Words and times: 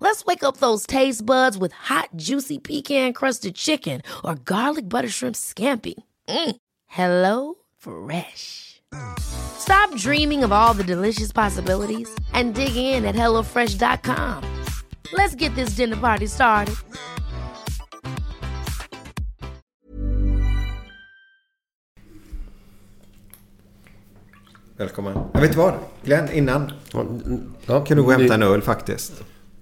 Let's 0.00 0.24
wake 0.24 0.42
up 0.44 0.58
those 0.58 0.86
taste 0.86 1.24
buds 1.24 1.56
with 1.58 1.72
hot, 1.72 2.10
juicy 2.16 2.58
pecan-crusted 2.58 3.54
chicken 3.54 4.02
or 4.24 4.34
garlic 4.34 4.88
butter 4.88 5.08
shrimp 5.08 5.36
scampi. 5.36 5.94
Mm. 6.28 6.56
Hello 6.86 7.54
Fresh. 7.78 8.82
Stop 9.18 9.94
dreaming 9.96 10.44
of 10.44 10.52
all 10.52 10.74
the 10.74 10.84
delicious 10.84 11.32
possibilities 11.32 12.08
and 12.32 12.54
dig 12.54 12.76
in 12.76 13.04
at 13.04 13.14
HelloFresh.com. 13.14 14.64
Let's 15.12 15.34
get 15.34 15.54
this 15.54 15.70
dinner 15.76 15.96
party 15.96 16.26
started. 16.26 16.74
Välkommen. 24.76 25.18
Jag 25.32 25.40
vet 25.40 25.54
vad? 25.54 25.74
Glenn, 26.02 26.28
innan. 26.32 26.72
Ja, 27.66 27.84
Kan 27.84 27.96
du 27.96 28.02
gå 28.02 28.08
och 28.08 28.12
hämta 28.12 28.34
en 28.34 28.42
öl 28.42 28.62
faktiskt? 28.62 29.12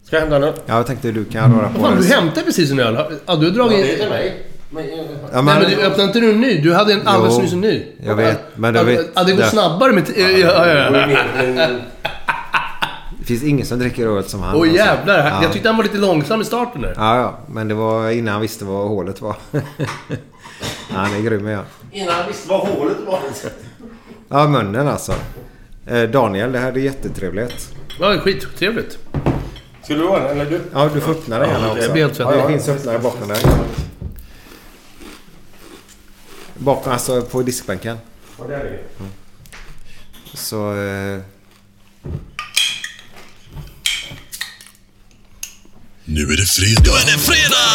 Ska 0.07 0.17
jag 0.17 0.21
hämta 0.21 0.37
öl? 0.37 0.53
Ja, 0.67 0.77
jag 0.77 0.87
tänkte 0.87 1.11
du 1.13 1.25
kan 1.25 1.59
röra 1.61 1.69
på 1.69 1.81
Fan, 1.81 1.95
du 1.97 2.01
dig. 2.03 2.11
hämtade 2.11 2.47
precis 2.47 2.71
en 2.71 2.81
öl. 2.81 2.99
Ja, 3.27 3.37
du 3.37 3.47
har 3.47 3.55
dragit... 3.55 3.85
Det 3.85 3.93
är 3.93 3.99
till 3.99 4.09
mig. 4.09 4.47
Men, 4.71 4.85
Ja, 4.89 5.43
Nej, 5.43 5.43
men 5.61 5.71
du 5.71 5.77
öppnade 5.83 6.03
inte 6.03 6.21
du 6.21 6.31
en 6.31 6.41
ny? 6.41 6.61
Du 6.61 6.75
hade 6.75 6.93
en 6.93 7.09
alldeles 7.09 7.35
Jo, 7.37 7.43
nyss 7.43 7.53
en 7.53 7.61
ny. 7.61 7.87
jag 8.05 8.15
vet, 8.17 8.41
men 8.55 8.73
du 8.75 8.81
ja, 8.81 8.85
vet- 8.85 9.11
Ja, 9.15 9.25
det 9.25 9.33
går 9.33 9.43
snabbare 9.43 9.93
med... 9.93 10.05
Ja, 10.17 10.29
ja, 10.29 10.67
ja. 10.67 11.69
Det 13.19 13.25
finns 13.27 13.43
ingen 13.43 13.67
som 13.67 13.79
dricker 13.79 14.07
öl 14.07 14.25
som 14.25 14.41
han. 14.43 14.55
Åh 14.57 14.61
alltså. 14.63 14.77
jävlar. 14.77 15.19
Ja. 15.19 15.43
Jag 15.43 15.53
tyckte 15.53 15.69
han 15.69 15.77
var 15.77 15.85
lite 15.85 15.99
långsam 15.99 16.41
i 16.41 16.45
starten 16.45 16.83
där. 16.83 16.93
Ja, 16.97 17.17
ja. 17.17 17.39
Men 17.49 17.69
det 17.69 17.75
var 17.75 18.11
innan 18.11 18.33
han 18.33 18.43
visste 18.43 18.65
vad 18.65 18.89
hålet 18.89 19.21
var. 19.23 19.37
Ja, 20.91 20.97
Han 21.01 21.15
är 21.15 21.21
grym 21.21 21.47
ja. 21.47 21.61
Innan 21.93 22.15
jag 22.19 22.27
visste 22.27 22.49
vad 22.49 22.61
hålet 22.61 22.97
var. 23.07 23.19
Ja, 24.29 24.47
munnen 24.49 24.89
alltså. 24.89 25.13
Eh, 25.87 26.03
Daniel, 26.03 26.53
det 26.53 26.59
här 26.59 26.73
är 26.73 26.77
jättetrevligt. 26.77 27.69
Ja, 28.01 28.17
skittrevligt. 28.21 28.99
Ska 29.85 29.95
du 29.95 30.07
ha 30.09 30.19
den 30.19 30.31
eller 30.41 30.51
du? 30.51 30.61
Ja, 30.75 30.91
du 30.95 31.01
får 31.01 31.11
öppna 31.13 31.39
det 31.39 31.47
gärna 31.47 31.71
också. 31.73 31.83
svettig. 31.83 32.23
Ja, 32.23 32.31
det 32.31 32.49
finns 32.53 32.69
öppnare 32.69 32.99
bakom 32.99 33.29
dig. 33.29 33.43
Bakom, 36.55 36.93
alltså 36.93 37.23
på 37.23 37.43
diskbänken. 37.43 37.99
Ja, 38.39 38.45
det 38.49 38.55
är 38.55 38.65
det. 38.65 38.79
Så... 40.37 40.71
Eh, 40.77 41.21
Nu 46.07 46.23
är 46.23 46.37
det 46.37 46.47
fredag. 46.47 46.83
Nu 46.85 46.91
är 46.91 47.07
det 47.13 47.19
fredag! 47.19 47.71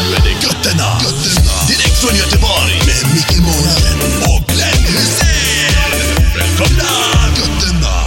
Nu 0.00 0.16
är 0.16 0.20
det 0.24 0.30
götterna. 0.46 0.88
götterna. 1.04 1.68
Direkt 1.68 2.00
från 2.00 2.16
Göteborg. 2.16 2.74
Med 2.86 3.14
Micke 3.14 3.38
Månaden 3.46 3.98
och 4.32 4.42
Glenn 4.52 4.82
Hysén. 4.94 5.92
Välkomna! 6.38 6.92
Götterna. 7.38 8.01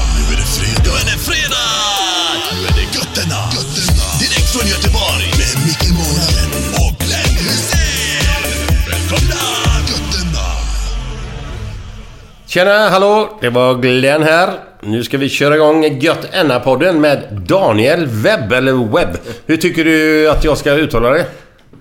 Tjena, 12.56 12.90
hallå! 12.90 13.30
Det 13.42 13.50
var 13.50 13.76
Glenn 13.76 14.24
här. 14.24 14.50
Nu 14.82 15.04
ska 15.04 15.18
vi 15.18 15.30
köra 15.30 15.56
igång 15.56 16.00
Gött 16.00 16.28
Enna-podden 16.32 17.00
med 17.00 17.24
Daniel 17.48 18.06
Webb, 18.06 18.52
eller 18.52 18.74
Webb. 18.96 19.18
Hur 19.46 19.58
tycker 19.58 19.84
du 19.86 20.30
att 20.30 20.44
jag 20.44 20.58
ska 20.58 20.72
uttala 20.74 21.10
det? 21.10 21.26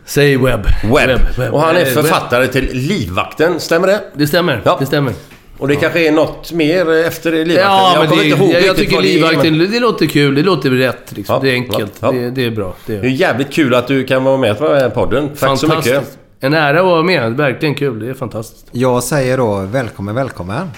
Säg 0.04 0.36
webb. 0.36 0.66
Webb. 0.84 1.20
Och 1.52 1.60
han 1.60 1.76
är 1.76 1.80
Eh, 1.80 1.84
webb. 1.84 1.94
författare 1.94 2.46
till 2.46 2.68
Livvakten, 2.72 3.60
stämmer 3.60 3.86
det? 3.86 4.00
Det 4.14 4.26
stämmer. 4.26 4.60
Ja. 4.64 4.76
Det 4.80 4.86
stämmer. 4.86 5.12
Och 5.58 5.68
det 5.68 5.76
kanske 5.76 6.08
är 6.08 6.12
något 6.12 6.52
mer 6.52 6.90
efter 6.92 7.32
Livvakten? 7.32 7.56
Ja, 7.64 7.90
jag 7.92 8.00
men 8.00 8.08
kommer 8.08 8.22
det, 8.22 8.28
inte 8.28 8.42
ihåg 8.42 8.52
jag, 8.54 8.62
jag 8.66 8.76
tycker 8.76 8.94
vad 8.94 9.04
det 9.04 9.08
är, 9.10 9.14
livvakten, 9.14 9.58
men 9.58 9.70
det 9.70 9.80
låter 9.80 10.06
kul. 10.06 10.34
Det 10.34 10.42
låter 10.42 10.70
rätt 10.70 11.12
liksom. 11.16 11.34
Ja, 11.34 11.40
det 11.42 11.50
är 11.50 11.54
enkelt. 11.54 11.92
ja, 12.00 12.14
ja. 12.14 12.20
Det, 12.20 12.30
det 12.30 12.44
är 12.44 12.50
bra. 12.50 12.74
Det 12.86 12.92
Det 12.92 12.98
är 12.98 13.04
är 13.04 13.08
jävligt 13.08 13.52
kul 13.52 13.74
att 13.74 13.86
du 13.88 14.04
kan 14.04 14.24
vara 14.24 14.36
med 14.36 14.58
på 14.58 14.68
den 14.68 14.90
podden. 14.90 15.30
Tack 15.40 15.58
så 15.58 15.66
mycket. 15.68 16.18
En 16.44 16.54
ära 16.54 16.78
att 16.80 16.84
vara 16.84 17.02
med. 17.02 17.32
Verkligen 17.36 17.74
kul. 17.74 17.98
Det 17.98 18.08
är 18.10 18.14
fantastiskt. 18.14 18.66
jag 18.72 19.04
säger 19.04 19.38
då 19.38 19.60
välkommen, 19.60 20.14
välkommen. 20.14 20.68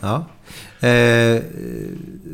Ja. 0.00 0.14
Eh, 0.88 1.42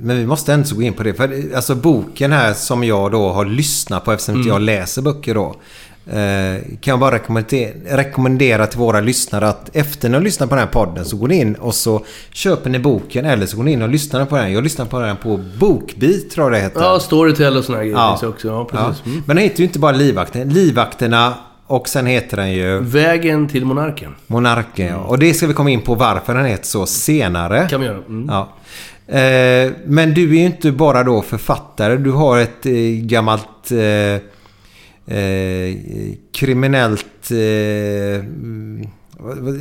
men 0.00 0.16
vi 0.16 0.26
måste 0.26 0.52
ändå 0.52 0.74
gå 0.74 0.82
in 0.82 0.92
på 0.92 1.02
det. 1.02 1.14
För 1.14 1.54
alltså 1.56 1.74
boken 1.74 2.32
här 2.32 2.52
som 2.54 2.84
jag 2.84 3.12
då 3.12 3.28
har 3.28 3.44
lyssnat 3.44 4.04
på 4.04 4.12
eftersom 4.12 4.36
inte 4.36 4.48
jag 4.48 4.60
läser 4.60 5.02
böcker 5.02 5.34
då. 5.34 5.54
Eh, 6.12 6.60
kan 6.80 6.92
jag 6.92 6.98
bara 6.98 7.14
rekommendera, 7.14 7.72
rekommendera 7.96 8.66
till 8.66 8.78
våra 8.78 9.00
lyssnare 9.00 9.48
att 9.48 9.76
efter 9.76 10.08
ni 10.08 10.14
har 10.14 10.22
lyssnat 10.22 10.48
på 10.48 10.54
den 10.54 10.64
här 10.64 10.72
podden 10.72 11.04
så 11.04 11.16
går 11.16 11.28
ni 11.28 11.40
in 11.40 11.54
och 11.54 11.74
så 11.74 12.04
köper 12.30 12.70
ni 12.70 12.78
boken 12.78 13.24
eller 13.24 13.46
så 13.46 13.56
går 13.56 13.64
ni 13.64 13.72
in 13.72 13.82
och 13.82 13.88
lyssnar 13.88 14.24
på 14.24 14.36
den. 14.36 14.52
Jag 14.52 14.64
lyssnar 14.64 14.86
på 14.86 15.00
den 15.00 15.16
på 15.16 15.40
Bokbit 15.60 16.30
tror 16.30 16.46
jag 16.46 16.52
det 16.52 16.64
heter. 16.64 16.80
Ja, 16.80 17.00
Storytel 17.00 17.56
och 17.56 17.64
här 17.64 17.74
grejer 17.78 17.92
Ja. 17.96 18.12
också. 18.28 18.48
Ja, 18.48 18.68
Ja. 18.72 18.86
precis. 18.88 19.06
Mm. 19.06 19.22
Men 19.26 19.36
den 19.36 19.42
heter 19.44 19.58
ju 19.58 19.64
inte 19.64 19.78
bara 19.78 19.92
Livvakten. 19.92 20.48
Livvakterna 20.48 21.34
och 21.68 21.88
sen 21.88 22.06
heter 22.06 22.36
den 22.36 22.52
ju 22.52 22.80
Vägen 22.80 23.48
till 23.48 23.64
monarken. 23.64 24.14
Monarken. 24.26 24.86
ja. 24.86 24.96
Och 24.96 25.18
det 25.18 25.34
ska 25.34 25.46
vi 25.46 25.54
komma 25.54 25.70
in 25.70 25.80
på 25.80 25.94
varför 25.94 26.34
den 26.34 26.44
heter 26.46 26.66
så 26.66 26.86
senare. 26.86 27.66
Kan 27.70 27.80
vi 27.80 27.86
göra. 27.86 27.96
Mm. 28.08 28.28
Ja. 28.30 28.48
Eh, 29.18 29.72
men 29.86 30.14
du 30.14 30.22
är 30.22 30.34
ju 30.40 30.44
inte 30.46 30.72
bara 30.72 31.02
då 31.04 31.22
författare. 31.22 31.96
Du 31.96 32.10
har 32.10 32.38
ett 32.38 32.66
eh, 32.66 32.72
gammalt 33.02 33.70
eh, 33.70 34.20
eh, 35.18 35.76
kriminellt 36.32 37.30
eh, 37.30 37.36
mm, 38.24 38.88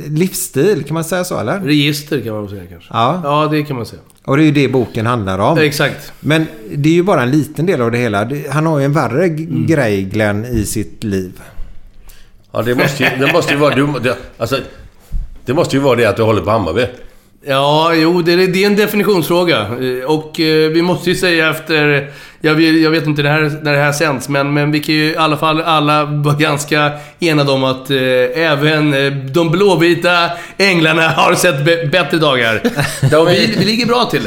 livsstil. 0.08 0.84
Kan 0.84 0.94
man 0.94 1.04
säga 1.04 1.24
så 1.24 1.38
eller? 1.38 1.60
Register 1.60 2.20
kan 2.20 2.34
man 2.34 2.48
säga 2.48 2.62
kanske. 2.70 2.88
Ja. 2.92 3.20
Ja, 3.24 3.48
det 3.50 3.62
kan 3.62 3.76
man 3.76 3.86
säga. 3.86 4.02
Och 4.24 4.36
det 4.36 4.42
är 4.42 4.44
ju 4.44 4.52
det 4.52 4.68
boken 4.68 5.06
handlar 5.06 5.38
om. 5.38 5.58
Exakt. 5.58 6.12
Men 6.20 6.46
det 6.74 6.88
är 6.88 6.92
ju 6.92 7.02
bara 7.02 7.22
en 7.22 7.30
liten 7.30 7.66
del 7.66 7.80
av 7.82 7.90
det 7.90 7.98
hela. 7.98 8.30
Han 8.50 8.66
har 8.66 8.78
ju 8.78 8.84
en 8.84 8.92
värre 8.92 9.24
Mm. 9.24 9.66
grej 9.66 10.02
Glenn 10.02 10.44
i 10.44 10.64
sitt 10.64 11.04
liv. 11.04 11.32
Ja, 12.52 12.62
det 12.62 12.74
måste 12.74 13.04
ju, 13.04 13.26
det 13.26 13.32
måste 13.32 13.52
ju 13.52 13.58
vara... 13.58 13.74
Du, 13.74 13.86
det, 13.86 14.16
alltså, 14.38 14.60
det 15.44 15.54
måste 15.54 15.76
ju 15.76 15.82
vara 15.82 15.96
det 15.96 16.04
att 16.04 16.16
du 16.16 16.22
håller 16.22 16.42
på 16.42 16.50
Hammarby. 16.50 16.86
Ja, 17.46 17.94
jo, 17.94 18.22
det 18.22 18.32
är, 18.32 18.36
det 18.36 18.62
är 18.62 18.66
en 18.66 18.76
definitionsfråga. 18.76 19.58
Eh, 19.60 20.04
Och 20.10 20.40
eh, 20.40 20.70
vi 20.70 20.82
måste 20.82 21.10
ju 21.10 21.16
säga 21.16 21.50
efter... 21.50 22.10
Jag 22.40 22.54
vet, 22.54 22.80
jag 22.82 22.90
vet 22.90 23.06
inte 23.06 23.22
när 23.22 23.40
det, 23.40 23.48
här, 23.48 23.58
när 23.62 23.72
det 23.72 23.78
här 23.78 23.92
sänds, 23.92 24.28
men, 24.28 24.54
men 24.54 24.70
vi 24.72 24.80
kan 24.80 24.94
ju 24.94 25.04
i 25.12 25.16
alla 25.16 25.36
fall 25.36 25.60
alla 25.60 26.04
vara 26.04 26.34
ganska 26.34 26.92
enade 27.20 27.52
om 27.52 27.64
att 27.64 27.90
eh, 27.90 27.96
även 28.34 28.94
eh, 28.94 29.12
de 29.12 29.50
blåvita 29.50 30.30
änglarna 30.58 31.08
har 31.08 31.34
sett 31.34 31.64
bättre 31.92 32.16
dagar. 32.16 32.60
Ja, 33.12 33.24
vi, 33.24 33.54
vi 33.58 33.64
ligger 33.64 33.86
bra 33.86 34.04
till. 34.10 34.22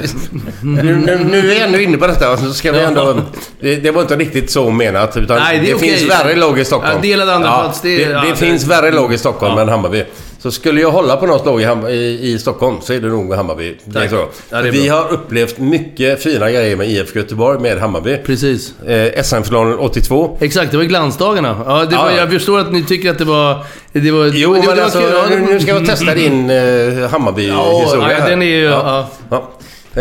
Nu, 0.63 0.83
nu, 1.05 1.19
nu 1.31 1.37
är 1.37 1.41
vi 1.41 1.59
ändå 1.59 1.79
inne 1.79 1.97
på 1.97 2.07
detta, 2.07 2.37
så 2.37 2.53
ska 2.53 2.71
vi 2.71 2.79
ändå... 2.79 3.15
Det, 3.59 3.75
det 3.75 3.91
var 3.91 4.01
inte 4.01 4.15
riktigt 4.15 4.51
så 4.51 4.69
menat, 4.69 5.17
utan 5.17 5.37
Nej, 5.39 5.61
det 5.65 5.73
okej. 5.73 5.89
finns 5.89 6.09
värre 6.11 6.35
lag 6.35 6.59
i 6.59 6.65
Stockholm. 6.65 6.93
Ja, 6.95 7.01
delad 7.01 7.29
andra 7.29 7.49
plats, 7.59 7.81
det 7.81 7.97
det, 7.97 8.05
det, 8.05 8.11
ja, 8.11 8.23
det- 8.29 8.35
finns 8.35 8.67
värre 8.67 8.91
lag 8.91 9.13
i 9.13 9.17
Stockholm 9.17 9.53
Ja. 9.55 9.61
än 9.61 9.69
Hammarby. 9.69 10.03
Så 10.41 10.51
skulle 10.51 10.81
jag 10.81 10.91
hålla 10.91 11.17
på 11.17 11.25
något 11.25 11.45
lag 11.45 11.61
i, 11.61 11.65
Ham- 11.65 11.89
i, 11.89 12.31
i 12.31 12.39
Stockholm 12.39 12.75
så 12.81 12.93
är 12.93 12.99
det 12.99 13.07
nog 13.07 13.33
Hammarby. 13.33 13.77
Det 13.85 13.99
är 13.99 14.07
så. 14.07 14.15
Ja, 14.49 14.61
det 14.61 14.67
är 14.67 14.71
vi 14.71 14.87
bra. 14.87 14.95
har 14.97 15.11
upplevt 15.11 15.57
mycket 15.57 16.23
fina 16.23 16.51
grejer 16.51 16.75
med 16.75 16.89
IFK 16.89 17.19
Göteborg 17.19 17.59
med 17.59 17.77
Hammarby. 17.79 18.17
Precis. 18.17 18.79
Eh, 18.81 19.23
SM-finalen 19.23 19.77
82. 19.79 20.37
Exakt, 20.41 20.71
det 20.71 20.77
var 20.77 20.83
glansdagarna. 20.83 21.61
Ja, 21.67 21.85
det 21.85 21.95
var, 21.95 22.05
Ja, 22.05 22.11
ja. 22.11 22.17
jag 22.17 22.29
förstår 22.31 22.59
att 22.59 22.71
ni 22.71 22.83
tycker 22.83 23.09
att 23.11 23.17
det 23.17 23.25
var... 23.25 23.65
Det 23.93 24.11
var 24.11 24.25
Jo, 24.33 24.53
det, 24.53 24.59
men 24.59 24.69
det 24.69 24.75
var 24.75 24.83
alltså. 24.83 25.01
Ja, 25.01 25.23
nu, 25.29 25.39
nu 25.39 25.59
ska 25.59 25.71
jag 25.71 25.85
testa 25.85 26.13
din 26.15 26.49
eh, 26.49 27.09
Hammarby-historia 27.09 28.11
Ja, 28.11 28.19
här. 28.19 28.29
den 28.29 28.41
är 28.41 28.45
ju... 28.45 28.63
Ja. 28.63 29.07
Ja. 29.29 29.49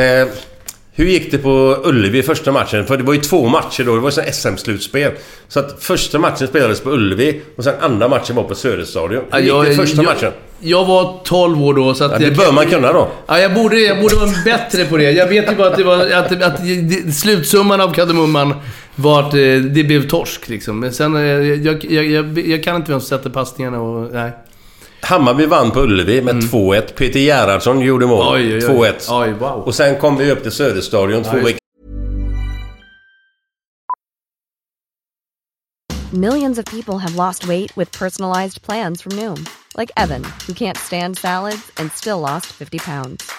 Eh, 0.01 0.27
hur 1.01 1.07
gick 1.07 1.31
det 1.31 1.39
på 1.39 1.77
Ullevi 1.85 2.23
första 2.23 2.53
matchen? 2.53 2.87
För 2.87 2.97
det 2.97 3.03
var 3.03 3.15
ju 3.15 3.21
två 3.21 3.49
matcher 3.49 3.85
då. 3.85 3.95
Det 3.95 4.01
var 4.01 4.11
ju 4.11 4.33
SM-slutspel. 4.33 5.13
Så 5.49 5.61
att 5.61 5.83
första 5.83 6.19
matchen 6.19 6.49
spelades 6.49 6.81
på 6.81 6.91
Ullevi 6.91 7.41
och 7.57 7.65
sen 7.65 7.75
andra 7.81 8.09
matchen 8.09 8.37
var 8.37 8.43
på 8.43 8.55
Söderstadion. 8.55 9.25
Hur 9.33 9.41
gick 9.41 9.53
det 9.65 9.75
första 9.75 9.97
jag, 9.97 10.05
matchen? 10.05 10.33
Jag 10.61 10.85
var 10.85 11.21
12 11.25 11.63
år 11.63 11.75
då, 11.75 11.95
så 11.95 12.05
att... 12.05 12.13
Ja, 12.13 12.19
det 12.19 12.25
jag, 12.25 12.37
bör 12.37 12.53
man 12.53 12.67
kunna 12.67 12.93
då. 12.93 13.09
Ja, 13.27 13.39
jag 13.39 13.55
borde, 13.55 13.81
jag 13.81 14.01
borde 14.01 14.17
vara 14.17 14.31
bättre 14.45 14.85
på 14.85 14.97
det. 14.97 15.11
Jag 15.11 15.27
vet 15.27 15.53
ju 15.53 15.57
bara 15.57 15.69
att, 15.69 15.77
det 15.77 15.85
var, 15.85 16.11
att, 16.11 16.43
att, 16.43 16.61
slutsumman 17.15 17.81
av 17.81 17.95
kardemumman 17.95 18.55
var 18.95 19.21
att 19.21 19.35
eh, 19.35 19.41
det 19.55 19.85
blev 19.85 20.09
torsk 20.09 20.49
liksom. 20.49 20.81
Men 20.81 20.93
sen, 20.93 21.17
eh, 21.17 21.23
jag, 21.23 21.85
jag, 21.85 22.05
jag, 22.05 22.39
jag 22.39 22.65
kan 22.65 22.77
inte 22.77 22.91
vem 22.91 23.01
som 23.01 23.19
sätter 23.19 23.31
passningarna 23.31 23.81
och... 23.81 24.13
Nej. 24.13 24.31
Hammarby 25.03 25.47
vann 25.47 25.71
på 25.71 25.81
Ullevi 25.81 26.23
med 26.23 26.35
2-1. 26.35 26.81
Peter 26.95 27.21
Gerhardsson 27.21 27.81
gjorde 27.81 28.07
mål. 28.07 28.37
Mm. 28.37 28.53
Oj, 28.53 28.55
oj, 28.55 28.71
oj. 28.71 28.89
2-1. 28.89 29.23
Oj, 29.23 29.33
wow. 29.33 29.63
Och 29.67 29.75
sen 29.75 29.99
kom 29.99 30.17
vi 30.17 30.31
upp 30.31 30.43
till 30.43 30.53
Söderstadion 30.53 31.25
två 31.25 31.37
veckor 31.37 31.61
Millions 36.13 36.59
of 36.59 36.65
people 36.65 36.99
have 36.99 37.15
lost 37.15 37.47
weight 37.47 37.77
with 37.77 37.93
personalized 37.93 38.63
plans 38.63 39.01
from 39.01 39.13
Noom, 39.13 39.49
like 39.77 39.93
Evan, 39.97 40.25
who 40.45 40.53
can't 40.53 40.77
stand 40.77 41.17
salads 41.17 41.71
and 41.77 41.93
still 41.93 42.19
lost 42.19 42.47
50 42.47 42.79
pounds. 42.79 43.31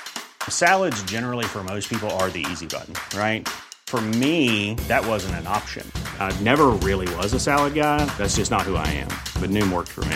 Salads, 0.47 1.03
generally, 1.03 1.43
for 1.43 1.65
most 1.65 1.89
people, 1.89 2.09
are 2.11 2.29
the 2.29 2.45
easy 2.49 2.65
button, 2.65 2.93
right? 3.13 3.49
For 3.87 3.99
me, 3.99 4.75
that 4.87 5.05
wasn't 5.05 5.35
an 5.35 5.47
option. 5.47 5.85
I 6.17 6.31
never 6.39 6.67
really 6.67 7.13
was 7.15 7.33
a 7.33 7.39
salad 7.39 7.73
guy. 7.73 8.05
That's 8.17 8.37
just 8.37 8.51
not 8.51 8.61
who 8.61 8.77
I 8.77 8.87
am. 8.87 9.09
But 9.41 9.49
Noom 9.49 9.69
worked 9.69 9.89
for 9.89 10.05
me. 10.05 10.15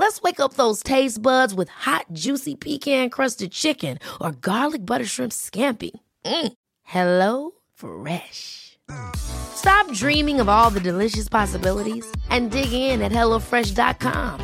Let's 0.00 0.22
wake 0.22 0.40
up 0.40 0.54
those 0.54 0.82
taste 0.82 1.20
buds 1.20 1.54
with 1.54 1.68
hot, 1.68 2.06
juicy 2.24 2.54
pecan-crusted 2.54 3.52
chicken 3.52 3.98
or 4.18 4.32
garlic 4.32 4.86
butter 4.86 5.04
shrimp 5.04 5.30
scampi. 5.30 5.90
Mm. 6.24 6.52
Hello 6.84 7.50
Fresh. 7.74 8.78
Stop 9.16 9.92
dreaming 9.92 10.40
of 10.40 10.48
all 10.48 10.70
the 10.70 10.80
delicious 10.80 11.28
possibilities 11.28 12.06
and 12.30 12.50
dig 12.50 12.72
in 12.72 13.02
at 13.02 13.12
HelloFresh.com. 13.12 14.40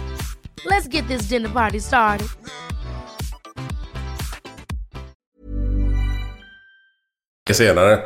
Let's 0.67 0.89
get 0.89 1.09
this 1.09 1.29
dinner 1.29 1.49
party 1.49 1.81
started. 1.81 2.29
senare. 7.53 8.03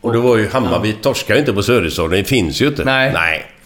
Och 0.00 0.12
då 0.12 0.20
var 0.20 0.36
ju 0.36 0.48
Hammarby 0.48 0.92
torskade 0.92 1.34
ju 1.34 1.40
inte 1.40 1.52
på 1.52 1.62
Söderstadion. 1.62 2.10
Det 2.10 2.24
finns 2.24 2.60
ju 2.60 2.68
inte. 2.68 2.84
Nej. 2.84 3.12
Nej. 3.12 3.59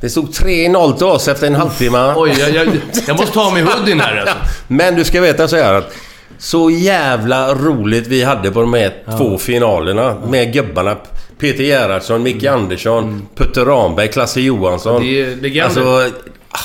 Det 0.00 0.10
stod 0.10 0.28
3-0 0.28 0.96
till 0.96 1.06
oss 1.06 1.28
efter 1.28 1.46
en 1.46 1.54
halvtimme. 1.54 2.12
Oj, 2.16 2.34
jag, 2.38 2.50
jag, 2.50 2.68
jag 3.06 3.16
måste 3.16 3.34
ta 3.34 3.46
av 3.46 3.52
mig 3.52 3.62
hoodien 3.62 4.00
här 4.00 4.16
alltså. 4.16 4.36
Men 4.68 4.94
du 4.94 5.04
ska 5.04 5.20
veta 5.20 5.48
så 5.48 5.56
här 5.56 5.74
att 5.74 5.92
så 6.38 6.70
jävla 6.70 7.54
roligt 7.54 8.06
vi 8.06 8.22
hade 8.24 8.50
på 8.50 8.60
de 8.60 8.74
här 8.74 8.92
två 9.18 9.38
finalerna 9.38 10.16
med 10.28 10.52
gubbarna. 10.52 10.96
Peter 11.38 11.64
Gerhardsson, 11.64 12.22
Micke 12.22 12.44
Andersson, 12.44 13.26
Putte 13.36 13.64
Ramberg, 13.64 14.08
Klasse 14.08 14.40
Johansson. 14.40 14.96
Mm. 14.96 15.08
Det 15.08 15.22
är 15.22 15.36
legender. 15.36 15.64
Alltså... 15.64 16.18
ah, 16.50 16.58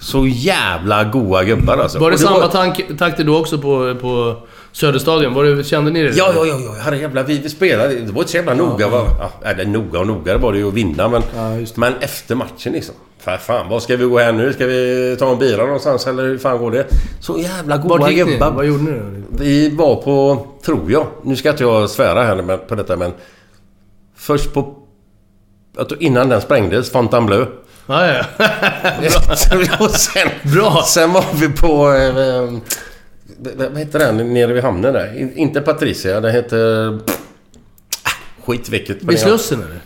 Så 0.00 0.26
jävla 0.26 1.04
goa 1.04 1.44
gubbar 1.44 1.78
alltså. 1.78 1.98
Var 1.98 2.10
det 2.10 2.14
Och 2.14 2.20
samma 2.20 2.48
tank, 2.48 2.98
takter 2.98 3.24
då 3.24 3.38
också 3.38 3.58
på, 3.58 3.94
på 4.00 4.36
Söderstadion? 4.74 5.34
Var 5.34 5.44
det, 5.44 5.64
kände 5.64 5.90
ni 5.90 6.02
det? 6.02 6.10
Ja, 6.16 6.32
ja, 6.34 6.46
ja, 6.46 6.60
ja. 6.64 6.72
Herre 6.72 6.98
jävla, 6.98 7.22
vi, 7.22 7.38
vi 7.38 7.48
spelade. 7.48 7.94
Det 7.94 8.12
var 8.12 8.20
inte 8.20 8.30
så 8.30 8.36
jävla 8.36 8.54
noga. 8.54 8.88
Va? 8.88 9.06
Ja, 9.18 9.48
eller 9.50 9.64
noga 9.64 9.98
och 10.00 10.06
noga, 10.06 10.32
det 10.32 10.38
var 10.38 10.52
det 10.52 10.58
ju 10.58 10.68
att 10.68 10.74
vinna. 10.74 11.08
Men, 11.08 11.22
men 11.74 11.94
efter 12.00 12.34
matchen 12.34 12.72
liksom. 12.72 12.94
För 13.18 13.36
fan, 13.36 13.68
vad 13.68 13.82
ska 13.82 13.96
vi 13.96 14.04
gå 14.04 14.18
här 14.18 14.32
nu? 14.32 14.52
Ska 14.52 14.66
vi 14.66 15.16
ta 15.18 15.32
en 15.32 15.38
bira 15.38 15.64
någonstans 15.64 16.06
eller 16.06 16.22
hur 16.22 16.38
fan 16.38 16.58
går 16.58 16.70
det? 16.70 16.86
Så 17.20 17.38
jävla 17.38 17.76
goa 17.76 17.98
Vart 17.98 18.10
gick 18.10 18.26
ni? 18.26 18.32
gubbar. 18.32 18.50
Vad 18.50 18.66
gjorde 18.66 18.82
ni 18.82 18.90
då? 18.98 19.04
Vi 19.30 19.76
var 19.76 19.96
på, 19.96 20.46
tror 20.64 20.92
jag, 20.92 21.06
nu 21.22 21.36
ska 21.36 21.50
inte 21.50 21.62
jag 21.62 21.90
svära 21.90 22.22
här 22.22 22.56
på 22.56 22.74
detta 22.74 22.96
men... 22.96 23.12
Först 24.16 24.52
på... 24.52 24.74
jag 25.76 25.88
tror 25.88 26.02
Innan 26.02 26.28
den 26.28 26.40
sprängdes, 26.40 26.90
Fontainebleau. 26.90 27.46
Ja, 27.86 28.06
ja. 28.06 28.24
och 29.80 29.90
sen, 29.90 30.28
Bra. 30.42 30.82
sen 30.86 31.12
var 31.12 31.24
vi 31.34 31.48
på... 31.48 31.92
Eh, 31.92 32.74
vad 33.38 33.78
heter 33.78 33.98
den 33.98 34.34
nere 34.34 34.52
vid 34.52 34.62
hamnen 34.62 34.92
där? 34.94 35.20
In- 35.20 35.32
Inte 35.36 35.60
Patricia, 35.60 36.20
den 36.20 36.32
heter... 36.34 36.88
Ah, 38.02 38.10
Skit 38.46 38.68
vilket. 38.68 39.02
Vid 39.02 39.18
Slussen 39.20 39.58
eller? 39.62 39.80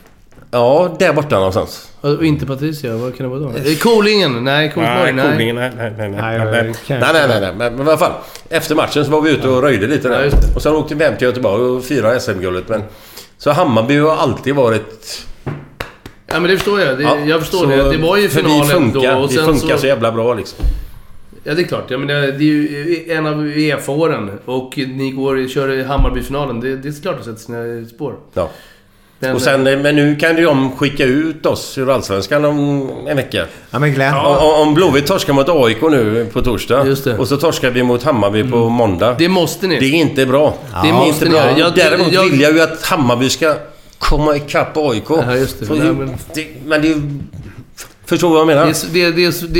Ja, 0.50 0.96
där 0.98 1.12
borta 1.12 1.36
någonstans. 1.36 1.88
Och 2.00 2.24
inte 2.24 2.46
Patricia, 2.46 2.96
vad 2.96 3.16
kan 3.16 3.24
det 3.30 3.38
vara 3.38 3.40
då? 3.52 3.52
Kolingen? 3.82 4.44
Nej, 4.44 4.70
Kungsborg? 4.74 5.12
Nej. 5.12 5.32
Kolingen, 5.32 5.56
nej, 5.56 5.70
nej, 5.76 5.92
nej, 5.98 6.08
nej, 6.08 6.20
Nej, 6.20 6.38
nej, 6.38 6.46
nej, 6.52 6.72
nej, 6.88 6.98
nej, 7.12 7.28
nej, 7.28 7.40
nej, 7.40 7.70
men, 7.70 7.78
i 7.78 7.82
alla 7.90 7.96
fall. 7.98 8.12
Efter 8.48 8.74
matchen 8.74 9.04
så 9.04 9.10
var 9.10 9.20
vi 9.20 9.30
ute 9.30 9.48
och 9.48 9.62
röjde 9.62 9.86
lite 9.86 10.08
där. 10.08 10.30
och 10.56 10.62
sen 10.62 10.72
åkte 10.74 10.94
vi 10.94 11.04
hem 11.04 11.16
till 11.16 11.26
Göteborg 11.26 11.62
och 11.62 11.84
firade 11.84 12.20
SM-guldet. 12.20 12.68
Men, 12.68 12.82
så 13.38 13.50
Hammarby 13.50 13.98
har 13.98 14.16
alltid 14.16 14.54
varit... 14.54 15.26
Ja, 16.26 16.40
men 16.40 16.42
det 16.42 16.56
förstår 16.56 16.80
jag. 16.80 16.98
Det, 16.98 17.02
Ja, 17.02 17.18
jag 17.18 17.40
förstår 17.40 17.58
så- 17.58 17.66
det. 17.66 17.90
Det 17.90 17.98
var 17.98 18.16
ju 18.16 18.28
finalen 18.28 18.60
vi 18.62 18.68
funkar, 18.68 19.14
då. 19.14 19.18
Och 19.22 19.30
vi 19.30 19.34
sen 19.34 19.44
funkar 19.44 19.74
så... 19.74 19.80
så... 19.80 19.86
jävla 19.86 20.12
bra 20.12 20.34
liksom. 20.34 20.58
Ja, 21.48 21.54
det 21.54 21.62
är 21.62 21.66
klart. 21.66 21.84
Ja, 21.88 21.98
men 21.98 22.06
det, 22.06 22.14
är 22.14 22.40
ju 22.40 23.04
en 23.08 23.26
av 23.26 23.40
Uefa-åren. 23.46 24.30
Och 24.44 24.72
ni 24.78 25.10
går, 25.10 25.48
kör 25.48 25.84
Hammarby-finalen. 25.84 26.60
Det, 26.60 26.76
det 26.76 26.88
är 26.88 27.02
klart 27.02 27.14
att 27.14 27.24
det 27.24 27.24
sätter 27.24 27.40
sina 27.42 27.88
spår. 27.88 28.14
Ja. 28.34 28.50
Men, 29.18 29.34
Och 29.34 29.40
sen, 29.42 29.62
men 29.62 29.96
nu 29.96 30.16
kan 30.16 30.36
ju 30.36 30.44
de 30.44 30.76
skicka 30.76 31.04
ut 31.04 31.46
oss 31.46 31.78
ur 31.78 31.90
Allsvenskan 31.90 32.44
om 32.44 32.90
en 33.06 33.16
vecka. 33.16 33.44
Ja 33.70 33.78
men 33.78 33.92
Glenn. 33.94 34.14
Om, 34.14 34.36
om 34.68 34.74
Blåvitt 34.74 35.06
torskar 35.06 35.32
mot 35.32 35.48
AIK 35.48 35.82
nu 35.82 36.26
på 36.32 36.42
torsdag. 36.42 36.86
Just 36.86 37.04
det. 37.04 37.18
Och 37.18 37.28
så 37.28 37.36
torskar 37.36 37.70
vi 37.70 37.82
mot 37.82 38.02
Hammarby 38.02 38.50
på 38.50 38.68
måndag. 38.68 39.14
Det 39.18 39.28
måste 39.28 39.66
ni. 39.66 39.78
Det 39.80 39.86
är 39.86 39.94
inte 39.94 40.26
bra. 40.26 40.54
Det 40.82 40.88
är 40.88 41.06
inte 41.06 41.24
ni 41.24 41.30
bra. 41.30 41.58
Jag- 41.58 41.74
Däremot 41.74 42.12
jag- 42.12 42.24
vill 42.30 42.40
jag 42.40 42.52
ju 42.52 42.60
att 42.60 42.82
Hammarby 42.86 43.28
ska 43.28 43.54
komma 43.98 44.36
ikapp 44.36 44.76
AIK. 44.76 45.04
Ja, 45.08 45.36
just 45.36 45.60
det. 45.60 45.74
Men- 45.74 46.10
det, 46.34 46.46
men 46.66 46.82
det 46.82 46.88
är 46.88 46.94
ju... 46.94 47.02
Förstår 48.08 48.28
du 48.28 48.32
vad 48.32 48.40
jag 48.40 48.46
menar? 48.46 48.92
Det, 48.92 49.10
det, 49.10 49.54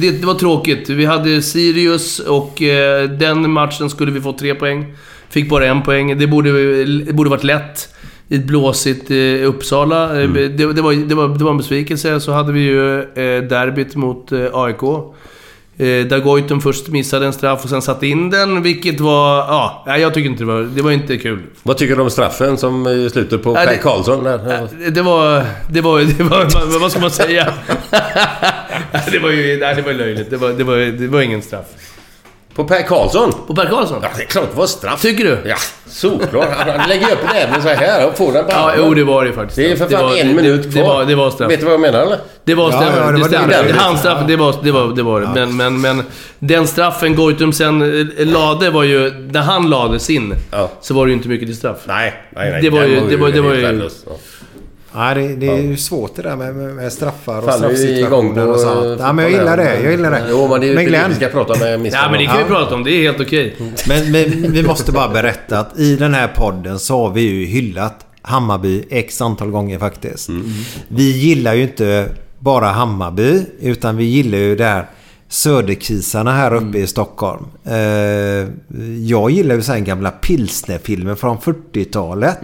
det, 0.00 0.10
det, 0.10 0.26
var 0.26 0.34
tråkigt. 0.34 0.88
Vi 0.88 1.04
hade 1.04 1.42
Sirius 1.42 2.18
och 2.18 2.62
eh, 2.62 3.10
den 3.10 3.50
matchen 3.50 3.90
skulle 3.90 4.12
vi 4.12 4.20
få 4.20 4.32
tre 4.32 4.54
poäng. 4.54 4.94
Fick 5.28 5.50
bara 5.50 5.66
en 5.66 5.82
poäng. 5.82 6.18
Det 6.18 6.26
borde, 6.26 6.84
det 6.84 7.12
borde 7.12 7.30
varit 7.30 7.44
lätt. 7.44 7.94
I 8.28 8.36
ett 8.36 8.44
blåsigt 8.44 9.10
eh, 9.10 9.48
Uppsala. 9.48 10.20
Mm. 10.20 10.32
Det, 10.32 10.48
det, 10.48 10.64
var, 10.64 10.72
det, 11.08 11.14
var, 11.14 11.28
det 11.38 11.44
var 11.44 11.50
en 11.50 11.56
besvikelse. 11.56 12.20
Så 12.20 12.32
hade 12.32 12.52
vi 12.52 12.60
ju 12.60 13.00
eh, 13.00 13.42
derbyt 13.42 13.96
mot 13.96 14.32
eh, 14.32 14.46
AIK. 14.52 14.82
Eh, 15.80 16.06
där 16.06 16.18
Goitom 16.20 16.60
först 16.60 16.88
missade 16.88 17.26
en 17.26 17.32
straff 17.32 17.64
och 17.64 17.70
sen 17.70 17.82
satte 17.82 18.06
in 18.06 18.30
den, 18.30 18.62
vilket 18.62 19.00
var... 19.00 19.36
Ja, 19.86 19.98
jag 19.98 20.14
tycker 20.14 20.30
inte 20.30 20.42
det 20.42 20.46
var... 20.52 20.60
Det 20.62 20.82
var 20.82 20.90
inte 20.90 21.18
kul. 21.18 21.42
Vad 21.62 21.76
tycker 21.76 21.96
du 21.96 22.02
om 22.02 22.10
straffen 22.10 22.56
som 22.58 22.86
i 22.88 23.10
slutet 23.10 23.42
på 23.42 23.52
Nej, 23.52 23.66
Per 23.66 23.72
det- 23.72 23.78
Karlsson? 23.78 24.24
Där? 24.24 24.54
Eh, 24.54 24.90
Det 24.92 25.02
var... 25.02 25.44
Det 25.70 25.80
var... 25.80 26.00
Det 26.00 26.22
var 26.24 26.70
vad- 26.70 26.80
vad 26.80 26.90
ska 26.90 27.00
man 27.00 27.10
säga? 27.10 27.54
det 29.12 29.18
var 29.18 29.30
ju... 29.30 29.58
Nej, 29.60 29.74
det 29.74 29.82
var 29.82 29.92
löjligt. 29.92 30.30
Det 30.30 30.36
var, 30.36 30.48
det 30.48 30.64
var, 30.64 30.76
det 30.76 31.06
var 31.08 31.20
ingen 31.22 31.42
straff. 31.42 31.66
På 32.54 32.64
Per 32.64 32.82
Karlsson? 32.82 33.32
På 33.46 33.54
Per 33.54 33.66
Karlsson? 33.66 33.98
Ja, 34.02 34.08
det 34.16 34.22
är 34.22 34.26
klart 34.26 34.44
det 34.52 34.58
var 34.58 34.66
straff. 34.66 35.02
Tycker 35.02 35.24
du? 35.24 35.38
Ja, 35.48 35.56
solklart. 35.86 36.48
Han 36.66 36.88
lägger 36.88 37.12
upp 37.12 37.18
näven 37.34 37.62
så 37.62 37.68
här 37.68 38.06
och 38.08 38.16
får 38.18 38.32
den 38.32 38.44
på 38.44 38.50
Ja, 38.50 38.72
jo 38.78 38.94
det 38.94 39.04
var 39.04 39.24
det 39.24 39.32
faktiskt. 39.32 39.56
Det 39.56 39.72
är 39.72 39.76
för 39.76 39.88
Det 39.88 39.96
fan 39.96 40.04
var- 40.04 40.16
en 40.16 40.28
det- 40.28 40.34
minut 40.34 40.62
det- 40.62 40.70
kvar. 40.72 40.82
Det 40.82 40.88
var, 40.88 41.04
det 41.04 41.14
var 41.14 41.30
straff. 41.30 41.50
Vet 41.50 41.58
du 41.60 41.64
vad 41.64 41.74
jag 41.74 41.80
menar 41.80 42.00
eller? 42.02 42.18
Det 42.44 42.54
var 42.54 42.70
Ja, 42.72 42.76
stämmer. 42.76 42.96
ja, 42.98 43.06
det 43.06 43.12
det 43.12 43.38
var 43.38 43.46
där 43.48 43.64
det- 43.64 43.72
Handstraffen, 43.72 44.26
det 44.26 44.36
var 44.36 44.54
det. 44.62 44.70
Var, 44.72 44.86
det, 44.96 45.02
var 45.02 45.20
det. 45.20 45.26
Men, 45.34 45.56
men, 45.56 45.80
men 45.80 46.02
den 46.38 46.66
straffen 46.66 47.14
Goitom 47.16 47.52
sen 47.52 47.82
eh, 48.18 48.26
lade 48.26 48.70
var 48.70 48.82
ju... 48.82 49.10
När 49.32 49.40
han 49.40 49.70
lade 49.70 49.98
sin, 49.98 50.34
Ja. 50.50 50.70
så 50.80 50.94
var 50.94 51.06
det 51.06 51.10
ju 51.10 51.16
inte 51.16 51.28
mycket 51.28 51.48
till 51.48 51.56
straff. 51.56 51.76
Nej, 51.84 52.14
nej, 52.36 52.50
nej. 52.50 52.62
Det 52.62 52.70
var 52.70 52.82
ju- 52.84 53.00
det 53.10 53.16
var- 53.16 53.28
det 53.30 53.40
var 53.40 53.48
helt 53.48 53.58
ju- 53.58 53.62
värdelös. 53.66 54.04
Ja. 54.92 55.14
Nej, 55.14 55.28
det, 55.28 55.34
det 55.34 55.52
är 55.52 55.62
ju 55.62 55.76
svårt 55.76 56.16
det 56.16 56.22
där 56.22 56.36
med, 56.36 56.54
med, 56.54 56.92
straffar 56.92 57.48
och 57.48 57.54
straffsituationer 57.54 58.48
och 58.48 58.60
sånt. 58.60 59.00
Ja, 59.00 59.12
men 59.12 59.24
jag 59.24 59.32
gillar 59.32 59.56
det. 59.56 59.80
Jag 59.82 59.90
gillar 59.90 60.10
det. 60.10 60.26
Jo, 60.30 60.48
men 60.48 60.60
det 60.60 60.68
är 60.68 60.74
Men 60.74 60.84
Glenn, 60.84 61.08
vi 61.08 61.14
ska 61.14 61.28
prata 61.28 61.58
med. 61.58 61.92
Ja, 61.92 62.08
men 62.10 62.18
det 62.20 62.26
kan 62.26 62.38
vi 62.38 62.44
prata 62.44 62.74
om. 62.74 62.84
Det 62.84 62.90
är 62.90 63.02
helt 63.02 63.20
okej. 63.20 63.56
men, 63.88 64.12
men 64.12 64.52
vi 64.52 64.62
måste 64.62 64.92
bara 64.92 65.08
berätta 65.08 65.58
att 65.58 65.78
i 65.78 65.96
den 65.96 66.14
här 66.14 66.28
podden 66.28 66.78
så 66.78 67.06
har 67.06 67.10
vi 67.10 67.20
ju 67.20 67.46
hyllat 67.46 68.06
Hammarby 68.22 68.84
x 68.90 69.20
antal 69.20 69.50
gånger 69.50 69.78
faktiskt. 69.78 70.30
Vi 70.88 71.18
gillar 71.18 71.54
ju 71.54 71.62
inte 71.62 72.08
bara 72.38 72.66
Hammarby 72.66 73.42
utan 73.60 73.96
vi 73.96 74.04
gillar 74.04 74.38
ju 74.38 74.56
det 74.56 74.64
här 74.64 74.86
Söderkisarna 75.30 76.32
här 76.32 76.54
uppe 76.54 76.78
i 76.78 76.86
Stockholm. 76.86 77.44
Eh, 77.64 78.48
jag 79.06 79.30
gillar 79.30 79.54
ju 79.54 79.62
sen 79.62 79.84
gamla 79.84 80.10
pilsnerfilmer 80.10 81.14
från 81.14 81.38
40-talet. 81.38 82.38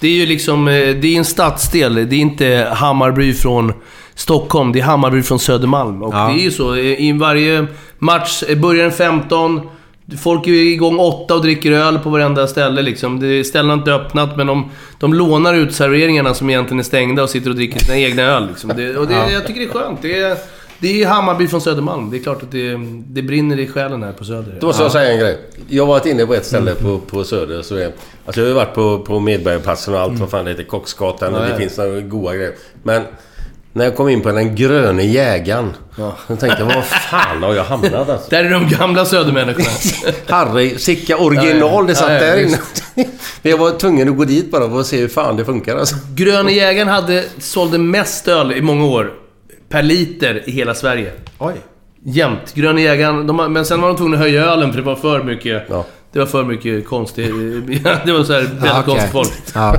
Det 0.00 0.06
är 0.06 0.12
ju 0.12 0.26
liksom... 0.26 0.68
eh, 0.68 0.74
Det 0.74 1.06
är 1.14 1.16
en 1.18 1.24
stadsdel. 1.24 1.94
Det 1.94 2.16
är 2.16 2.20
inte 2.20 2.68
Hammarby 2.72 3.32
från 3.34 3.72
Stockholm. 4.14 4.72
Det 4.72 4.80
är 4.80 4.84
Hammarby 4.84 5.22
från 5.22 5.38
Södermalm. 5.38 6.02
Och 6.02 6.14
Ja. 6.14 6.18
det 6.34 6.40
är 6.40 6.44
ju 6.44 6.50
så. 6.50 6.74
eh, 6.74 6.80
I 6.80 7.12
varje 7.12 7.66
match 7.98 8.42
börjar 8.56 8.82
den 8.82 8.92
15. 8.92 9.60
Folk 10.20 10.46
är 10.46 10.52
igång 10.52 10.98
8 10.98 11.34
och 11.34 11.42
dricker 11.42 11.72
öl 11.72 11.98
på 11.98 12.10
varenda 12.10 12.46
ställe 12.46 12.82
liksom. 12.82 13.20
Det 13.20 13.44
ställena 13.44 13.72
är 13.74 13.78
inte 13.78 13.92
öppnat, 13.92 14.36
men 14.36 14.46
de, 14.46 14.70
de 14.98 15.14
lånar 15.14 15.54
ut 15.54 15.74
serveringarna 15.74 16.34
som 16.34 16.50
egentligen 16.50 16.78
är 16.78 16.84
stängda 16.84 17.22
och 17.22 17.30
sitter 17.30 17.50
och 17.50 17.56
dricker 17.56 17.78
sina 17.78 17.96
egna 17.98 18.22
öl. 18.22 18.46
Liksom. 18.48 18.72
Det, 18.76 18.96
och 18.96 19.06
det, 19.08 19.32
jag 19.32 19.46
tycker 19.46 19.60
det 19.60 19.66
är 19.66 19.70
skönt. 19.70 20.02
Det 20.02 20.18
är, 20.20 20.36
det 20.80 21.02
är 21.02 21.06
Hammarby 21.06 21.48
från 21.48 21.60
Södermalm. 21.60 22.10
Det 22.10 22.16
är 22.16 22.22
klart 22.22 22.42
att 22.42 22.50
det, 22.50 22.76
det 23.06 23.22
brinner 23.22 23.58
i 23.58 23.66
själen 23.66 24.02
här 24.02 24.12
på 24.12 24.24
Söder. 24.24 24.58
Då 24.60 24.66
måste 24.66 24.82
jag 24.82 24.92
säga 24.92 25.12
en 25.12 25.18
grej. 25.18 25.38
Jag 25.68 25.82
har 25.82 25.88
varit 25.88 26.06
inne 26.06 26.26
på 26.26 26.34
ett 26.34 26.46
ställe 26.46 26.74
på, 26.74 26.98
på 26.98 27.24
Söder. 27.24 27.62
Så 27.62 27.76
är, 27.76 27.92
alltså 28.26 28.40
jag 28.40 28.44
har 28.44 28.48
ju 28.48 28.54
varit 28.54 28.74
på, 28.74 28.98
på 28.98 29.20
Medborgarplatsen 29.20 29.94
och 29.94 30.00
allt 30.00 30.18
vad 30.18 30.30
fan 30.30 30.44
det 30.44 30.50
heter. 30.50 30.64
Kocksgatan 30.64 31.34
och 31.34 31.46
det 31.46 31.56
finns 31.56 31.78
några 31.78 32.00
goda 32.00 32.34
grejer. 32.34 32.54
Men 32.82 33.02
när 33.72 33.84
jag 33.84 33.96
kom 33.96 34.08
in 34.08 34.20
på 34.20 34.32
den 34.32 34.56
gröne 34.56 35.02
jägaren. 35.02 35.72
Ja. 35.98 36.16
Så 36.26 36.36
tänkte 36.36 36.62
jag, 36.62 36.74
var 36.74 36.82
fan 36.82 37.42
har 37.42 37.54
jag 37.54 37.64
hamnat 37.64 38.08
alltså? 38.08 38.30
Där 38.30 38.44
är 38.44 38.50
de 38.50 38.68
gamla 38.68 39.04
Södermänniskorna. 39.04 39.68
Harry, 40.28 40.78
Sicka 40.78 41.16
original, 41.16 41.86
det 41.86 41.94
satt 41.94 42.08
Ja, 42.08 42.14
ja, 42.14 42.20
där 42.20 42.42
inne. 42.42 42.58
Men 42.94 43.06
jag 43.50 43.58
var 43.58 43.70
tvungen 43.70 44.08
att 44.08 44.16
gå 44.16 44.24
dit 44.24 44.50
bara 44.50 44.70
för 44.70 44.80
att 44.80 44.86
se 44.86 45.00
hur 45.00 45.08
fan 45.08 45.36
det 45.36 45.44
funkar 45.44 45.76
alltså. 45.76 45.96
Gröna 46.14 46.50
jägaren 46.50 46.88
hade, 46.88 47.24
sålde 47.38 47.78
mest 47.78 48.28
öl 48.28 48.52
i 48.52 48.62
många 48.62 48.84
år. 48.84 49.19
Per 49.70 49.82
liter 49.82 50.42
i 50.48 50.50
hela 50.50 50.74
Sverige. 50.74 51.12
Oj. 51.38 51.54
Jämt. 52.04 52.54
Gröna 52.54 52.80
jägaren. 52.80 53.26
De, 53.26 53.52
men 53.52 53.64
sen 53.66 53.80
var 53.80 53.88
de 53.88 53.96
tvungna 53.96 54.16
att 54.16 54.22
höja 54.22 54.44
ölen 54.44 54.70
för 54.70 54.78
det 54.78 54.84
var 54.84 54.96
för 54.96 55.22
mycket... 55.22 55.62
Ja. 55.68 55.84
Det 56.12 56.18
var 56.18 56.26
för 56.26 56.44
mycket 56.44 56.88
konstigt. 56.88 57.26
det 58.06 58.12
var 58.12 58.24
så 58.24 58.32
här 58.32 58.40
väldigt 58.40 58.64
Ja, 58.64 58.80
okej. 58.80 58.84
konstigt 58.84 59.12
folk. 59.12 59.32
Ja. 59.54 59.76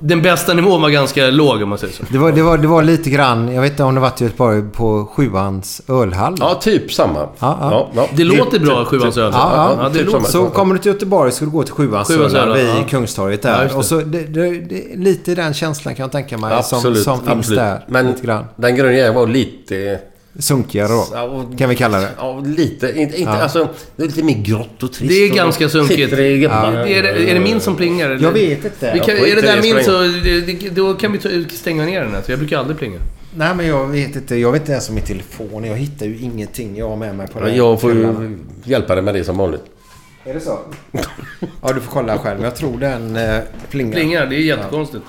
Den 0.00 0.22
bästa 0.22 0.54
nivån 0.54 0.82
var 0.82 0.90
ganska 0.90 1.26
låg 1.26 1.62
om 1.62 1.68
man 1.68 1.78
säger 1.78 1.92
så. 1.94 2.02
Det, 2.08 2.18
var, 2.18 2.32
det, 2.32 2.42
var, 2.42 2.58
det 2.58 2.66
var 2.68 2.82
lite 2.82 3.10
grann, 3.10 3.54
jag 3.54 3.62
vet 3.62 3.70
inte 3.70 3.82
om 3.82 3.94
det 3.94 4.00
varit 4.00 4.20
i 4.20 4.24
Göteborg, 4.24 4.62
på 4.72 5.08
Sjuans 5.16 5.82
ölhall. 5.88 6.34
Ja, 6.40 6.54
typ 6.54 6.92
samma. 6.92 7.28
ja. 7.38 7.88
Det 8.16 8.24
låter 8.24 8.58
bra, 8.60 8.84
Sjuans 8.84 9.16
öl. 9.16 9.30
Ja, 9.34 9.52
ja. 9.54 9.82
Ja, 9.82 9.88
det 9.88 9.98
typ 9.98 10.12
låter. 10.12 10.26
Så 10.26 10.46
kommer 10.46 10.74
du 10.74 10.80
till 10.80 10.92
Göteborg 10.92 11.30
så 11.30 11.36
ska 11.36 11.44
du 11.44 11.50
gå 11.50 11.62
till 11.62 11.72
Sjuans 11.74 12.08
Sjuans 12.08 12.34
öl 12.34 12.48
öl, 12.48 12.56
vid 12.56 12.68
ja. 12.68 12.84
Kungstorget 12.88 13.44
Ja, 13.44 13.50
där. 13.50 13.68
det. 13.68 13.74
och 13.74 13.84
så 13.84 14.00
det, 14.00 14.22
det, 14.22 14.50
det, 14.60 14.96
lite 14.96 15.34
den 15.34 15.54
känslan 15.54 15.94
kan 15.94 16.04
jag 16.04 16.12
tänka 16.12 16.38
mig 16.38 16.62
som, 16.64 16.76
Absolut, 16.78 17.02
som 17.02 17.18
finns 17.18 17.30
absolut. 17.30 17.58
där. 17.60 17.84
Men 17.88 18.06
lite 18.06 18.26
grann. 18.26 18.44
den 18.56 18.76
jägaren 18.76 19.14
var 19.14 19.26
lite... 19.26 19.98
Sunkigare 20.38 20.88
då, 20.88 21.06
Ja, 21.12 21.22
och- 21.22 21.58
kan 21.58 21.68
vi 21.68 21.76
kalla 21.76 22.00
det. 22.00 22.08
Ja, 22.18 22.42
lite. 22.46 22.86
Inte, 22.88 23.00
inte, 23.00 23.20
Ja. 23.32 23.42
Alltså, 23.42 23.68
det 23.96 24.02
är 24.02 24.06
lite 24.06 24.22
mer 24.22 24.42
grått 24.42 24.82
och 24.82 24.92
trist. 24.92 25.08
Det 25.08 25.14
är 25.14 25.34
ganska 25.34 25.68
sunkigt. 25.68 26.12
Ja. 26.12 26.16
Är, 26.18 27.02
det, 27.02 27.30
är 27.30 27.34
det 27.34 27.40
min 27.40 27.60
som 27.60 27.76
plingar? 27.76 28.10
Eller? 28.10 28.22
Jag 28.22 28.32
vet 28.32 28.64
inte. 28.64 28.90
Vi 28.94 28.98
kan, 29.00 29.16
är 29.16 29.34
det 29.36 29.42
där 29.42 29.62
min 29.62 29.84
så... 29.84 29.98
Det, 30.24 30.70
då 30.70 30.94
kan 30.94 31.12
vi 31.12 31.18
ta, 31.18 31.28
stänga 31.56 31.84
ner 31.84 32.00
den 32.00 32.10
här. 32.14 32.22
Jag 32.26 32.38
brukar 32.38 32.58
aldrig 32.58 32.78
plinga. 32.78 32.98
Nej 33.34 33.54
men 33.54 33.66
jag 33.66 33.86
vet 33.86 34.16
inte. 34.16 34.36
Jag 34.36 34.52
vet 34.52 34.60
inte 34.62 34.72
ens 34.72 34.88
om 34.88 34.94
min 34.94 35.04
telefon. 35.04 35.64
Jag 35.64 35.76
hittar 35.76 36.06
ju 36.06 36.18
ingenting 36.18 36.76
jag 36.76 36.88
har 36.88 36.96
med 36.96 37.14
mig 37.16 37.26
på 37.28 37.40
den. 37.40 37.56
Jag 37.56 37.80
får 37.80 37.92
ju 37.94 38.38
hjälpa 38.64 38.94
dig 38.94 39.04
med 39.04 39.14
det 39.14 39.24
som 39.24 39.36
vanligt. 39.38 39.62
Är 40.24 40.34
det 40.34 40.40
så? 40.40 40.58
Ja 41.62 41.72
du 41.74 41.80
får 41.80 41.92
kolla 41.92 42.18
själv. 42.18 42.42
Jag 42.42 42.56
tror 42.56 42.78
den 42.78 43.16
eh, 43.16 43.38
plingar. 43.70 43.92
Plingar, 43.92 44.26
det 44.26 44.36
är 44.36 44.40
jättekonstigt. 44.40 45.04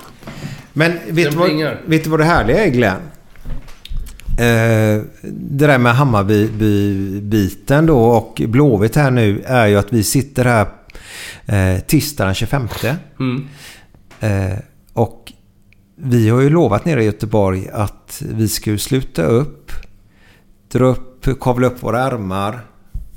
Men 0.72 0.92
vet 0.92 1.06
Den 1.06 1.32
du, 1.32 1.38
vad, 1.38 1.46
plingar. 1.48 1.80
vet 1.86 2.04
du 2.04 2.10
vad 2.10 2.20
det 2.20 2.24
härliga 2.24 2.64
är 2.64 2.68
Glenn? 2.70 3.00
Eh, 4.38 5.02
det 5.22 5.66
där 5.66 5.78
med 5.78 5.94
Hammarby-biten 5.94 7.86
då 7.86 7.98
och 7.98 8.42
Blåvitt 8.46 8.96
här 8.96 9.10
nu 9.10 9.42
är 9.46 9.66
ju 9.66 9.76
att 9.76 9.92
vi 9.92 10.02
sitter 10.02 10.44
här 10.44 10.66
eh, 11.46 11.80
tisdag 11.80 12.24
den 12.24 12.34
25. 12.34 12.68
Mm. 13.20 13.48
Eh, 14.20 14.58
och 14.92 15.32
vi 15.96 16.28
har 16.28 16.40
ju 16.40 16.50
lovat 16.50 16.84
nere 16.84 17.02
i 17.02 17.06
Göteborg 17.06 17.68
att 17.72 18.22
vi 18.34 18.48
ska 18.48 18.78
sluta 18.78 19.22
upp, 19.22 19.72
dra 20.72 20.86
upp, 20.86 21.40
kavla 21.40 21.66
upp 21.66 21.82
våra 21.82 22.02
ärmar 22.02 22.60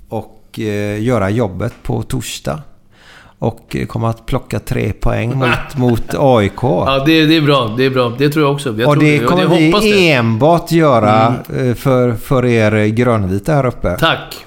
och 0.09 0.59
eh, 0.59 1.03
göra 1.03 1.29
jobbet 1.29 1.73
på 1.83 2.03
torsdag. 2.03 2.63
Och 3.41 3.75
kommer 3.87 4.07
att 4.07 4.25
plocka 4.25 4.59
tre 4.59 4.93
poäng 4.93 5.35
mot, 5.37 5.77
mot 5.77 6.03
AIK. 6.17 6.51
Ja, 6.61 7.03
det, 7.05 7.25
det 7.25 7.37
är 7.37 7.41
bra. 7.41 7.73
Det 7.77 7.85
är 7.85 7.89
bra. 7.89 8.13
Det 8.17 8.29
tror 8.29 8.45
jag 8.45 8.53
också. 8.53 8.75
Jag 8.77 8.87
och 8.89 8.93
tror 8.93 9.03
det 9.03 9.19
kommer 9.19 9.41
jag 9.41 9.49
vi 9.49 9.91
det. 9.91 10.11
enbart 10.11 10.71
göra 10.71 11.35
eh, 11.57 11.73
för, 11.73 12.13
för 12.13 12.45
er 12.45 12.87
grönvita 12.87 13.53
här 13.53 13.65
uppe. 13.65 13.97
Tack. 13.99 14.45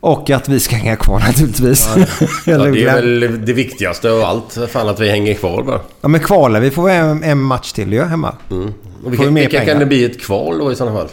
Och 0.00 0.30
att 0.30 0.48
vi 0.48 0.60
ska 0.60 0.76
hänga 0.76 0.96
kvar 0.96 1.18
naturligtvis. 1.26 1.88
Ja, 1.96 2.52
Eller 2.54 2.72
det 2.72 2.84
är 2.84 2.94
väl 2.94 3.44
det 3.46 3.52
viktigaste 3.52 4.10
av 4.10 4.20
allt. 4.22 4.58
Fan 4.68 4.88
att 4.88 5.00
vi 5.00 5.10
hänger 5.10 5.34
kvar 5.34 5.62
bara. 5.62 5.80
Ja 6.00 6.08
men 6.08 6.20
kvalar 6.20 6.60
vi 6.60 6.70
får 6.70 6.84
vi 6.84 6.92
en, 6.92 7.22
en 7.22 7.38
match 7.38 7.72
till 7.72 7.92
ju 7.92 8.02
hemma. 8.02 8.34
Och 8.48 8.48
Får 8.48 8.70
vi 9.02 9.10
vilka, 9.10 9.30
mer 9.30 9.40
vilka 9.40 9.58
pengar? 9.58 9.72
kan 9.72 9.80
det 9.80 9.86
bli 9.86 10.04
ett 10.04 10.20
kval 10.20 10.58
då 10.58 10.72
i 10.72 10.76
sådana 10.76 10.96
fall? 10.96 11.08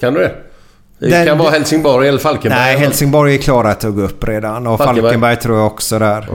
Kan 0.00 0.14
du 0.14 0.20
det? 0.20 0.32
Det 1.00 1.08
Den- 1.08 1.26
kan 1.26 1.38
vara 1.38 1.50
Helsingborg 1.50 2.08
eller 2.08 2.18
Falkenberg. 2.18 2.60
Nej, 2.60 2.76
Helsingborg 2.76 3.34
är 3.34 3.38
klara 3.38 3.70
att 3.70 3.82
gå 3.82 4.02
upp 4.02 4.24
redan. 4.28 4.66
Och 4.66 4.78
Falkenberg. 4.78 5.02
Falkenberg, 5.02 5.36
tror 5.36 5.56
jag 5.58 5.66
också 5.66 5.98
där. 5.98 6.26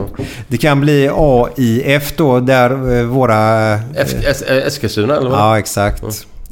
Det 0.48 0.56
kan 0.56 0.80
bli 0.80 1.10
AIF 1.14 2.16
då, 2.16 2.40
där 2.40 2.98
eh, 2.98 3.04
våra... 3.04 3.72
eh, 3.72 3.80
eh, 4.48 4.66
Eskilstuna 4.66 5.16
eller 5.16 5.30
vad? 5.30 5.38
Ja, 5.38 5.58
exakt. 5.58 6.02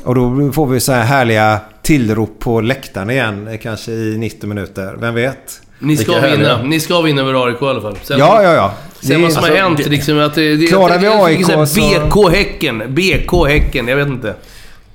Och 0.04 0.14
då 0.14 0.52
får 0.52 0.66
vi 0.66 0.80
så 0.80 0.92
här 0.92 1.02
härliga 1.04 1.60
tillrop 1.82 2.38
på 2.40 2.60
läktaren 2.60 3.10
igen, 3.10 3.58
kanske 3.62 3.92
i 3.92 4.16
90 4.18 4.46
minuter. 4.48 4.94
Vem 5.00 5.14
vet? 5.14 5.60
Ni 5.78 5.96
ska 5.96 6.12
vinna. 6.14 6.26
härliga. 6.26 6.62
Ni 6.62 6.80
ska 6.80 7.00
vinna 7.00 7.22
över 7.22 7.46
AIK 7.46 7.62
i 7.62 7.64
alla 7.64 7.80
fall. 7.80 7.98
Sen, 8.02 8.18
Ja, 8.18 8.42
ja, 8.42 8.54
ja. 8.54 8.72
Sen 9.00 9.10
Det- 9.16 9.22
vad 9.22 9.32
som 9.32 9.42
har 9.42 9.48
alltså, 9.50 9.62
hänt 9.64 9.78
det- 9.84 9.90
liksom 9.90 10.18
att 10.20 10.34
det... 10.34 10.56
det 10.56 10.66
Klarar 10.66 10.98
vi 10.98 11.06
AIK 11.06 11.46
så- 11.66 11.80
BK 11.80 12.30
Häcken. 12.30 12.82
BK 12.88 13.46
Häcken. 13.48 13.88
Jag 13.88 13.96
vet 13.96 14.08
inte. 14.08 14.34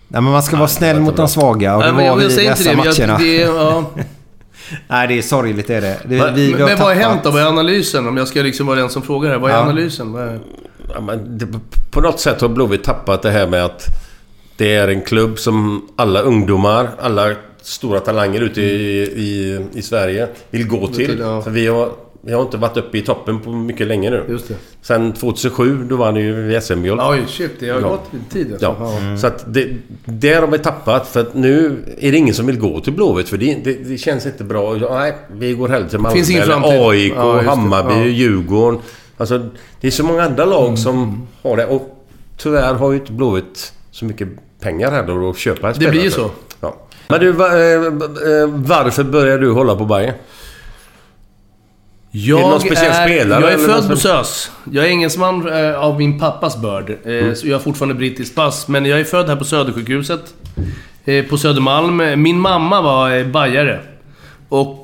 Nej, 0.08 0.22
men 0.22 0.32
man 0.32 0.44
ska 0.44 0.58
vara 0.58 0.68
snäll 0.68 1.00
mot 1.00 1.16
de 1.18 1.28
svaga 1.28 1.76
och 1.76 1.82
det 1.84 1.92
Nej, 1.92 1.96
men 1.98 2.10
var 2.10 2.18
vi 2.18 2.24
i 2.44 2.48
dessa 2.48 2.70
det. 2.70 2.76
matcherna. 2.78 3.18
det 3.18 3.36
ja. 3.38 3.92
Nej, 4.88 5.08
det 5.08 5.18
är 5.18 5.22
sorgligt 5.22 5.70
är 5.70 5.82
det. 5.82 5.98
det 6.06 6.18
Men, 6.18 6.36
vi, 6.36 6.52
men 6.54 6.60
vad 6.62 6.80
har 6.80 6.94
hänt 6.94 7.24
då? 7.24 7.32
Vad 7.32 7.42
är 7.42 7.46
analysen? 7.46 8.08
Om 8.08 8.18
jag 8.18 8.28
ska 8.28 8.42
liksom 8.42 8.68
vara 8.68 8.80
den 8.80 8.90
som 8.90 9.02
frågar 9.02 9.30
här. 9.30 9.38
Vad 9.38 9.52
är 9.52 9.56
Ja. 9.56 9.62
analysen? 9.62 10.12
Vad 10.14 10.24
är... 10.24 10.40
Ja, 10.94 11.02
men 11.02 11.38
det, 11.38 11.48
på 11.92 12.02
något 12.02 12.20
sätt 12.20 12.42
har 12.42 12.50
Blåvitt 12.50 12.84
tappat 12.84 13.22
det 13.22 13.32
här 13.32 13.48
med 13.48 13.66
att 13.66 13.86
det 14.58 14.76
är 14.76 14.88
en 14.88 15.02
klubb 15.02 15.40
som 15.40 15.88
alla 15.96 16.22
ungdomar, 16.22 16.90
alla 17.02 17.36
stora 17.62 18.00
talanger 18.00 18.42
ute 18.42 18.62
i, 18.62 19.02
i, 19.02 19.60
i 19.74 19.82
Sverige 19.82 20.28
vill 20.50 20.68
gå 20.68 20.88
till. 20.88 21.20
ja. 21.20 21.42
Så 21.42 21.50
vi 21.50 21.68
har, 21.68 21.90
vi 22.28 22.34
har 22.34 22.42
inte 22.42 22.58
varit 22.58 22.78
uppe 22.78 22.98
i 22.98 23.02
toppen 23.02 23.40
på 23.40 23.50
mycket 23.52 23.88
länge 23.88 24.10
nu. 24.10 24.24
Just 24.30 24.48
det. 24.48 24.56
Sen 24.82 25.14
2007, 25.14 25.84
då 25.90 25.96
vann 25.96 26.16
ju 26.16 26.62
SM-guld. 26.62 27.02
Oj, 27.04 27.24
shit. 27.28 27.52
Det 27.60 27.70
har 27.70 27.82
Ja. 27.82 27.88
gått 27.90 28.12
tid 28.32 28.52
alltså. 28.52 28.66
Ja, 28.80 29.18
så 29.18 29.28
att 29.28 29.54
det, 29.54 29.68
där 30.06 30.42
har 30.42 30.48
vi 30.48 30.58
tappat. 30.60 31.08
För 31.08 31.20
att 31.20 31.34
nu 31.34 31.84
är 32.00 32.12
det 32.12 32.18
ingen 32.18 32.34
som 32.36 32.46
vill 32.48 32.60
gå 32.60 32.80
till 32.80 32.94
Blåvitt. 32.94 33.30
För 33.30 33.38
det, 33.38 33.58
det, 33.64 33.74
det 33.74 33.98
känns 33.98 34.26
inte 34.26 34.44
bra. 34.44 34.74
Nej, 34.74 35.16
vi 35.32 35.54
går 35.54 35.68
hellre 35.68 35.90
till 35.90 36.00
Malmö. 36.00 36.16
Finns 36.16 36.30
ingen 36.30 36.42
eller 36.44 36.54
framtid. 36.54 36.82
AIK, 36.82 37.14
Ja. 37.16 37.42
Hammarby, 37.42 37.94
Ja. 37.94 38.06
Djurgården. 38.06 38.80
Alltså, 39.18 39.50
det 39.82 39.88
är 39.88 39.92
så 39.92 40.04
många 40.04 40.24
andra 40.24 40.46
lag 40.46 40.78
som 40.80 41.28
har 41.44 41.58
det. 41.58 41.66
Och 41.66 42.06
tyvärr 42.38 42.74
har 42.74 42.92
ju 42.92 42.98
inte 43.00 43.12
Blåvitt 43.12 43.74
så 43.92 44.06
mycket 44.06 44.28
pengar 44.60 44.92
heller 44.92 45.30
att 45.30 45.38
köpa 45.38 45.68
en 45.68 45.74
Det 45.80 45.90
blir 45.90 46.04
ju 46.04 46.12
spelare 46.12 46.30
så. 46.30 46.36
Ja. 46.62 46.76
Men 47.08 47.20
du, 47.20 47.30
eh, 47.30 47.86
eh, 47.86 48.48
varför 48.50 49.04
började 49.04 49.42
du 49.46 49.52
hålla 49.52 49.76
på 49.76 49.86
Bayern? 49.86 50.14
Jag 52.20 52.40
Är 52.40 52.44
det 52.44 52.50
någon 52.50 52.60
speciell 52.62 52.94
spelare, 52.94 53.42
Jag 53.42 53.52
är 53.54 53.58
född 53.58 53.90
på 53.90 53.96
SÖS. 53.96 54.52
Jag 54.72 54.86
är 54.86 54.90
engelsman 54.90 55.50
eh, 55.54 55.80
av 55.80 55.98
min 55.98 56.20
pappas 56.20 56.62
börd. 56.62 56.90
Eh, 56.90 57.12
Mm. 57.14 57.36
så 57.36 57.48
jag 57.48 57.56
har 57.56 57.60
fortfarande 57.60 57.96
brittiskt 57.96 58.36
pass. 58.36 58.68
Men 58.68 58.86
jag 58.86 59.00
är 59.00 59.04
född 59.04 59.30
här 59.30 59.36
på 59.36 59.44
Södersjukhuset. 59.46 60.34
Eh, 61.06 61.26
på 61.26 61.38
Södermalm. 61.38 62.22
Min 62.22 62.40
mamma 62.40 62.82
var 62.82 63.24
bajare. 63.24 63.80
Och 64.50 64.84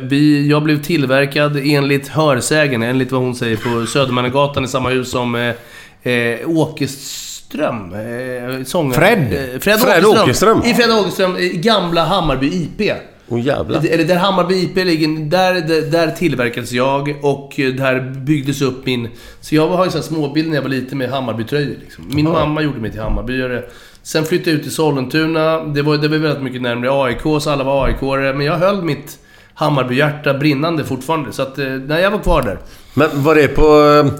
vi, 0.00 0.46
jag 0.50 0.62
blev 0.62 0.82
tillverkad 0.82 1.56
enligt 1.64 2.08
hörsägen, 2.08 2.82
enligt 2.82 3.12
vad 3.12 3.20
hon 3.20 3.34
säger, 3.34 3.56
på 3.56 3.86
Södermannagatan 3.86 4.64
i 4.64 4.68
samma 4.68 4.88
hus 4.88 5.10
som 5.10 5.34
eh, 5.34 6.36
Åkerström. 6.46 7.94
Eh, 7.94 8.64
sångaren. 8.64 8.94
Fred. 9.00 9.52
Eh, 9.54 9.60
Fred, 9.60 9.80
Fred 9.80 10.04
Åkerström. 10.04 10.58
Åkerström. 10.58 10.62
I 10.64 10.74
Fred 10.74 10.90
Åkerström, 10.90 11.36
i 11.36 11.48
gamla 11.48 12.04
Hammarby 12.04 12.46
IP. 12.46 12.92
Åh 13.32 13.40
jävlar. 13.40 13.84
Eller 13.90 14.04
där 14.04 14.16
Hammarby 14.16 14.54
IP 14.62 14.76
ligger, 14.76 15.08
där, 15.30 15.54
där, 15.54 15.90
där 15.90 16.10
tillverkades 16.10 16.72
jag 16.72 17.14
och 17.22 17.52
där 17.56 18.00
byggdes 18.00 18.62
upp 18.62 18.86
min... 18.86 19.08
Så 19.40 19.54
jag 19.54 19.68
har 19.68 19.84
ju 19.84 19.90
sån 19.90 20.02
småbild 20.02 20.48
när 20.48 20.54
jag 20.54 20.62
var 20.62 20.68
liten 20.68 20.98
med 20.98 21.10
Hammarbytröjor. 21.10 21.76
Liksom. 21.80 22.04
Min 22.14 22.24
mamma 22.28 22.62
gjorde 22.62 22.78
mig 22.80 22.90
till 22.90 23.00
Hammarbyare. 23.00 23.62
Sen 24.02 24.24
flyttade 24.24 24.50
jag 24.50 24.56
ut 24.56 24.62
till 24.62 24.72
Sollentuna. 24.72 25.64
Det 25.64 25.82
var, 25.82 25.96
det 25.96 26.08
var 26.08 26.16
väldigt 26.16 26.42
mycket 26.42 26.62
närmare 26.62 27.04
AIK, 27.04 27.42
så 27.42 27.50
alla 27.50 27.64
var 27.64 27.86
aik 27.86 28.00
Men 28.36 28.40
jag 28.40 28.58
höll 28.58 28.82
mitt 28.82 29.18
Hammarbyhjärta 29.54 30.34
brinnande 30.34 30.84
fortfarande. 30.84 31.32
Så 31.32 31.42
att, 31.42 31.58
eh, 31.58 31.66
nej, 31.66 32.02
jag 32.02 32.10
var 32.10 32.18
kvar 32.18 32.42
där. 32.42 32.58
Men 32.94 33.08
var 33.12 33.34
det 33.34 33.48
på... 33.48 33.62
eh, 33.62 34.12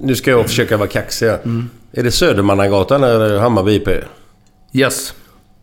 Nu 0.00 0.14
ska 0.14 0.30
jag 0.30 0.46
försöka 0.46 0.76
vara 0.76 0.88
kaxig. 0.88 1.28
Mm. 1.28 1.70
Är 1.92 2.02
det 2.02 2.10
Södermannagatan 2.10 3.04
eller 3.04 3.38
Hammarby 3.38 3.74
IP? 3.74 3.88
Yes. 4.72 5.14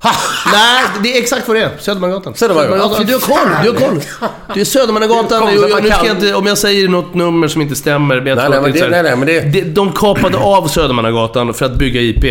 Nej, 0.53 0.84
det 1.03 1.18
är 1.18 1.22
exakt 1.22 1.48
vad 1.48 1.58
det 1.58 1.63
är. 1.63 1.70
Södermannagatan. 1.79 2.34
Södermannagatan. 2.36 3.06
Du 3.06 3.13
har 3.13 3.20
koll, 3.20 3.50
du 3.63 3.70
har 3.70 3.89
koll. 3.89 4.00
Det 4.53 4.62
är 4.62 4.65
Södermannagatan. 4.65 5.46
Det 5.46 5.51
Nu 5.82 5.89
ska 5.91 6.06
jag 6.06 6.15
inte, 6.15 6.34
om 6.36 6.46
jag 6.46 6.58
säger 6.58 6.88
något 6.88 7.13
nummer 7.13 7.48
som 7.48 7.62
inte 7.62 7.75
stämmer, 7.75 8.15
men 8.15 8.25
jag 8.27 8.36
Nej, 8.36 8.46
tror 8.46 8.50
nej, 8.50 8.58
att 8.58 8.63
men 8.63 8.74
det 8.74 8.89
nej, 8.89 9.03
nej, 9.03 9.15
men 9.15 9.27
det- 9.27 9.62
De- 9.62 9.62
De 9.74 9.91
kapade 9.91 10.38
av 10.44 10.68
Södermannagatan 10.68 11.53
för 11.53 11.65
att 11.65 11.75
bygga 11.75 12.01
IP. 12.01 12.24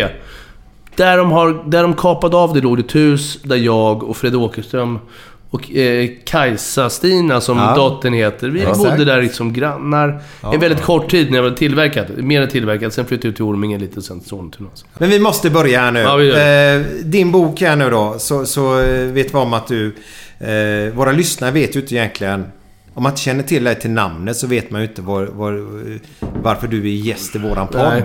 Där 0.95 1.17
de, 1.17 1.31
har, 1.31 1.63
där 1.69 1.81
de 1.81 1.93
kapade 1.93 2.37
av 2.37 2.53
det 2.53 2.61
låg 2.61 2.79
ett 2.79 2.95
hus 2.95 3.37
där 3.43 3.55
jag 3.55 4.03
och 4.03 4.17
Fred 4.17 4.35
Åkerström 4.35 4.99
och 5.51 5.71
eh, 5.75 6.09
Kajsa-Stina, 6.25 7.41
som 7.41 7.57
Ja. 7.57 7.75
dottern 7.75 8.13
heter, 8.13 8.49
vi 8.49 8.61
Ja, 8.61 8.73
bodde 8.73 8.89
exakt. 8.89 9.05
där 9.05 9.21
liksom 9.21 9.53
grannar. 9.53 10.21
En 10.53 10.59
väldigt 10.59 10.81
kort 10.81 11.11
tid 11.11 11.31
när 11.31 11.37
jag 11.37 11.43
var 11.43 11.51
tillverkad. 11.57 12.05
Mer 12.23 12.41
än 12.41 12.49
tillverkad. 12.49 12.93
Sen 12.93 13.05
flyttade 13.05 13.27
jag 13.27 13.35
till 13.35 13.45
Orminge 13.45 13.77
lite 13.77 14.01
sen 14.01 14.19
till 14.19 14.29
Sollentuna. 14.29 14.69
Men 14.97 15.09
vi 15.09 15.19
måste 15.19 15.49
börja 15.49 15.79
här 15.81 15.91
nu. 15.91 15.99
Ja, 15.99 16.21
eh, 16.21 16.81
din 17.03 17.31
bok 17.31 17.61
här 17.61 17.75
nu 17.75 17.89
då. 17.89 18.15
Så, 18.19 18.45
så 18.45 18.79
eh, 18.81 19.05
vet 19.05 19.33
vi 19.33 19.37
om 19.37 19.53
att 19.53 19.67
du... 19.67 19.95
Eh, 20.39 20.93
våra 20.93 21.11
lyssnare 21.11 21.51
vet 21.51 21.75
ju 21.75 21.79
inte 21.79 21.95
egentligen... 21.95 22.45
Om 22.93 23.03
man 23.03 23.11
inte 23.11 23.21
känner 23.21 23.43
till 23.43 23.63
dig 23.63 23.75
till 23.79 23.91
namnet 23.91 24.37
så 24.37 24.47
vet 24.47 24.71
man 24.71 24.81
ju 24.81 24.87
inte 24.87 25.01
var, 25.01 25.25
var, 25.25 25.65
varför 26.41 26.67
du 26.67 26.77
är 26.77 26.93
gäst 26.95 27.35
i 27.35 27.39
våran 27.39 27.67
podd. 27.67 27.81
Nej. 27.81 28.03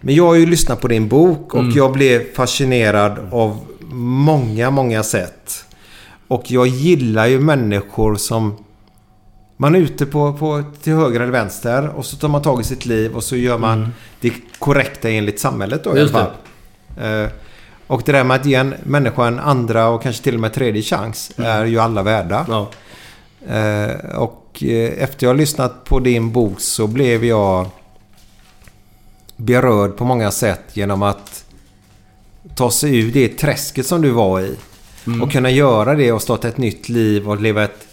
Men 0.00 0.14
jag 0.14 0.26
har 0.26 0.34
ju 0.34 0.46
lyssnat 0.46 0.80
på 0.80 0.88
din 0.88 1.08
bok 1.08 1.54
och 1.54 1.64
jag 1.74 1.92
blev 1.92 2.34
fascinerad 2.34 3.18
av 3.30 3.58
många, 3.92 4.70
många 4.70 5.02
sätt. 5.02 5.64
Och 6.30 6.50
jag 6.50 6.66
gillar 6.66 7.26
ju 7.26 7.40
människor 7.40 8.16
som... 8.16 8.64
Man 9.56 9.74
är 9.74 9.78
ute 9.78 10.06
på, 10.06 10.32
på, 10.32 10.64
till 10.82 10.92
höger 10.92 11.20
eller 11.20 11.32
vänster 11.32 11.88
och 11.88 12.06
så 12.06 12.16
tar 12.16 12.28
man 12.28 12.42
tag 12.42 12.60
i 12.60 12.64
sitt 12.64 12.86
liv 12.86 13.16
och 13.16 13.24
så 13.24 13.36
gör 13.36 13.58
man 13.58 13.94
det 14.20 14.32
korrekta 14.58 15.10
enligt 15.10 15.40
samhället 15.40 15.84
då 15.84 15.90
i 15.90 15.92
alla 15.92 16.00
Just 16.00 16.14
det. 16.14 16.30
fall. 16.98 17.24
Eh, 17.24 17.30
och 17.86 18.02
det 18.04 18.12
där 18.12 18.24
med 18.24 18.36
att 18.36 18.46
ge 18.46 18.54
en 18.54 18.74
människa 18.82 19.26
en 19.26 19.38
andra 19.38 19.88
och 19.88 20.02
kanske 20.02 20.22
till 20.22 20.34
och 20.34 20.40
med 20.40 20.52
tredje 20.52 20.82
chans 20.82 21.32
är 21.36 21.64
ju 21.64 21.78
alla 21.78 22.02
värda. 22.02 22.46
Ja. 22.48 22.70
Eh, 23.56 24.16
och 24.16 24.62
eh, 24.62 25.02
efter 25.02 25.26
jag 25.26 25.30
har 25.30 25.38
lyssnat 25.38 25.84
på 25.84 26.00
din 26.00 26.32
bok 26.32 26.60
så 26.60 26.86
blev 26.86 27.24
jag 27.24 27.66
berörd 29.36 29.96
på 29.96 30.04
många 30.04 30.30
sätt 30.30 30.62
genom 30.72 31.02
att 31.02 31.44
ta 32.54 32.70
sig 32.70 32.98
ur 32.98 33.12
det 33.12 33.28
träsket 33.28 33.86
som 33.86 34.02
du 34.02 34.10
var 34.10 34.40
i. 34.40 34.56
Och 35.22 35.32
kunna 35.32 35.50
göra 35.50 35.94
det 35.94 36.12
och 36.12 36.22
starta 36.22 36.48
ett 36.48 36.58
nytt 36.58 36.88
liv 36.88 37.28
och 37.28 37.40
leva 37.40 37.64
ett 37.64 37.86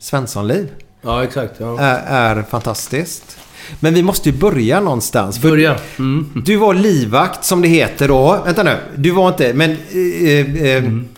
Svenssonliv. 0.00 0.68
ja, 1.02 1.24
exakt. 1.24 1.54
Ja. 1.58 1.80
Är, 1.80 2.36
är 2.38 2.42
fantastiskt. 2.42 3.38
Men 3.80 3.94
vi 3.94 4.02
måste 4.02 4.30
ju 4.30 4.36
börja 4.38 4.80
någonstans. 4.80 5.42
Börja. 5.42 5.76
Mm. 5.98 6.42
Du 6.44 6.56
var 6.56 6.74
livvakt 6.74 7.44
som 7.44 7.62
det 7.62 7.68
heter 7.68 8.08
då. 8.08 8.42
Vänta 8.44 8.62
nu. 8.62 8.76
Du 8.96 9.10
var 9.10 9.28
inte... 9.28 9.54
Men 9.54 9.70
eh, 9.70 10.62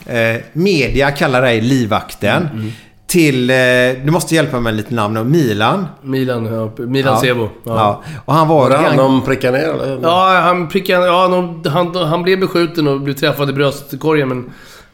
eh, 0.06 0.16
eh, 0.18 0.40
media 0.52 1.10
kallar 1.10 1.42
dig 1.42 1.60
livvakten. 1.60 2.72
Till... 3.06 3.50
Eh, 3.50 3.56
du 4.04 4.10
måste 4.10 4.34
hjälpa 4.34 4.52
mig 4.52 4.62
med 4.62 4.74
lite 4.74 4.94
namn. 4.94 5.30
Milan. 5.30 5.86
Milan, 6.02 6.44
ja. 6.46 6.72
Milan 6.86 7.20
Sebo. 7.20 7.42
Ja. 7.42 7.50
Ja. 7.64 8.02
Och 8.24 8.34
han 8.34 8.48
var... 8.48 8.70
Var 8.70 8.70
det 8.70 8.76
han 8.88 9.00
om 9.00 9.24
pricka 9.24 9.50
ner 9.50 9.58
eller? 9.68 9.98
Ja, 10.02 10.40
han 10.44 10.68
prickade... 10.68 11.06
Ja, 11.06 11.28
de- 11.28 11.70
han, 11.70 11.94
han 11.94 12.22
blev 12.22 12.40
beskjuten 12.40 12.88
och 12.88 13.00
blev 13.00 13.14
träffad 13.14 13.50
i 13.50 13.52
bröstkorgen, 13.52 14.28
men... 14.28 14.50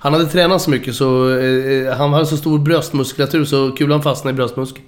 Han 0.07 0.12
hade 0.12 0.27
tränat 0.27 0.62
så 0.62 0.71
mycket 0.71 0.95
så... 0.95 1.38
Eh, 1.38 1.97
han 1.97 2.12
hade 2.12 2.27
så 2.27 2.37
stor 2.37 2.59
bröstmuskulatur 2.59 3.45
så 3.45 3.71
kulan 3.71 4.03
fastnade 4.03 4.35
i 4.35 4.37
bröstmuskeln. 4.37 4.85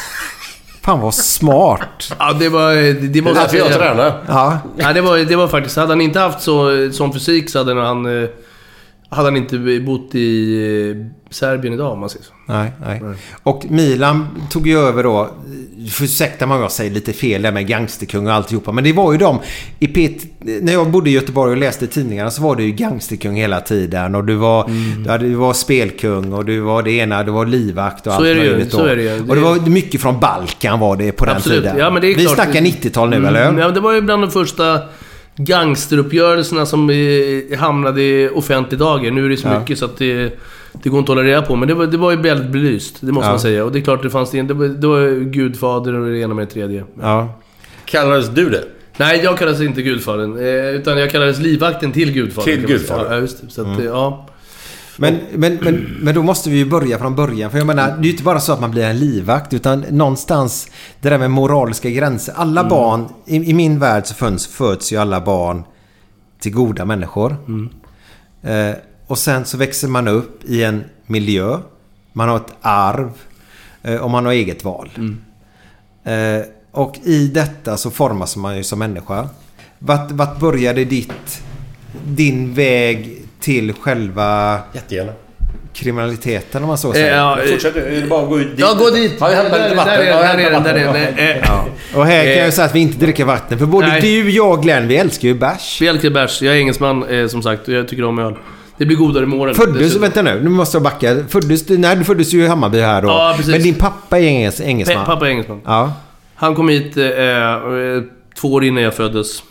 Fan 0.82 1.00
vad 1.00 1.14
smart. 1.14 2.14
Ja, 2.18 2.32
det 2.32 2.48
var... 2.48 2.74
Det, 2.74 2.92
det 2.92 3.06
Det 3.08 3.18
är 3.18 3.22
måste 3.22 3.40
därför 3.40 3.56
jag 3.56 3.72
tränar. 3.72 4.22
Ja. 4.28 4.58
Ja, 4.76 4.92
det 4.92 5.00
var, 5.00 5.18
det 5.18 5.36
var 5.36 5.48
faktiskt... 5.48 5.76
Hade 5.76 5.88
han 5.88 6.00
inte 6.00 6.20
haft 6.20 6.40
så, 6.40 6.88
sån 6.92 7.12
fysik 7.12 7.50
så 7.50 7.58
hade 7.58 7.74
han... 7.80 8.22
eh, 8.22 8.28
Hade 9.16 9.26
han 9.28 9.36
inte 9.36 9.80
bott 9.86 10.14
i 10.14 10.54
eh, 10.90 11.06
Serbien 11.30 11.74
idag 11.74 11.92
om 11.92 12.00
man 12.00 12.10
säger 12.10 12.24
så. 12.24 12.32
Nej, 12.48 12.72
nej. 12.86 13.00
Och 13.42 13.64
Milan 13.68 14.28
tog 14.50 14.66
ju 14.66 14.78
över 14.78 15.02
då, 15.02 15.30
ursäkta 16.00 16.46
mig 16.46 16.54
om 16.56 16.62
jag 16.62 16.72
säger 16.72 16.90
lite 16.90 17.12
fel 17.12 17.42
där 17.42 17.52
med 17.52 17.66
gangsterkung 17.66 18.26
och 18.26 18.32
alltihopa. 18.32 18.72
Men 18.72 18.84
det 18.84 18.92
var 18.92 19.12
ju 19.12 19.18
de 19.18 19.38
i 19.78 19.86
P 19.86 20.10
När 20.40 20.72
jag 20.72 20.90
bodde 20.90 21.10
i 21.10 21.12
Göteborg 21.12 21.50
och 21.50 21.56
läste 21.56 21.86
tidningarna 21.86 22.30
så 22.30 22.42
var 22.42 22.56
det 22.56 22.62
ju 22.62 22.72
gangsterkung 22.72 23.36
hela 23.36 23.60
tiden. 23.60 24.14
Och 24.14 24.24
du 24.24 24.34
var, 24.34 24.64
Mm. 24.64 25.02
du, 25.04 25.10
hade, 25.10 25.28
du 25.28 25.34
var 25.34 25.52
spelkung 25.52 26.32
och 26.32 26.44
du 26.44 26.60
var 26.60 26.82
det 26.82 26.90
ena, 26.92 27.22
du 27.22 27.30
var 27.32 27.46
livvakt 27.46 28.06
och 28.06 28.12
Så 28.12 28.18
allt 28.18 28.26
är 28.26 28.34
det 28.34 28.44
ju, 28.44 28.50
möjligt 28.50 28.72
så 28.72 28.84
är 28.84 28.96
det 28.96 29.02
ju. 29.02 29.20
Och 29.28 29.34
det 29.34 29.40
var 29.42 29.68
mycket 29.68 30.00
från 30.00 30.20
Balkan 30.20 30.80
var 30.80 30.96
det 30.96 31.12
på 31.12 31.24
den 31.24 31.36
Absolut. 31.36 31.62
tiden. 31.62 31.78
Ja, 31.78 31.90
men 31.90 32.02
det 32.02 32.08
är 32.08 32.14
Vi 32.14 32.24
klart. 32.24 32.34
snackar 32.34 32.60
90-tal 32.60 33.10
nu, 33.10 33.16
eller 33.16 33.42
Mm, 33.42 33.54
hur? 33.54 33.62
Ja, 33.62 33.68
det 33.70 33.80
var 33.80 33.92
ju 33.92 34.00
bland 34.00 34.22
de 34.22 34.30
första 34.30 34.78
gangsteruppgörelserna 35.36 36.66
som 36.66 36.90
eh, 36.90 37.58
hamnade 37.58 38.02
i 38.02 38.28
offentlig 38.34 38.78
dager. 38.80 39.10
Nu 39.10 39.24
är 39.24 39.28
det 39.28 39.36
så 39.36 39.48
Ja. 39.48 39.60
mycket 39.60 39.78
så 39.78 39.84
att 39.84 39.98
det, 39.98 40.38
det 40.82 40.88
går 40.88 40.98
inte 40.98 41.12
att 41.12 41.18
hålla 41.18 41.28
reda 41.28 41.42
på. 41.42 41.56
Men 41.56 41.68
det 41.68 41.74
var, 41.74 41.86
det 41.86 41.96
var 41.96 42.10
ju 42.10 42.16
väldigt 42.16 42.50
belyst, 42.50 42.96
det 43.00 43.12
måste 43.12 43.26
Ja. 43.26 43.30
man 43.32 43.40
säga. 43.40 43.64
Och 43.64 43.72
det 43.72 43.78
är 43.78 43.82
klart 43.82 44.02
det 44.02 44.10
fanns 44.10 44.30
det, 44.30 44.42
det 44.42 44.54
var, 44.54 44.66
det 44.66 44.86
var 44.86 45.24
Gudfader 45.24 45.94
och 45.94 46.06
det 46.10 46.18
ena 46.18 46.34
med 46.34 46.46
det 46.46 46.50
tredje. 46.52 46.84
Ja. 47.00 47.40
Kallades 47.84 48.28
du 48.28 48.50
det? 48.50 48.64
Nej, 48.96 49.20
jag 49.24 49.38
kallades 49.38 49.60
inte 49.60 49.82
Gudfadern. 49.82 50.38
Eh, 50.38 50.70
utan 50.74 50.98
jag 50.98 51.10
kallades 51.10 51.38
livvakten 51.38 51.92
till 51.92 52.12
Gudfadern. 52.12 52.44
Till. 52.58 52.66
Gudfadern. 52.66 53.12
Ja, 53.12 53.18
just 53.18 53.40
det. 53.42 53.50
Så 53.52 53.60
Mm. 53.60 53.72
att, 53.72 53.78
eh, 53.80 53.84
ja. 53.84 54.28
Men, 54.98 55.18
men, 55.32 55.58
men, 55.62 55.96
men 56.00 56.14
då 56.14 56.22
måste 56.22 56.50
vi 56.50 56.56
ju 56.56 56.64
börja 56.64 56.98
från 56.98 57.14
början. 57.14 57.50
För 57.50 57.58
jag 57.58 57.66
menar, 57.66 57.86
det 57.86 58.00
är 58.00 58.04
ju 58.04 58.10
inte 58.10 58.22
bara 58.22 58.40
så 58.40 58.52
att 58.52 58.60
man 58.60 58.70
blir 58.70 58.84
en 58.84 58.98
livvakt. 58.98 59.54
Utan 59.54 59.80
någonstans, 59.80 60.68
det 61.00 61.10
där 61.10 61.18
med 61.18 61.30
moraliska 61.30 61.90
gränser. 61.90 62.34
Alla 62.36 62.68
barn, 62.68 63.08
i, 63.26 63.36
i 63.36 63.54
min 63.54 63.78
värld 63.78 64.06
så 64.06 64.14
föds, 64.14 64.46
föds 64.46 64.92
ju 64.92 64.96
alla 64.96 65.20
barn 65.20 65.64
till 66.40 66.52
goda 66.52 66.84
människor. 66.84 67.36
Eh, 68.42 68.76
och 69.06 69.18
sen 69.18 69.44
så 69.44 69.56
växer 69.56 69.88
man 69.88 70.08
upp 70.08 70.44
i 70.44 70.64
en 70.64 70.84
miljö. 71.06 71.58
Man 72.12 72.28
har 72.28 72.36
ett 72.36 72.54
arv. 72.60 73.10
Eh, 73.82 73.96
och 73.96 74.10
man 74.10 74.24
har 74.24 74.32
eget 74.32 74.64
val. 74.64 74.90
Eh, 76.04 76.40
och 76.72 76.98
i 77.04 77.28
detta 77.28 77.76
så 77.76 77.90
formas 77.90 78.36
man 78.36 78.56
ju 78.56 78.64
som 78.64 78.78
människa. 78.78 79.28
Vart, 79.78 80.10
vart 80.10 80.40
började 80.40 80.84
ditt, 80.84 81.42
din 82.04 82.54
väg 82.54 83.25
till 83.46 83.72
själva 83.72 84.58
Jättegärna. 84.72 85.12
kriminaliteten 85.74 86.62
om 86.62 86.68
man 86.68 86.78
så 86.78 86.88
Eh, 86.88 86.94
säger? 86.94 87.16
ja, 87.16 87.38
eh, 87.40 87.50
Fortsätt. 87.50 87.74
Det 87.74 88.08
bara 88.08 88.26
gå 88.26 88.38
ut 88.40 88.50
dit? 88.50 88.60
ja, 88.60 88.74
gå 88.78 88.90
dit! 88.90 89.16
Ja, 89.20 89.30
jag 89.30 89.36
hämtar 89.36 89.62
lite 89.62 89.74
vatten. 89.76 89.94
Där 90.04 90.38
är 90.38 90.50
den, 90.50 90.62
där 90.62 90.74
är 90.74 90.92
den. 90.92 91.42
Eh, 91.42 91.98
Och 91.98 92.06
här 92.06 92.22
kan 92.24 92.32
Eh. 92.32 92.38
jag 92.44 92.54
säga 92.54 92.64
att 92.66 92.74
vi 92.74 92.80
inte 92.80 92.98
dricker 92.98 93.24
vatten. 93.24 93.58
För 93.58 93.66
både 93.66 93.86
Nej. 93.86 94.00
du, 94.00 94.30
jag 94.30 94.50
och 94.52 94.62
Glenn, 94.62 94.88
vi 94.88 94.96
älskar 94.96 95.28
ju 95.28 95.34
bärs. 95.34 95.78
Vi 95.82 95.86
älskar 95.88 96.10
bärs. 96.10 96.42
Jag 96.42 96.54
är 96.54 96.58
engelsman, 96.58 97.04
eh, 97.08 97.26
som 97.28 97.42
sagt, 97.42 97.68
och 97.68 97.74
jag 97.74 97.88
tycker 97.88 98.04
om 98.04 98.18
öl. 98.18 98.34
Det 98.78 98.86
blir 98.86 98.96
godare 98.96 99.26
med 99.26 99.38
åren. 99.40 99.54
Föddes, 99.54 99.96
vänta 99.96 100.22
nu, 100.22 100.40
nu 100.42 100.50
måste 100.50 100.76
jag 100.76 100.82
backa. 100.82 101.16
Föddes 101.28 101.66
du, 101.66 101.78
nej 101.78 101.96
du 101.96 102.04
föddes 102.04 102.32
ju 102.34 102.44
i 102.44 102.46
Hammarby 102.46 102.80
här 102.80 103.02
då. 103.02 103.08
Ja, 103.08 103.34
precis. 103.36 103.52
Men 103.52 103.62
din 103.62 103.74
pappa 103.74 104.18
är 104.18 104.22
enges, 104.26 104.60
engelsman. 104.60 104.96
Pe- 104.98 105.06
Pappa 105.06 105.26
är 105.26 105.30
engelsman. 105.30 105.60
Ja. 105.64 105.92
Han 106.34 106.54
kom 106.54 106.68
hit 106.68 106.96
eh, 106.96 107.04
eh, 107.04 108.02
två 108.40 108.48
år 108.52 108.64
innan 108.64 108.82
jag 108.82 108.94
föddes. 108.94 109.42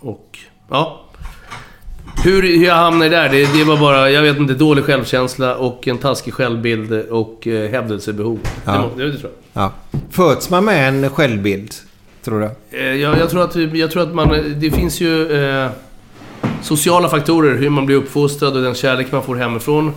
Och, 0.00 0.38
ja. 0.70 1.00
Hur, 2.24 2.64
jag 2.64 2.74
hamnade 2.74 3.10
där, 3.10 3.28
det, 3.28 3.58
det 3.58 3.64
var 3.64 3.76
bara, 3.76 4.10
jag 4.10 4.22
vet 4.22 4.36
inte, 4.38 4.54
dålig 4.54 4.84
självkänsla 4.84 5.56
och 5.56 5.88
en 5.88 5.98
taskig 5.98 6.34
självbild 6.34 6.92
och 6.92 7.46
eh, 7.46 7.70
hävdelsebehov. 7.70 8.38
Ja. 8.64 8.72
Det, 8.72 8.78
må- 8.78 8.90
det, 8.96 9.12
det 9.12 9.18
tror 9.18 9.30
jag. 9.52 9.62
ja. 9.62 9.72
Föds 10.10 10.50
man 10.50 10.64
med 10.64 10.88
en 10.88 11.10
självbild? 11.10 11.74
Tror 12.24 12.40
du? 12.40 12.78
Eh, 12.78 12.94
Jag, 12.94 13.18
jag, 13.18 13.30
tror 13.30 13.42
att, 13.42 13.56
jag 13.56 13.90
tror 13.90 14.02
att 14.02 14.14
man... 14.14 14.28
Det 14.56 14.70
finns 14.70 15.00
ju 15.00 15.32
eh, 15.44 15.70
sociala 16.62 17.08
faktorer, 17.08 17.56
hur 17.58 17.70
man 17.70 17.86
blir 17.86 17.96
uppfostrad 17.96 18.56
och 18.56 18.62
den 18.62 18.74
kärlek 18.74 19.12
man 19.12 19.22
får 19.22 19.36
hemifrån. 19.36 19.92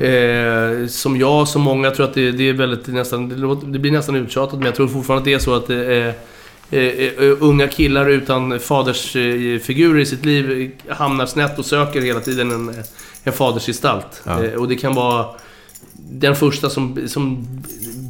Eh, 0.00 0.86
som 0.88 1.16
jag, 1.16 1.48
som 1.48 1.62
många, 1.62 1.90
tror 1.90 2.06
att 2.06 2.14
det, 2.14 2.30
det 2.32 2.48
är 2.48 2.52
väldigt 2.52 2.86
nästan... 2.86 3.28
Det, 3.72 3.78
blir 3.78 3.92
nästan 3.92 4.16
uttjatat, 4.16 4.54
men 4.58 4.66
jag 4.66 4.74
tror 4.74 4.88
fortfarande 4.88 5.20
att 5.20 5.24
det 5.24 5.34
är 5.34 5.38
så 5.38 5.54
att 5.54 5.70
eh, 5.70 5.78
eh, 5.78 6.06
eh, 6.08 6.12
unga 7.40 7.68
killar 7.68 8.08
utan 8.08 8.60
fadersfigurer 8.60 10.00
i 10.00 10.06
sitt 10.06 10.24
liv 10.24 10.70
hamnar 10.88 11.26
snett 11.26 11.58
och 11.58 11.64
söker 11.64 12.00
hela 12.00 12.20
tiden 12.20 12.50
en, 12.50 12.74
en 13.24 13.32
fadersgestalt. 13.32 14.22
Ja. 14.24 14.44
Eh, 14.44 14.52
och 14.52 14.68
det 14.68 14.76
kan 14.76 14.94
vara... 14.94 15.26
den 15.96 16.36
första 16.36 16.70
som, 16.70 17.08
som 17.08 17.46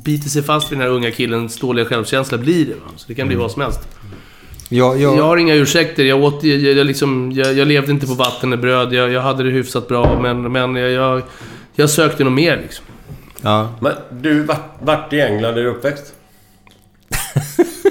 biter 0.04 0.28
sig 0.28 0.42
fast 0.42 0.72
vid 0.72 0.78
den 0.78 0.86
här 0.86 0.94
unga 0.94 1.10
killens 1.10 1.58
dåliga 1.58 1.84
självkänsla 1.86 2.38
blir 2.38 2.66
det. 2.66 2.74
Va? 2.74 2.90
Så 2.96 3.04
det 3.08 3.14
kan 3.14 3.26
bli 3.26 3.36
vad 3.36 3.50
som 3.50 3.62
helst. 3.62 3.80
Jag, 4.68 5.00
jag, 5.00 5.18
Jag 5.18 5.24
har 5.24 5.36
inga 5.36 5.54
ursäkter. 5.54 6.04
Jag, 6.04 6.24
åt, 6.24 6.44
jag, 6.44 6.58
jag, 6.58 6.86
liksom, 6.86 7.32
jag, 7.32 7.54
jag 7.54 7.68
levde 7.68 7.92
inte 7.92 8.06
på 8.06 8.14
vatten 8.14 8.52
och 8.52 8.58
bröd. 8.58 8.92
Jag, 8.92 9.10
jag 9.12 9.20
hade 9.20 9.42
det 9.42 9.50
hyfsat 9.50 9.88
bra, 9.88 10.20
men, 10.22 10.52
men 10.52 10.76
jag, 10.76 10.90
jag, 10.90 11.22
jag 11.74 11.90
sökte 11.90 12.24
nog 12.24 12.32
mer 12.32 12.56
liksom. 12.62 12.84
ja. 13.42 13.74
Men 13.80 13.92
du, 14.10 14.42
vart, 14.42 14.76
vart 14.82 15.12
i 15.12 15.20
England 15.20 15.58
är 15.58 15.62
du 15.62 15.68
uppväxt? 15.68 16.14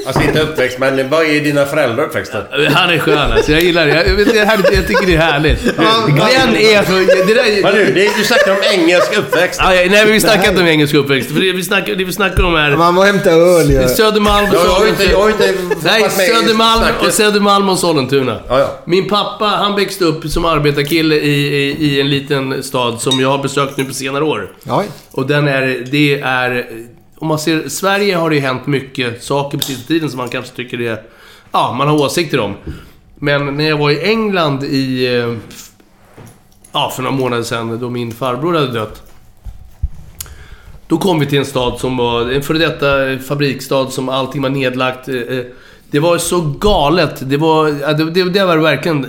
Alltså 0.05 0.23
inte 0.23 0.39
uppväxt, 0.41 0.79
men 0.79 1.09
vad 1.09 1.25
är 1.25 1.41
dina 1.41 1.65
föräldrar 1.65 2.03
uppväxta? 2.03 2.37
Han 2.73 2.89
är 2.89 2.99
skön 2.99 3.31
alltså. 3.31 3.51
Jag 3.51 3.61
gillar 3.61 3.85
det. 3.85 3.93
Jag, 3.93 4.19
jag, 4.35 4.47
jag 4.73 4.87
tycker 4.87 5.05
det 5.05 5.15
är 5.15 5.17
härligt. 5.17 5.61
Glenn 6.07 6.55
är 6.55 6.83
så... 6.85 6.91
Det 7.27 7.33
där, 7.33 7.63
Men 7.63 7.73
du, 7.75 7.85
det, 7.93 8.09
du 8.17 8.23
snackar 8.23 8.51
om 8.51 8.57
engelsk 8.73 9.17
uppväxt. 9.17 9.59
Ja, 9.63 9.69
nej, 9.69 9.89
men 9.89 10.11
vi 10.11 10.19
snackar 10.19 10.49
inte 10.49 10.61
om 10.61 10.67
engelsk 10.67 10.93
uppväxt. 10.95 11.31
För 11.31 11.39
det 11.41 11.51
vi 11.51 11.63
snackar, 11.63 11.95
det 11.95 12.03
vi 12.03 12.13
snackar 12.13 12.43
om 12.43 12.55
är 12.55 12.77
Man 12.77 12.93
må 12.93 13.03
hämta 13.03 13.29
öl 13.31 13.71
ju. 13.71 13.87
Södermalm 13.87 14.47
och 14.49 14.55
Jag 14.55 14.59
har 14.59 14.83
ju 14.85 14.89
inte, 14.89 15.03
jag 15.03 15.17
har 15.19 15.27
ju 15.27 15.33
Sollentuna. 15.33 15.73
inte 15.75 15.87
Nej, 15.91 16.09
Södermalm 16.09 16.83
och. 17.07 17.13
Södermalm 17.13 17.69
och 17.69 17.79
Sollentuna. 17.79 18.39
Ja. 18.49 18.79
Min 18.85 19.09
pappa, 19.09 19.45
han 19.45 19.75
växte 19.75 20.05
upp 20.05 20.25
som 20.29 20.45
arbetarkille 20.45 21.15
i, 21.15 21.47
i, 21.47 21.87
i 21.87 22.01
en 22.01 22.09
liten 22.09 22.63
stad 22.63 23.01
som 23.01 23.19
jag 23.19 23.29
har 23.29 23.37
besökt 23.37 23.77
nu 23.77 23.85
på 23.85 23.93
senare 23.93 24.23
år. 24.23 24.51
Oj. 24.65 24.85
Och 25.11 25.27
den 25.27 25.47
är, 25.47 25.85
det 25.91 26.19
är... 26.21 26.65
Om 27.23 27.27
man 27.27 27.39
ser, 27.39 27.69
Sverige 27.69 28.15
har 28.15 28.29
det 28.29 28.35
ju 28.35 28.41
hänt 28.41 28.67
mycket 28.67 29.23
saker 29.23 29.57
på 29.57 29.63
sista 29.63 29.87
tiden 29.87 30.09
som 30.09 30.17
man 30.17 30.29
kanske 30.29 30.55
tycker 30.55 30.81
är... 30.81 31.01
Ja, 31.51 31.75
man 31.77 31.87
har 31.87 31.95
åsikter 32.01 32.39
om. 32.39 32.53
Men 33.15 33.57
när 33.57 33.69
jag 33.69 33.77
var 33.77 33.91
i 33.91 34.03
England 34.03 34.63
i... 34.63 35.15
eh, 35.17 35.33
Ja, 36.71 36.91
för 36.95 37.03
några 37.03 37.15
månader 37.17 37.43
sedan 37.43 37.79
då 37.79 37.89
min 37.89 38.11
farbror 38.11 38.53
hade 38.53 38.71
dött. 38.71 39.01
Då 40.87 40.97
kom 40.97 41.19
vi 41.19 41.25
till 41.25 41.39
en 41.39 41.45
stad 41.45 41.79
som 41.79 41.97
var 41.97 42.31
en 42.31 42.41
före 42.41 42.57
detta 42.57 43.19
fabriksstad 43.27 43.89
som 43.91 44.09
allting 44.09 44.41
var 44.41 44.49
nedlagt. 44.49 45.07
Eh, 45.07 45.15
eh, 45.15 45.43
Det 45.91 45.99
var 45.99 46.17
så 46.17 46.41
galet. 46.59 47.29
Det 47.29 47.37
var, 47.37 47.93
det, 47.93 48.11
det, 48.11 48.29
det 48.29 48.45
var 48.45 48.57
verkligen 48.57 49.07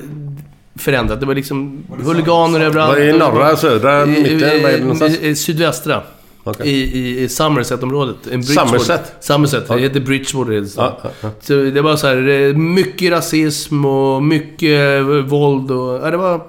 förändrat. 0.78 1.20
Det 1.20 1.26
var 1.26 1.34
liksom 1.34 1.84
huliganer 2.04 2.60
överallt. 2.60 2.92
Var 2.92 3.00
det 3.00 3.10
i 3.10 3.18
norra, 3.18 3.56
södra, 3.56 4.06
mitten? 4.06 4.40
Var 4.62 4.68
är 4.68 4.72
det 4.72 4.80
någonstans? 4.80 5.40
Sydvästra. 5.44 6.02
Okej. 6.44 6.68
I, 6.68 6.98
i, 6.98 7.22
I 7.22 7.28
Somerset-området. 7.28 8.16
Somerset? 8.46 9.12
Somerset. 9.20 9.68
Det 9.68 9.78
heter 9.78 10.00
Bridgewater. 10.00 10.64
stan. 10.64 10.84
Ja, 10.84 11.00
ja, 11.04 11.10
ja. 11.20 11.30
Så 11.40 11.52
det 11.54 11.82
var 11.82 11.96
så 11.96 12.06
här, 12.06 12.52
mycket 12.54 13.12
rasism 13.12 13.84
och 13.84 14.22
mycket 14.22 14.98
eh, 14.98 15.02
våld 15.06 15.70
och... 15.70 15.94
Ja, 16.06 16.10
det 16.10 16.16
var... 16.16 16.40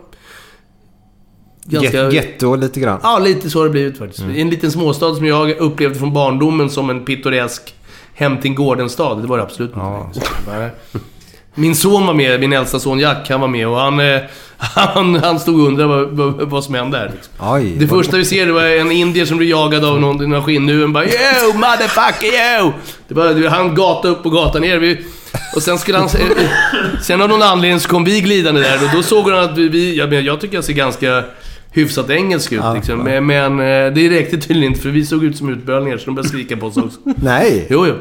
Get- 1.67 2.11
Getto 2.11 2.55
lite 2.55 2.79
grann. 2.79 2.99
Ja, 3.03 3.19
lite 3.19 3.49
så 3.49 3.59
har 3.59 3.63
det 3.65 3.71
blivit 3.71 3.97
faktiskt. 3.97 4.23
I 4.35 4.41
en 4.41 4.49
liten 4.49 4.71
småstad 4.71 5.15
som 5.15 5.25
jag 5.25 5.49
upplevde 5.57 5.99
från 5.99 6.13
barndomen 6.13 6.69
som 6.69 6.89
en 6.89 7.05
pittoresk 7.05 7.75
hem 8.13 8.37
till 8.41 8.53
gården-stad. 8.53 9.21
Det 9.21 9.27
var 9.27 9.37
det 9.37 9.43
absolut 9.43 9.69
inte. 9.71 9.85
Nej. 10.47 10.69
Min 11.55 11.75
son 11.75 12.05
var 12.07 12.13
med, 12.13 12.39
min 12.39 12.53
äldsta 12.53 12.79
son 12.79 12.99
Jack, 12.99 13.29
han 13.29 13.41
var 13.41 13.47
med 13.47 13.67
och 13.67 13.77
han, 13.77 13.99
eh, 13.99 14.21
han, 14.57 15.15
han 15.15 15.39
stod 15.39 15.59
och 15.61 15.67
undrade 15.67 15.89
vad, 15.89 16.09
vad, 16.09 16.49
vad 16.49 16.63
som 16.63 16.75
hände 16.75 16.97
här. 16.97 17.11
Liksom. 17.15 17.33
Det 17.79 17.87
första 17.87 18.17
vi 18.17 18.25
ser 18.25 18.45
det 18.45 18.51
var 18.51 18.63
en 18.63 18.91
indier 18.91 19.25
som 19.25 19.37
blir 19.37 19.49
jagad 19.49 19.85
av 19.85 20.01
någon, 20.01 20.29
någon 20.29 20.43
skinnuen 20.43 20.93
bara 20.93 21.05
Yo 21.05 21.53
motherfucker 21.53 22.59
yo! 22.61 22.73
Det 23.07 23.13
var, 23.13 23.49
han 23.49 23.75
gata 23.75 24.07
upp 24.07 24.25
och 24.25 24.31
gata 24.31 24.59
ner. 24.59 24.77
Vi, 24.77 24.97
och 25.55 25.61
sen 25.61 25.77
skulle 25.77 25.97
han... 25.97 26.07
eh, 26.07 26.45
Sen 27.01 27.21
av 27.21 27.29
någon 27.29 27.41
anledning 27.41 27.79
så 27.79 27.89
kom 27.89 28.03
vi 28.03 28.21
glidande 28.21 28.61
där 28.61 28.83
och 28.83 28.89
då 28.95 29.03
såg 29.03 29.29
han 29.29 29.43
att 29.43 29.57
vi... 29.57 29.95
jag, 29.97 30.13
jag 30.13 30.41
tycker 30.41 30.55
jag 30.55 30.63
ser 30.63 30.73
ganska 30.73 31.23
hyfsat 31.71 32.09
engelsk 32.09 32.51
ut 32.51 32.61
liksom. 32.75 32.99
Men, 32.99 33.25
men 33.25 33.59
eh, 33.59 33.93
det 33.93 34.09
räckte 34.09 34.37
tydligen 34.37 34.63
inte 34.71 34.81
för 34.81 34.89
vi 34.89 35.05
såg 35.05 35.23
ut 35.23 35.37
som 35.37 35.49
utbölningar 35.49 35.97
så 35.97 36.05
de 36.05 36.15
började 36.15 36.29
skrika 36.29 36.57
på 36.57 36.65
oss 36.67 36.77
också. 36.77 36.99
Nej. 37.15 37.67
Jo, 37.69 37.85
jo. 37.87 37.93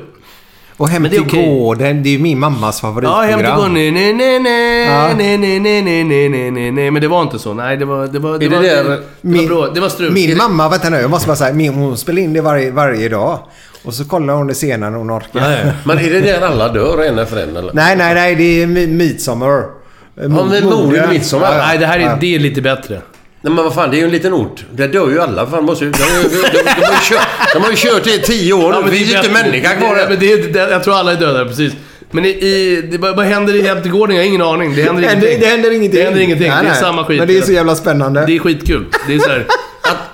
Och 0.76 0.88
Hem 0.88 1.02
Men 1.02 1.10
det 1.10 1.16
är 1.16 1.20
till 1.20 1.28
okej. 1.30 1.58
gården, 1.58 2.02
det 2.02 2.08
är 2.08 2.12
ju 2.12 2.18
min 2.18 2.38
mammas 2.38 2.80
Ja, 2.82 2.88
favoritprogram. 2.88 3.28
hem 3.30 3.38
till 3.38 3.48
gården. 3.54 3.72
Nej, 3.74 3.92
nej, 3.92 4.12
nej, 4.12 4.40
nej, 4.40 4.86
Ja. 4.86 5.08
nej, 5.18 5.38
nej, 5.38 5.60
nej, 5.60 5.82
nej, 5.82 6.04
nej, 6.04 6.28
nej, 6.28 6.50
nej, 6.50 6.70
nej. 6.72 6.90
Men 6.90 7.02
det 7.02 7.08
var 7.08 7.22
inte 7.22 7.38
så. 7.38 7.54
Nej, 7.54 7.76
det 7.76 7.84
var... 7.84 8.06
Det 8.06 8.18
var, 8.18 8.38
det 8.38 8.44
Är 8.44 8.50
det 8.50 8.56
var, 8.56 8.62
där- 8.62 8.84
det, 8.84 8.88
var 8.88 9.00
Min- 9.20 9.46
bra. 9.48 9.68
Det 9.74 9.80
var 9.80 9.88
strul. 9.88 10.08
Är 10.08 10.12
Min 10.12 10.30
det- 10.30 10.36
mamma, 10.36 10.68
vänta 10.68 10.90
nu, 10.90 10.96
jag 10.96 11.10
måste 11.10 11.26
bara 11.26 11.36
säga, 11.36 11.54
min, 11.54 11.74
hon 11.74 11.96
spelar 11.96 12.22
in 12.22 12.32
det 12.32 12.40
varje, 12.40 12.70
varje 12.70 13.08
dag. 13.08 13.38
Och 13.84 13.94
så 13.94 14.04
kollar 14.04 14.34
hon 14.34 14.46
det 14.46 14.54
senare 14.54 14.90
när 14.90 14.98
hon 14.98 15.10
orkar. 15.10 15.40
Nej. 15.40 15.72
Men 15.84 15.98
är 15.98 16.10
det 16.10 16.20
där 16.20 16.40
alla 16.46 16.68
dör 16.68 17.02
en 17.04 17.18
efter 17.18 17.42
en 17.42 17.56
eller? 17.56 17.72
Nej, 17.72 17.96
nej, 17.96 18.14
nej, 18.14 18.34
det 18.34 18.62
är 18.62 18.66
Mi- 18.66 18.86
Midsommar. 18.86 19.48
Ja, 19.48 20.28
men 20.28 20.64
morden 20.64 21.04
i 21.04 21.08
Midsommar. 21.14 21.58
Nej, 21.58 21.78
det 21.78 21.86
här 21.86 21.98
är, 21.98 22.02
Ja. 22.02 22.16
det 22.20 22.34
är 22.34 22.38
lite 22.38 22.62
bättre. 22.62 23.00
Nej 23.44 23.52
men 23.52 23.64
vad 23.64 23.74
fan, 23.74 23.90
det 23.90 23.96
är 23.96 23.98
ju 23.98 24.04
en 24.04 24.10
liten 24.10 24.34
ort. 24.34 24.64
Där 24.70 24.88
dör 24.88 25.10
ju 25.10 25.20
alla. 25.20 25.46
Fan, 25.46 25.64
måste 25.64 25.84
de, 25.84 25.90
de, 25.90 25.96
de, 25.96 26.28
de, 26.28 26.82
har 26.84 26.92
ju 26.92 26.98
kört, 27.02 27.26
de 27.54 27.62
har 27.62 27.70
ju 27.70 27.76
kört 27.76 28.06
i 28.06 28.18
tio 28.18 28.52
år 28.52 28.72
nu. 28.72 28.90
Det 28.90 28.96
finns 28.96 29.12
ju 29.12 29.16
inte 29.16 29.30
människa 29.30 29.74
kvar 29.74 29.94
Det- 29.94 30.00
där. 30.00 30.08
men 30.08 30.18
det, 30.20 30.32
är- 30.32 30.52
det, 30.52 30.58
Jag 30.70 30.84
tror 30.84 30.94
alla 30.94 31.12
är 31.12 31.16
döda, 31.16 31.44
precis. 31.44 31.72
Men 32.10 32.24
i, 32.24 32.28
i, 32.28 32.82
det, 32.92 32.98
vad 32.98 33.20
händer 33.26 33.54
i 33.56 33.62
Hämtegården? 33.62 34.16
Jag 34.16 34.22
har 34.22 34.28
ingen 34.28 34.42
aning. 34.42 34.74
Det 34.74 34.82
händer, 34.82 35.02
ingenting. 35.02 35.40
det 35.40 35.46
händer 35.46 35.70
ingenting. 35.70 35.98
Det 36.00 36.04
händer 36.04 36.20
ingenting. 36.20 36.48
Nej, 36.48 36.58
det 36.62 36.68
är 36.68 36.70
nej. 36.72 36.80
samma 36.80 37.04
skit. 37.04 37.18
Men 37.18 37.28
det 37.28 37.38
är 37.38 37.42
så 37.42 37.52
jävla 37.52 37.74
spännande. 37.76 38.24
Det 38.26 38.34
är 38.36 38.38
skitkul. 38.38 38.84
Det 39.06 39.14
är 39.14 39.18
så 39.18 39.28
här, 39.30 39.46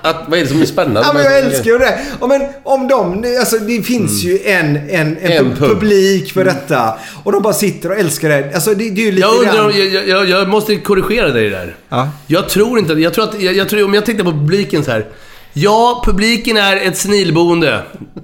Att, 0.03 0.25
vad 0.29 0.39
är 0.39 0.43
det 0.43 0.49
som 0.49 0.63
är 0.63 0.67
spännande? 0.67 1.01
Ja, 1.07 1.13
men 1.13 1.25
jag 1.25 1.39
älskar 1.39 1.65
ju 1.71 1.79
det. 1.79 1.99
Ja, 2.21 2.27
men 2.27 2.43
om 2.63 2.89
de... 2.89 3.25
Alltså, 3.39 3.59
det 3.59 3.83
finns 3.83 4.23
ju 4.25 4.39
en, 4.45 4.77
en, 4.77 5.17
en, 5.17 5.17
En 5.33 5.47
pu- 5.53 5.57
pub. 5.59 5.69
publik 5.69 6.33
för 6.33 6.45
detta. 6.45 6.95
Och 7.25 7.33
de 7.33 7.43
bara 7.43 7.53
sitter 7.55 7.91
och 7.91 7.99
älskar 7.99 8.29
det. 8.29 8.55
Alltså, 8.55 8.71
det, 8.75 8.91
det 8.91 9.01
är 9.01 9.05
ju 9.05 9.13
lite 9.13 9.27
jag 9.29 9.39
undrar 9.39 9.55
grann- 9.73 9.93
jag- 9.93 10.09
jag, 10.09 10.29
jag 10.29 10.49
måste 10.49 10.77
korrigera 10.77 11.29
dig 11.29 11.51
där. 11.51 11.77
Ja. 11.89 12.09
Jag 12.27 12.49
tror 12.49 12.79
inte... 12.79 12.93
Jag 12.93 13.15
tror 13.15 13.25
att... 13.25 13.41
Jag, 13.43 13.55
jag 13.55 13.69
tror, 13.69 13.85
om 13.85 13.95
jag 13.95 14.07
tittar 14.07 14.25
på 14.25 14.31
publiken 14.33 14.85
så 14.85 14.91
här. 14.91 15.07
Ja, 15.53 16.03
publiken 16.07 16.57
är 16.57 16.77
ett 16.77 16.97
senilboende. 16.97 17.83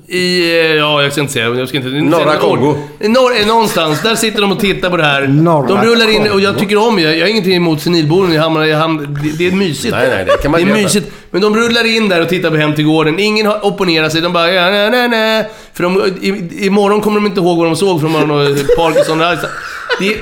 I... 0.08 0.50
eh, 0.60 0.66
Ja, 0.74 1.02
jag 1.02 1.12
ska 1.12 1.20
inte 1.20 1.32
säga. 1.32 1.48
Jag 1.54 1.68
ska 1.68 1.76
inte, 1.76 1.88
Norra 1.88 2.24
säga- 2.24 2.40
Kongo. 2.40 2.74
Norr, 3.00 3.40
eh, 3.40 3.46
någonstans. 3.46 4.02
Där 4.02 4.14
sitter 4.14 4.40
de 4.40 4.52
och 4.52 4.60
tittar 4.60 4.90
på 4.90 4.96
det 4.96 5.04
här. 5.04 5.26
Norra 5.26 5.66
de 5.68 5.82
rullar 5.86 6.10
in 6.14 6.30
och 6.32 6.40
jag 6.40 6.58
tycker 6.58 6.76
om 6.88 6.98
jag, 6.98 7.16
jag 7.16 7.20
har 7.20 7.28
ingenting 7.28 7.54
emot 7.54 7.82
senilboenden. 7.82 8.34
Jag 8.36 8.42
hamnar, 8.42 8.64
jag 8.64 8.78
hamnar, 8.78 9.02
det, 9.06 9.38
det 9.38 9.46
är 9.46 9.52
mysigt. 9.52 9.94
Nej, 9.94 10.08
nej, 10.10 10.24
det 10.24 10.42
kan 10.42 10.50
man 10.50 10.60
Det 10.60 10.66
är 10.66 10.68
göra. 10.70 10.82
mysigt. 10.82 11.10
Men 11.30 11.40
de 11.40 11.56
rullar 11.56 11.96
in 11.96 12.08
där 12.08 12.20
och 12.22 12.28
tittar 12.28 12.50
på 12.50 12.56
Hem 12.56 12.74
till 12.74 12.84
gården. 12.84 13.18
Ingen 13.18 13.46
har 13.46 13.66
opponerat 13.66 14.12
sig. 14.12 14.20
De 14.20 14.32
bara 14.32 14.52
ja, 14.52 14.70
nej, 14.70 14.90
nej, 14.90 15.08
nej. 15.08 15.44
För 15.74 15.82
de, 15.82 16.02
i, 16.20 16.66
imorgon 16.66 17.00
kommer 17.00 17.20
de 17.20 17.26
inte 17.26 17.40
ihåg 17.40 17.56
vad 17.58 17.66
de 17.66 17.76
såg 17.76 18.00
för 18.00 18.06
de 18.08 18.14
har 18.14 18.26
någon 18.26 18.56
Parkinson. 18.76 19.18
Det, 20.00 20.16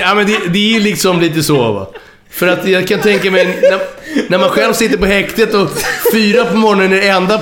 ja, 0.00 0.14
men 0.14 0.26
det, 0.26 0.38
det 0.48 0.76
är 0.76 0.80
liksom 0.80 1.20
lite 1.20 1.42
så 1.42 1.72
va. 1.72 1.86
För 2.30 2.46
att 2.46 2.68
jag 2.68 2.88
kan 2.88 3.00
tänka 3.00 3.30
mig 3.30 3.44
när, 3.62 3.80
när 4.28 4.38
man 4.38 4.48
själv 4.48 4.72
sitter 4.72 4.96
på 4.96 5.06
häktet 5.06 5.54
och 5.54 5.68
fyra 6.12 6.44
på 6.44 6.56
morgonen 6.56 6.92
är 6.92 6.96
det 6.96 7.08
enda 7.08 7.40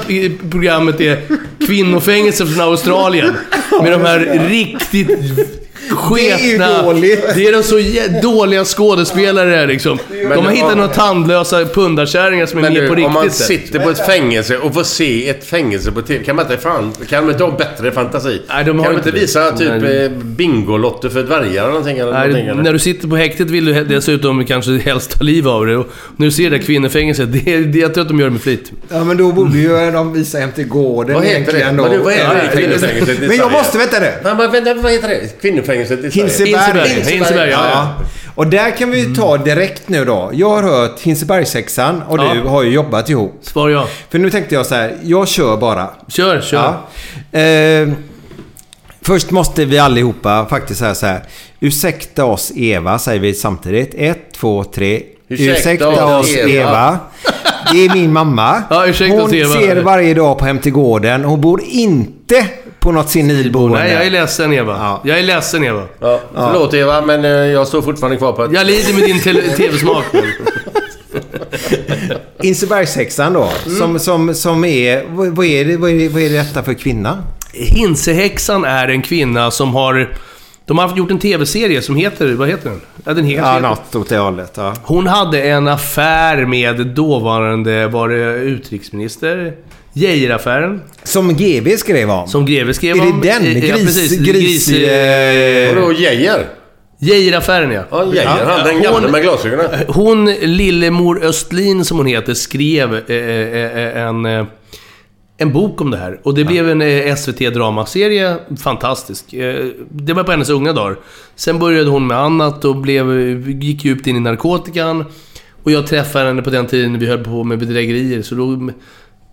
programmet 0.51 1.01
är 1.01 1.23
kvinnofängelse 1.67 2.47
från 2.47 2.61
Australien. 2.61 3.37
Med 3.83 3.93
de 3.93 4.01
här 4.01 4.49
riktigt 4.49 5.58
sketna... 5.91 6.37
Det 6.37 6.45
är 6.45 6.79
ju 6.79 6.83
dåligt. 6.83 7.25
Det 7.35 7.47
är 7.47 7.53
de 7.53 7.63
så 7.63 7.77
dåliga 8.23 8.65
skådespelare 8.65 9.67
liksom. 9.67 9.99
De 10.11 10.45
har 10.45 10.53
hittat 10.53 10.77
några 10.77 10.89
tandlösa 10.89 11.65
pundarkärringar 11.65 12.47
som 12.47 12.59
är 12.59 12.63
Men 12.63 12.75
med 12.75 12.89
på 12.89 12.95
om 13.07 13.13
man 13.13 13.23
riktigt. 13.23 13.45
sitter 13.47 13.79
på 13.79 13.91
ett 13.91 14.07
fängelse 14.07 14.59
och 14.59 14.75
får 14.75 14.83
se 14.83 15.29
ett 15.29 15.45
fängelse 15.45 15.93
på 15.93 16.03
TV. 16.03 16.25
Kan 16.25 16.37
man 16.37 16.45
inte 16.45 16.59
fan... 16.59 16.93
Kan 17.09 17.27
de 17.27 17.33
inte 17.33 17.45
ha 17.45 17.51
bättre 17.51 17.93
fantasi? 17.93 18.43
Nej, 18.49 18.65
de 18.65 18.79
har 18.79 18.85
kan 18.85 18.95
de 18.95 18.99
inte 18.99 19.11
visa 19.11 19.53
typ 19.57 19.83
Nej. 19.83 20.05
eh, 20.05 20.11
Bingolotter 20.11 21.09
för 21.09 21.23
dvärgar 21.23 21.63
eller 21.63 21.69
någonting? 21.69 21.99
Eller 21.99 22.13
Nej, 22.13 22.29
någonting 22.29 22.49
eller? 22.49 22.63
när 22.63 22.73
du 22.73 22.79
sitter 22.79 23.09
på 23.09 23.17
häktet 23.17 23.51
vill 23.51 23.65
du 23.65 23.85
dessutom 23.85 24.45
kanske 24.45 24.79
helst 24.79 25.19
ta 25.19 25.25
liv 25.25 25.49
av 25.49 25.67
det. 25.67 25.77
Och 25.77 25.87
när 26.17 26.27
du 26.27 26.33
ser 26.33 26.51
det 26.51 26.57
där 26.57 26.65
kvinnofängelset, 26.65 27.33
det, 27.33 27.59
det, 27.59 27.79
jag 27.79 27.95
tror 27.95 28.03
att 28.03 28.09
de 28.09 28.19
gör 28.21 28.27
det 28.27 28.33
med 28.33 28.43
flit. 28.43 28.73
Ja, 28.89 29.05
men 29.05 29.17
då 29.17 29.33
borde 29.33 29.59
ju 29.59 29.91
de 29.91 30.13
visa 30.13 30.39
hem 30.39 30.53
till 30.53 30.69
gården 30.69 31.15
Vad 31.15 31.25
heter 31.25 31.53
det? 31.53 31.65
Men 31.73 31.77
vad 31.77 32.13
är 32.13 32.35
det 32.35 32.51
i 32.53 32.57
kvinnofängelset 32.57 33.21
Men 33.29 33.37
jag 33.37 33.53
måste 33.53 33.79
veta 33.79 34.01
det. 34.01 34.15
Men 34.23 34.37
vänta, 34.37 34.75
vad 34.75 34.93
heter 34.93 35.09
det? 35.09 35.41
Kvinnofängelset 35.41 35.78
i 35.81 35.87
Sverige? 35.87 36.11
Hinseberg. 36.11 36.89
Hinseberg, 36.89 37.15
Hinseberg, 37.17 37.51
ja. 37.51 37.61
Ja. 37.73 37.95
Och 38.35 38.47
där 38.47 38.77
kan 38.77 38.91
vi 38.91 39.15
ta 39.17 39.37
direkt 39.37 39.89
nu 39.89 40.05
då. 40.05 40.31
Jag 40.35 40.49
har 40.51 40.63
hört 40.63 41.01
Hinsebergshäxan 41.01 42.03
och 42.09 42.19
Ja. 42.19 42.35
du 42.35 42.41
har 42.49 42.63
ju 42.63 42.71
jobbat 42.71 43.11
ihop. 43.11 43.39
Svar 43.43 43.69
ja. 43.69 43.89
För 44.11 44.19
nu 44.19 44.31
tänkte 44.31 44.55
jag 44.55 44.67
så 44.67 44.75
här, 44.75 44.97
jag 45.03 45.29
kör 45.29 45.57
bara. 45.57 45.91
Kör, 46.09 46.41
kör. 46.41 46.75
Ja. 47.31 47.39
Eh, 47.41 47.89
först 49.03 49.31
måste 49.31 49.65
vi 49.65 49.79
allihopa 49.79 50.47
faktiskt 50.47 50.81
säga 50.81 50.95
så 50.95 51.07
här. 51.07 51.23
Ursäkta 51.61 52.25
oss 52.25 52.53
Eva, 52.57 52.99
säger 52.99 53.21
vi 53.21 53.35
samtidigt. 53.35 53.95
Ett, 53.99 54.33
två, 54.35 54.65
tre. 54.65 55.03
Ursäkta 55.29 55.53
Ursäkta, 55.59 56.19
oss, 56.19 56.37
Eva. 56.37 56.49
Eva. 56.51 56.99
Det 57.73 57.85
är 57.87 57.93
min 57.95 58.13
mamma. 58.13 58.63
Ja, 58.71 58.87
ursäkta 58.87 59.15
Hon 59.17 59.23
oss, 59.25 59.33
Eva. 59.33 59.53
ser 59.55 59.77
varje 59.83 60.15
dag 60.15 60.39
på 60.39 60.45
Hem 60.45 60.59
till 60.59 60.73
gården. 60.73 61.25
Hon 61.25 61.41
bor 61.41 61.63
inte 61.65 62.47
på 62.89 62.93
något 62.93 63.11
senilboende. 63.11 63.79
Nej, 63.79 63.93
jag 63.93 64.07
är 64.07 64.11
ledsen 64.11 64.53
Eva. 64.53 64.73
Ja. 64.73 65.01
Jag 65.05 65.19
är 65.19 65.23
ledsen 65.23 65.65
Eva. 65.65 65.83
Ja, 66.01 66.21
förlåt 66.35 66.75
Eva, 66.75 67.01
men 67.01 67.25
eh, 67.25 67.31
jag 67.31 67.69
står 67.69 67.83
fortfarande 67.83 68.17
kvar 68.17 68.33
på 68.33 68.43
att... 68.43 68.53
Jag 68.53 68.67
lider 68.67 68.95
med 68.95 69.03
din 69.03 69.21
tv-smak. 69.57 70.05
Insebergshäxan 72.43 73.33
då. 73.33 73.51
Mm. 73.67 73.79
Som, 73.79 73.99
som, 73.99 74.35
som 74.35 74.65
är... 74.65 75.05
Vad, 75.09 75.29
vad, 75.29 75.47
är 75.47 75.65
det, 75.65 75.77
vad, 75.77 75.91
är 75.91 75.95
det, 75.95 76.09
vad 76.09 76.23
är 76.23 76.31
detta 76.31 76.63
för 76.63 76.75
kvinna? 76.75 77.23
Hinsehäxan 77.53 78.65
är 78.65 78.89
en 78.89 79.03
kvinna 79.03 79.51
som 79.51 79.75
har 79.75 80.15
De 80.65 80.79
har 80.79 80.97
gjort 80.97 81.11
en 81.11 81.19
TV-serie 81.19 81.83
som 81.83 81.97
heter... 81.97 82.35
Vad 82.35 82.49
heter 82.49 82.71
den? 82.71 82.81
Ja, 83.05 83.15
den 83.15 83.25
heter... 83.25 83.43
Ja, 83.43 83.59
något 83.59 83.95
åt 83.95 84.09
det 84.09 84.19
hållet. 84.19 84.53
Ja. 84.57 84.75
Hon 84.83 85.07
hade 85.07 85.43
en 85.43 85.69
affär 85.69 86.47
med 86.47 86.87
dåvarande, 86.87 87.89
var 87.89 88.09
det 88.09 88.35
utrikesminister? 88.35 89.55
Geijeraffären. 89.99 90.81
Som 91.03 91.35
GB 91.37 91.77
skrev 91.77 92.11
om. 92.11 92.29
Som 92.29 92.47
Greve 92.47 92.75
skrev 92.75 92.97
Är 92.97 93.01
det 93.01 93.11
om. 93.11 93.21
den? 93.21 93.43
Eh, 93.47 93.67
ja, 93.69 93.75
Gris- 93.77 93.85
precis. 93.87 94.19
gris- 94.19 94.73
eh, 94.73 95.75
Vadå, 95.75 95.93
Geijer? 95.93 96.47
Geijeraffären 97.01 97.71
ja. 97.71 97.83
Ja, 97.91 98.05
Geijer. 98.05 98.27
Han 98.47 98.65
den 98.67 98.75
Hon- 98.75 98.83
gamla 98.83 99.09
med 99.09 99.23
glasögonen. 99.23 99.67
Hon, 99.89 100.25
Lillemor 100.43 101.25
Östlin 101.25 101.85
som 101.85 101.97
hon 101.97 102.07
heter, 102.07 102.35
skrev 102.35 102.95
eh, 102.95 103.17
eh, 103.17 104.03
en, 104.09 104.27
eh, 104.27 104.45
en 105.39 105.53
bok 105.53 105.81
om 105.81 105.91
det 105.91 105.97
här. 105.97 106.21
Och 106.23 106.35
det 106.35 106.45
blev 106.45 106.69
en 106.71 106.83
eh, 106.83 107.15
SVT-dramaserie. 107.17 108.37
Fantastisk. 108.63 109.33
Eh, 109.35 109.65
det 109.91 110.13
var 110.13 110.25
på 110.25 110.31
hennes 110.31 110.51
unga 110.51 110.73
dagar. 110.73 110.97
Sen 111.37 111.59
började 111.59 111.91
hon 111.91 112.07
med 112.07 112.17
annat 112.19 112.65
och 112.65 112.77
blev, 112.77 113.07
gick 113.63 113.85
djupt 113.85 114.07
in 114.07 114.17
i 114.17 114.21
narkotikan. 114.21 115.05
Och 115.63 115.71
jag 115.71 115.87
träffade 115.87 116.25
henne 116.27 116.43
på 116.43 116.51
den 116.51 116.67
tiden 116.67 116.93
när 116.93 117.01
vi 117.01 117.07
höll 117.07 117.25
på 117.25 117.45
med 117.45 117.59
bedrägerier. 117.59 118.23
Så 118.23 118.35
då, 118.35 118.71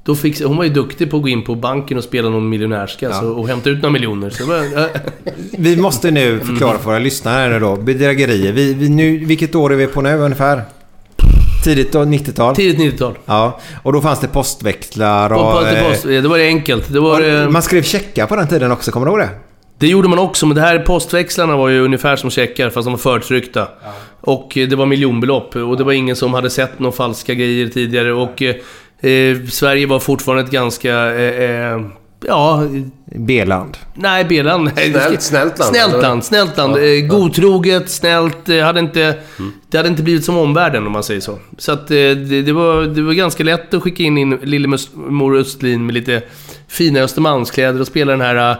då 0.05 0.15
fick, 0.15 0.41
hon 0.43 0.57
var 0.57 0.63
ju 0.63 0.69
duktig 0.69 1.11
på 1.11 1.17
att 1.17 1.23
gå 1.23 1.29
in 1.29 1.43
på 1.43 1.55
banken 1.55 1.97
och 1.97 2.03
spela 2.03 2.29
någon 2.29 2.49
miljonärska 2.49 3.13
så, 3.13 3.27
och 3.27 3.47
hämta 3.47 3.69
ut 3.69 3.81
några 3.81 3.93
miljoner. 3.93 4.29
Så 4.29 4.43
det 4.43 4.49
var, 4.49 4.83
eh, 4.83 5.01
Vi 5.57 5.77
måste 5.77 6.11
nu 6.11 6.39
förklara 6.39 6.77
för 6.77 6.85
våra 6.85 6.99
lyssnare 6.99 7.49
nu 7.53 7.59
då. 7.59 7.75
Bedrägerier. 7.75 8.51
Vi, 8.51 8.73
vi, 8.73 8.89
nu, 8.89 9.25
vilket 9.25 9.55
år 9.55 9.73
är 9.73 9.75
vi 9.77 9.87
på 9.87 10.01
nu 10.01 10.17
ungefär? 10.17 10.61
Tidigt 11.63 11.91
då, 11.91 11.99
90-tal? 11.99 12.55
tidigt 12.55 12.93
90-tal. 12.93 13.13
Ja. 13.25 13.59
Och 13.83 13.93
då 13.93 14.01
fanns 14.01 14.19
det 14.19 14.27
postväxlar 14.27 15.33
och... 15.33 15.51
på, 15.53 15.67
till 15.67 15.77
eh, 15.77 15.89
post, 15.89 16.03
det 16.03 16.21
var 16.21 16.37
det 16.37 16.47
enkelt. 16.47 16.93
Det 16.93 16.99
var... 16.99 17.43
eh, 17.43 17.49
Man 17.49 17.61
skrev 17.61 17.83
checkar 17.83 18.25
på 18.27 18.35
den 18.35 18.47
tiden 18.47 18.71
också, 18.71 18.91
kommer 18.91 19.05
du 19.05 19.11
ihåg 19.11 19.19
det? 19.19 19.29
Det 19.77 19.87
gjorde 19.87 20.07
man 20.07 20.19
också, 20.19 20.45
men 20.45 20.55
det 20.55 20.61
här 20.61 20.79
postväxlarna 20.79 21.57
var 21.57 21.69
ju 21.69 21.79
ungefär 21.85 22.15
som 22.15 22.29
checkar, 22.29 22.69
fast 22.69 22.85
de 22.85 22.91
var 22.91 22.97
förtryckta. 22.97 23.67
Och 24.21 24.57
eh, 24.57 24.67
det 24.67 24.75
var 24.75 24.85
miljonbelopp, 24.85 25.55
och 25.55 25.77
det 25.77 25.83
var 25.83 25.91
ingen 25.93 26.15
som 26.15 26.33
hade 26.33 26.49
sett 26.49 26.79
några 26.79 26.95
falska 26.95 27.33
grejer 27.33 27.67
tidigare. 27.67 28.13
Och 28.13 28.41
eh, 29.05 29.47
Sverige 29.49 29.87
var 29.87 29.99
fortfarande 29.99 30.43
ett 30.43 30.51
ganska... 30.51 30.93
Eh, 31.15 31.51
eh, 31.73 31.81
ja... 32.27 32.63
B-land. 33.17 33.77
Nej, 33.93 34.25
B-land. 34.29 34.69
Snällt- 34.75 35.21
snällt 35.21 35.59
land, 35.59 35.75
Snällt 35.75 36.01
land, 36.01 36.23
snällt 36.23 36.57
land. 36.57 36.75
Eh, 36.77 37.07
godtroget, 37.07 37.89
snällt. 37.89 38.47
Hade 38.63 38.79
inte, 38.79 39.17
Mm. 39.39 39.51
Det 39.69 39.77
hade 39.77 39.89
inte 39.89 40.03
blivit 40.03 40.25
som 40.25 40.37
omvärlden 40.37 40.85
om 40.85 40.91
man 40.91 41.03
säger 41.03 41.21
så. 41.21 41.39
Så 41.57 41.71
att 41.71 41.87
det, 41.87 42.15
det, 42.15 42.51
var, 42.51 42.81
det 42.81 43.01
var 43.01 43.13
ganska 43.13 43.43
lätt 43.43 43.73
att 43.73 43.83
skicka 43.83 44.03
in, 44.03 44.17
in 44.17 44.39
Lillemor 44.43 45.37
Östlin 45.37 45.85
med 45.85 45.93
lite 45.95 46.21
fina 46.67 46.99
Östermalmskläder 46.99 47.81
och 47.81 47.87
spela 47.87 48.11
den 48.11 48.21
här... 48.21 48.57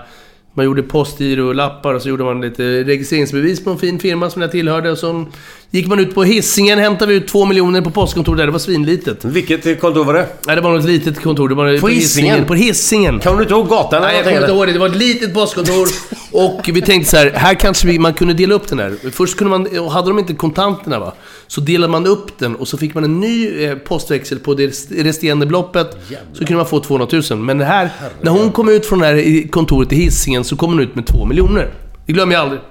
Man 0.54 0.66
gjorde 0.66 0.84
postgirolappar 0.84 1.94
och 1.94 2.02
så 2.02 2.10
gjorde 2.10 2.24
man 2.24 2.42
lite 2.42 2.64
registreringsbevis 2.84 3.64
på 3.64 3.70
en 3.70 3.78
fin 3.78 4.00
firma 4.00 4.30
som 4.30 4.42
jag 4.42 4.52
tillhörde. 4.52 4.92
Och 4.92 4.98
så 4.98 5.26
gick 5.72 5.88
man 5.88 6.00
ut 6.00 6.16
på 6.16 6.24
Hisingen, 6.24 6.80
hämtade 6.80 7.12
vi 7.12 7.18
ut 7.18 7.28
två 7.28 7.46
miljoner 7.46 7.82
på 7.82 7.92
postkontoret 7.92 8.38
där. 8.38 8.46
Det 8.46 8.52
var 8.52 8.60
svinlitet. 8.60 9.26
Vilket 9.26 9.82
kontor 9.82 10.06
var 10.06 10.14
det? 10.14 10.28
Nej, 10.48 10.56
det 10.56 10.62
var 10.62 10.72
något 10.74 10.86
litet 10.86 11.22
kontor. 11.22 11.50
Det 11.50 11.56
var 11.56 11.78
på, 11.80 11.88
Hisingen? 11.88 12.46
På 12.46 12.54
Hisingen. 12.54 13.20
Kan 13.20 13.36
du 13.36 13.42
inte 13.42 13.54
ihåg 13.54 13.70
gatan? 13.70 14.02
Nej, 14.02 14.16
jag 14.16 14.24
kommer 14.24 14.40
inte 14.40 14.52
ihåg 14.52 14.68
det. 14.68 14.74
Det 14.74 14.80
var 14.80 14.90
ett 14.90 14.96
litet 14.96 15.34
postkontor. 15.34 15.88
Och 16.32 16.70
vi 16.74 16.82
tänkte 16.82 17.12
så 17.12 17.18
här, 17.18 17.32
här 17.36 17.54
kanske 17.54 17.88
vi, 17.88 18.00
man 18.00 18.14
kunde 18.14 18.34
dela 18.34 18.56
upp 18.56 18.68
den 18.68 18.80
här. 18.80 19.12
Först 19.12 19.38
kunde 19.38 19.50
man, 19.58 19.80
och 19.80 19.92
hade 19.92 20.08
de 20.08 20.20
inte 20.20 20.34
kontanterna 20.34 21.00
va, 21.00 21.14
så 21.48 21.62
delade 21.62 21.92
man 21.92 22.08
upp 22.08 22.40
den 22.40 22.56
och 22.56 22.68
så 22.68 22.78
fick 22.78 22.94
man 22.94 23.04
en 23.04 23.20
ny 23.20 23.64
eh, 23.64 23.76
postväxel 23.76 24.40
på 24.40 24.54
det 24.54 24.68
resterande 24.92 25.46
beloppet. 25.46 25.98
Så 26.34 26.38
kunde 26.38 26.56
man 26.56 26.66
få 26.66 26.80
200 26.80 27.08
000. 27.30 27.40
Men 27.40 27.58
det 27.58 27.66
här, 27.66 27.90
när 28.22 28.32
hon 28.32 28.52
kom 28.52 28.70
ut 28.70 28.86
från 28.86 29.00
det 29.00 29.06
här 29.06 29.48
kontoret 29.52 29.92
i 29.92 29.96
Hisingen 29.96 30.44
så 30.44 30.56
kom 30.56 30.72
hon 30.72 30.80
ut 30.80 30.96
med 30.96 31.08
2 31.08 31.26
miljoner. 31.26 31.74
Det 32.06 32.14
glömmer 32.14 32.34
jag 32.34 32.42
aldrig. 32.42 32.62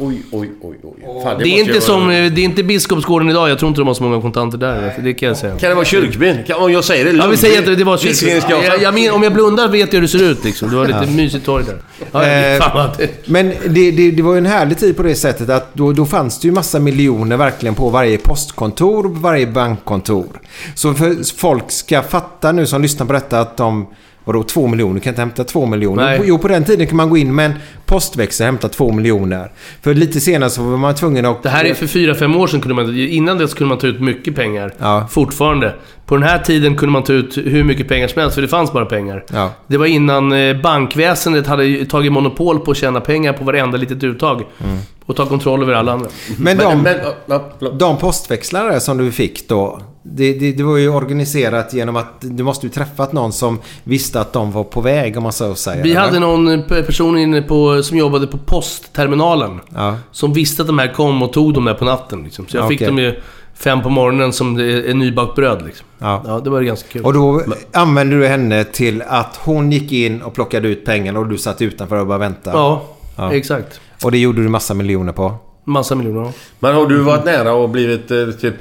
Oj, 0.00 0.22
oj, 0.30 0.50
oj, 0.62 0.76
oj. 0.82 1.22
Fan, 1.24 1.38
Det 1.38 1.44
är, 1.44 1.48
måste 1.50 1.60
inte 1.60 1.80
som, 1.80 2.08
det 2.08 2.14
är 2.14 2.38
inte 2.38 2.62
Biskopsgården 2.62 3.30
idag. 3.30 3.50
Jag 3.50 3.58
tror 3.58 3.68
inte 3.68 3.80
de 3.80 3.86
har 3.86 3.94
så 3.94 4.02
många 4.02 4.20
kontanter 4.22 4.58
där. 4.58 4.94
Det 5.02 5.14
kan 5.14 5.28
jag 5.28 5.36
säga. 5.36 5.58
Kan 5.58 5.68
det 5.68 5.74
vara 5.74 5.84
kyrkbyn? 5.84 6.36
Kan, 6.46 6.56
om 6.62 6.72
jag 6.72 6.84
säger 6.84 7.04
det? 7.04 7.10
Ja, 7.10 7.26
vi 7.26 7.36
säger 7.36 7.58
att 7.58 7.66
det, 7.66 7.76
det 7.76 7.84
var 7.84 7.96
Kyrkbygårdsgatan. 7.98 8.64
jag, 8.64 8.82
jag 8.82 8.94
men, 8.94 9.10
Om 9.12 9.22
jag 9.22 9.32
blundar 9.32 9.68
vet 9.68 9.92
jag 9.92 10.00
hur 10.00 10.02
det 10.02 10.08
ser 10.08 10.22
ut 10.30 10.44
liksom. 10.44 10.70
Det 10.70 10.76
var 10.76 10.86
lite 10.86 11.06
mysigt 11.06 11.44
torg 11.44 11.64
där. 11.64 11.76
Ja, 12.12 12.22
Eh, 12.26 12.92
det- 12.98 13.08
Men 13.28 13.52
det, 13.68 13.90
det, 13.90 14.10
det 14.10 14.22
var 14.22 14.32
ju 14.32 14.38
en 14.38 14.46
härlig 14.46 14.78
tid 14.78 14.96
på 14.96 15.02
det 15.02 15.14
sättet 15.14 15.50
att 15.50 15.74
då, 15.74 15.92
då 15.92 16.06
fanns 16.06 16.40
det 16.40 16.48
ju 16.48 16.52
massa 16.54 16.78
miljoner 16.78 17.36
verkligen 17.36 17.74
på 17.74 17.88
varje 17.90 18.18
postkontor 18.18 19.08
varje 19.20 19.46
bankkontor. 19.46 20.26
Så 20.74 20.94
för 20.94 21.36
folk 21.38 21.70
ska 21.70 22.02
fatta 22.02 22.52
nu 22.52 22.66
som 22.66 22.82
lyssnar 22.82 23.06
på 23.06 23.12
detta 23.12 23.40
att 23.40 23.56
de 23.56 23.86
Vadå 24.28 24.42
två 24.42 24.66
miljoner? 24.66 25.00
Kan 25.00 25.10
inte 25.10 25.20
hämta 25.22 25.44
två 25.44 25.66
miljoner? 25.66 26.02
Nej. 26.02 26.20
Jo, 26.24 26.38
på 26.38 26.48
den 26.48 26.64
tiden 26.64 26.86
kan 26.86 26.96
man 26.96 27.10
gå 27.10 27.16
in 27.16 27.34
med 27.34 27.46
en 27.46 27.52
postväxel 27.86 28.44
och 28.44 28.46
hämta 28.46 28.68
två 28.68 28.92
miljoner. 28.92 29.50
För 29.82 29.94
lite 29.94 30.20
senare 30.20 30.50
så 30.50 30.62
var 30.62 30.76
man 30.76 30.94
tvungen 30.94 31.26
att... 31.26 31.42
Det 31.42 31.48
här 31.48 31.64
är 31.64 31.74
för 31.74 31.86
fyra 31.86 32.14
fem 32.14 32.36
år 32.36 32.46
sedan 32.46 32.60
kunde 32.60 32.74
man... 32.74 32.98
Innan 32.98 33.38
dess 33.38 33.54
kunde 33.54 33.68
man 33.68 33.78
ta 33.78 33.86
ut 33.86 34.00
mycket 34.00 34.34
pengar. 34.36 34.74
Ja. 34.78 35.06
Fortfarande. 35.10 35.74
På 36.06 36.16
den 36.16 36.22
här 36.22 36.38
tiden 36.38 36.76
kunde 36.76 36.92
man 36.92 37.02
ta 37.02 37.12
ut 37.12 37.38
hur 37.38 37.64
mycket 37.64 37.88
pengar 37.88 38.08
som 38.08 38.20
helst, 38.20 38.34
för 38.34 38.42
det 38.42 38.48
fanns 38.48 38.72
bara 38.72 38.86
pengar. 38.86 39.24
Ja. 39.32 39.50
Det 39.66 39.76
var 39.76 39.86
innan 39.86 40.32
eh, 40.32 40.56
bankväsendet 40.56 41.46
hade 41.46 41.84
tagit 41.84 42.12
monopol 42.12 42.60
på 42.60 42.70
att 42.70 42.76
tjäna 42.76 43.00
pengar 43.00 43.32
på 43.32 43.44
varenda 43.44 43.78
litet 43.78 44.04
uttag. 44.04 44.42
Mm. 44.64 44.78
Och 45.08 45.16
ta 45.16 45.26
kontroll 45.26 45.62
över 45.62 45.72
alla 45.72 45.92
andra. 45.92 46.08
Men 46.38 46.56
de, 46.56 46.82
Men, 46.82 46.82
men, 47.26 47.40
ja, 47.58 47.70
de 47.72 47.96
postväxlare 47.98 48.80
som 48.80 48.98
du 48.98 49.12
fick 49.12 49.48
då. 49.48 49.80
Det, 50.02 50.32
det, 50.32 50.52
det 50.52 50.62
var 50.62 50.76
ju 50.76 50.88
organiserat 50.88 51.74
genom 51.74 51.96
att 51.96 52.14
du 52.20 52.42
måste 52.42 52.66
ju 52.66 52.72
träffat 52.72 53.12
någon 53.12 53.32
som 53.32 53.58
visste 53.84 54.20
att 54.20 54.32
de 54.32 54.52
var 54.52 54.64
på 54.64 54.80
väg 54.80 55.16
om 55.16 55.22
man 55.22 55.32
så 55.32 55.54
säger. 55.54 55.82
Vi 55.82 55.90
eller? 55.90 56.00
hade 56.00 56.18
någon 56.20 56.62
person 56.68 57.18
inne 57.18 57.42
på, 57.42 57.82
som 57.82 57.96
jobbade 57.96 58.26
på 58.26 58.38
postterminalen. 58.38 59.60
Ja. 59.74 59.96
Som 60.12 60.32
visste 60.32 60.62
att 60.62 60.68
de 60.68 60.78
här 60.78 60.92
kom 60.94 61.22
och 61.22 61.32
tog 61.32 61.54
dem 61.54 61.64
där 61.64 61.74
på 61.74 61.84
natten. 61.84 62.22
Liksom. 62.24 62.46
Så 62.48 62.56
jag 62.56 62.68
fick 62.68 62.78
Okej. 62.78 62.86
dem 62.86 62.98
ju 62.98 63.20
fem 63.54 63.82
på 63.82 63.90
morgonen 63.90 64.32
som 64.32 64.54
det 64.54 64.90
är 64.90 64.94
nybakt 64.94 65.34
bröd. 65.34 65.62
Liksom. 65.66 65.86
Ja. 65.98 66.22
Ja, 66.26 66.40
det 66.44 66.50
var 66.50 66.62
ganska 66.62 66.88
kul. 66.88 67.04
Och 67.04 67.12
då 67.12 67.42
använde 67.72 68.18
du 68.18 68.26
henne 68.26 68.64
till 68.64 69.02
att 69.08 69.36
hon 69.44 69.72
gick 69.72 69.92
in 69.92 70.22
och 70.22 70.34
plockade 70.34 70.68
ut 70.68 70.84
pengarna 70.84 71.18
och 71.18 71.26
du 71.26 71.38
satt 71.38 71.62
utanför 71.62 71.96
och 71.96 72.06
bara 72.06 72.18
väntade. 72.18 72.56
Ja, 72.58 72.82
Ja. 73.16 73.32
exakt. 73.32 73.80
Och 74.04 74.10
det 74.10 74.18
gjorde 74.18 74.42
du 74.42 74.48
massa 74.48 74.74
miljoner 74.74 75.12
på. 75.12 75.34
Massa 75.64 75.94
miljoner. 75.94 76.20
ja. 76.20 76.32
Men 76.60 76.74
har 76.74 76.86
du 76.86 76.98
varit 76.98 77.24
nära 77.24 77.52
och 77.52 77.68
blivit 77.68 78.10
eh, 78.10 78.26
typ 78.40 78.54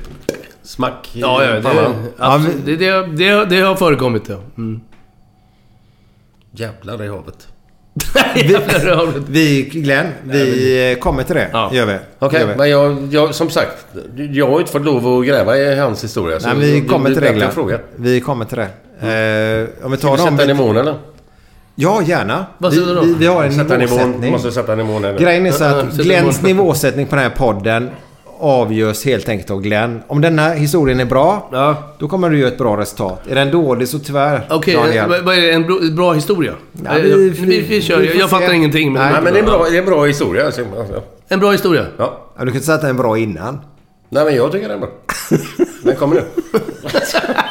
smack 0.64 1.10
i 1.14 1.20
Ja, 1.20 1.44
ja, 1.44 1.62
pannan? 1.62 1.92
det, 2.04 2.10
absolut. 2.18 2.66
det, 2.66 2.76
det, 2.76 3.08
det, 3.08 3.46
det 3.46 3.60
har 3.62 3.76
förekommit 3.76 4.24
ja. 4.30 4.36
Mm. 4.58 4.80
Jävlar 6.52 7.04
i 7.04 7.08
havet. 7.08 7.48
Jävlar, 8.36 9.14
Vi, 9.30 9.62
Glenn, 9.64 10.08
vi 10.24 10.92
eh, 10.92 11.00
kommer 11.00 11.24
till 11.24 11.36
det. 11.36 11.50
Ja. 11.54 11.70
Gör 11.74 11.86
vi. 11.86 11.98
Okej, 12.20 12.40
Gör 12.40 12.48
vi. 12.48 12.56
men 12.56 12.70
jag, 12.70 13.08
jag, 13.12 13.36
som 13.36 13.50
sagt. 13.50 13.86
Jag 14.32 14.46
har 14.46 14.54
ju 14.54 14.60
inte 14.60 14.72
fått 14.72 14.86
lov 14.86 15.08
att 15.20 15.26
gräva 15.28 15.58
i 15.58 15.76
hans 15.80 16.04
historia. 16.04 16.40
Så 16.40 16.48
Nej, 16.54 16.58
vi 16.82 16.88
kommer 16.88 17.06
till 17.06 17.16
det 17.16 17.22
bättre 17.22 17.36
Glenn. 17.36 17.52
fråga. 17.52 17.80
Vi 17.96 18.22
kommer 18.22 18.46
till 18.46 18.58
det. 18.58 18.64
Eh, 19.80 19.86
om 19.86 19.92
vi 19.92 19.98
Ska 19.98 20.08
tar 20.08 20.18
vi 20.18 20.24
sätta 20.24 20.36
den 20.36 20.50
i 20.50 20.54
mån 20.54 20.78
eller? 20.78 20.96
Ja, 21.80 22.02
gärna. 22.02 22.46
Vad 22.58 22.72
vi, 22.72 22.78
säger 22.78 22.90
du 22.90 22.96
då? 22.96 23.02
vi, 23.02 23.14
vi 23.14 23.26
har 23.28 23.44
en 23.44 23.54
Sätta 23.54 23.78
nivåsättning. 23.78 24.32
Måste 24.32 24.52
sätta 24.52 24.76
mån 24.76 25.04
eller? 25.06 25.20
Grejen 25.20 25.46
är 25.46 25.52
så 25.52 25.64
att 25.64 25.94
Glenns 25.94 26.42
nivån. 26.42 26.58
nivåsättning 26.66 27.06
på 27.08 27.16
den 27.16 27.24
här 27.24 27.32
podden 27.38 27.90
avgörs 28.40 29.06
helt 29.06 29.30
enkelt 29.30 29.52
av 29.52 29.62
Glenn. 29.62 30.02
Om 30.08 30.22
denna 30.22 30.50
historien 30.50 31.00
är 31.00 31.06
bra, 31.06 31.50
Ja. 31.52 31.76
då 32.00 32.08
kommer 32.08 32.30
du 32.30 32.40
göra 32.40 32.48
ett 32.52 32.58
bra 32.58 32.78
resultat. 32.78 33.22
Är 33.30 33.36
den 33.36 33.52
dålig 33.52 33.88
så 33.88 34.00
tyvärr, 34.00 34.48
Okej, 34.50 34.74
Daniel. 34.76 35.10
vad 35.10 35.22
vad 35.24 35.38
är 35.38 35.42
det? 35.42 35.52
En 35.52 35.96
bra, 35.96 36.14
historia? 36.14 36.54
Ja, 36.86 36.92
Eh, 36.98 37.02
vi- 37.04 37.30
vi, 37.30 37.60
vi, 37.62 37.82
kör. 37.82 38.00
vi 38.00 38.08
får 38.08 38.20
jag 38.20 38.30
fattar 38.30 38.54
ingenting, 38.54 38.94
men... 38.94 39.02
Nej. 39.02 39.12
Nej, 39.14 39.22
men 39.24 39.34
det 39.34 39.40
är 39.40 39.44
en 39.44 39.50
bra, 39.50 39.66
det 39.72 39.76
är 39.78 39.80
en 39.80 39.86
bra 39.86 40.06
historia. 40.06 40.46
alltså. 40.46 40.62
En 41.28 41.40
bra 41.40 41.52
historia? 41.52 41.86
Ja. 41.98 42.18
Ja, 42.38 42.42
du 42.46 42.48
kan 42.48 42.56
inte 42.56 42.66
säga 42.66 42.76
att 42.76 42.82
den 42.82 42.90
är 42.90 42.94
bra 42.94 43.18
innan. 43.18 43.60
Nej, 44.10 44.26
men 44.26 44.36
jag 44.36 44.52
tycker 44.52 44.68
den 44.68 44.78
är 44.78 44.82
bra. 44.82 44.90
Den 45.84 45.96
kommer 45.96 46.16
nu. 46.16 46.22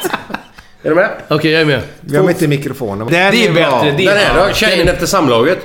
är 0.87 0.95
du 0.95 0.95
med? 0.95 1.09
Okej, 1.27 1.51
jag 1.51 1.61
är 1.61 1.65
med. 1.65 1.81
Vi 2.01 2.17
har 2.17 2.29
inte 2.29 2.47
mikrofonen. 2.47 3.07
Den 3.07 3.31
Det 3.31 3.47
är 3.47 3.51
bra. 3.53 3.63
bättre, 3.83 3.91
det- 3.97 4.05
Den 4.05 4.17
är 4.17 4.37
Ja, 4.37 4.47
då. 4.47 4.53
Tjejen 4.53 4.77
den 4.79 4.87
är- 4.87 4.93
efter 4.93 5.05
samlaget. 5.05 5.57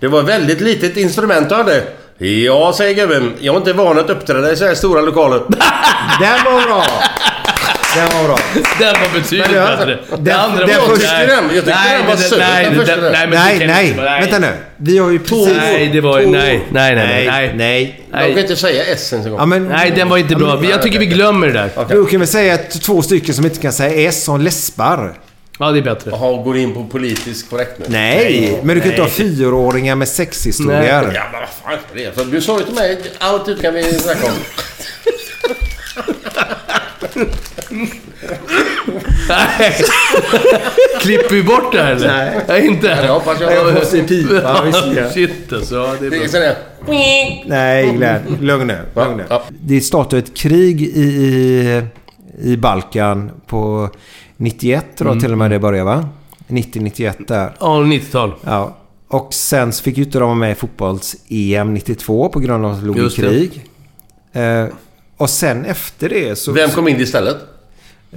Det 0.00 0.08
var 0.08 0.22
väldigt 0.22 0.60
litet 0.60 0.96
instrument 0.96 1.48
du 1.48 1.54
hade. 1.54 1.82
Ja, 2.18 2.72
säger 2.76 2.94
gubben. 2.94 3.32
Jag 3.40 3.54
är 3.54 3.58
inte 3.58 3.72
van 3.72 3.98
att 3.98 4.10
uppträda 4.10 4.52
i 4.52 4.56
så 4.56 4.66
här 4.66 4.74
stora 4.74 5.00
lokaler. 5.00 5.38
Den 6.20 6.44
var 6.44 6.66
bra! 6.66 6.84
Den 7.96 8.08
var 8.18 8.24
bra. 8.28 8.38
Den 8.78 8.94
var 9.00 9.20
betydligt 9.20 9.50
Men 9.50 9.54
det- 9.70 9.76
bättre. 9.76 9.98
den- 10.10 10.24
Det 10.24 10.32
andra 10.34 10.66
den 10.66 10.76
var... 10.80 10.86
första- 10.96 11.12
nej, 11.12 11.26
den- 11.26 11.44
jag 11.44 11.64
tyckte 11.64 11.70
nej, 11.70 11.98
den 11.98 12.06
var 12.06 12.16
söt, 12.16 12.38
Nej, 12.38 12.64
den 12.64 12.86
där. 12.86 13.12
nej, 13.12 13.26
men 13.26 13.30
Nej, 13.30 13.66
nej. 13.66 13.86
inte 13.88 14.00
vara- 14.00 14.20
Vänta 14.20 14.38
nu. 14.38 14.52
Vi 14.76 14.98
har 14.98 15.10
ju 15.10 15.18
precis... 15.18 15.48
Nej, 15.56 15.88
det 15.92 16.00
var... 16.00 16.20
Nej, 16.20 16.30
nej, 16.30 16.94
nej, 16.94 16.94
nej. 16.94 17.26
Nej, 17.26 17.52
nej. 17.56 18.00
nej. 18.12 18.22
Jag 18.26 18.30
kan 18.34 18.38
inte 18.42 18.56
säga 18.56 18.84
S 18.84 19.12
ens 19.12 19.26
en 19.26 19.30
gång. 19.32 19.40
Ja, 19.40 19.46
men, 19.46 19.68
Nej, 19.68 19.90
den 19.96 20.08
var 20.08 20.18
inte 20.18 20.34
bra. 20.36 20.64
Jag 20.70 20.82
tycker 20.82 20.98
vi 20.98 21.06
glömmer 21.06 21.46
det 21.46 21.52
där. 21.52 21.70
Du 21.88 22.06
kan 22.06 22.20
väl 22.20 22.28
säga 22.28 22.54
att 22.54 22.70
två 22.82 23.02
stycken 23.02 23.34
som 23.34 23.44
inte 23.44 23.60
kan 23.60 23.72
säga 23.72 24.08
S 24.08 24.24
som 24.24 24.40
läspar? 24.40 25.14
Ja, 25.58 25.70
det 25.70 25.78
är 25.78 25.82
bättre. 25.82 26.10
Jaha, 26.10 26.42
går 26.42 26.56
in 26.56 26.74
på 26.74 26.84
politisk 26.84 27.50
korrekt 27.50 27.78
nu. 27.78 27.84
Nej, 27.88 28.58
men 28.62 28.74
du 28.76 28.80
kan 28.80 28.90
inte 28.90 29.02
ha 29.02 29.08
fyraåringar 29.08 29.94
med 29.94 30.08
sexhistorier. 30.08 31.12
Ja, 31.14 31.22
men 31.32 31.40
vad 31.40 31.48
fan 31.64 31.78
är 31.94 31.98
det? 32.04 32.14
För 32.14 32.24
du 32.24 32.40
sa 32.40 32.58
ju 32.58 32.64
till 32.64 32.74
mig 32.74 32.98
allt 33.18 33.48
ut 33.48 33.62
kan 33.62 33.74
vi 33.74 33.94
snacka 33.98 34.26
om. 34.26 34.32
Nej. 39.28 39.74
Klipper 41.00 41.34
vi 41.34 41.42
bort 41.42 41.72
det 41.72 41.82
här 41.82 41.92
eller? 41.92 42.08
Nej. 42.08 42.40
Nej, 42.48 42.66
inte? 42.66 42.86
Jag 42.86 43.14
hoppas 43.14 43.40
jag... 43.40 43.52
Jag 43.54 43.74
måste 43.74 43.96
ju 43.96 44.04
pipa. 44.06 44.34
ja. 44.96 45.10
Shit 45.10 45.52
alltså. 45.52 45.74
Ja, 45.74 45.94
det 46.00 46.06
är 46.06 46.10
Det 46.10 46.36
är. 46.36 47.44
Nej, 47.46 47.92
Glenn. 47.96 48.22
Lugn 48.40 48.66
nu. 48.66 48.78
Lugn 48.94 49.16
nu. 49.16 49.24
Ja. 49.28 49.42
Det 49.60 49.80
startade 49.80 50.18
ett 50.18 50.36
krig 50.36 50.82
i, 50.82 51.00
i, 51.00 51.82
i 52.42 52.56
Balkan 52.56 53.30
på 53.46 53.90
91 54.36 54.86
då 54.96 55.20
till 55.20 55.32
och 55.32 55.38
med 55.38 55.50
det 55.50 55.58
började 55.58 55.84
va? 55.84 56.08
90-91 56.48 57.12
där. 57.28 57.52
Ja, 57.60 57.66
90-tal. 57.66 58.34
Ja. 58.44 58.76
Och 59.08 59.34
sen 59.34 59.72
så 59.72 59.82
fick 59.82 59.96
ju 59.98 60.04
inte 60.04 60.18
de 60.18 60.24
vara 60.24 60.34
med 60.34 60.50
i 60.52 60.54
fotbolls-EM 60.54 61.74
92 61.74 62.28
på 62.28 62.40
grund 62.40 62.64
av 62.64 62.72
att 62.72 62.80
de 62.80 62.86
låg 62.86 62.98
i 62.98 63.00
Just 63.00 63.16
det. 63.16 63.22
krig. 63.22 63.64
Eh, 64.32 64.66
och 65.16 65.30
sen 65.30 65.64
efter 65.64 66.08
det 66.08 66.36
så... 66.38 66.52
Vem 66.52 66.70
kom 66.70 66.88
in 66.88 67.00
istället? 67.00 67.36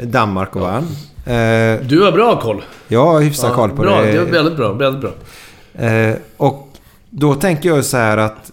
Danmark 0.03 0.55
och 0.55 0.62
vann. 0.62 0.83
Eh, 1.25 1.81
Du 1.88 2.01
har 2.03 2.12
bra 2.12 2.41
koll. 2.41 2.62
jag 2.88 3.05
har 3.05 3.21
hyfsat 3.21 3.53
koll 3.53 3.69
på 3.69 3.81
bra, 3.81 4.01
det. 4.01 4.12
det 4.12 4.17
är 4.17 4.25
väldigt 4.25 4.57
bra. 4.57 4.73
Väldigt 4.73 5.01
bra. 5.01 5.12
Eh, 5.86 6.15
och 6.38 6.69
då 7.10 7.36
tänker 7.36 7.69
jag 7.69 7.86
så 7.86 7.97
här 7.97 8.17
att 8.17 8.51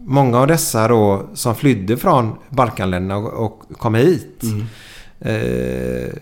många 0.00 0.38
av 0.38 0.46
dessa 0.46 0.88
då 0.88 1.22
som 1.34 1.54
flydde 1.54 1.96
från 1.96 2.32
Balkanländerna 2.48 3.16
och, 3.16 3.62
kom 3.78 3.94
hit 3.94 4.42
eh, 5.20 6.12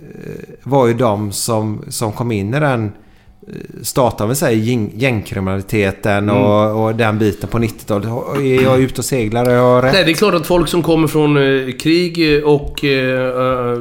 var 0.62 0.86
ju 0.86 0.94
de 0.94 1.32
som, 1.32 1.84
som 1.88 2.12
kom 2.12 2.32
in 2.32 2.54
i 2.54 2.60
den 2.60 2.92
väl 4.28 4.36
säga 4.36 4.52
gäng, 4.58 4.92
gängkriminaliteten 4.94 6.30
och, 6.30 6.84
och 6.84 6.94
den 6.94 7.18
biten 7.18 7.48
på 7.48 7.58
90-talet. 7.58 8.08
Är 8.36 8.62
jag 8.62 8.80
ute 8.80 9.00
och 9.00 9.04
seglar? 9.04 9.46
Är 9.46 9.54
jag 9.54 9.84
rätt? 9.84 9.92
Nej, 9.92 10.04
det 10.04 10.10
är 10.10 10.14
klart 10.14 10.34
att 10.34 10.46
folk 10.46 10.68
som 10.68 10.82
kommer 10.82 11.08
från 11.08 11.36
eh, 11.36 11.72
krig 11.72 12.44
och 12.44 12.84
eh, 12.84 13.78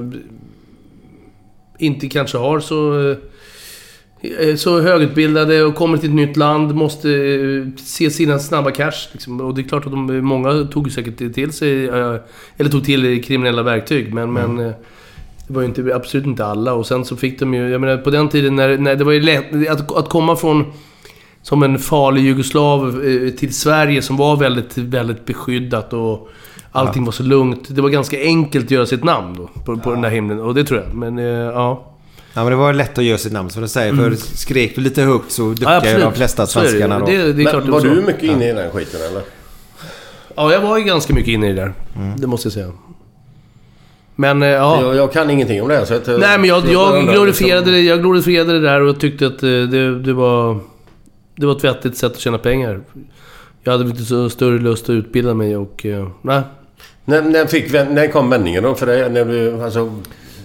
inte 1.77 2.07
kanske 2.07 2.37
har 2.37 2.59
så, 2.59 3.09
eh, 4.21 4.55
så 4.55 4.81
högutbildade 4.81 5.63
och 5.63 5.75
kommer 5.75 5.97
till 5.97 6.09
ett 6.09 6.15
nytt 6.15 6.37
land 6.37 6.75
måste 6.75 7.09
eh, 7.09 7.67
se 7.77 8.09
sina 8.09 8.39
snabba 8.39 8.71
cash. 8.71 9.09
Liksom. 9.11 9.41
Och 9.41 9.55
det 9.55 9.61
är 9.61 9.63
klart 9.63 9.85
att 9.85 9.91
de, 9.91 10.21
många 10.21 10.63
tog 10.63 10.91
säkert 10.91 11.33
till 11.33 11.51
sig, 11.51 11.87
eh, 11.87 12.15
eller 12.57 12.69
tog 12.69 12.85
till 12.85 13.23
kriminella 13.23 13.63
verktyg. 13.63 14.13
Men, 14.13 14.33
men 14.33 14.59
eh, 14.59 14.71
det 15.47 15.53
var 15.53 15.61
ju 15.61 15.67
inte, 15.67 15.95
absolut 15.95 16.25
inte 16.25 16.45
alla. 16.45 16.73
Och 16.73 16.87
sen 16.87 17.05
så 17.05 17.15
fick 17.15 17.39
de 17.39 17.53
ju, 17.53 17.69
jag 17.69 17.81
menar 17.81 17.97
på 17.97 18.09
den 18.09 18.29
tiden 18.29 18.55
när, 18.55 18.77
när 18.77 18.95
det 18.95 19.03
var 19.03 19.11
ju 19.11 19.21
lätt 19.21 19.69
att, 19.69 19.95
att 19.95 20.09
komma 20.09 20.35
från 20.35 20.65
som 21.41 21.63
en 21.63 21.79
farlig 21.79 22.21
jugoslav 22.21 23.05
eh, 23.05 23.29
till 23.29 23.53
Sverige 23.53 24.01
som 24.01 24.17
var 24.17 24.37
väldigt, 24.37 24.77
väldigt 24.77 25.25
beskyddat 25.25 25.93
och 25.93 26.29
allting 26.75 27.05
var 27.05 27.11
så 27.11 27.23
lugnt. 27.23 27.75
Det 27.75 27.81
var 27.81 27.89
ganska 27.89 28.19
enkelt 28.21 28.65
att 28.65 28.71
göra 28.71 28.85
sitt 28.85 29.03
namn 29.03 29.35
då, 29.37 29.61
på, 29.65 29.77
på 29.77 29.91
den 29.91 30.01
där 30.01 30.09
himlen. 30.09 30.39
Och 30.39 30.55
det 30.55 30.63
tror 30.63 30.79
jag. 30.79 30.93
Men 30.93 31.19
eh, 31.19 31.25
ja. 31.25 31.91
Ja, 32.33 32.43
men 32.43 32.51
det 32.51 32.55
var 32.55 32.73
lätt 32.73 32.97
att 32.97 33.03
göra 33.03 33.17
sitt 33.17 33.33
namn 33.33 33.49
som 33.49 33.61
du 33.61 33.67
säger. 33.67 33.93
För 33.93 34.15
skrek 34.15 34.75
du 34.75 34.81
lite 34.81 35.01
högt 35.01 35.31
så 35.31 35.41
ja 35.41 35.53
duckade 35.53 35.91
ju 35.91 35.99
de 35.99 36.13
flesta 36.13 36.41
det. 36.43 36.47
svenskarna 36.47 36.99
då. 36.99 37.05
Det, 37.05 37.33
det 37.33 37.43
är 37.43 37.49
klart 37.49 37.55
Men 37.55 37.65
det 37.65 37.71
var 37.71 37.79
så. 37.79 37.87
du 37.87 38.01
mycket 38.01 38.23
inne 38.23 38.49
i 38.49 38.53
den 38.53 38.71
skiten 38.71 38.99
eller? 39.09 39.21
Ja, 40.35 40.53
jag 40.53 40.61
var 40.61 40.77
ju 40.77 40.83
ganska 40.83 41.13
mycket 41.13 41.31
inne 41.31 41.49
i 41.49 41.53
det 41.53 41.61
där. 41.61 41.73
Mm. 41.95 42.19
Det 42.19 42.27
måste 42.27 42.45
jag 42.45 42.53
säga. 42.53 42.71
Men 44.15 44.41
eh, 44.41 44.47
ja. 44.49 44.81
Jag, 44.81 44.95
jag 44.95 45.13
kan 45.13 45.29
ingenting 45.29 45.61
om 45.61 45.67
det 45.67 45.75
här 45.75 45.85
så 45.85 45.93
att, 45.93 46.07
Nej 46.07 46.37
men 46.39 46.43
jag, 46.43 46.63
jag, 46.71 46.95
undrar 46.95 47.13
glorifierade 47.13 47.61
liksom- 47.61 47.73
det, 47.73 47.81
jag 47.81 47.99
glorifierade 48.01 48.53
det 48.53 48.59
där 48.59 48.81
och 48.81 48.99
tyckte 48.99 49.27
att 49.27 49.43
eh, 49.43 49.49
det, 49.49 49.99
det 49.99 50.13
var... 50.13 50.59
Det 51.35 51.45
var 51.45 51.55
ett 51.55 51.63
vettigt 51.63 51.97
sätt 51.97 52.11
att 52.11 52.19
tjäna 52.19 52.37
pengar. 52.37 52.81
Jag 53.63 53.71
hade 53.71 53.85
inte 53.85 54.03
så 54.03 54.29
större 54.29 54.59
lust 54.59 54.83
att 54.83 54.89
utbilda 54.89 55.33
mig 55.33 55.57
och... 55.57 55.85
eh, 55.85 56.07
Nej. 56.21 56.41
När, 57.05 57.21
när, 57.21 57.45
fick, 57.45 57.71
när 57.73 58.11
kom 58.11 58.29
vändningen 58.29 58.63
då 58.63 58.75
för 58.75 58.85
dig? 58.85 59.09
När 59.09 59.25
du 59.25 59.63
alltså... 59.63 59.91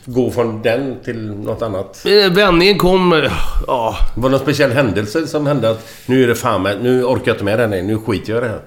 Gå 0.04 0.30
från 0.30 0.62
den 0.62 0.96
till 1.04 1.30
något 1.30 1.62
annat? 1.62 2.06
Eh, 2.06 2.32
Vändningen 2.32 2.78
kom... 2.78 3.12
eh, 3.12 3.32
Ja. 3.66 3.96
Var 4.16 4.22
det 4.28 4.30
någon 4.36 4.40
speciell 4.40 4.70
händelse 4.70 5.26
som 5.26 5.46
hände 5.46 5.70
att 5.70 5.88
nu 6.06 6.22
är 6.24 6.28
det 6.28 6.34
fan 6.34 6.62
med, 6.62 6.82
nu 6.82 7.04
orkar 7.04 7.22
jag 7.26 7.34
inte 7.34 7.44
med 7.44 7.58
det 7.58 7.66
här, 7.76 7.82
nu 7.82 7.98
skiter 7.98 8.32
jag 8.32 8.42
i 8.42 8.44
det 8.46 8.48
här. 8.52 8.60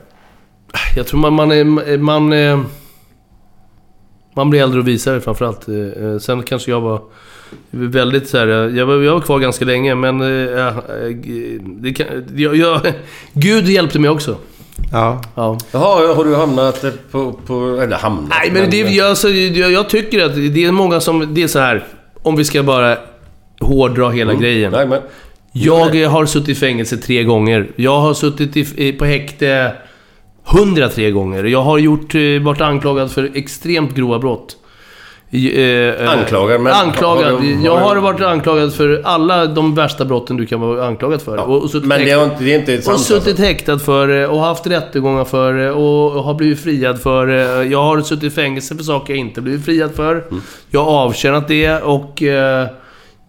Jag 0.95 1.07
tror 1.07 1.19
man, 1.19 1.33
man 1.33 1.51
är... 1.51 1.97
Man, 1.97 2.33
eh, 2.33 2.59
man 4.35 4.49
blir 4.49 4.61
äldre 4.63 4.79
och 4.79 4.87
visare 4.87 5.21
framförallt. 5.21 5.65
Sen 6.23 6.43
kanske 6.43 6.71
jag 6.71 6.81
var 6.81 7.01
väldigt 7.71 8.27
så 8.29 8.37
här, 8.37 8.47
jag 8.47 8.85
var, 8.85 8.95
jag 9.01 9.13
var 9.13 9.21
kvar 9.21 9.39
ganska 9.39 9.65
länge 9.65 9.95
men... 9.95 10.21
eh, 10.21 10.73
Det 11.65 11.93
kan, 11.93 12.07
jag, 12.35 12.55
jag, 12.55 12.81
Gud 13.33 13.69
hjälpte 13.69 13.99
mig 13.99 14.09
också. 14.09 14.35
Ja. 14.91 15.21
Ja. 15.35 15.57
Jaha, 15.71 16.15
har 16.15 16.25
du 16.25 16.35
hamnat 16.35 16.85
på... 17.11 17.31
på 17.45 17.53
eller 17.83 17.95
hamnat? 17.97 18.29
Nej 18.29 18.51
men 18.51 18.69
det, 18.69 18.77
jag, 18.77 19.09
alltså, 19.09 19.29
jag, 19.29 19.71
jag 19.71 19.89
tycker 19.89 20.25
att 20.25 20.35
det 20.35 20.65
är 20.65 20.71
många 20.71 20.99
som... 20.99 21.33
Det 21.33 21.43
är 21.43 21.47
så 21.47 21.59
här 21.59 21.83
Om 22.23 22.35
vi 22.35 22.45
ska 22.45 22.63
bara 22.63 22.97
hårdra 23.61 24.09
hela 24.09 24.33
grejen. 24.33 24.71
Nej, 24.71 24.87
men... 24.87 25.01
Jag 25.51 26.05
har 26.09 26.25
suttit 26.25 26.49
i 26.49 26.55
fängelse 26.55 26.97
tre 26.97 27.23
gånger. 27.23 27.67
Jag 27.75 27.99
har 27.99 28.13
suttit 28.13 28.57
i, 28.57 28.87
i- 28.87 28.93
på 28.93 29.05
häkte 29.05 29.73
103 30.51 31.11
gånger. 31.11 31.43
Jag 31.43 31.61
har 31.63 31.77
gjort, 31.77 32.15
eh, 32.15 32.21
varit 32.41 32.61
anklagad 32.61 33.11
för 33.11 33.31
extremt 33.33 33.95
grova 33.95 34.19
brott. 34.19 34.57
Eh, 35.35 35.59
eh, 35.59 36.09
Anklagad, 36.19 36.61
men- 36.61 36.73
Anklagad. 36.73 37.31
har 37.33 37.39
du- 37.41 37.61
jag 37.63 37.71
har 37.71 37.79
har 37.79 37.95
du- 37.95 38.01
varit 38.01 38.21
anklagad 38.21 38.73
för 38.73 39.01
alla 39.03 39.45
de 39.45 39.75
värsta 39.75 40.05
brotten 40.05 40.37
du 40.37 40.45
kan 40.45 40.61
vara 40.61 40.87
anklagad 40.87 41.21
för. 41.21 41.37
Och, 41.49 41.63
och 41.63 41.69
suttit 41.69 41.87
Men 41.87 41.99
det 42.05 42.11
är 42.11 42.23
inte, 42.23 42.43
det 42.43 42.53
är 42.53 42.59
inte 42.59 42.77
och 42.77 42.83
sant 42.83 42.99
suttit 42.99 43.27
alltså. 43.27 43.43
häktad 43.43 43.79
för 43.79 44.07
det 44.07 44.27
och 44.27 44.39
haft 44.39 44.67
rättegångar 44.67 45.23
för 45.25 45.53
det 45.53 45.71
och 45.71 46.23
har 46.23 46.33
blivit 46.33 46.59
friad 46.63 47.01
för. 47.01 47.27
Jag 47.63 47.83
har 47.83 48.01
suttit 48.01 48.23
i 48.23 48.29
fängelse 48.29 48.75
för 48.75 48.83
saker 48.83 49.13
jag 49.13 49.19
inte 49.19 49.41
blivit 49.41 49.65
friad 49.65 49.91
för. 49.95 50.11
Mm. 50.15 50.41
Jag 50.69 50.83
har 50.83 50.91
avtjänat 50.91 51.47
det 51.47 51.81
och... 51.81 52.23
Eh, 52.23 52.67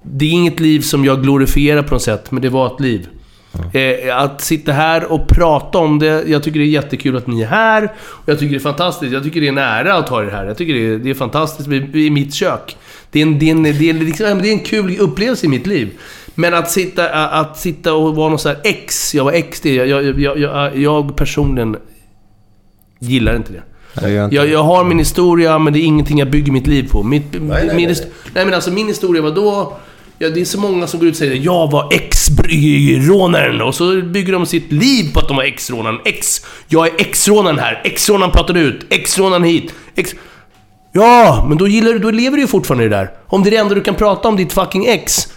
det 0.06 0.24
är 0.24 0.30
inget 0.30 0.60
liv 0.60 0.80
som 0.80 1.04
jag 1.04 1.22
glorifierar 1.22 1.82
på 1.82 1.94
något 1.94 2.02
sätt, 2.02 2.30
men 2.30 2.42
det 2.42 2.48
var 2.48 2.66
ett 2.66 2.80
liv. 2.80 3.08
Eh, 3.72 4.18
att 4.18 4.40
sitta 4.40 4.72
här 4.72 5.12
och 5.12 5.28
prata 5.28 5.78
om 5.78 5.98
det. 5.98 6.24
Jag 6.26 6.42
tycker 6.42 6.58
det 6.60 6.66
är 6.66 6.68
jättekul 6.68 7.16
att 7.16 7.26
ni 7.26 7.42
är 7.42 7.46
här. 7.46 7.92
Jag 8.26 8.38
tycker 8.38 8.50
det 8.50 8.58
är 8.58 8.60
fantastiskt. 8.60 9.12
Jag 9.12 9.22
tycker 9.22 9.40
det 9.40 9.46
är 9.46 9.52
en 9.52 9.58
ära 9.58 9.94
att 9.94 10.08
ha 10.08 10.22
er 10.22 10.30
här. 10.30 10.46
Jag 10.46 10.56
tycker 10.56 10.74
det 10.74 10.86
är, 10.86 10.98
det 10.98 11.10
är 11.10 11.14
fantastiskt 11.14 11.68
i, 11.94 12.10
mitt 12.10 12.34
kök. 12.34 12.76
Det 13.10 13.18
är, 13.18 13.22
en, 13.22 13.38
det, 13.38 13.46
är 13.46 13.50
en, 13.50 13.62
det, 13.62 13.90
är 13.90 13.94
liksom, 13.94 14.38
det 14.42 14.48
är 14.48 14.52
en 14.52 14.58
kul 14.58 14.96
upplevelse 15.00 15.46
i 15.46 15.48
mitt 15.48 15.66
liv. 15.66 15.90
Men 16.34 16.54
att 16.54 16.70
sitta, 16.70 17.08
att 17.28 17.58
sitta 17.58 17.94
och 17.94 18.16
vara 18.16 18.28
någon 18.28 18.38
sån 18.38 18.52
här 18.52 18.60
ex. 18.64 19.14
Jag 19.14 19.24
var 19.24 19.32
ex 19.32 19.60
det. 19.60 19.74
Jag, 19.74 19.88
jag, 19.88 20.20
jag, 20.20 20.38
jag, 20.38 20.76
jag 20.76 21.16
personligen 21.16 21.76
gillar 22.98 23.36
inte 23.36 23.52
det. 23.52 23.62
Inte 23.96 24.34
Jag, 24.36 24.48
jag 24.48 24.62
har 24.62 24.84
min 24.84 24.98
historia, 24.98 25.58
men 25.58 25.72
det 25.72 25.78
är 25.78 25.84
ingenting 25.84 26.18
jag 26.18 26.30
bygger 26.30 26.52
mitt 26.52 26.66
liv 26.66 26.88
på. 26.90 27.02
Mitt, 27.02 27.24
nej, 27.32 27.66
nej. 27.66 27.76
min, 27.76 27.88
hist- 27.88 28.06
nej, 28.34 28.44
men 28.44 28.54
alltså 28.54 28.70
min 28.70 28.86
historia 28.86 29.22
var 29.22 29.30
då... 29.30 29.76
Ja, 30.24 30.30
det 30.30 30.40
är 30.40 30.44
så 30.44 30.60
många 30.60 30.86
som 30.86 31.00
går 31.00 31.08
ut 31.08 31.14
och 31.14 31.18
säger 31.18 31.36
jag 31.36 31.70
var 31.70 31.92
ex-rånaren 31.92 33.60
och 33.60 33.74
så 33.74 34.02
bygger 34.02 34.32
de 34.32 34.46
sitt 34.46 34.72
liv 34.72 35.12
på 35.12 35.20
att 35.20 35.28
de 35.28 35.36
var 35.36 35.44
ex-rånaren. 35.44 35.98
Ex, 36.04 36.46
jag 36.68 36.86
är 36.86 36.92
ex-rånaren 36.98 37.58
här. 37.58 37.82
Ex-rånaren 37.84 38.32
pratade 38.32 38.60
ut. 38.60 38.86
Ex-rånaren 38.90 39.44
hit. 39.44 39.74
Ex... 39.94 40.14
Ja, 40.92 41.46
men 41.48 41.58
då, 41.58 41.68
gillar 41.68 41.92
du, 41.92 41.98
då 41.98 42.10
lever 42.10 42.36
du 42.36 42.42
ju 42.42 42.46
fortfarande 42.46 42.84
i 42.84 42.88
det 42.88 42.96
där. 42.96 43.10
Om 43.26 43.42
det 43.42 43.48
är 43.48 43.50
det 43.50 43.56
enda 43.56 43.74
du 43.74 43.80
kan 43.80 43.94
prata 43.94 44.28
om, 44.28 44.36
ditt 44.36 44.52
fucking 44.52 44.86
ex. 44.86 45.28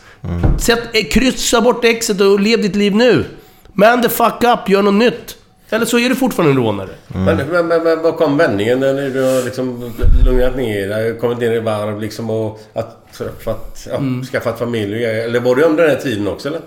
Sätt, 0.58 0.80
eh, 0.94 1.04
kryssa 1.12 1.62
bort 1.62 1.86
exet 1.86 2.22
och 2.22 2.40
lev 2.40 2.62
ditt 2.62 2.76
liv 2.76 2.96
nu. 2.96 3.26
Man 3.74 4.02
the 4.02 4.10
fuck 4.10 4.44
up, 4.44 4.70
gör 4.70 4.82
något 4.82 4.94
nytt. 4.94 5.36
Eller 5.70 5.86
så 5.86 6.00
är 6.00 6.10
du 6.10 6.16
fortfarande 6.16 6.52
en 6.52 6.58
rånare. 6.66 6.90
Men, 7.08 7.26
men, 7.38 7.68
men, 7.68 7.84
men 7.84 8.02
vad 8.02 8.16
kom 8.18 8.38
vändningen 8.38 8.80
när 8.80 9.10
du 9.10 9.24
har 9.24 9.46
liksom 9.46 9.94
lugnat 10.26 10.56
ner 10.56 10.88
dig, 10.88 11.18
kommit 11.20 11.38
ner 11.40 11.52
i 11.52 11.60
varv 11.60 12.02
liksom 12.02 12.30
och 12.30 12.60
att, 12.74 13.14
träffat, 13.14 13.88
ja, 13.92 13.98
Mm. 13.98 14.24
skaffat 14.24 14.60
familj? 14.60 15.06
Eller 15.06 15.40
var 15.40 15.56
du 15.56 15.64
under 15.64 15.84
den 15.84 15.96
här 15.96 16.02
tiden 16.02 16.28
också 16.28 16.48
eller? 16.48 16.60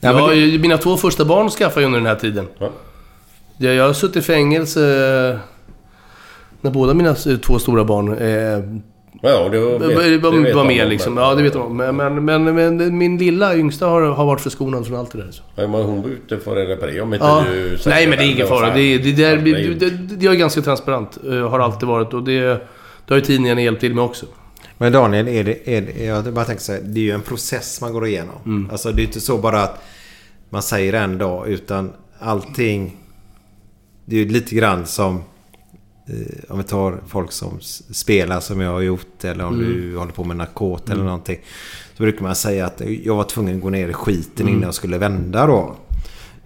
Ja, 0.00 0.12
men 0.12 0.22
Ja, 0.52 0.58
Mina 0.58 0.78
två 0.78 0.96
första 0.96 1.24
barn 1.24 1.50
skaffade 1.50 1.80
jag 1.82 1.86
under 1.86 1.98
den 2.00 2.06
här 2.06 2.14
tiden. 2.16 2.48
Ja. 2.58 2.70
Jag, 3.56 3.74
jag 3.74 3.86
har 3.86 3.92
suttit 3.92 4.16
i 4.16 4.22
fängelse 4.22 4.80
eh, 5.30 5.38
när 6.60 6.70
båda 6.70 6.94
mina 6.94 7.14
två 7.14 7.58
stora 7.58 7.84
barn 7.84 8.18
eh, 8.18 8.80
Ja, 9.22 9.48
det 9.48 9.58
var, 9.60 9.70
var, 9.70 9.78
det 9.78 9.94
var, 10.18 10.32
vet 10.42 10.54
var 10.54 10.64
med 10.64 10.84
om, 10.84 10.88
liksom. 10.90 11.14
men- 11.14 11.24
Ja, 11.24 11.34
det 11.34 11.42
vet 11.42 11.54
man. 11.54 11.76
Men, 11.76 11.96
men, 11.96 12.24
men, 12.24 12.54
men 12.54 12.98
min 12.98 13.18
lilla 13.18 13.56
yngsta 13.56 13.86
har, 13.86 14.02
har 14.02 14.24
varit 14.24 14.40
förskonad 14.40 14.86
från 14.86 14.96
allt 14.98 15.12
det 15.12 15.18
där. 15.18 15.30
Så. 15.30 15.42
Ja, 15.54 15.68
men 15.68 15.82
hon 15.82 16.02
var 16.02 16.08
ute 16.08 16.38
för 16.38 16.76
på 16.76 16.86
det 16.86 17.00
om 17.00 17.14
inte 17.14 17.26
Ja. 17.26 17.44
du... 17.52 17.78
säger 17.78 17.96
Nej, 17.96 18.08
men 18.08 18.18
det 18.18 18.24
är 18.24 18.30
ingen 18.32 18.46
fara. 18.46 18.74
Det, 18.74 18.98
det, 18.98 19.12
det 19.12 19.24
är 19.24 19.36
det, 19.36 19.74
det, 19.74 19.90
det, 20.16 20.26
är 20.26 20.34
ganska 20.34 20.60
transparent. 20.62 21.18
eh, 21.26 21.50
Har 21.50 21.60
alltid 21.60 21.88
varit. 21.88 22.14
Och 22.14 22.22
det, 22.22 22.40
det 22.40 22.58
har 23.08 23.16
ju 23.16 23.20
tidningarna 23.20 23.60
hjälpt 23.62 23.80
till 23.80 23.94
med 23.94 24.04
också. 24.04 24.26
Men 24.78 24.92
Daniel, 24.92 25.28
är 25.28 25.44
det, 25.44 25.76
är 25.76 25.80
det, 25.80 26.04
jag 26.04 26.24
bara 26.34 26.44
tänker 26.44 26.62
så 26.62 26.72
här, 26.72 26.80
det 26.84 27.00
är 27.00 27.04
ju 27.04 27.10
en 27.10 27.22
process 27.22 27.80
man 27.80 27.92
går 27.92 28.06
igenom. 28.06 28.34
Mm. 28.46 28.70
Alltså 28.70 28.92
det 28.92 29.02
är 29.02 29.04
inte 29.04 29.20
så 29.20 29.38
bara 29.38 29.62
att 29.62 29.82
man 30.50 30.62
säger 30.62 30.92
en 30.92 31.18
dag 31.18 31.48
utan 31.48 31.92
allting... 32.18 32.96
Det 34.04 34.16
är 34.16 34.20
ju 34.20 34.28
lite 34.28 34.54
grann 34.54 34.86
som... 34.86 35.22
Eh, 36.06 36.44
om 36.52 36.58
vi 36.58 36.64
tar 36.64 37.00
folk 37.06 37.32
som 37.32 37.58
spelar 37.90 38.40
som 38.40 38.60
jag 38.60 38.70
har 38.72 38.80
gjort 38.80 39.24
eller 39.24 39.44
om 39.46 39.54
Mm. 39.54 39.66
du 39.72 39.96
håller 39.96 40.12
på 40.12 40.24
med 40.24 40.36
narkot 40.36 40.90
eller 40.90 41.04
någonting. 41.04 41.38
Så 41.96 42.02
brukar 42.02 42.22
man 42.22 42.34
säga 42.34 42.66
att 42.66 42.82
jag 43.04 43.14
var 43.16 43.24
tvungen 43.24 43.56
att 43.56 43.62
gå 43.62 43.70
ner 43.70 43.88
i 43.88 43.92
skiten 43.92 44.42
Mm. 44.46 44.48
innan 44.54 44.62
jag 44.62 44.74
skulle 44.74 44.98
vända 44.98 45.46
då. 45.46 45.76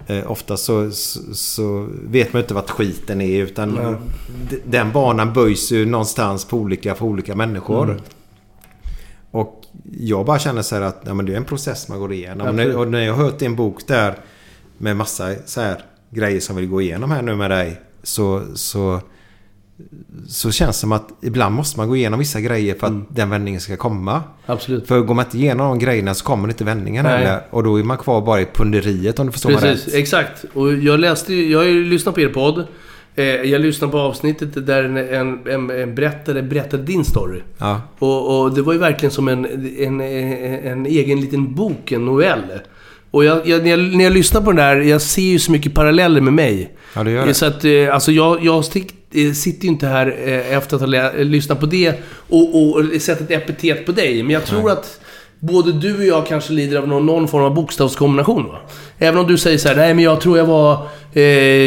Eh, 0.07 0.31
ofta 0.31 0.57
så, 0.57 0.91
så, 0.91 1.35
så 1.35 1.89
vet 2.05 2.33
man 2.33 2.43
inte 2.43 2.55
vart 2.55 2.71
skiten 2.71 3.21
är 3.21 3.43
utan 3.43 3.75
d- 4.51 4.57
den 4.65 4.93
banan 4.93 5.33
böjs 5.33 5.73
ju 5.73 5.87
någonstans 5.87 6.45
på 6.45 6.57
olika, 6.57 6.95
för 6.95 7.05
olika 7.07 7.35
människor. 7.35 8.01
Och 9.31 9.63
jag 9.99 10.27
bara 10.27 10.39
känner 10.39 10.63
så 10.63 10.75
här 10.75 10.83
att 10.83 11.03
ja, 11.07 11.15
men 11.15 11.27
det 11.27 11.33
är 11.33 11.37
en 11.37 11.45
process 11.45 11.89
man 11.89 11.99
går 12.01 12.13
igenom. 12.13 12.57
När, 12.57 12.77
och 12.77 12.89
när 12.89 13.01
jag 13.07 13.15
har 13.15 13.25
hört 13.25 13.39
din 13.39 13.57
bok 13.57 13.87
där 13.87 14.15
med 14.79 14.97
massa 14.97 15.35
så 15.47 15.61
här 15.61 15.83
grejer 16.11 16.41
som 16.41 16.57
vi 16.57 16.63
vill 16.63 16.71
gå 16.71 16.83
igenom 16.83 17.11
här 17.11 17.23
nu 17.23 17.37
med 17.37 17.51
dig. 17.51 17.81
Så, 18.03 18.43
så, 18.55 19.01
så 20.29 20.51
känns 20.51 20.77
det 20.77 20.81
som 20.81 20.93
att 20.93 21.09
ibland 21.23 21.55
måste 21.55 21.79
man 21.81 21.89
gå 21.89 21.97
igenom 21.97 22.19
vissa 22.19 22.41
grejer 22.41 22.75
för 22.75 22.87
att 22.87 22.93
Mm. 22.93 23.07
den 23.11 23.31
vändningen 23.31 23.61
ska 23.61 23.77
komma. 23.77 24.23
Absolut. 24.47 24.89
För 24.89 25.01
går 25.01 25.15
man 25.15 25.25
inte 25.25 25.39
igenom 25.39 25.69
de 25.69 25.79
grejerna 25.79 26.15
så 26.15 26.25
kommer 26.25 26.49
inte 26.49 26.65
vändningen 26.65 27.05
Nej. 27.05 27.19
heller. 27.19 27.41
Och 27.51 27.63
då 27.65 27.79
är 27.79 27.83
man 27.85 27.99
kvar 27.99 28.21
bara 28.21 28.41
i 28.41 28.47
punderiet 28.55 29.19
om 29.19 29.27
du 29.27 29.33
förstår 29.33 29.51
mig 29.51 29.59
Precis, 29.61 29.87
rätt. 29.87 29.95
exakt. 29.95 30.45
Och 30.55 30.73
jag 30.75 31.01
läste 31.01 31.35
jag 31.35 31.59
har 31.59 31.65
ju 31.67 31.85
lyssnat 31.85 32.15
på 32.15 32.21
er 32.21 32.29
podd. 32.29 32.65
Eh, 33.15 33.25
Jag 33.25 33.61
lyssnade 33.61 33.91
på 33.91 33.99
avsnittet 33.99 34.67
där 34.67 34.85
en, 34.85 34.97
en, 34.97 35.71
en, 35.71 35.95
berättare 35.95 36.43
berättade 36.43 36.83
din 36.83 37.05
story. 37.05 37.41
Ja. 37.59 37.81
Och, 37.99 38.41
och 38.43 38.55
det 38.55 38.63
var 38.63 38.73
ju 38.73 38.79
verkligen 38.79 39.11
som 39.11 39.29
en, 39.29 39.45
en, 39.79 40.01
en 40.01 40.87
egen 40.87 41.21
liten 41.21 41.55
bok, 41.55 41.93
en 41.93 42.05
novell. 42.05 42.43
Och 43.11 43.25
jag, 43.25 43.47
jag, 43.49 43.63
när, 43.63 43.71
jag, 43.71 43.79
när 43.97 44.05
jag 44.05 44.13
lyssnar 44.13 44.41
på 44.41 44.47
den 44.53 44.57
där, 44.57 44.77
jag 44.77 45.03
ser 45.03 45.23
ju 45.23 45.39
så 45.39 45.53
mycket 45.53 45.75
paralleller 45.75 46.21
med 46.21 46.33
mig. 46.33 46.73
Ja, 46.95 47.05
det 47.05 47.11
gör 47.11 47.27
det. 47.27 47.35
Så 47.35 47.47
att, 47.47 47.65
eh, 47.65 47.95
alltså 47.95 48.13
jag, 48.13 48.45
jag 48.45 48.65
sitter 49.35 49.65
ju 49.65 49.69
inte 49.69 49.87
här 49.87 50.07
eh, 50.27 50.57
efter 50.57 50.77
att 50.77 50.83
ha 50.83 51.13
lyssnat 51.23 51.61
på 51.61 51.67
det 51.67 51.95
och, 52.29 52.63
och, 52.63 53.03
sett 53.03 53.21
ett 53.21 53.31
epitet 53.31 53.87
på 53.87 53.93
dig. 53.93 54.23
Men 54.23 54.33
jag 54.33 54.45
tror 54.47 54.71
att 54.71 55.01
både 55.41 55.73
du 55.73 55.97
och 55.97 56.05
jag 56.05 56.27
kanske 56.27 56.53
lider 56.53 56.79
av 56.79 56.89
någon, 56.89 57.07
någon 57.07 57.29
form 57.29 57.45
av 57.45 57.55
bokstavskombination. 57.55 58.49
Va? 58.49 58.59
Även 58.99 59.21
om 59.21 59.27
du 59.27 59.39
säger 59.39 59.59
så 59.59 59.69
här, 59.69 59.77
nej 59.77 59.95
men 59.95 60.05
jag 60.05 60.21
tror 60.21 60.39
jag 60.39 60.47
var... 60.47 60.87
Eh, 61.13 61.23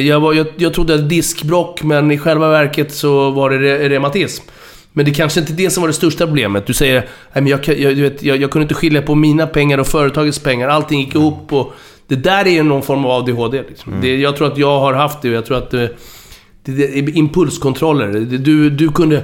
jag, 0.08 0.20
var 0.20 0.34
jag, 0.34 0.48
jag 0.58 0.74
trodde 0.74 0.96
att 0.96 1.10
diskbrock, 1.10 1.84
men 1.84 2.12
i 2.12 2.18
själva 2.18 2.50
verket 2.50 2.94
så 2.94 3.30
var 3.30 3.50
det 3.50 3.58
re, 3.58 3.90
reumatism. 3.90 4.44
Men 4.94 5.06
det 5.06 5.12
kanske 5.12 5.40
inte 5.40 5.54
är 5.54 5.56
det 5.56 5.70
som 5.70 5.82
var 5.82 5.88
det 5.88 5.94
största 5.94 6.26
problemet. 6.26 6.68
Du 6.68 6.74
säger, 6.74 6.96
nej 7.34 7.44
men 7.44 7.48
jag, 7.48 7.68
jag, 7.68 7.96
du 7.96 8.02
vet, 8.02 8.24
jag, 8.24 8.38
jag 8.38 8.52
kunde 8.52 8.64
inte 8.64 8.76
skilja 8.76 9.02
på 9.02 9.16
mina 9.16 9.48
pengar 9.48 9.78
och 9.78 9.88
företagets 9.88 10.40
pengar. 10.40 10.68
Allting 10.68 11.00
gick 11.00 11.16
ihop 11.16 11.54
och... 11.54 11.74
Det 12.08 12.16
där 12.16 12.46
är 12.46 12.52
ju 12.52 12.64
någon 12.64 12.82
form 12.82 13.06
av 13.06 13.12
ADHD. 13.12 13.64
Liksom. 13.70 14.02
Det, 14.02 14.18
jag 14.18 14.36
tror 14.36 14.48
att 14.48 14.58
jag 14.58 14.80
har 14.80 14.94
haft 14.94 15.22
det 15.22 15.30
och 15.30 15.36
jag 15.36 15.46
tror 15.46 15.58
att... 15.58 15.74
eh, 15.74 15.86
det, 16.64 16.84
är 16.84 17.18
impulskontroller. 17.18 18.08
Du, 18.38 18.70
du 18.70 18.92
kunde... 18.92 19.24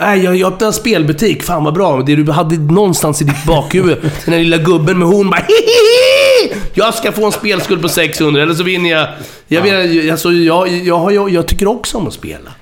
Nej, 0.00 0.24
jag, 0.24 0.36
jag 0.36 0.52
öppnade 0.52 0.66
en 0.66 0.72
spelbutik. 0.72 1.42
Fan 1.42 1.64
vad 1.64 1.74
bra. 1.74 2.02
Det 2.02 2.16
du 2.16 2.32
hade 2.32 2.58
någonstans 2.58 3.22
i 3.22 3.24
ditt 3.24 3.44
bakhuvud. 3.46 3.98
Den 4.24 4.32
där 4.32 4.38
lilla 4.38 4.58
gubben 4.58 4.98
med 4.98 5.08
horn 5.08 5.30
bara 5.30 5.40
Hihihi! 5.40 6.60
Jag 6.74 6.94
ska 6.94 7.12
få 7.12 7.26
en 7.26 7.32
spelskuld 7.32 7.82
på 7.82 7.88
600 7.88 8.42
eller 8.42 8.54
så 8.54 8.62
vinner 8.62 8.90
jag... 8.90 9.08
Jag, 9.46 9.62
vet, 9.62 10.10
alltså, 10.10 10.32
jag, 10.32 10.68
jag, 10.68 11.12
jag, 11.12 11.30
jag 11.30 11.48
tycker 11.48 11.66
också 11.68 11.98
om 11.98 12.06
att 12.06 12.14
spela. 12.14 12.54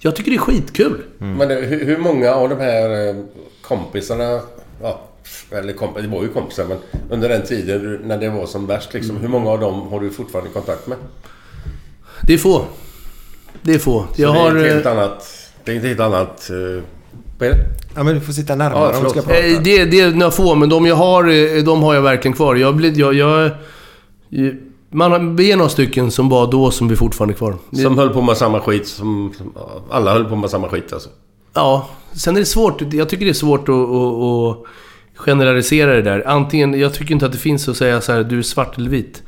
Jag 0.00 0.16
tycker 0.16 0.30
det 0.30 0.36
är 0.36 0.40
skitkul. 0.40 1.02
Men 1.18 1.48
det, 1.48 1.54
hur, 1.54 1.84
hur 1.84 1.98
många 1.98 2.34
av 2.34 2.48
de 2.48 2.58
här 2.58 3.16
kompisarna... 3.62 4.40
Ja, 4.82 5.00
eller 5.50 5.72
komp 5.72 5.96
det 6.02 6.08
var 6.08 6.22
ju 6.22 6.28
kompisar, 6.28 6.64
men 6.64 6.78
under 7.10 7.28
den 7.28 7.42
tiden 7.42 8.00
när 8.04 8.18
det 8.18 8.28
var 8.28 8.46
som 8.46 8.66
värst 8.66 8.94
liksom. 8.94 9.16
Hur 9.16 9.28
många 9.28 9.50
av 9.50 9.60
dem 9.60 9.88
har 9.88 10.00
du 10.00 10.10
fortfarande 10.10 10.50
kontakt 10.50 10.86
med? 10.86 10.98
Det 12.22 12.34
är 12.34 12.38
få. 12.38 12.64
Det 13.62 13.74
är 13.74 13.78
få. 13.78 14.04
Jag 14.16 14.34
det 14.34 14.38
är 14.38 14.42
har... 14.42 14.56
ett 14.56 14.72
helt 14.72 14.86
eh, 14.86 14.92
annat... 14.92 15.26
Det 15.64 15.72
är 15.72 15.76
ett 15.76 15.82
helt 15.84 16.00
annat... 16.00 16.50
Vad 17.38 17.48
är 17.48 17.52
det? 17.54 17.64
Ja, 17.96 18.02
men 18.02 18.14
du 18.14 18.20
får 18.20 18.32
sitta 18.32 18.54
närmare 18.54 18.90
Ja, 18.92 18.98
om 18.98 19.04
du 19.04 19.10
ska 19.10 19.22
prata. 19.22 19.38
Eh, 19.38 19.60
Det, 19.62 19.84
det 19.84 20.00
är 20.00 20.10
några 20.10 20.30
få, 20.32 20.54
men 20.54 20.68
de 20.68 20.86
jag 20.86 20.96
har, 20.96 21.24
eh, 21.28 21.62
de 21.64 21.82
har 21.82 21.94
jag 21.94 22.02
verkligen 22.02 22.36
kvar. 22.36 22.54
Jag, 22.56 22.76
blir- 22.76 22.98
jag, 22.98 23.14
jag, 23.14 23.50
man, 24.90 25.12
har- 25.12 25.36
vi 25.36 25.52
är 25.52 25.56
några 25.56 25.68
stycken 25.70 26.10
som 26.10 26.28
var 26.28 26.50
då 26.50 26.70
som 26.70 26.86
blir 26.86 26.96
fortfarande 26.96 27.34
kvar. 27.34 27.56
Som 27.72 27.98
höll 27.98 28.08
på 28.10 28.22
med 28.22 28.36
samma 28.36 28.60
skit 28.60 28.88
som... 28.88 29.32
som 29.38 29.52
alla 29.90 30.12
höll 30.12 30.24
på 30.24 30.36
med 30.36 30.50
samma 30.50 30.68
skit 30.68 30.92
alltså. 30.92 31.08
Ja, 31.54 31.88
sen 32.12 32.36
är 32.36 32.40
det 32.40 32.46
svårt. 32.46 32.82
Jag 32.92 33.08
tycker 33.08 33.24
det 33.24 33.30
är 33.30 33.34
svårt 33.34 33.68
att, 33.68 33.74
att, 33.74 34.22
att 34.24 34.66
generalisera 35.26 35.92
det 35.94 36.02
där. 36.02 36.22
Antingen, 36.28 36.80
jag 36.80 36.94
tycker 36.94 37.12
inte 37.14 37.26
att 37.26 37.32
det 37.32 37.38
finns 37.38 37.68
att 37.68 37.76
säga 37.76 38.00
så 38.00 38.12
här, 38.12 38.22
du 38.24 38.38
är 38.38 38.42
svart 38.42 38.78
eller 38.78 38.90
vit. 38.90 39.22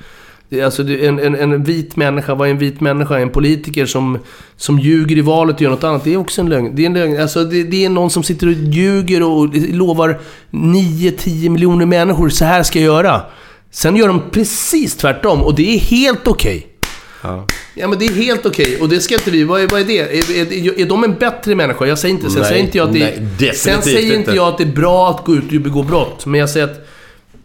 Är 0.51 0.65
Alltså, 0.65 0.83
är 0.83 1.09
en, 1.09 1.19
en, 1.19 1.35
en 1.35 1.65
vit 1.65 1.97
människa, 1.97 2.35
vad 2.35 2.49
är 2.49 2.53
en 2.53 2.59
vit 2.59 2.81
människa? 2.81 3.19
En 3.19 3.31
politiker 3.31 3.87
som, 3.87 4.19
som 4.57 4.79
ljuger 4.79 5.19
i 5.19 5.21
valet 5.21 5.57
och 5.57 5.63
gör 5.63 5.71
något 5.71 5.85
annat. 5.85 6.05
Det 6.05 6.13
är 6.13 6.17
också 6.17 6.41
en 6.41 6.49
lögn. 6.49 6.77
Det 6.77 6.83
är 6.83 6.87
en 6.87 6.95
lögn. 6.95 7.21
Alltså, 7.21 7.45
det, 7.45 7.63
det 7.65 7.85
är 7.85 7.89
någon 7.89 8.11
som 8.11 8.23
sitter 8.23 8.47
och 8.47 8.53
ljuger 8.53 9.23
och 9.23 9.49
lovar 9.55 10.21
9-10 10.51 11.49
miljoner 11.49 11.87
människor, 11.87 12.29
så 12.29 12.45
här 12.45 12.63
ska 12.63 12.79
jag 12.79 12.85
göra. 12.85 13.23
Sen 13.71 13.97
gör 13.97 14.09
de 14.09 14.23
precis 14.31 14.97
tvärtom 14.97 15.43
och 15.43 15.55
det 15.55 15.75
är 15.75 15.79
helt 15.79 16.29
okej. 16.29 16.67
Ja. 17.23 17.47
Ja 17.75 17.89
men 17.89 17.99
det 17.99 18.07
är 18.07 18.13
helt 18.13 18.47
okej 18.47 18.79
och 18.81 18.89
det 18.89 19.01
ska 19.01 19.15
inte 19.15 19.31
vi... 19.31 19.45
Vad 19.45 19.61
är, 19.61 19.69
vad 19.69 19.81
är 19.81 19.85
det? 19.85 19.99
Är, 19.99 20.41
är, 20.41 20.81
är 20.81 20.87
de 20.87 21.05
en 21.05 21.15
bättre 21.15 21.55
människa? 21.55 21.87
Jag 21.87 21.99
säger 21.99 22.15
inte... 22.15 22.31
Sen 22.31 22.41
Nej, 22.41 22.49
säger 22.49 22.65
inte 22.65 22.79
jag 22.79 22.87
att 22.89 22.95
det, 22.95 22.99
nej, 22.99 23.19
definitivt 23.19 23.57
Sen 23.57 23.83
säger 23.83 24.17
inte. 24.17 24.33
jag 24.33 24.49
att 24.49 24.59
det 24.59 24.65
är 24.65 24.73
bra 24.73 25.11
att 25.11 25.25
gå 25.25 25.35
ut 25.35 25.53
och 25.53 25.61
begå 25.61 25.83
brott. 25.83 26.27
Men 26.27 26.41
jag 26.41 26.51
säger 26.51 26.67
att 26.67 26.89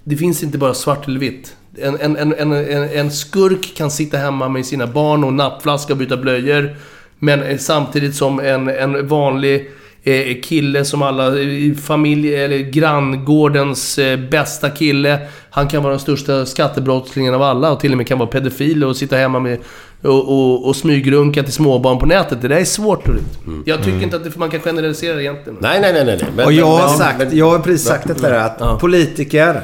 det 0.03 0.17
finns 0.17 0.43
inte 0.43 0.57
bara 0.57 0.73
svart 0.73 1.07
eller 1.07 1.19
vitt. 1.19 1.55
En, 1.81 2.17
en, 2.17 2.33
en, 2.33 2.53
en, 2.93 3.11
skurk 3.11 3.73
kan 3.77 3.91
sitta 3.91 4.17
hemma 4.17 4.49
med 4.49 4.65
sina 4.65 4.87
barn 4.87 5.23
och 5.23 5.33
nappflaska 5.33 5.93
och 5.93 5.97
byta 5.97 6.17
blöjor. 6.17 6.75
Men 7.19 7.43
eh, 7.43 7.57
samtidigt 7.57 8.15
som 8.15 8.39
en, 8.39 8.69
en 8.69 9.07
vanlig 9.07 9.69
eh, 10.03 10.41
kille 10.43 10.85
som 10.85 11.01
alla 11.01 11.35
i 11.39 11.75
familj 11.83 12.35
eller 12.35 12.57
granngårdens 12.57 13.99
eh, 13.99 14.19
bästa 14.19 14.69
kille. 14.69 15.19
Han 15.49 15.67
kan 15.67 15.83
vara 15.83 15.91
den 15.91 15.99
största 15.99 16.45
skattebrottslingen 16.45 17.33
av 17.33 17.41
alla 17.41 17.71
och 17.71 17.79
till 17.79 17.91
och 17.91 17.97
med 17.97 18.07
kan 18.07 18.17
vara 18.19 18.29
pedofil 18.29 18.83
och 18.83 18.97
sitta 18.97 19.15
hemma 19.15 19.39
med 19.39 19.59
och, 20.01 20.29
och, 20.29 20.67
och 20.67 20.75
smygrunka 20.75 21.43
till 21.43 21.53
småbarn 21.53 21.99
på 21.99 22.05
nätet. 22.05 22.41
Det 22.41 22.47
där 22.47 22.55
är 22.55 22.65
svårt. 22.65 23.07
Mm. 23.07 23.63
Jag 23.65 23.83
tycker 23.83 24.03
inte 24.03 24.15
att 24.15 24.23
det, 24.23 24.35
man 24.35 24.49
kan 24.49 24.59
generalisera 24.59 25.21
egentligen. 25.21 25.57
Nej, 25.61 25.81
nej, 25.81 25.93
nej, 25.93 26.05
nej. 26.05 26.25
Men, 26.35 26.45
Och 26.45 26.53
jag 26.53 26.79
men- 26.79 26.89
har 26.89 26.97
sagt, 26.97 27.19
men- 27.19 27.37
jag 27.37 27.49
har 27.49 27.59
precis 27.59 27.87
sagt 27.87 28.07
det 28.07 28.13
där 28.13 28.33
att 28.33 28.79
politiker 28.79 29.61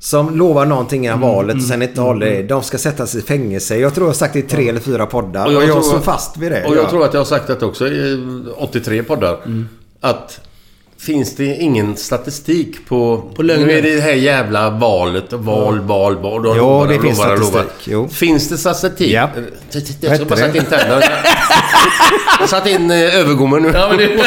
som 0.00 0.36
lovar 0.38 0.66
någonting 0.66 1.04
innan 1.04 1.16
Mm, 1.18 1.28
valet 1.28 1.56
och 1.56 1.62
sen 1.62 1.82
inte 1.82 2.00
håller 2.00 2.26
det. 2.26 2.42
De 2.42 2.62
ska 2.62 2.78
sättas 2.78 3.14
i 3.14 3.22
fängelse. 3.22 3.76
Jag 3.78 3.94
tror 3.94 4.06
jag 4.06 4.08
har 4.08 4.14
sagt 4.14 4.32
det 4.32 4.38
i 4.38 4.42
tre 4.42 4.68
eller 4.68 4.80
fyra 4.80 5.06
poddar. 5.06 5.40
Och 5.42 5.46
Och 5.46 5.52
jag, 5.54 5.62
jag 5.62 5.72
tror 5.72 5.82
står 5.82 5.96
att- 5.98 6.04
fast 6.04 6.36
vid 6.36 6.52
det. 6.52 6.64
Och 6.64 6.76
jag 6.76 6.84
ja. 6.84 6.90
tror 6.90 7.04
att 7.04 7.14
jag 7.14 7.20
har 7.20 7.24
sagt 7.24 7.46
det 7.46 7.62
också 7.62 7.86
i 7.88 8.24
83 8.56 9.02
poddar. 9.02 9.38
Att 10.00 10.40
finns 11.00 11.36
det 11.36 11.44
ingen 11.56 11.96
statistik 11.96 12.88
på... 12.88 13.22
På 13.36 13.42
lögner. 13.42 13.66
Nu 13.66 13.72
är 13.78 13.82
det 13.82 14.00
här 14.00 14.12
jävla 14.12 14.70
valet. 14.70 15.32
Val, 15.32 15.80
val, 15.80 16.16
val. 16.16 16.46
Och 16.46 16.56
Jo, 16.56 16.62
lovar, 16.62 16.88
det 16.88 16.98
finns 17.00 17.18
lovar, 17.18 17.36
statistik. 17.36 17.54
lovar. 17.54 17.66
Jo. 17.84 18.08
Finns 18.08 18.48
det 18.48 18.58
statistik? 18.58 19.12
Ja. 19.12 19.28
Jag 19.70 20.08
Vad 20.08 20.16
ska 20.16 20.24
bara 20.24 20.36
sätta 20.38 20.58
in 20.58 20.64
det? 20.70 20.78
tänderna. 20.78 21.02
Jag 22.40 22.48
satt 22.48 22.66
in 22.66 22.90
eh, 22.90 23.16
övergommen 23.20 23.62
nu. 23.62 23.72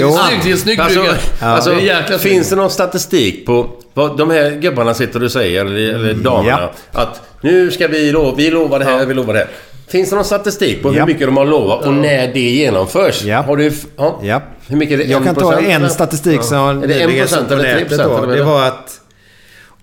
Jo. 0.00 0.12
snyggt, 0.28 0.44
det 0.44 0.50
är 0.52 0.56
snyggt 0.56 0.80
Alltså, 0.80 1.00
brygga. 1.00 1.16
alltså, 1.40 1.70
Det 2.12 2.18
finns 2.20 2.50
det 2.50 2.56
någon 2.56 2.70
statistik 2.70 3.46
på 3.46 3.66
vad 3.94 4.18
de 4.18 4.30
här 4.30 4.50
gubbarna 4.50 4.94
sitter 4.94 5.24
och 5.24 5.32
säger, 5.32 5.64
eller, 5.64 5.94
eller 5.94 6.14
damerna, 6.14 6.58
Ja. 6.92 7.00
att 7.00 7.22
nu 7.40 7.70
ska 7.70 7.88
vi 7.88 8.12
lova, 8.12 8.34
vi 8.36 8.50
lovar 8.50 8.78
det 8.78 8.84
här, 8.84 9.06
vi 9.06 9.14
lovar 9.14 9.32
det 9.34 9.38
här. 9.38 9.48
Finns 9.88 10.10
det 10.10 10.16
någon 10.16 10.24
statistik 10.24 10.82
på 10.82 10.90
hur 10.92 11.06
mycket 11.06 11.26
de 11.26 11.36
har 11.36 11.46
lovat 11.46 11.86
och 11.86 11.94
när 11.94 12.32
det 12.34 12.40
genomförs? 12.40 13.24
Har 13.26 13.56
du... 13.56 13.72
Ja. 13.96 14.20
Ja. 14.22 14.42
Hur 14.68 14.76
mycket 14.76 14.94
är 15.00 15.04
det? 15.04 15.10
Jag 15.10 15.24
kan 15.24 15.34
ta 15.34 15.52
1%, 15.52 15.68
en 15.70 15.90
statistik 15.90 16.42
som 16.42 16.82
Är 16.82 16.86
det 16.86 17.06
nyligen 17.06 17.26
1% 17.26 17.28
såg 17.28 17.48
på 17.48 17.54
eller 17.54 17.64
3% 17.64 17.80
nätet 17.80 17.98
då. 17.98 18.04
eller 18.04 18.16
vad 18.26 18.30
är 18.30 18.36
Det 18.36 18.42
var 18.42 18.66
att... 18.66 19.00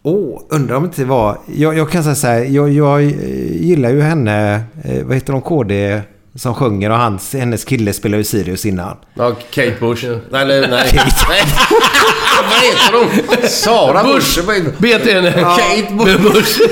Åh, 0.04 0.42
undrar 0.50 0.76
om 0.76 0.84
det 0.84 0.88
inte 0.88 1.06
var... 1.06 1.38
Jag, 1.56 1.78
jag 1.78 1.92
kan 1.92 2.04
säga 2.04 2.16
så 2.16 2.28
här. 2.28 2.44
Jag, 2.44 2.72
jag 2.72 3.02
gillar 3.52 3.90
ju 3.90 4.02
henne. 4.02 4.54
Eh, 4.84 5.04
vad 5.06 5.16
heter 5.16 5.34
hon? 5.34 5.42
KD 5.42 6.02
som 6.36 6.54
sjunger 6.56 6.90
och 6.90 6.98
hans, 6.98 7.34
hennes 7.34 7.64
kille 7.66 7.94
spelar 7.94 8.18
ju 8.18 8.24
Sirius 8.24 8.66
innan. 8.66 8.98
Ja, 9.14 9.32
Kate 9.52 9.74
Bush. 9.80 10.06
Nej, 10.30 10.42
eller 10.42 10.62
nej. 10.68 10.70
nej. 10.70 10.84
Vad 12.50 12.60
heter 12.60 12.94
hon? 12.94 13.50
Sara 13.50 14.04
Bush. 14.04 14.40
Bush. 14.46 14.72
Bet 14.78 15.14
henne. 15.14 15.32
Kate 15.32 15.88
Bush. 15.94 16.18
Bush. 16.22 16.60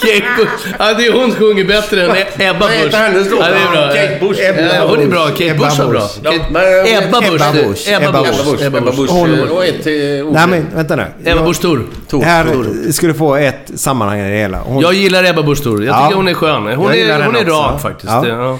Kate 0.00 0.24
Bush. 0.36 0.74
Ja, 0.78 0.94
det 0.94 1.06
är 1.06 1.12
hon 1.12 1.32
sjunger 1.34 1.64
bättre 1.64 2.02
än 2.02 2.10
Ebba 2.38 2.58
Vad 2.60 2.70
heter 2.70 2.84
Bush. 2.90 2.96
hennes 2.98 3.30
låt? 3.30 3.40
Ja, 3.40 3.48
det 3.48 3.56
är 3.56 3.70
bra. 3.70 3.88
Kate 3.88 4.18
Bush. 4.20 4.40
Ja, 4.76 4.86
hon 4.88 5.00
är 5.00 5.06
bra. 5.06 5.26
Kate 5.28 5.46
Ebba 5.46 5.64
Bush 5.64 5.78
var 5.80 5.88
bra. 5.90 6.00
Bush. 6.00 6.18
Ja, 6.22 6.32
Ebba 6.32 7.20
Bush. 7.20 7.34
Ebba 7.34 7.52
det- 7.52 7.64
Bush. 7.66 7.88
Ebba 7.92 8.08
Ebba 8.08 8.22
Bush. 8.22 8.30
Ebba 8.32 8.50
Bush. 8.50 8.62
Ebba 8.64 8.78
Ebba 8.78 8.90
Bush. 8.90 9.12
Bush. 9.48 9.82
Till 9.82 10.24
Nej 10.32 10.46
men 10.46 10.66
vänta 10.74 10.96
nu. 10.96 11.04
Ebba 11.24 11.42
Busch 11.42 11.60
Thor. 11.60 11.86
Här 12.24 12.46
skulle 12.92 13.14
få 13.14 13.36
ett 13.36 13.70
sammanhang 13.74 14.20
i 14.20 14.30
det 14.30 14.36
hela. 14.36 14.58
Hon, 14.58 14.82
Jag 14.82 14.94
gillar 14.94 15.24
Ebba 15.24 15.42
Busch 15.42 15.62
Thor. 15.62 15.84
Jag 15.84 15.94
Ja. 15.96 16.02
tycker 16.06 16.16
hon 16.16 16.28
är 16.28 16.34
skön. 16.34 16.66
Hon 16.76 16.92
är, 16.92 17.31
henne 17.34 17.50
är 17.50 17.64
också. 17.74 17.78
faktiskt. 17.78 18.12
Ja. 18.12 18.26
Ja. 18.26 18.58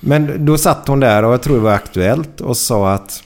Men 0.00 0.44
då 0.44 0.58
satt 0.58 0.88
hon 0.88 1.00
där 1.00 1.22
och 1.24 1.32
jag 1.32 1.42
tror 1.42 1.54
det 1.56 1.62
var 1.62 1.72
Aktuellt 1.72 2.40
och 2.40 2.56
sa 2.56 2.90
att 2.92 3.22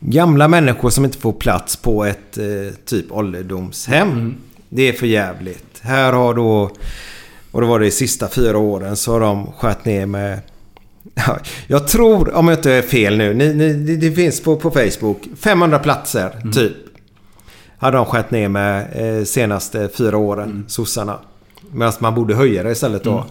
gamla 0.00 0.48
människor 0.48 0.90
som 0.90 1.04
inte 1.04 1.18
får 1.18 1.32
plats 1.32 1.76
på 1.76 2.04
ett 2.04 2.38
eh, 2.38 2.44
typ 2.84 3.12
ålderdomshem. 3.12 4.10
Mm. 4.10 4.34
Det 4.68 4.82
är 4.82 4.92
för 4.92 5.06
jävligt. 5.06 5.80
Här 5.80 6.12
har 6.12 6.34
då, 6.34 6.70
och 7.50 7.60
då 7.60 7.66
var 7.66 7.78
det 7.78 7.84
de 7.86 7.90
sista 7.90 8.28
fyra 8.28 8.58
åren, 8.58 8.96
så 8.96 9.12
har 9.12 9.20
de 9.20 9.52
skärt 9.52 9.84
ner 9.84 10.06
med 10.06 10.40
Ja, 11.14 11.38
Jag 11.66 11.88
tror, 11.88 12.34
om 12.34 12.48
jag 12.48 12.58
inte 12.58 12.72
är 12.72 12.82
fel 12.82 13.16
nu, 13.18 13.34
ni, 13.34 13.54
ni, 13.54 13.72
det, 13.72 13.96
det 13.96 14.12
finns 14.12 14.40
på, 14.42 14.56
på 14.56 14.70
Facebook, 14.70 15.18
500 15.40 15.78
platser 15.78 16.30
Mm. 16.40 16.52
typ. 16.52 16.72
Hade 17.78 17.96
de 17.96 18.06
skärt 18.06 18.30
ner 18.30 18.48
med 18.48 18.86
eh, 19.18 19.24
senaste 19.24 19.88
fyra 19.88 20.16
åren, 20.16 20.50
Mm. 20.50 20.64
sossarna. 20.68 21.18
Medan 21.72 21.92
man 22.00 22.14
borde 22.14 22.34
höja 22.34 22.62
det 22.62 22.70
istället 22.70 23.04
då. 23.04 23.24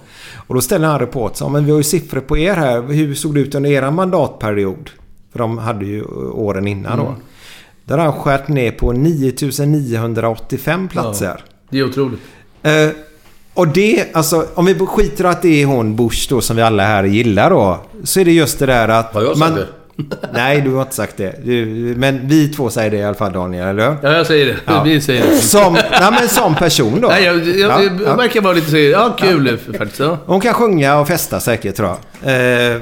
Och 0.48 0.56
då 0.56 0.62
ställer 0.62 0.88
han 0.88 1.00
så, 1.34 1.50
men 1.50 1.66
vi 1.66 1.72
har 1.72 1.78
ju 1.78 1.84
siffror 1.84 2.20
på 2.22 2.38
er 2.38 2.54
här. 2.56 2.82
Hur 2.82 3.16
såg 3.16 3.34
det 3.36 3.40
ut 3.40 3.56
under 3.56 3.70
er 3.70 3.92
mandatperiod? 3.92 4.90
För 5.32 5.40
de 5.40 5.58
hade 5.58 5.86
ju 5.86 6.04
åren 6.32 6.68
innan 6.68 6.94
Mm. 6.94 7.06
då. 7.06 7.16
Där 7.86 7.98
har 7.98 8.06
han 8.06 8.14
skärt 8.14 8.48
ner 8.48 8.72
på 8.72 8.92
9985 8.92 10.88
platser. 10.88 11.44
Det 11.70 11.80
är 11.80 11.84
otroligt. 11.84 12.20
Eh, 12.64 12.90
och 13.54 13.68
det, 13.68 14.16
alltså 14.16 14.46
om 14.54 14.66
vi 14.66 14.76
skiter 14.76 15.24
att 15.24 15.42
det 15.42 15.62
är 15.62 15.66
hon 15.66 15.96
Bush 15.96 16.30
då 16.30 16.42
som 16.42 16.56
vi 16.56 16.62
alla 16.62 16.84
här 16.84 17.04
gillar 17.04 17.50
då. 17.50 17.80
Så 18.04 18.20
är 18.20 18.26
det 18.26 18.32
just 18.32 18.60
det 18.60 18.66
där 18.66 18.88
att... 18.88 19.14
Har 19.14 19.22
jag 19.22 19.38
sagt 19.38 19.56
det? 19.56 19.68
Nej, 20.34 20.62
du 20.62 20.74
har 20.74 20.82
inte 20.82 20.96
sagt 20.96 21.18
det. 21.18 21.36
Du, 21.44 21.66
men 21.98 22.28
vi 22.28 22.48
två 22.48 22.70
säger 22.70 22.92
det 22.92 22.98
i 22.98 23.04
alla 23.04 23.16
fall 23.16 23.34
Daniel, 23.34 23.68
eller 23.68 23.90
hur? 23.90 23.98
Ja, 24.04 24.12
jag 24.18 24.28
säger 24.28 24.46
det. 24.46 24.56
Ja. 24.66 24.84
Vi 24.84 25.02
säger 25.02 25.28
det. 25.28 25.38
Som, 25.38 25.74
nej, 25.74 26.12
men 26.20 26.30
som 26.30 26.56
person 26.56 27.02
då. 27.02 27.08
Nej, 27.08 27.24
jag, 27.24 27.36
jag, 27.48 27.58
Ja, 27.58 27.84
jag 27.84 28.02
ja. 28.06 28.16
verkar 28.16 28.42
vara 28.42 28.54
lite 28.54 28.70
så 28.72 28.78
Ja, 28.78 29.16
kul 29.20 29.58
faktiskt. 29.78 30.02
Hon 30.26 30.42
kan 30.42 30.54
sjunga 30.54 31.00
och 31.00 31.08
festa 31.08 31.40
säkert 31.40 31.76
tror 31.76 31.90
jag. 32.24 32.72
Eh, 32.74 32.82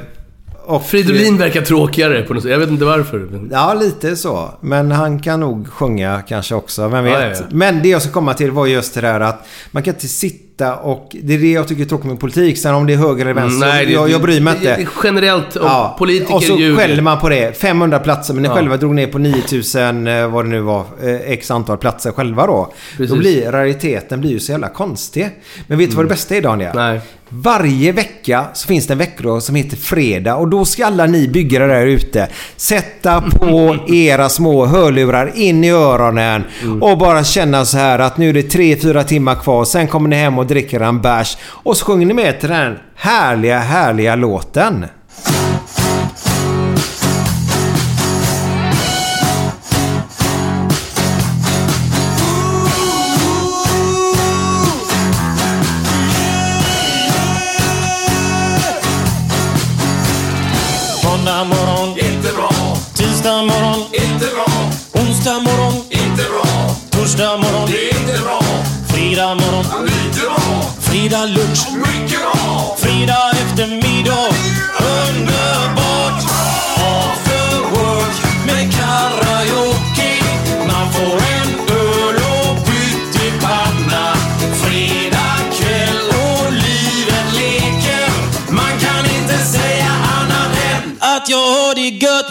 och, 0.65 0.85
Fridolin 0.85 1.37
verkar 1.37 1.61
tråkigare 1.61 2.21
på 2.21 2.33
något 2.33 2.43
sätt. 2.43 2.51
Jag 2.51 2.59
vet 2.59 2.69
inte 2.69 2.85
varför. 2.85 3.29
Ja, 3.51 3.73
lite 3.73 4.15
så. 4.15 4.49
Men 4.61 4.91
han 4.91 5.19
kan 5.19 5.39
nog 5.39 5.67
sjunga 5.67 6.21
kanske 6.27 6.55
också. 6.55 6.87
Vem 6.87 7.03
vet? 7.03 7.51
Men 7.51 7.81
det 7.81 7.89
jag 7.89 8.01
ska 8.01 8.11
komma 8.11 8.33
till 8.33 8.51
var 8.51 8.67
just 8.67 8.93
det 8.93 9.01
där 9.01 9.19
att 9.19 9.47
man 9.71 9.83
kan 9.83 9.93
inte 9.93 10.07
sitta 10.07 10.52
och... 10.61 11.15
Det 11.23 11.33
är 11.33 11.37
det 11.37 11.51
jag 11.51 11.67
tycker 11.67 11.81
är 11.81 11.85
tråkigt 11.85 12.07
med 12.07 12.19
politik. 12.19 12.57
Sen 12.57 12.75
om 12.75 12.85
det 12.87 12.93
är 12.93 12.97
höger 12.97 13.21
eller 13.25 13.33
vänster, 13.33 13.67
Nej, 13.67 13.85
det- 13.85 13.91
jag, 13.91 14.09
jag 14.09 14.21
bryr 14.21 14.41
mig 14.41 14.53
det- 14.61 14.69
inte. 14.79 14.91
Generellt, 15.03 15.55
och 15.55 15.97
politiker 15.97 16.35
Och 16.35 16.43
så 16.43 16.57
ljuger. 16.59 16.77
skäller 16.77 17.01
man 17.01 17.19
på 17.19 17.29
det. 17.29 17.57
500 17.57 17.99
platser, 17.99 18.33
men 18.33 18.43
ni 18.43 18.49
Ja. 18.49 18.55
själva 18.55 18.77
drog 18.77 18.95
ner 18.95 19.07
på 19.07 19.17
9000, 19.17 20.07
eh, 20.07 20.27
vad 20.27 20.45
det 20.45 20.49
nu 20.49 20.59
var, 20.61 20.79
eh, 21.03 21.15
x 21.31 21.51
antal 21.51 21.77
platser 21.77 22.11
själva 22.11 22.47
då. 22.47 22.73
Precis. 22.97 23.09
Då 23.09 23.17
blir 23.19 23.51
rariteten 23.51 24.21
blir 24.21 24.31
ju 24.31 24.39
så 24.39 24.51
jävla 24.51 24.69
konstig. 24.69 25.29
Men 25.67 25.77
vet 25.77 25.89
du 25.89 25.95
vad 25.95 26.05
det 26.05 26.09
bästa 26.09 26.35
är 26.35 26.41
Daniel? 26.41 26.71
Mm. 26.71 26.91
Nej. 26.91 27.01
Varje 27.35 27.91
vecka 27.91 28.45
så 28.53 28.67
finns 28.67 28.87
det 28.87 28.93
en 28.93 28.97
veckodag 28.97 29.43
som 29.43 29.55
heter 29.55 29.77
Fredag 29.77 30.35
och 30.35 30.47
då 30.47 30.65
ska 30.65 30.85
alla 30.85 31.05
ni 31.05 31.27
byggare 31.27 31.67
där 31.67 31.85
ute 31.85 32.27
sätta 32.55 33.21
på 33.21 33.75
era 33.93 34.29
små 34.29 34.65
hörlurar 34.65 35.31
in 35.35 35.63
i 35.63 35.69
öronen 35.71 36.43
Mm. 36.63 36.83
och 36.83 36.97
bara 36.97 37.23
känna 37.23 37.65
så 37.65 37.77
här 37.77 37.99
att 37.99 38.17
nu 38.17 38.29
är 38.29 38.33
det 38.33 38.41
3-4 38.41 39.03
timmar 39.03 39.35
kvar. 39.35 39.65
Sen 39.65 39.87
kommer 39.87 40.09
ni 40.09 40.15
hem 40.15 40.39
och 40.39 40.42
och 40.43 40.49
dricker 40.49 40.79
en 40.79 41.01
bärs 41.01 41.37
och 41.43 41.77
så 41.77 41.85
sjunger 41.85 42.05
ni 42.05 42.13
med 42.13 42.39
till 42.39 42.49
den 42.49 42.79
härliga, 42.95 43.59
härliga 43.59 44.15
låten. 44.15 44.85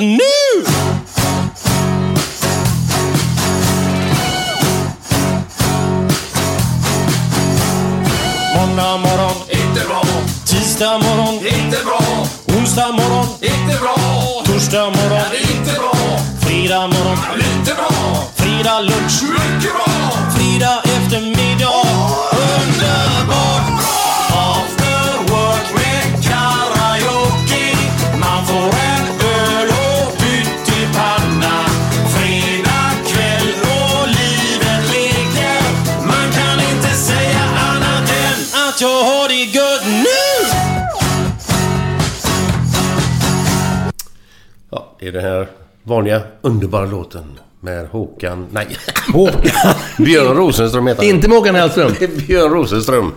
Nu! 0.03 0.64
Måndag 8.57 8.96
morgon, 8.96 9.36
inte 9.50 9.86
bra. 9.86 10.03
Tisdag 10.46 10.98
morgon, 10.98 11.34
inte 11.34 11.84
bra. 11.84 12.26
Onsdag 12.59 12.92
morgon, 12.92 13.26
inte 13.40 13.78
bra. 13.80 13.96
Torsdag 14.44 14.90
morgon, 14.90 15.26
inte 15.50 15.72
bra. 15.72 16.18
Fredag 16.40 16.86
morgon, 16.86 17.18
lite 17.36 17.74
bra. 17.74 17.90
Fredag 18.34 18.80
lunch, 18.80 19.22
mycket 19.22 19.72
bra. 19.72 20.11
Det 45.03 45.09
är 45.09 45.12
den 45.12 45.22
här 45.24 45.48
vanliga 45.82 46.22
underbara 46.42 46.86
låten 46.86 47.24
med 47.61 47.86
Håkan... 47.88 48.46
Nej. 48.50 48.66
Håkan? 49.12 49.74
Björn 49.98 50.36
Rosenström 50.36 50.86
heter 50.86 51.03
han. 51.03 51.11
Inte 51.11 51.28
Håkan 51.30 51.55
Hellström. 51.55 51.92
Det 51.98 52.05
är 52.05 52.09
Björn 52.26 52.53
Rosenström. 52.53 53.12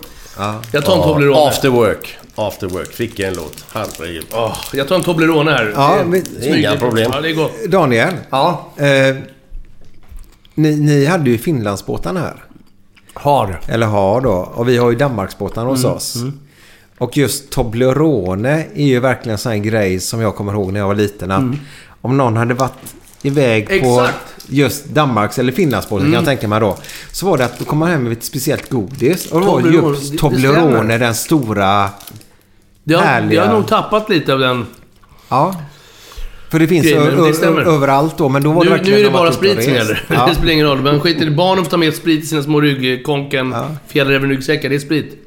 Jag 0.72 0.86
tar 0.86 0.96
en 0.96 1.04
Toblerone. 1.04 1.40
After 1.48 1.70
work. 1.70 2.18
After 2.36 2.68
work. 2.68 2.92
Fick 2.94 3.20
jag 3.20 3.28
en 3.30 3.36
låt. 3.36 3.66
Herregud. 3.74 4.26
Åh, 4.34 4.58
jag 4.74 4.88
tar 4.88 4.96
en 4.96 5.04
Toblerone 5.04 5.52
här. 5.52 5.72
Ja, 5.76 5.98
Det- 6.12 6.18
smyg- 6.20 6.58
Inga 6.60 6.76
problem. 6.76 7.12
Ja, 7.14 7.22
det 7.22 7.30
är 7.30 7.34
gott. 7.34 7.52
Daniel. 7.68 8.14
Ja. 8.30 8.70
Eh, 8.78 9.16
ni, 10.56 10.76
ni 10.76 11.06
hade 11.06 11.30
ju 11.30 11.38
Finlandsbåtarna 11.38 12.20
här. 12.20 12.44
Har. 13.14 13.60
Eller 13.68 13.88
har 13.88 14.22
då. 14.22 14.32
Och 14.32 14.70
vi 14.70 14.78
har 14.78 14.90
ju 14.92 14.98
Danmarksbåtarna 14.98 15.70
hos 15.70 15.84
Mm, 15.84 15.96
oss. 15.98 16.16
Och 16.98 17.18
just 17.18 17.50
Toblerone 17.50 18.66
är 18.76 18.86
ju 18.86 19.00
verkligen 19.00 19.32
en 19.32 19.38
sån 19.38 19.52
här 19.52 19.60
grej 19.60 20.00
som 20.00 20.22
jag 20.22 20.36
kommer 20.36 20.54
ihåg 20.54 20.74
när 20.74 20.80
jag 20.80 20.88
var 20.88 20.96
liten. 20.96 21.32
Att 21.32 21.44
Om 22.02 22.18
någon 22.18 22.38
hade 22.38 22.54
varit 22.54 22.72
iväg 23.22 23.68
på 23.68 23.74
Mm. 23.74 24.04
Exakt. 24.06 24.46
just 24.48 24.86
Danmarks 24.86 25.40
eller 25.40 25.52
Finlandsbåten 25.52 26.06
kan 26.06 26.14
jag 26.14 26.26
tänka 26.26 26.48
mig 26.48 26.60
då. 26.60 26.78
Så 27.12 27.26
var 27.26 27.38
det 27.38 27.46
att 27.46 27.60
då 27.60 27.66
kom 27.66 27.78
man 27.78 27.90
hem 27.90 28.04
med 28.04 28.12
ett 28.12 28.24
speciellt 28.24 28.70
godis. 28.70 29.32
Och 29.32 29.40
det 29.40 29.46
var 29.46 29.62
Toblerone, 29.62 29.90
just 29.90 30.04
det- 30.12 30.16
det 30.16 30.18
Toblerone, 30.22 30.72
stämmer. 30.78 31.00
den 31.00 31.16
stora... 31.16 31.90
Det 32.84 32.94
har, 32.94 33.02
Härliga. 33.04 33.42
det 33.42 33.48
har 33.48 33.54
nog 33.56 33.68
tappat 33.68 34.10
lite 34.10 34.34
av 34.34 34.40
den. 34.40 34.66
Ja. 35.30 35.62
För 36.52 36.60
det 36.60 36.68
finns 36.68 36.84
det 36.86 37.34
stämmer. 37.34 37.62
överallt 37.62 38.18
då. 38.18 38.30
Men 38.30 38.44
då 38.44 38.52
var 38.52 38.64
det 38.64 38.70
Nu, 38.70 38.76
verkligen 38.76 39.00
nu 39.00 39.06
är 39.06 39.10
det 39.10 39.14
bara 39.18 39.32
sprit 39.32 39.64
som 39.64 39.74
gäller. 39.74 40.04
Ja. 40.10 40.26
Det 40.28 40.36
spelar 40.36 40.52
ingen 40.54 40.66
roll. 40.68 40.82
Men 40.82 41.00
skit 41.00 41.22
i 41.22 41.26
det. 41.26 41.32
Barnen 41.32 41.64
får 41.64 41.72
ta 41.72 41.78
med 41.78 41.94
sprit 41.94 42.24
i 42.24 42.28
sina 42.28 42.44
små 42.44 42.62
ryggkonken, 42.62 43.52
Ja. 43.52 43.68
fjällrävenryggsäckar. 43.88 44.70
Det 44.70 44.76
är 44.76 44.80
sprit. 44.80 45.22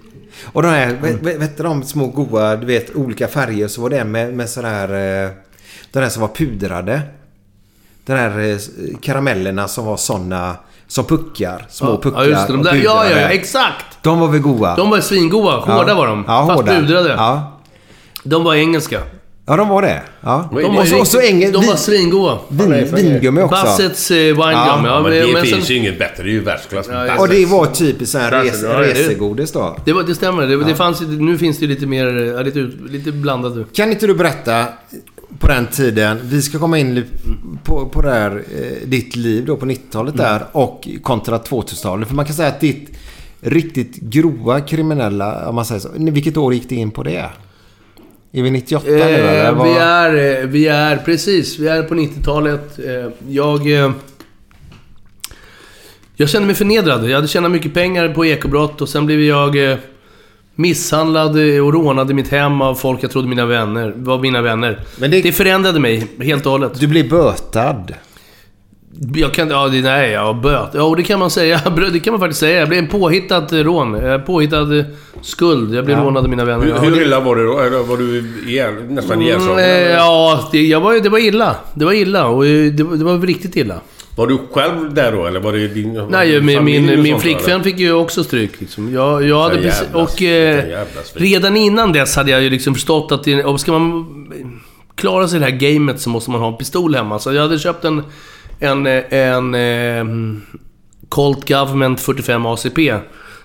Och 0.45 0.63
de 0.63 0.69
här, 0.69 0.87
vet, 1.03 1.23
vet, 1.23 1.37
vet 1.37 1.57
du 1.57 1.63
de 1.63 1.83
små 1.83 2.07
goa, 2.07 2.57
du 2.57 2.67
vet 2.67 2.97
olika 2.97 3.29
färger. 3.29 3.69
Så 3.69 3.83
var 3.83 3.91
det 3.91 3.99
en 3.99 4.11
med, 4.11 4.35
med 4.35 4.51
sån 4.51 4.65
här... 4.65 4.89
eh, 5.25 5.31
Den 5.93 6.03
här 6.03 6.11
som 6.11 6.21
var 6.21 6.29
pudrade. 6.29 7.01
Den 8.05 8.17
här 8.19 8.39
eh, 8.53 8.59
karamellerna 9.03 9.69
som 9.69 9.85
var 9.85 9.97
såna 9.97 10.57
som 10.87 11.05
puckar. 11.05 11.67
Små 11.69 11.91
Ja, 11.91 12.01
puckar. 12.03 12.21
ja, 12.23 12.27
just 12.27 12.47
det. 12.47 12.53
De 12.53 12.63
där, 12.63 12.75
ja, 12.75 13.05
ja, 13.11 13.21
ja, 13.21 13.29
exakt. 13.29 13.85
De 14.03 14.21
var 14.21 14.29
väl 14.29 14.41
goa? 14.41 14.77
De 14.77 14.91
var 14.91 15.01
svingoda. 15.01 15.57
Hårda 15.57 15.95
var 15.95 16.07
de. 16.07 16.25
Ja, 16.29 16.47
fast 16.47 16.61
hårda. 16.61 16.73
pudrade. 16.81 17.09
Ja. 17.09 17.61
De 18.25 18.45
var 18.45 18.55
engelska. 18.55 19.01
Ja, 19.49 19.57
de 19.57 19.69
var 19.69 19.83
det. 19.83 20.03
Ja. 20.21 20.49
De 20.53 20.75
var, 20.75 21.01
Och 21.01 21.07
så- 21.07 21.21
engel- 21.21 21.53
de 21.53 21.59
var 21.59 21.63
vin- 21.67 21.77
svingoda. 21.77 22.39
Vin, 22.49 22.95
vingummi 22.95 23.43
också. 23.43 23.51
Bassets 23.65 24.11
eh, 24.11 24.17
winegum. 24.17 24.45
Ja, 24.45 24.81
Ja, 24.85 25.01
Men 25.03 25.13
det 25.13 25.33
men 25.33 25.43
finns 25.45 25.67
sen- 25.67 25.75
ju 25.77 25.81
inget 25.81 25.99
bättre. 25.99 26.23
Det 26.23 26.29
är 26.29 26.33
ju 26.33 26.41
världsklass. 26.41 26.87
Ja, 26.93 27.07
ja. 27.07 27.19
Och 27.21 27.29
det 27.29 27.47
var 27.47 27.67
typiskt 27.67 28.13
sån 28.13 28.21
här 28.21 28.45
res, 28.45 28.63
resegodis 28.63 29.53
då. 29.53 29.77
Det, 29.85 29.93
var, 29.93 30.03
det 30.03 30.15
stämmer. 30.15 30.47
Det, 30.47 30.65
det 30.65 30.75
fanns, 30.75 31.01
nu 31.01 31.39
finns 31.39 31.59
det 31.59 31.67
lite 31.67 31.87
mer... 31.87 32.45
Lite, 32.45 32.71
lite 32.91 33.13
blandat. 33.13 33.73
Kan 33.73 33.91
inte 33.93 34.07
du 34.07 34.15
berätta 34.15 34.65
på 35.39 35.47
den 35.49 35.67
tiden, 35.67 36.19
vi 36.23 36.43
ska 36.43 36.59
komma 36.59 36.79
in 36.79 37.05
på, 37.65 37.87
på 37.87 38.03
det 38.03 38.11
här, 38.11 38.31
eh, 38.57 38.89
ditt 38.89 39.17
liv 39.17 39.45
då 39.47 39.57
på 39.57 39.67
90-talet 39.67 40.15
Mm. 40.15 40.27
där 40.27 40.43
och 40.53 40.89
kontra 41.03 41.39
2000-talet. 41.39 42.09
För 42.09 42.15
man 42.15 42.25
kan 42.25 42.35
säga 42.35 42.49
att 42.49 42.61
ditt 42.61 42.89
riktigt 43.41 43.97
grova 43.97 44.61
kriminella, 44.61 45.49
om 45.49 45.55
man 45.55 45.65
säger 45.65 45.81
så. 45.81 45.89
Vilket 45.97 46.37
år 46.37 46.55
gick 46.55 46.69
det 46.69 46.75
in 46.75 46.91
på 46.91 47.03
det? 47.03 47.25
Är 48.33 48.43
vi 48.43 48.51
98 48.51 48.87
nu 48.89 49.01
eller? 49.01 49.45
Eh, 49.49 49.55
Vad- 49.55 49.67
vi, 49.69 49.79
är, 49.79 50.41
eh, 50.43 50.47
vi 50.49 50.67
är, 50.67 50.97
precis, 50.97 51.59
vi 51.59 51.69
är 51.69 51.83
på 51.83 51.95
90-talet. 51.95 52.79
Eh, 52.79 53.11
jag... 53.29 53.61
Jag 56.21 56.29
kände 56.29 56.47
mig 56.47 56.55
förnedrad. 56.57 57.09
Jag 57.11 57.15
hade 57.15 57.29
tjänat 57.29 57.51
mycket 57.51 57.75
pengar 57.75 58.09
på 58.15 58.27
ekobrott 58.27 58.81
och 58.81 58.89
sen 58.89 59.07
blev 59.07 59.21
jag 59.21 59.57
misshandlad 60.55 61.31
och 61.37 61.73
rånad 61.73 62.11
i 62.11 62.15
mitt 62.15 62.29
hem 62.29 62.61
av 62.63 62.75
folk 62.75 63.03
jag 63.03 63.11
trodde 63.11 63.29
mina 63.29 63.47
vänner, 63.47 63.93
var 63.97 64.19
mina 64.19 64.43
vänner. 64.43 64.81
Men 64.99 65.11
det- 65.11 65.21
det 65.23 65.33
förändrade 65.33 65.81
mig 65.81 66.07
helt 66.21 66.47
och 66.47 66.53
hållet. 66.53 66.81
Du 66.81 66.87
blev 66.87 67.09
bötad. 67.09 67.95
Jag 69.15 69.35
kan, 69.35 69.51
ja, 69.51 69.69
det, 69.69 69.81
nej, 69.81 70.11
ja, 70.11 70.33
böt. 70.43 70.71
Ja, 70.75 70.95
det 70.97 71.03
kan 71.03 71.19
man 71.19 71.31
säga. 71.31 71.61
Det 71.93 72.01
kan 72.01 72.13
man 72.13 72.21
faktiskt 72.21 72.41
säga. 72.41 72.59
Jag 72.59 72.69
blev 72.69 72.79
en 72.79 72.89
påhittad 72.89 73.47
rån. 73.53 73.95
Eh, 73.95 74.19
Påhittad 74.19 74.79
eh, 74.79 74.85
skuld. 75.23 75.75
Jag 75.75 75.85
blev 75.85 75.99
rånad 75.99 76.25
av 76.25 76.31
mina 76.31 76.45
vänner. 76.45 76.65
Hur, 76.65 76.71
Ja, 76.73 76.79
hur 76.81 77.03
illa 77.03 77.21
var 77.21 77.37
det 77.37 77.45
då? 77.45 77.59
Eller 77.61 77.79
var 77.79 77.97
du 77.97 78.33
ihjäl, 78.49 78.73
nästan 78.89 79.13
Mm, 79.15 79.27
ihjälslagen? 79.27 79.59
eh, 79.59 79.65
eller? 79.65 79.91
Ja, 79.95 80.49
det, 80.53 80.63
jag 80.67 80.81
var, 80.81 80.95
det 81.01 81.09
var 81.09 81.19
illa. 81.19 81.57
Det 81.75 81.85
var 81.85 81.93
illa 81.93 82.27
och 82.27 82.47
eh, 82.47 82.73
det, 82.73 82.83
var- 82.83 82.97
det 82.97 83.05
var 83.05 83.19
riktigt 83.19 83.57
illa. 83.57 83.81
Var 84.17 84.27
du 84.27 84.39
själv 84.53 84.95
där 84.95 85.13
då, 85.13 85.27
eller 85.27 85.41
var 85.41 85.53
det 85.53 85.69
din 85.69 86.03
Nej, 86.11 86.41
min, 86.41 86.65
min, 86.65 87.03
min 87.03 87.21
flickvän 87.21 87.55
eller? 87.55 87.65
fick 87.65 87.79
ju 87.79 87.93
också 87.93 88.25
stryk. 88.25 88.61
Liksom. 88.61 88.93
Jag, 88.95 89.25
jag 89.29 89.43
hade 89.43 89.55
Vilka 89.55 89.69
precis, 89.71 89.87
jävlas- 89.93 90.13
och 90.15 90.23
eh, 90.23 90.69
jävlas 90.69 91.13
redan 91.15 91.57
innan 91.57 91.93
dess 91.93 92.17
hade 92.17 92.31
jag 92.31 92.43
ju 92.43 92.51
liksom 92.51 92.75
förstått 92.75 93.13
att 93.13 93.25
det, 93.25 93.45
om 93.45 93.59
ska 93.59 93.73
man 93.79 94.07
klara 94.95 95.29
sig 95.29 95.37
i 95.37 95.41
det 95.41 95.47
här 95.47 95.57
gamet 95.79 96.01
så 96.01 96.11
måste 96.11 96.31
man 96.31 96.41
ha 96.41 96.49
en 96.49 96.57
pistol 96.57 96.95
hemma. 96.95 97.19
Så 97.19 97.33
jag 97.33 97.43
hade 97.43 97.59
köpt 97.59 97.85
en, 97.85 98.03
en, 98.59 98.87
eh, 98.87 99.03
en, 99.11 99.55
eh, 99.55 100.05
Colt 101.09 101.49
Government 101.49 102.01
45 102.01 102.47
ACP. 102.47 102.95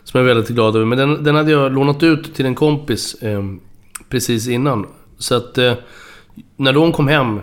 Som 0.03 0.19
jag 0.19 0.29
är 0.29 0.33
väldigt 0.33 0.55
glad 0.55 0.75
över. 0.75 0.85
Men 0.85 0.97
den, 0.97 1.23
den 1.23 1.35
hade 1.35 1.51
jag 1.51 1.73
lånat 1.73 2.03
ut 2.03 2.35
till 2.35 2.45
en 2.45 2.55
kompis 2.55 3.13
eh, 3.13 3.43
precis 4.09 4.47
innan. 4.47 4.85
Så 5.17 5.35
att 5.35 5.57
eh, 5.57 5.73
när 6.57 6.73
de 6.73 6.91
kom 6.91 7.07
hem 7.07 7.39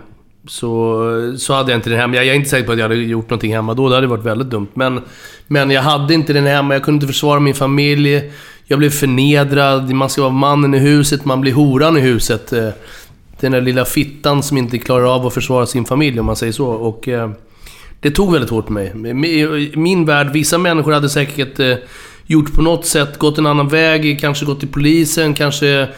så, 0.48 1.34
så 1.38 1.54
hade 1.54 1.72
jag 1.72 1.78
inte 1.78 1.90
den 1.90 1.98
hemma. 1.98 2.16
Jag 2.16 2.26
är 2.26 2.34
inte 2.34 2.50
säker 2.50 2.66
på 2.66 2.72
att 2.72 2.78
jag 2.78 2.84
hade 2.84 2.94
gjort 2.94 3.30
någonting 3.30 3.54
hemma 3.54 3.74
då. 3.74 3.88
Det 3.88 3.94
hade 3.94 4.06
varit 4.06 4.24
väldigt 4.24 4.50
dumt. 4.50 4.68
Men, 4.74 5.00
men 5.46 5.70
jag 5.70 5.82
hade 5.82 6.14
inte 6.14 6.32
den 6.32 6.46
hemma. 6.46 6.74
Jag 6.74 6.82
kunde 6.82 6.96
inte 6.96 7.06
försvara 7.06 7.40
min 7.40 7.54
familj. 7.54 8.32
Jag 8.64 8.78
blev 8.78 8.90
förnedrad. 8.90 9.90
Man 9.92 10.10
ska 10.10 10.22
vara 10.22 10.32
mannen 10.32 10.74
i 10.74 10.78
huset. 10.78 11.24
Man 11.24 11.40
blir 11.40 11.52
horan 11.52 11.96
i 11.96 12.00
huset. 12.00 12.52
Eh, 12.52 12.68
Den 13.40 13.52
där 13.52 13.60
lilla 13.60 13.84
fittan 13.84 14.42
som 14.42 14.58
inte 14.58 14.78
klarar 14.78 15.14
av 15.14 15.26
att 15.26 15.34
försvara 15.34 15.66
sin 15.66 15.84
familj, 15.84 16.20
om 16.20 16.26
man 16.26 16.36
säger 16.36 16.52
så. 16.52 16.66
Och 16.66 17.08
eh, 17.08 17.30
det 18.00 18.10
tog 18.10 18.32
väldigt 18.32 18.50
hårt 18.50 18.66
på 18.66 18.72
mig. 18.72 18.92
I 19.26 19.72
min 19.76 20.04
värld, 20.04 20.30
vissa 20.32 20.58
människor 20.58 20.92
hade 20.92 21.08
säkert 21.08 21.58
eh, 21.60 21.74
gjort 22.26 22.54
på 22.54 22.62
något 22.62 22.86
sätt, 22.86 23.18
gått 23.18 23.38
en 23.38 23.46
annan 23.46 23.68
väg, 23.68 24.20
kanske 24.20 24.44
gått 24.46 24.60
till 24.60 24.68
polisen, 24.68 25.34
kanske... 25.34 25.88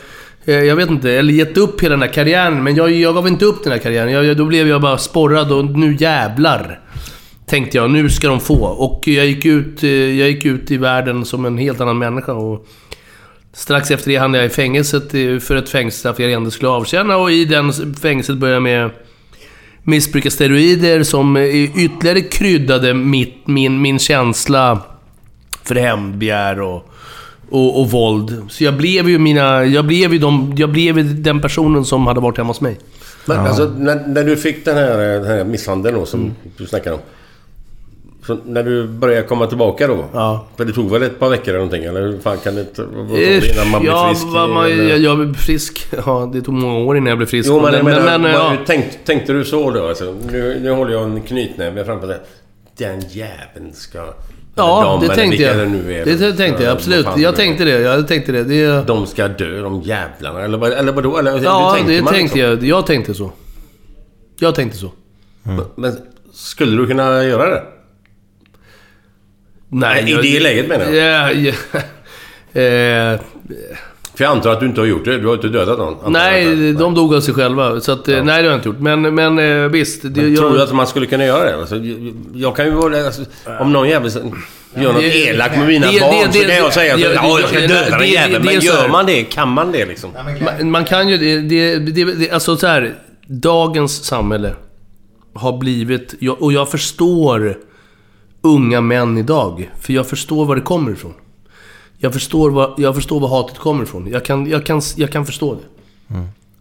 eh, 0.45 0.55
Jag 0.55 0.77
vet 0.77 0.91
inte, 0.91 1.11
eller 1.11 1.33
gett 1.33 1.57
upp 1.59 1.81
hela 1.83 1.91
den 1.93 2.03
här 2.03 2.13
karriären. 2.13 2.63
Men 2.63 2.75
jag, 2.75 2.91
jag 2.93 3.15
gav 3.15 3.29
inte 3.29 3.45
upp 3.45 3.63
den 3.65 3.73
här 3.73 3.79
karriären. 3.79 4.13
Jag, 4.13 4.25
jag- 4.25 4.37
då 4.37 4.45
blev 4.45 4.69
jag 4.69 4.81
bara 4.81 4.99
sporrad 4.99 5.53
och 5.53 5.65
nu 5.65 5.97
jävlar. 6.01 6.81
Tänkte 7.47 7.77
jag, 7.77 7.91
nu 7.91 8.09
ska 8.11 8.29
de 8.29 8.41
få. 8.41 8.65
Och 8.65 9.09
jag 9.09 9.27
gick 9.27 9.45
ut, 9.45 9.83
eh, 9.83 9.91
jag 9.91 10.31
gick 10.31 10.45
ut 10.45 10.71
i 10.71 10.77
världen 10.77 11.25
som 11.25 11.45
en 11.45 11.59
helt 11.59 11.81
annan 11.81 11.99
människa. 11.99 12.33
Och 12.33 12.67
strax 13.53 13.91
efter 13.91 14.11
det 14.11 14.17
hamnade 14.17 14.45
jag 14.45 14.51
i 14.51 14.55
fängelset 14.55 15.15
eh, 15.15 15.39
för 15.39 15.57
ett 15.57 15.69
fängelsestraff 15.69 16.21
jag 16.21 16.33
ändå 16.33 16.51
skulle 16.51 16.69
avtjäna. 16.71 17.17
Och 17.17 17.33
i 17.33 17.45
den 17.45 17.73
fängelset 17.95 18.37
började 18.37 18.57
jag 18.57 18.63
med 18.63 18.91
missbruka 19.85 20.31
steroider 20.31 21.03
som 21.03 21.37
ytterligare 21.37 22.21
kryddade 22.21 22.95
mitt, 22.95 23.47
min, 23.47 23.83
min 23.83 23.99
känsla 23.99 24.79
för 25.65 25.75
hämndbegär 25.75 26.61
och, 26.61 26.89
och, 27.51 27.81
och 27.81 27.91
våld. 27.91 28.43
Så 28.49 28.65
jag 28.65 28.77
blev 28.77 29.09
ju 29.09 29.19
mina... 29.19 29.65
Jag 29.65 29.87
blev 29.87 30.13
ju 30.13 30.19
de, 30.19 30.55
jag 30.57 30.71
blev 30.73 30.99
ju 30.99 31.05
den 31.05 31.41
personen 31.41 31.85
som 31.85 32.07
hade 32.07 32.21
varit 32.21 32.39
hemma 32.39 32.51
hos 32.51 32.61
mig. 32.61 32.79
Men 33.27 33.39
alltså, 33.39 33.65
när, 33.79 34.07
när 34.07 34.25
du 34.25 34.37
fick 34.37 34.65
den 34.65 34.77
här, 34.77 34.99
den 34.99 35.25
här 35.25 35.45
misshandeln 35.45 35.95
då, 35.99 36.07
som 36.07 36.21
Mm. 36.21 36.33
du 36.57 36.67
snackade 36.67 36.97
om. 36.97 37.03
Så 38.27 38.39
när 38.47 38.63
du 38.63 38.87
började 38.89 39.27
komma 39.27 39.47
tillbaka 39.47 39.87
då? 39.87 40.05
Ja. 40.13 40.47
För 40.57 40.65
det 40.65 40.73
tog 40.73 40.91
väl 40.91 41.03
ett 41.03 41.19
par 41.19 41.29
veckor 41.29 41.49
eller 41.49 41.59
någonting? 41.59 41.85
Eller 41.85 42.01
hur 42.01 42.19
fan 42.19 42.39
kan 42.39 42.55
det 42.55 42.67
det 43.15 43.53
innan 43.55 43.71
man 43.71 43.81
blev 43.81 43.93
ja, 43.93 44.09
frisk? 44.09 44.27
vad 44.27 44.51
man, 44.51 44.89
jag, 44.89 44.99
jag 44.99 45.17
blev 45.19 45.35
frisk. 45.35 45.87
Ja, 46.07 46.31
det 46.33 46.43
tog 46.43 46.55
många 46.55 46.79
år 46.79 46.97
innan 46.97 47.09
jag 47.09 47.19
blev 47.19 47.27
frisk. 47.27 47.49
Jo, 47.49 47.61
men, 47.61 47.75
jag 47.75 47.85
menar, 47.85 48.19
men, 48.19 48.23
vad- 48.23 48.33
ja. 48.33 48.57
tänkte, 48.67 48.99
tänkte 49.05 49.33
du 49.33 49.45
så 49.45 49.71
då? 49.71 49.89
Alltså, 49.89 50.15
nu, 50.31 50.61
nu 50.63 50.71
håller 50.71 50.93
jag 50.93 51.03
en 51.03 51.23
knytnäve 51.23 51.85
framför 51.85 52.07
dig. 52.07 52.19
Den 52.77 53.01
jäveln 53.01 53.73
ska... 53.73 53.99
Ja, 54.55 54.99
det 55.03 55.15
tänkte 55.15 55.43
jag. 55.43 55.57
Det, 55.57 55.67
nu 55.67 55.95
är, 55.95 56.05
Det 56.05 56.19
tänkte 56.19 56.63
jag, 56.63 56.71
Ja, 56.71 56.73
absolut. 56.73 57.07
Jag 57.17 57.35
det 57.35 57.37
tänkte 57.37 57.65
det. 57.65 57.81
Jag 57.81 58.09
tänkte 58.09 58.33
det. 58.33 58.45
det 58.45 58.87
De 58.87 59.07
ska 59.07 59.29
dö, 59.29 59.63
de 59.63 59.83
jävlarna. 59.83 60.41
Eller, 60.41 60.71
eller 60.71 60.93
vadå? 60.93 61.19
Eller, 61.19 61.45
ja, 61.45 61.77
det 61.87 62.03
tänkte 62.03 62.17
liksom? 62.17 62.41
jag. 62.41 62.65
Jag 62.65 62.87
tänkte 62.87 63.15
så. 63.15 63.31
Jag 64.39 64.55
tänkte 64.55 64.79
så. 64.79 64.91
Men 65.75 65.97
skulle 66.33 66.77
du 66.77 66.87
kunna 66.87 67.25
göra 67.25 67.51
det? 67.51 67.63
Nej, 69.73 70.11
I 70.13 70.33
det 70.33 70.41
läget 70.41 70.69
menar 70.69 70.85
jag. 70.85 70.95
Ja, 70.95 71.53
ja. 71.73 71.81
Eh, 72.55 73.21
För 74.15 74.25
jag 74.25 74.31
antar 74.31 74.53
att 74.53 74.61
du 74.61 74.67
inte 74.67 74.81
har 74.81 74.87
gjort 74.87 75.05
det. 75.05 75.19
Du 75.19 75.27
har 75.27 75.35
inte 75.35 75.49
dödat 75.49 75.79
någon? 75.79 75.97
jag 76.03 76.13
nej, 76.13 76.69
inte. 76.69 76.83
de 76.83 76.95
dog 76.95 77.15
av 77.15 77.21
sig 77.21 77.35
själva. 77.35 77.81
Så 77.81 77.93
att, 77.93 78.09
eh, 78.09 78.15
nej, 78.25 78.25
det 78.25 78.33
har 78.33 78.43
jag 78.43 78.55
inte 78.55 78.69
gjort. 78.69 78.79
Men, 78.81 79.15
men 79.15 79.39
eh, 79.39 79.69
visst. 79.69 80.03
Det, 80.03 80.09
Men 80.23 80.31
jag, 80.35 80.39
tror 80.39 80.55
du 80.55 80.63
att 80.63 80.73
man 80.73 80.87
skulle 80.87 81.07
kunna 81.07 81.25
göra 81.25 81.45
det? 81.45 81.57
Alltså, 81.57 81.77
jag, 81.77 82.15
jag 82.35 82.57
kan 82.57 82.65
ju 82.67 82.71
vara... 82.73 83.07
Alltså, 83.07 83.23
om 83.61 83.73
någon 83.73 83.89
jävel 83.89 84.11
gör 84.75 84.93
något 84.93 85.03
Det- 85.03 85.27
elakt 85.29 85.57
med 85.59 85.67
mina 85.67 85.87
det- 85.91 86.01
barn 86.01 86.15
det- 86.27 86.33
så 86.33 86.39
det- 86.39 86.49
kan 86.49 86.57
jag 86.57 86.73
säga 86.73 86.95
att 86.95 87.01
ja, 87.01 87.41
jag 87.41 87.49
ska 87.49 87.61
döda 87.61 87.99
den 87.99 88.09
jäveln. 88.09 88.45
Men 88.45 88.61
gör 88.61 88.89
man 88.89 89.07
det? 89.07 89.23
Kan 89.25 89.49
man 89.49 89.73
det 89.73 89.87
liksom? 89.87 90.11
man, 90.61 90.71
man 90.71 90.85
kan 90.85 91.09
ju... 91.09 91.19
Det, 91.19 91.39
det, 91.39 91.79
det, 91.79 92.05
det, 92.15 92.31
alltså 92.31 92.57
så 92.57 92.67
här. 92.67 92.95
Dagens 93.27 94.05
samhälle 94.05 94.53
har 95.35 95.59
blivit... 95.59 96.15
Jag, 96.19 96.43
och 96.43 96.53
jag 96.53 96.71
förstår 96.71 97.57
unga 98.43 98.81
män 98.81 99.19
idag. 99.19 99.71
För 99.81 99.93
jag 99.93 100.07
förstår 100.09 100.45
var 100.45 100.57
det 100.57 100.63
kommer 100.63 100.93
ifrån. 100.93 101.15
Jag 101.99 102.13
förstår 102.13 102.51
var, 102.51 102.75
jag 102.79 102.95
förstår 102.95 103.21
var 103.21 103.29
hatet 103.29 103.59
kommer 103.59 103.83
ifrån. 103.83 104.09
Jag 104.11 104.25
kan, 104.25 104.47
jag 104.47 104.67
kan, 104.67 104.83
jag 104.97 105.13
kan 105.13 105.27
förstå 105.27 105.55
det. 105.55 105.61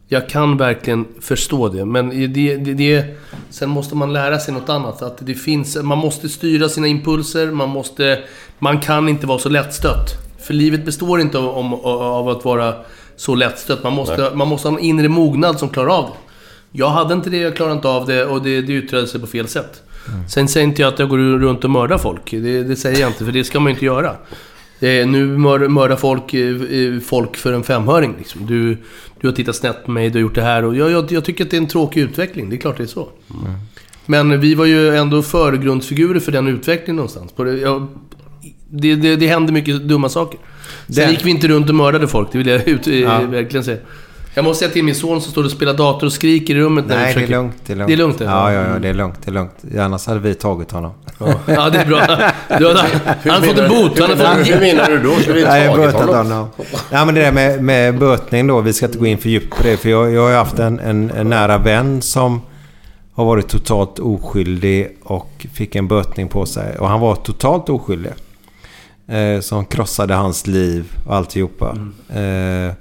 Jag 0.07 0.29
kan 0.29 0.57
verkligen 0.57 1.05
förstå 1.21 1.69
det. 1.69 1.85
Men 1.85 2.09
det, 2.09 2.57
det, 2.57 2.73
det, 2.73 3.05
sen 3.49 3.69
måste 3.69 3.95
man 3.95 4.13
lära 4.13 4.39
sig 4.39 4.53
något 4.53 4.69
annat. 4.69 5.01
Att 5.01 5.17
det 5.25 5.33
finns, 5.33 5.77
man 5.83 5.97
måste 5.97 6.29
styra 6.29 6.69
sina 6.69 6.87
impulser. 6.87 7.51
Man, 7.51 7.69
måste, 7.69 8.19
man 8.59 8.79
kan 8.79 9.09
inte 9.09 9.27
vara 9.27 9.39
så 9.39 9.49
lättstött. 9.49 10.09
För 10.39 10.53
livet 10.53 10.85
består 10.85 11.21
inte 11.21 11.37
av, 11.37 11.49
om, 11.49 11.73
av 11.85 12.29
att 12.29 12.45
vara 12.45 12.75
så 13.15 13.35
lättstött. 13.35 13.83
Man 13.83 13.93
måste, 13.93 14.31
man 14.35 14.47
måste 14.47 14.67
ha 14.67 14.77
en 14.77 14.83
inre 14.83 15.09
mognad 15.09 15.59
som 15.59 15.69
klarar 15.69 15.97
av 15.97 16.05
det. 16.05 16.17
Jag 16.71 16.89
hade 16.89 17.13
inte 17.13 17.29
det, 17.29 17.37
jag 17.37 17.55
klarade 17.55 17.75
inte 17.75 17.87
av 17.87 18.05
det 18.05 18.25
och 18.25 18.41
det, 18.41 18.61
det 18.61 18.73
yttrade 18.73 19.07
sig 19.07 19.21
på 19.21 19.27
fel 19.27 19.47
sätt. 19.47 19.83
Sen 20.29 20.47
säger 20.47 20.67
inte 20.67 20.81
jag 20.81 20.93
att 20.93 20.99
jag 20.99 21.09
går 21.09 21.17
runt 21.17 21.63
och 21.63 21.69
mördar 21.69 21.97
folk. 21.97 22.31
Det, 22.31 22.63
det 22.63 22.75
säger 22.75 22.99
jag 23.01 23.09
inte, 23.09 23.25
för 23.25 23.31
det 23.31 23.43
ska 23.43 23.59
man 23.59 23.67
ju 23.69 23.73
inte 23.73 23.85
göra. 23.85 24.09
Eh, 24.79 25.07
nu 25.07 25.25
mör, 25.37 25.67
mördar 25.67 25.95
folk 25.95 26.33
eh, 26.33 26.61
eh, 26.61 26.99
folk 26.99 27.35
för 27.37 27.53
en 27.53 27.63
femhöring. 27.63 28.15
Liksom. 28.17 28.45
Du, 28.45 28.77
du 29.21 29.27
har 29.27 29.33
tittat 29.35 29.55
snett 29.55 29.85
på 29.85 29.91
mig, 29.91 30.09
du 30.09 30.17
har 30.17 30.21
gjort 30.21 30.35
det 30.35 30.41
här. 30.41 30.63
Och 30.65 30.75
jag, 30.75 30.91
jag, 30.91 31.11
jag 31.11 31.25
tycker 31.25 31.43
att 31.45 31.51
det 31.51 31.57
är 31.57 31.61
en 31.61 31.67
tråkig 31.67 32.01
utveckling. 32.01 32.49
Det 32.49 32.55
är 32.55 32.57
klart 32.57 32.77
det 32.77 32.83
är 32.83 32.87
så. 32.87 33.09
Men 34.05 34.39
vi 34.39 34.55
var 34.55 34.65
ju 34.65 34.95
ändå 34.97 35.21
förgrundsfigurer 35.21 36.19
för 36.19 36.31
den 36.31 36.47
utvecklingen 36.47 36.95
någonstans. 36.95 37.31
På 37.31 37.43
det, 37.43 37.57
jag, 37.57 37.87
det, 38.69 38.95
det, 38.95 39.15
det 39.15 39.27
hände 39.27 39.51
mycket 39.51 39.81
dumma 39.87 40.09
saker. 40.09 40.39
Sen 40.87 40.95
Den- 40.95 41.09
gick 41.11 41.25
vi 41.25 41.29
inte 41.29 41.47
runt 41.47 41.69
och 41.69 41.75
mördade 41.75 42.07
folk, 42.07 42.31
det 42.31 42.37
vill 42.37 42.47
jag 42.47 42.67
ut, 42.67 42.87
Ja. 42.87 43.21
verkligen 43.21 43.63
säga. 43.63 43.77
Jag 44.33 44.45
måste 44.45 44.59
säga 44.59 44.73
till 44.73 44.83
min 44.83 44.95
son 44.95 45.21
som 45.21 45.31
står 45.31 45.43
och 45.43 45.51
spelar 45.51 45.73
dator 45.73 46.07
och 46.07 46.13
skriker 46.13 46.55
i 46.55 46.59
rummet 46.59 46.85
när 46.87 46.95
vi 46.95 47.01
Nej, 47.01 47.05
det 47.05 47.09
är 47.09 47.13
försöker... 47.13 47.33
lugnt. 47.33 47.55
Det 47.65 47.73
är 47.73 47.75
lugnt. 47.75 47.87
Det 47.87 47.93
är 47.93 47.97
lugnt, 47.97 48.19
ja, 48.19 48.53
ja, 48.53 48.67
ja, 48.67 48.79
det 48.79 48.87
är 48.87 48.93
lugnt. 48.93 49.15
Det 49.25 49.31
är 49.31 49.33
lugnt. 49.33 49.53
Annars 49.79 50.07
hade 50.07 50.19
vi 50.19 50.35
tagit 50.35 50.71
honom. 50.71 50.91
Ja, 51.45 51.69
det 51.69 51.77
är 51.77 51.85
bra. 51.85 52.01
Du 52.57 52.65
har, 52.65 52.73
han 52.73 53.41
har 53.41 53.47
fått 53.47 53.57
en 53.57 53.69
bot. 53.69 53.99
Han 53.99 54.09
har 54.09 54.35
fått 54.35 54.47
Hur 54.47 54.59
menar 54.59 54.89
du 54.89 54.99
då? 54.99 55.15
Ska 55.15 55.33
vi 55.33 55.43
Nej, 55.43 55.65
jag 55.65 55.75
tagit 55.75 55.91
bötat 55.91 56.07
honom? 56.07 56.31
honom. 56.31 56.47
Ja, 56.91 57.05
men 57.05 57.15
det 57.15 57.21
där 57.21 57.31
med, 57.31 57.63
med 57.63 57.99
bötning 57.99 58.47
då. 58.47 58.61
Vi 58.61 58.73
ska 58.73 58.85
inte 58.85 58.97
gå 58.97 59.05
in 59.05 59.17
för 59.17 59.29
djupt 59.29 59.57
på 59.57 59.63
det. 59.63 59.77
För 59.77 59.89
jag, 59.89 60.11
jag 60.11 60.21
har 60.21 60.29
ju 60.29 60.35
haft 60.35 60.59
en, 60.59 60.79
en, 60.79 61.11
en 61.11 61.29
nära 61.29 61.57
vän 61.57 62.01
som 62.01 62.41
har 63.13 63.25
varit 63.25 63.47
totalt 63.47 63.99
oskyldig 63.99 64.97
och 65.03 65.45
fick 65.53 65.75
en 65.75 65.87
bötning 65.87 66.27
på 66.27 66.45
sig. 66.45 66.77
Och 66.77 66.87
han 66.87 66.99
var 66.99 67.15
totalt 67.15 67.69
oskyldig. 67.69 68.11
Eh, 69.07 69.39
som 69.39 69.65
krossade 69.65 70.13
hans 70.13 70.47
liv 70.47 70.91
och 71.07 71.15
alltihopa. 71.15 71.77
Eh, 72.09 72.21
eh, 72.23 72.71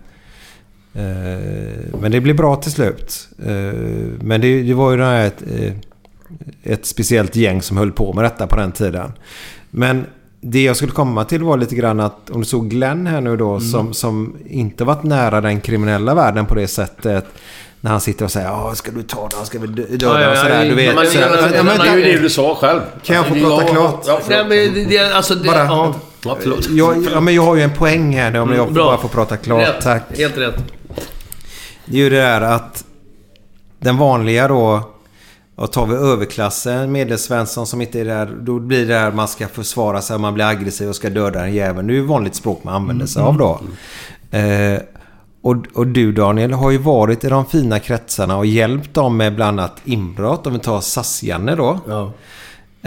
men 2.00 2.10
det 2.10 2.20
blev 2.20 2.36
bra 2.36 2.56
till 2.56 2.72
slut. 2.72 3.28
Eh, 3.46 3.52
men 4.20 4.40
det, 4.40 4.62
det 4.62 4.74
var 4.74 4.92
ju 4.92 5.02
här 5.02 5.26
ett, 5.26 5.42
eh, 5.58 5.72
ett 6.72 6.86
speciellt 6.86 7.36
gäng 7.36 7.62
som 7.62 7.76
höll 7.76 7.92
på 7.92 8.12
med 8.12 8.24
detta 8.24 8.46
på 8.46 8.56
den 8.56 8.72
tiden. 8.72 9.12
Men 9.70 10.06
det 10.40 10.62
jag 10.62 10.76
skulle 10.76 10.92
komma 10.92 11.24
till 11.24 11.42
var 11.42 11.56
lite 11.56 11.74
grann 11.74 12.00
att 12.00 12.30
om 12.30 12.40
du 12.40 12.46
såg 12.46 12.70
Glenn 12.70 13.06
här 13.06 13.20
nu 13.20 13.36
då 13.36 13.60
som, 13.60 13.94
som 13.94 14.36
inte 14.48 14.84
varit 14.84 15.02
nära 15.02 15.40
den 15.40 15.60
kriminella 15.60 16.14
världen 16.14 16.46
på 16.46 16.54
det 16.54 16.66
sättet. 16.68 17.24
När 17.82 17.90
han 17.90 18.00
sitter 18.00 18.24
och 18.24 18.30
säger 18.30 18.46
ja 18.46 18.74
ska 18.74 18.90
du 18.90 19.02
ta 19.02 19.28
den, 19.36 19.46
ska 19.46 19.58
vi 19.58 19.66
dö- 19.66 19.86
döda 19.90 20.20
Ja, 20.20 20.20
ja, 20.20 20.30
och 20.30 20.36
sådär. 20.36 20.64
Du 20.68 20.74
vet. 20.74 20.94
Men, 20.94 21.06
så- 21.06 21.18
men, 21.18 21.28
ja, 21.28 21.36
men- 21.52 21.66
men, 21.66 21.78
det 21.78 21.88
är 21.88 21.96
ju 21.96 22.02
det 22.16 22.18
du 22.22 22.30
sa 22.30 22.54
själv. 22.54 22.80
Kan 23.02 23.16
jag 23.16 23.26
få 23.26 23.36
Ja, 23.36 23.48
prata 23.58 23.72
klart? 23.74 24.04
Ja, 24.06 24.20
Nej, 24.28 24.38
men 24.48 24.74
det, 24.74 24.84
det, 24.84 25.12
alltså, 25.16 25.34
det, 25.34 25.46
Bara- 25.46 25.64
ja. 25.64 25.94
Ja, 26.24 26.36
förlåt. 26.40 26.68
jag, 26.70 27.06
ja, 27.12 27.20
men 27.20 27.34
jag 27.34 27.42
har 27.42 27.56
ju 27.56 27.62
en 27.62 27.70
poäng 27.74 28.16
här 28.16 28.30
nu 28.30 28.38
om 28.38 28.52
jag 28.54 28.72
Bra. 28.72 28.84
bara 28.84 28.98
får 28.98 29.08
prata 29.08 29.36
klart. 29.36 29.68
Rätt. 29.68 29.80
Tack. 29.80 30.02
Helt 30.18 30.38
rätt. 30.38 30.64
Det 31.90 31.96
är 31.96 32.04
ju 32.04 32.10
det 32.10 32.16
där 32.16 32.40
att 32.40 32.84
den 33.78 33.96
vanliga 33.96 34.48
då, 34.48 34.90
och 35.54 35.72
tar 35.72 35.86
vi 35.86 35.94
överklassen, 35.94 36.92
medelsvensson 36.92 37.66
som 37.66 37.80
inte 37.80 38.00
är 38.00 38.04
där, 38.04 38.26
då 38.40 38.58
blir 38.58 38.86
det 38.86 38.94
där 38.94 39.12
man 39.12 39.28
ska 39.28 39.48
försvara 39.48 40.02
sig, 40.02 40.18
man 40.18 40.34
blir 40.34 40.44
aggressiv 40.44 40.88
och 40.88 40.96
ska 40.96 41.10
döda 41.10 41.44
en 41.44 41.54
jävel. 41.54 41.86
Det 41.86 41.92
är 41.92 41.94
ju 41.94 42.06
vanligt 42.06 42.34
språk 42.34 42.64
man 42.64 42.74
använder 42.74 43.06
sig 43.06 43.22
av 43.22 43.38
då. 43.38 43.60
Eh, 44.38 44.80
och, 45.42 45.56
och 45.74 45.86
du 45.86 46.12
Daniel 46.12 46.52
har 46.52 46.70
ju 46.70 46.78
varit 46.78 47.24
i 47.24 47.28
de 47.28 47.46
fina 47.46 47.78
kretsarna 47.78 48.36
och 48.36 48.46
hjälpt 48.46 48.94
dem 48.94 49.16
med 49.16 49.34
bland 49.34 49.60
annat 49.60 49.80
inbrott. 49.84 50.46
Om 50.46 50.52
vi 50.52 50.58
tar 50.58 50.80
SAS-Janne 50.80 51.56
då. 51.56 51.78
Ja. 51.88 52.12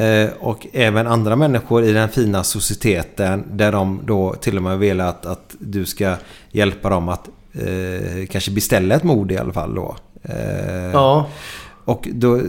Eh, 0.04 0.30
och 0.40 0.68
även 0.74 1.08
andra 1.08 1.36
människor 1.36 1.84
i 1.84 1.92
den 1.92 2.10
fina 2.10 2.44
societeten 2.44 3.44
där 3.52 3.72
de 3.72 4.00
då 4.06 4.34
till 4.34 4.58
och 4.58 4.64
med 4.64 4.80
vill 4.80 5.02
att, 5.02 5.26
att 5.26 5.56
du 5.60 5.86
ska 5.86 6.16
hjälpa 6.52 6.90
dem 6.90 7.10
att 7.10 7.30
eh, 7.54 8.26
kanske 8.32 8.52
beställa 8.52 8.96
ett 8.96 9.04
mord 9.04 9.32
i 9.32 9.38
alla 9.38 9.54
fall 9.54 9.76
då. 9.76 9.96
Eh, 10.24 10.92
Ja. 10.94 11.28
Och 11.86 12.08
då, 12.14 12.36
eh, 12.36 12.42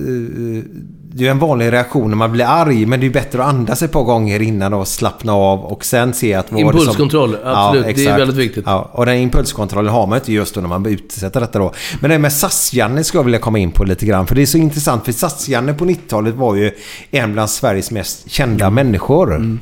det 1.12 1.26
är 1.26 1.30
en 1.30 1.38
vanlig 1.38 1.72
reaktion 1.72 2.10
när 2.10 2.16
man 2.16 2.32
blir 2.32 2.44
arg 2.44 2.86
men 2.86 3.00
det 3.00 3.06
är 3.06 3.10
bättre 3.10 3.42
att 3.42 3.48
andas 3.48 3.82
ett 3.82 3.92
par 3.92 4.02
gånger 4.02 4.42
innan 4.42 4.74
och 4.74 4.88
slappna 4.88 5.32
av 5.34 5.60
och 5.64 5.84
sen 5.84 6.12
se 6.14 6.34
att... 6.34 6.46
det 6.46 6.50
som- 6.50 6.58
Impulskontroll, 6.58 7.36
absolut. 7.44 7.96
Det 7.96 8.06
är 8.06 8.18
väldigt 8.18 8.36
viktigt. 8.36 8.64
Ja, 8.66 8.90
och 8.92 9.06
den 9.06 9.16
impulskontrollen 9.16 9.92
har 9.92 10.06
man 10.06 10.18
inte 10.18 10.32
just 10.32 10.54
då 10.54 10.60
när 10.60 10.68
man 10.68 10.86
utsätter 10.86 11.40
detta 11.40 11.58
då. 11.58 11.72
Men 12.00 12.10
det 12.10 12.18
med 12.18 12.32
SAS-Janne 12.32 13.04
skulle 13.04 13.18
jag 13.18 13.24
vilja 13.24 13.38
komma 13.40 13.58
in 13.58 13.70
på 13.70 13.84
lite 13.84 14.06
grann. 14.06 14.26
För 14.26 14.34
det 14.34 14.42
är 14.42 14.46
så 14.46 14.58
intressant. 14.58 15.04
För 15.04 15.12
SAS-Janne 15.12 15.74
på 15.74 15.84
90-talet 15.84 16.34
var 16.34 16.54
ju 16.54 16.70
en 17.10 17.32
bland 17.32 17.50
Sveriges 17.50 17.90
mest 17.90 18.30
kända 18.30 18.66
Mm. 18.66 18.74
människor. 18.74 19.58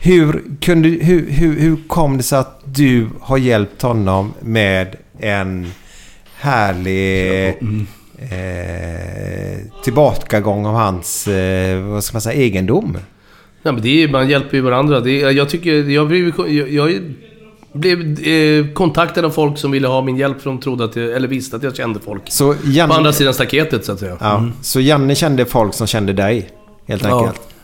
Hur, 0.00 0.42
kunde, 0.60 0.88
hur, 0.88 1.30
hur, 1.30 1.60
hur 1.60 1.76
kom 1.88 2.16
det 2.16 2.22
sig 2.22 2.38
att 2.38 2.60
du 2.64 3.08
har 3.20 3.38
hjälpt 3.38 3.82
honom 3.82 4.32
med 4.40 4.96
en 5.20 5.66
härlig 6.34 7.48
eh, 8.18 9.58
tillbakagång 9.84 10.66
av 10.66 10.74
hans 10.74 11.28
eh, 11.28 11.80
vad 11.82 12.04
ska 12.04 12.14
man 12.14 12.20
säga, 12.22 12.42
egendom? 12.42 12.98
Nej, 13.62 13.74
men 13.74 13.82
det 13.82 14.02
är, 14.02 14.08
man 14.08 14.28
hjälper 14.28 14.56
ju 14.56 14.60
varandra. 14.62 15.00
Det 15.00 15.22
är, 15.22 15.30
jag 15.30 15.48
tycker... 15.48 15.74
Jag 15.90 16.08
blev, 16.08 16.32
jag, 16.48 16.70
jag 16.72 17.00
blev 17.72 18.20
eh, 18.28 18.66
kontaktad 18.72 19.24
av 19.24 19.30
folk 19.30 19.58
som 19.58 19.70
ville 19.70 19.88
ha 19.88 20.02
min 20.02 20.16
hjälp 20.16 20.40
för 20.42 20.50
de 20.50 20.60
trodde 20.60 20.84
att 20.84 20.96
jag, 20.96 21.12
eller 21.12 21.28
visste 21.28 21.56
att 21.56 21.62
jag 21.62 21.76
kände 21.76 22.00
folk. 22.00 22.22
Så 22.26 22.54
Janne, 22.64 22.88
På 22.92 22.98
andra 22.98 23.12
sidan 23.12 23.34
staketet 23.34 23.84
så 23.84 23.92
att 23.92 23.98
säga. 23.98 24.16
Ja, 24.20 24.48
Så 24.62 24.80
Janne 24.80 25.14
kände 25.14 25.44
folk 25.44 25.74
som 25.74 25.86
kände 25.86 26.12
dig, 26.12 26.48
helt 26.86 27.04
Ja. 27.04 27.18
enkelt. 27.18 27.40
Ja. 27.48 27.54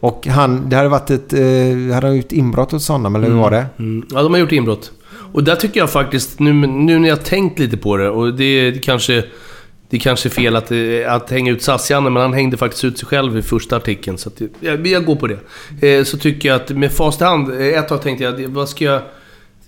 Och 0.00 0.26
han, 0.26 0.68
det 0.68 0.76
hade 0.76 0.88
varit 0.88 1.10
ett... 1.10 1.32
Eh, 1.32 1.94
hade 1.94 2.06
han 2.06 2.16
gjort 2.16 2.32
inbrott 2.32 2.72
hos 2.72 2.88
honom, 2.88 3.16
eller 3.16 3.28
hur 3.28 3.34
var 3.34 3.50
det? 3.50 3.66
Mm. 3.78 4.06
Ja, 4.10 4.22
de 4.22 4.32
har 4.32 4.40
gjort 4.40 4.52
inbrott. 4.52 4.92
Och 5.32 5.44
där 5.44 5.56
tycker 5.56 5.80
jag 5.80 5.90
faktiskt, 5.90 6.38
nu, 6.38 6.52
nu 6.52 6.98
när 6.98 7.08
jag 7.08 7.24
tänkt 7.24 7.58
lite 7.58 7.76
på 7.76 7.96
det, 7.96 8.08
och 8.08 8.34
det 8.34 8.44
är 8.44 8.78
kanske... 8.78 9.24
Det 9.88 9.96
är 9.96 10.00
kanske 10.00 10.30
fel 10.30 10.56
att, 10.56 10.72
eh, 10.72 10.78
att 11.08 11.30
hänga 11.30 11.52
ut 11.52 11.62
Sass-Janne, 11.62 12.10
men 12.10 12.22
han 12.22 12.32
hängde 12.32 12.56
faktiskt 12.56 12.84
ut 12.84 12.98
sig 12.98 13.08
själv 13.08 13.38
i 13.38 13.42
första 13.42 13.76
artikeln. 13.76 14.18
Så 14.18 14.28
att, 14.28 14.42
jag, 14.60 14.86
jag 14.86 15.04
går 15.04 15.16
på 15.16 15.26
det. 15.26 15.38
Eh, 15.88 16.04
så 16.04 16.18
tycker 16.18 16.48
jag 16.48 16.56
att 16.56 16.70
med 16.70 16.92
fast 16.92 17.20
hand, 17.20 17.60
eh, 17.60 17.78
ett 17.78 17.88
tag 17.88 18.02
tänkte 18.02 18.24
jag, 18.24 18.48
vad 18.48 18.68
ska 18.68 18.84
jag... 18.84 19.02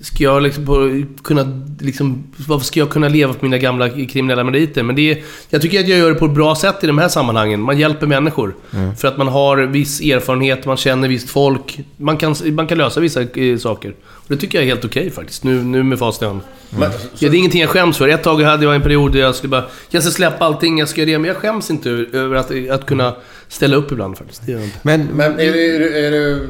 Ska 0.01 0.25
jag 0.25 0.43
liksom 0.43 1.07
kunna... 1.23 1.63
Liksom, 1.81 2.25
varför 2.49 2.67
ska 2.67 2.81
jag 2.81 2.91
kunna 2.91 3.09
leva 3.09 3.35
på 3.35 3.45
mina 3.45 3.59
gamla 3.59 3.89
kriminella 3.89 4.45
meriter? 4.45 4.83
Men 4.83 4.97
det 4.97 5.11
är, 5.11 5.23
jag 5.51 5.63
tycker 5.63 5.81
att 5.81 5.89
jag 5.89 5.99
gör 5.99 6.09
det 6.09 6.15
på 6.15 6.25
ett 6.25 6.35
bra 6.35 6.55
sätt 6.55 6.85
i 6.85 6.87
de 6.87 6.99
här 6.99 7.09
sammanhangen. 7.09 7.61
Man 7.61 7.79
hjälper 7.79 8.07
människor. 8.07 8.55
För 8.99 9.09
att 9.09 9.17
man 9.17 9.29
har 9.29 9.57
viss 9.57 10.01
erfarenhet, 10.01 10.67
man 10.67 10.77
känner 10.77 11.09
visst 11.09 11.31
folk. 11.31 11.81
Man 11.97 12.17
kan, 12.17 12.35
man 12.45 12.67
kan 12.67 12.79
lösa 12.79 13.01
vissa 13.01 13.23
eh, 13.23 13.59
saker. 13.59 13.95
Och 14.07 14.25
det 14.29 14.37
tycker 14.37 14.59
jag 14.59 14.63
är 14.63 14.69
helt 14.69 14.85
okej 14.85 15.11
faktiskt, 15.11 15.45
nu, 15.45 15.65
nu 15.65 15.83
med 15.83 15.99
fast 15.99 16.23
hand. 16.23 16.41
Men, 16.71 16.91
Ja, 17.19 17.29
det 17.31 17.37
är 17.37 17.39
ingenting 17.39 17.61
jag 17.61 17.71
skäms 17.71 17.97
för. 17.99 18.09
Ett 18.09 18.23
tag 18.23 18.43
hade 18.43 18.65
jag 18.65 18.75
en 18.75 18.83
period 18.83 19.13
där 19.13 19.21
jag 19.21 19.35
skulle 19.35 19.51
bara... 19.51 19.65
Jag 19.91 20.03
ska 20.03 20.13
släppa 20.13 20.45
allting, 20.45 20.79
jag 20.79 20.89
ska 20.89 21.01
göra 21.01 21.11
det. 21.11 21.19
Men 21.19 21.29
jag 21.29 21.37
skäms 21.37 21.71
inte 21.71 21.91
över 22.13 22.37
att, 22.37 22.71
att 22.71 22.87
kunna 22.87 23.15
ställa 23.49 23.77
upp 23.77 23.93
ibland 23.93 24.19
faktiskt. 24.19 24.47
Det. 24.47 24.71
Men, 24.83 25.05
men 25.05 25.33
är, 25.33 25.53
du, 25.53 25.75
är, 25.75 25.79
du, 25.79 26.07
är 26.07 26.11
du 26.11 26.49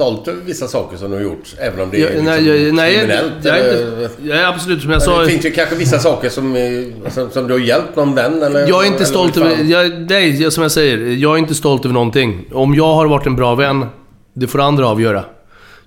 stolt 0.00 0.28
över 0.28 0.40
vissa 0.42 0.68
saker 0.68 0.96
som 0.96 1.10
du 1.10 1.16
har 1.16 1.22
gjort? 1.22 1.54
Även 1.58 1.80
om 1.80 1.90
det 1.90 1.96
är 1.96 2.00
Jag, 2.00 2.08
liksom 2.10 2.24
nej, 2.24 2.46
jag, 2.64 2.74
nej, 2.74 2.94
kriminellt? 2.94 3.32
jag, 3.42 3.58
eller? 3.58 4.08
jag 4.22 4.38
är 4.38 4.46
absolut, 4.46 4.82
som 4.82 4.90
jag 4.90 5.02
sa... 5.02 5.20
det 5.20 5.26
finns 5.28 5.44
ju 5.44 5.50
kanske 5.50 5.74
vissa 5.76 5.98
saker 5.98 6.28
som, 6.28 6.56
är- 6.56 7.10
som, 7.10 7.30
som 7.30 7.46
du 7.46 7.52
har 7.54 7.60
hjälpt 7.60 7.96
någon 7.96 8.14
vän 8.14 8.42
eller? 8.42 8.68
Jag 8.68 8.82
är 8.82 8.86
inte 8.86 9.04
stolt 9.04 9.36
över... 9.36 9.64
Jag, 9.64 10.10
nej, 10.10 10.50
som 10.50 10.62
jag 10.62 10.72
säger. 10.72 10.98
Jag 10.98 11.34
är 11.34 11.38
inte 11.38 11.54
stolt 11.54 11.84
över 11.84 11.92
någonting. 11.94 12.44
Om 12.52 12.74
jag 12.74 12.94
har 12.94 13.06
varit 13.06 13.26
en 13.26 13.36
bra 13.36 13.54
vän, 13.54 13.86
det 14.34 14.46
får 14.46 14.60
andra 14.60 14.88
avgöra. 14.88 15.24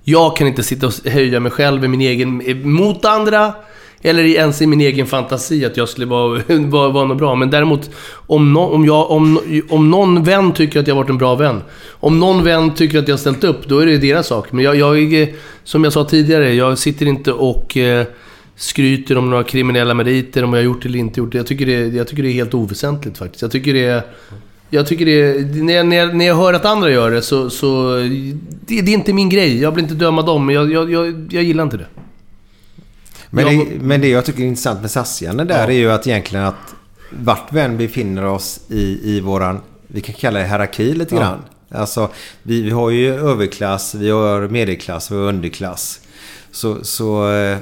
Jag 0.03 0.35
kan 0.35 0.47
inte 0.47 0.63
sitta 0.63 0.87
och 0.87 0.93
höja 1.05 1.39
mig 1.39 1.51
själv 1.51 1.85
i 1.85 1.87
min 1.87 2.01
egen... 2.01 2.41
Mot 2.63 3.05
andra. 3.05 3.53
Eller 4.05 4.23
ens 4.23 4.61
i 4.61 4.67
min 4.67 4.81
egen 4.81 5.07
fantasi 5.07 5.65
att 5.65 5.77
jag 5.77 5.89
skulle 5.89 6.05
vara, 6.05 6.41
vara, 6.47 6.89
vara 6.89 7.05
något 7.05 7.17
bra. 7.17 7.35
Men 7.35 7.49
däremot, 7.49 7.89
om, 8.11 8.53
no, 8.53 8.59
om, 8.59 8.85
jag, 8.85 9.11
om, 9.11 9.39
om 9.69 9.91
någon 9.91 10.23
vän 10.23 10.53
tycker 10.53 10.79
att 10.79 10.87
jag 10.87 10.95
har 10.95 11.01
varit 11.01 11.09
en 11.09 11.17
bra 11.17 11.35
vän. 11.35 11.61
Om 11.89 12.19
någon 12.19 12.43
vän 12.43 12.73
tycker 12.73 12.99
att 12.99 13.07
jag 13.07 13.15
har 13.15 13.19
ställt 13.19 13.43
upp, 13.43 13.67
då 13.67 13.79
är 13.79 13.85
det 13.85 13.97
deras 13.97 14.27
sak. 14.27 14.51
Men 14.51 14.65
jag, 14.65 14.75
jag 14.75 15.13
är, 15.13 15.29
som 15.63 15.83
jag 15.83 15.93
sa 15.93 16.03
tidigare, 16.03 16.53
jag 16.53 16.77
sitter 16.77 17.05
inte 17.05 17.31
och 17.31 17.77
eh, 17.77 18.05
skryter 18.55 19.17
om 19.17 19.29
några 19.29 19.43
kriminella 19.43 19.93
meriter, 19.93 20.43
om 20.43 20.53
jag 20.53 20.59
har 20.59 20.65
gjort 20.65 20.81
det 20.81 20.89
eller 20.89 20.99
inte 20.99 21.19
gjort 21.19 21.31
det. 21.31 21.37
Jag 21.37 21.47
tycker 21.47 21.65
det, 21.65 21.87
jag 21.87 22.07
tycker 22.07 22.23
det 22.23 22.29
är 22.29 22.33
helt 22.33 22.53
oväsentligt 22.53 23.17
faktiskt. 23.17 23.41
Jag 23.41 23.51
tycker 23.51 23.73
det 23.73 23.85
är... 23.85 24.01
Jag 24.69 24.87
tycker 24.87 25.05
det 25.05 25.21
är, 25.21 25.63
när, 25.63 25.73
jag, 25.73 25.85
när, 25.85 25.97
jag, 25.97 26.15
när 26.15 26.25
jag 26.25 26.35
hör 26.35 26.53
att 26.53 26.65
andra 26.65 26.91
gör 26.91 27.11
det 27.11 27.21
så... 27.21 27.49
så 27.49 27.97
det, 28.67 28.81
det 28.81 28.91
är 28.91 28.93
inte 28.93 29.13
min 29.13 29.29
grej. 29.29 29.61
Jag 29.61 29.71
vill 29.71 29.83
inte 29.83 29.95
döma 29.95 30.21
dem, 30.21 30.45
men 30.45 30.55
jag, 30.55 30.71
jag, 30.71 30.91
jag, 30.91 31.27
jag 31.31 31.43
gillar 31.43 31.63
inte 31.63 31.77
det 31.77 31.87
men, 33.33 33.57
jag- 33.57 33.67
det, 33.67 33.79
men 33.81 34.01
det 34.01 34.07
jag 34.09 34.25
tycker 34.25 34.39
är 34.43 34.47
intressant 34.47 34.81
med 34.81 34.91
SAS-Janne 34.91 35.43
där 35.43 35.67
är 35.67 35.71
ju 35.71 35.91
att 35.91 36.07
egentligen 36.07 36.45
att 36.45 36.75
vart 37.09 37.53
vi 37.53 37.59
än 37.59 37.77
befinner 37.77 38.25
oss 38.25 38.59
i, 38.69 38.99
i 39.15 39.19
våran, 39.21 39.59
vi 39.87 40.01
kan 40.01 40.15
kalla 40.15 40.39
det 40.39 40.45
hierarki 40.47 40.93
lite 40.93 41.15
grann. 41.15 41.39
Alltså, 41.69 42.09
vi, 42.43 42.61
vi 42.61 42.69
har 42.69 42.89
ju 42.89 43.13
överklass, 43.15 43.95
vi 43.95 44.09
har 44.09 44.47
medelklass, 44.47 45.11
vi 45.11 45.15
har 45.15 45.23
underklass. 45.23 45.99
Så, 46.51 46.83
så 46.83 47.33
eh, 47.33 47.57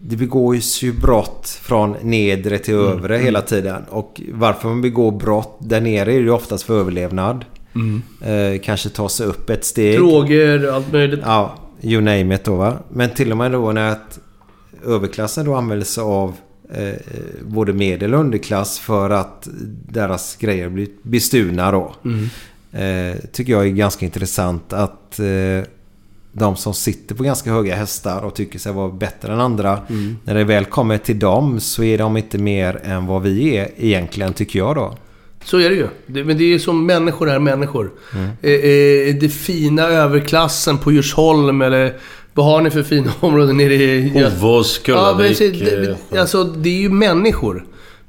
det 0.00 0.16
begås 0.16 0.82
ju 0.82 0.92
brott 0.92 1.48
från 1.62 1.96
nedre 2.02 2.58
till 2.58 2.74
övre 2.74 3.16
hela 3.18 3.42
tiden. 3.42 3.82
Och 3.90 4.20
varför 4.32 4.68
man 4.68 4.82
begår 4.82 5.12
brott 5.12 5.56
där 5.60 5.80
nere 5.80 6.00
är 6.12 6.16
det 6.18 6.24
ju 6.24 6.30
oftast 6.30 6.64
för 6.64 6.80
överlevnad. 6.80 7.44
Eh, 8.22 8.60
kanske 8.62 8.88
ta 8.88 9.08
sig 9.08 9.26
upp 9.26 9.50
ett 9.50 9.64
steg. 9.64 9.96
Droger, 9.98 10.72
allt 10.72 10.92
möjligt. 10.92 11.20
Ja, 11.24 11.56
you 11.82 12.00
name 12.00 12.34
it 12.34 12.44
då 12.44 12.56
va. 12.56 12.78
Men 12.88 13.10
till 13.10 13.30
och 13.30 13.36
med 13.36 13.52
då 13.52 13.72
när 13.72 13.92
att 13.92 14.18
överklassen 14.84 15.46
då 15.46 15.54
använder 15.54 15.86
sig 15.86 16.02
av 16.02 16.34
eh, 16.74 16.94
både 17.42 17.72
medel 17.72 18.14
och 18.14 18.20
underklass 18.20 18.78
för 18.78 19.10
att 19.10 19.48
deras 19.88 20.36
grejer 20.36 20.68
blir 20.68 20.88
bestulna 21.02 21.70
då. 21.72 21.94
Eh, 22.78 23.16
tycker 23.32 23.52
jag 23.52 23.66
är 23.66 23.70
ganska 23.70 24.04
intressant 24.04 24.72
att 24.72 25.18
eh, 25.18 25.68
de 26.32 26.56
som 26.56 26.74
sitter 26.74 27.14
på 27.14 27.22
ganska 27.22 27.52
höga 27.52 27.76
hästar 27.76 28.22
och 28.22 28.34
tycker 28.34 28.58
sig 28.58 28.72
vara 28.72 28.88
bättre 28.88 29.32
än 29.32 29.40
andra. 29.40 29.80
När 30.24 30.34
det 30.34 30.44
väl 30.44 30.64
kommer 30.64 30.98
till 30.98 31.18
dem 31.18 31.60
så 31.60 31.82
är 31.82 31.98
de 31.98 32.16
inte 32.16 32.38
mer 32.38 32.80
än 32.84 33.06
vad 33.06 33.22
vi 33.22 33.56
är 33.56 33.68
egentligen 33.76 34.32
tycker 34.32 34.58
jag 34.58 34.76
då. 34.76 34.94
Så 35.50 35.58
är 35.58 35.70
det 35.70 35.76
ju. 35.76 35.86
Det, 36.06 36.24
men 36.24 36.38
det 36.38 36.44
är 36.44 36.48
ju 36.48 36.58
som 36.58 36.86
människor 36.86 37.30
är 37.30 37.38
människor. 37.38 37.90
Mm. 38.14 38.28
Eh, 38.42 38.52
eh, 38.52 39.16
det 39.20 39.28
fina 39.28 39.82
överklassen 39.82 40.78
på 40.78 40.92
Djursholm 40.92 41.62
eller... 41.62 41.92
Vad 42.34 42.46
har 42.46 42.60
ni 42.60 42.70
för 42.70 42.82
fina 42.82 43.12
områden 43.20 43.56
nere 43.56 43.74
i... 43.74 44.24
Hovås, 44.24 44.80
Ja, 44.84 44.84
Kullavik. 44.84 45.38
det, 45.38 45.88
eh, 45.88 45.96
det, 46.10 46.20
alltså, 46.20 46.44
det 46.44 46.68
är 46.68 46.80
ju 46.80 46.88
människor. 46.88 47.64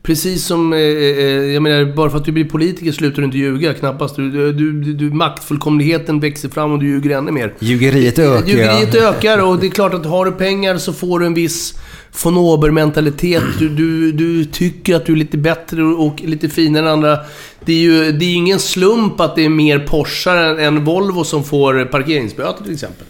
Precis 0.09 0.45
som, 0.45 0.73
eh, 0.73 0.79
eh, 0.79 1.53
jag 1.53 1.63
menar, 1.63 1.95
bara 1.95 2.09
för 2.09 2.17
att 2.17 2.25
du 2.25 2.31
blir 2.31 2.45
politiker 2.45 2.91
slutar 2.91 3.17
du 3.21 3.25
inte 3.25 3.37
ljuga. 3.37 3.73
Knappast. 3.73 4.15
Du, 4.15 4.31
du, 4.31 4.71
du, 4.71 4.93
du, 4.93 5.11
maktfullkomligheten 5.11 6.19
växer 6.19 6.49
fram 6.49 6.71
och 6.71 6.79
du 6.79 6.87
ljuger 6.87 7.17
ännu 7.17 7.31
mer. 7.31 7.53
Ljugeriet 7.59 8.19
ökar. 8.19 8.47
Ljugeriet 8.47 8.95
ökar 8.95 9.43
och 9.43 9.59
det 9.59 9.67
är 9.67 9.71
klart 9.71 9.93
att 9.93 10.05
har 10.05 10.25
du 10.25 10.31
pengar 10.31 10.77
så 10.77 10.93
får 10.93 11.19
du 11.19 11.25
en 11.25 11.33
viss 11.33 11.79
von 12.23 12.37
ober-mentalitet. 12.37 13.43
Du, 13.59 13.69
du, 13.69 14.11
du 14.11 14.45
tycker 14.45 14.95
att 14.95 15.05
du 15.05 15.13
är 15.13 15.17
lite 15.17 15.37
bättre 15.37 15.83
och 15.83 16.21
lite 16.21 16.49
finare 16.49 16.85
än 16.85 16.91
andra. 16.91 17.17
Det 17.65 17.73
är 17.73 17.79
ju 17.79 18.11
det 18.11 18.25
är 18.25 18.35
ingen 18.35 18.59
slump 18.59 19.19
att 19.19 19.35
det 19.35 19.45
är 19.45 19.49
mer 19.49 19.79
Porschar 19.79 20.37
än, 20.37 20.59
än 20.59 20.85
Volvo 20.85 21.23
som 21.23 21.43
får 21.43 21.85
parkeringsböter 21.85 22.63
till 22.63 22.73
exempel. 22.73 23.05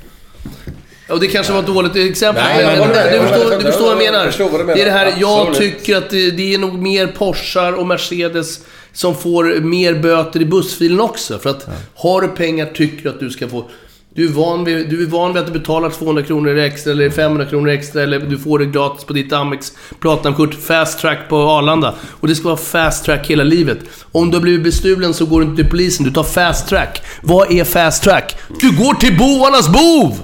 Och 1.10 1.20
det 1.20 1.28
kanske 1.28 1.53
var 1.53 1.60
ett 1.60 1.68
dåligt 1.68 1.95
exempel. 1.95 2.43
Nej, 2.43 2.66
men, 2.66 2.80
men- 2.80 2.89
men, 2.89 3.14
du, 3.14 3.28
förstår, 3.28 3.57
du 3.57 3.64
förstår 3.66 3.82
vad 3.82 3.91
jag 3.91 4.12
menar. 4.12 4.76
Det 4.76 4.82
är 4.82 4.86
det 4.86 4.91
här, 4.91 5.14
jag 5.20 5.47
Absolut. 5.47 5.57
tycker 5.57 5.97
att 5.97 6.10
det, 6.10 6.32
det 6.32 6.53
är 6.53 6.57
nog 6.57 6.74
mer 6.82 7.07
Porschar 7.07 7.74
och 7.74 7.88
Mercedes 7.88 8.60
som 8.93 9.16
får 9.16 9.60
mer 9.62 9.93
böter 9.93 10.41
i 10.41 10.45
bussfilen 10.45 10.99
också. 10.99 11.39
För 11.39 11.49
att 11.49 11.68
har 11.95 12.22
du 12.22 12.28
pengar 12.28 12.66
tycker 12.66 13.03
du 13.03 13.10
att 13.10 13.20
du 13.20 13.30
ska 13.30 13.47
få... 13.47 13.70
Du 14.16 14.26
är, 14.26 14.32
van 14.32 14.64
vid, 14.64 14.89
du 14.89 15.03
är 15.03 15.07
van 15.07 15.34
vid 15.34 15.41
att 15.41 15.53
du 15.53 15.60
betalar 15.60 15.89
200 15.89 16.24
kronor 16.24 16.57
extra 16.57 16.91
eller 16.91 17.10
500 17.10 17.45
kronor 17.45 17.70
extra 17.70 18.03
eller 18.03 18.20
du 18.20 18.38
får 18.38 18.60
det 18.60 18.66
gratis 18.66 19.03
på 19.03 19.14
ditt 19.14 19.34
Amex 19.34 19.74
Platinumkort 19.99 20.53
Fast 20.53 20.99
Track 20.99 21.20
på 21.30 21.38
Arlanda. 21.38 21.95
Och 22.20 22.28
det 22.28 22.36
ska 22.36 22.47
vara 22.47 22.57
Fast 22.57 23.05
Track 23.05 23.28
hela 23.28 23.43
livet. 23.43 23.80
Om 24.12 24.32
du 24.32 24.38
har 24.38 24.41
blivit 24.41 24.64
bestulen 24.64 25.14
så 25.14 25.26
går 25.26 25.41
du 25.41 25.45
inte 25.45 25.62
till 25.62 25.72
polisen, 25.72 26.05
du 26.05 26.12
tar 26.12 26.24
Fast 26.24 26.68
Track. 26.68 27.01
Vad 27.22 27.51
är 27.51 27.64
Fast 27.64 28.03
Track? 28.03 28.36
Du 28.60 28.78
går 28.78 28.93
till 28.93 29.18
bovarnas 29.18 29.68
bov! 29.70 30.20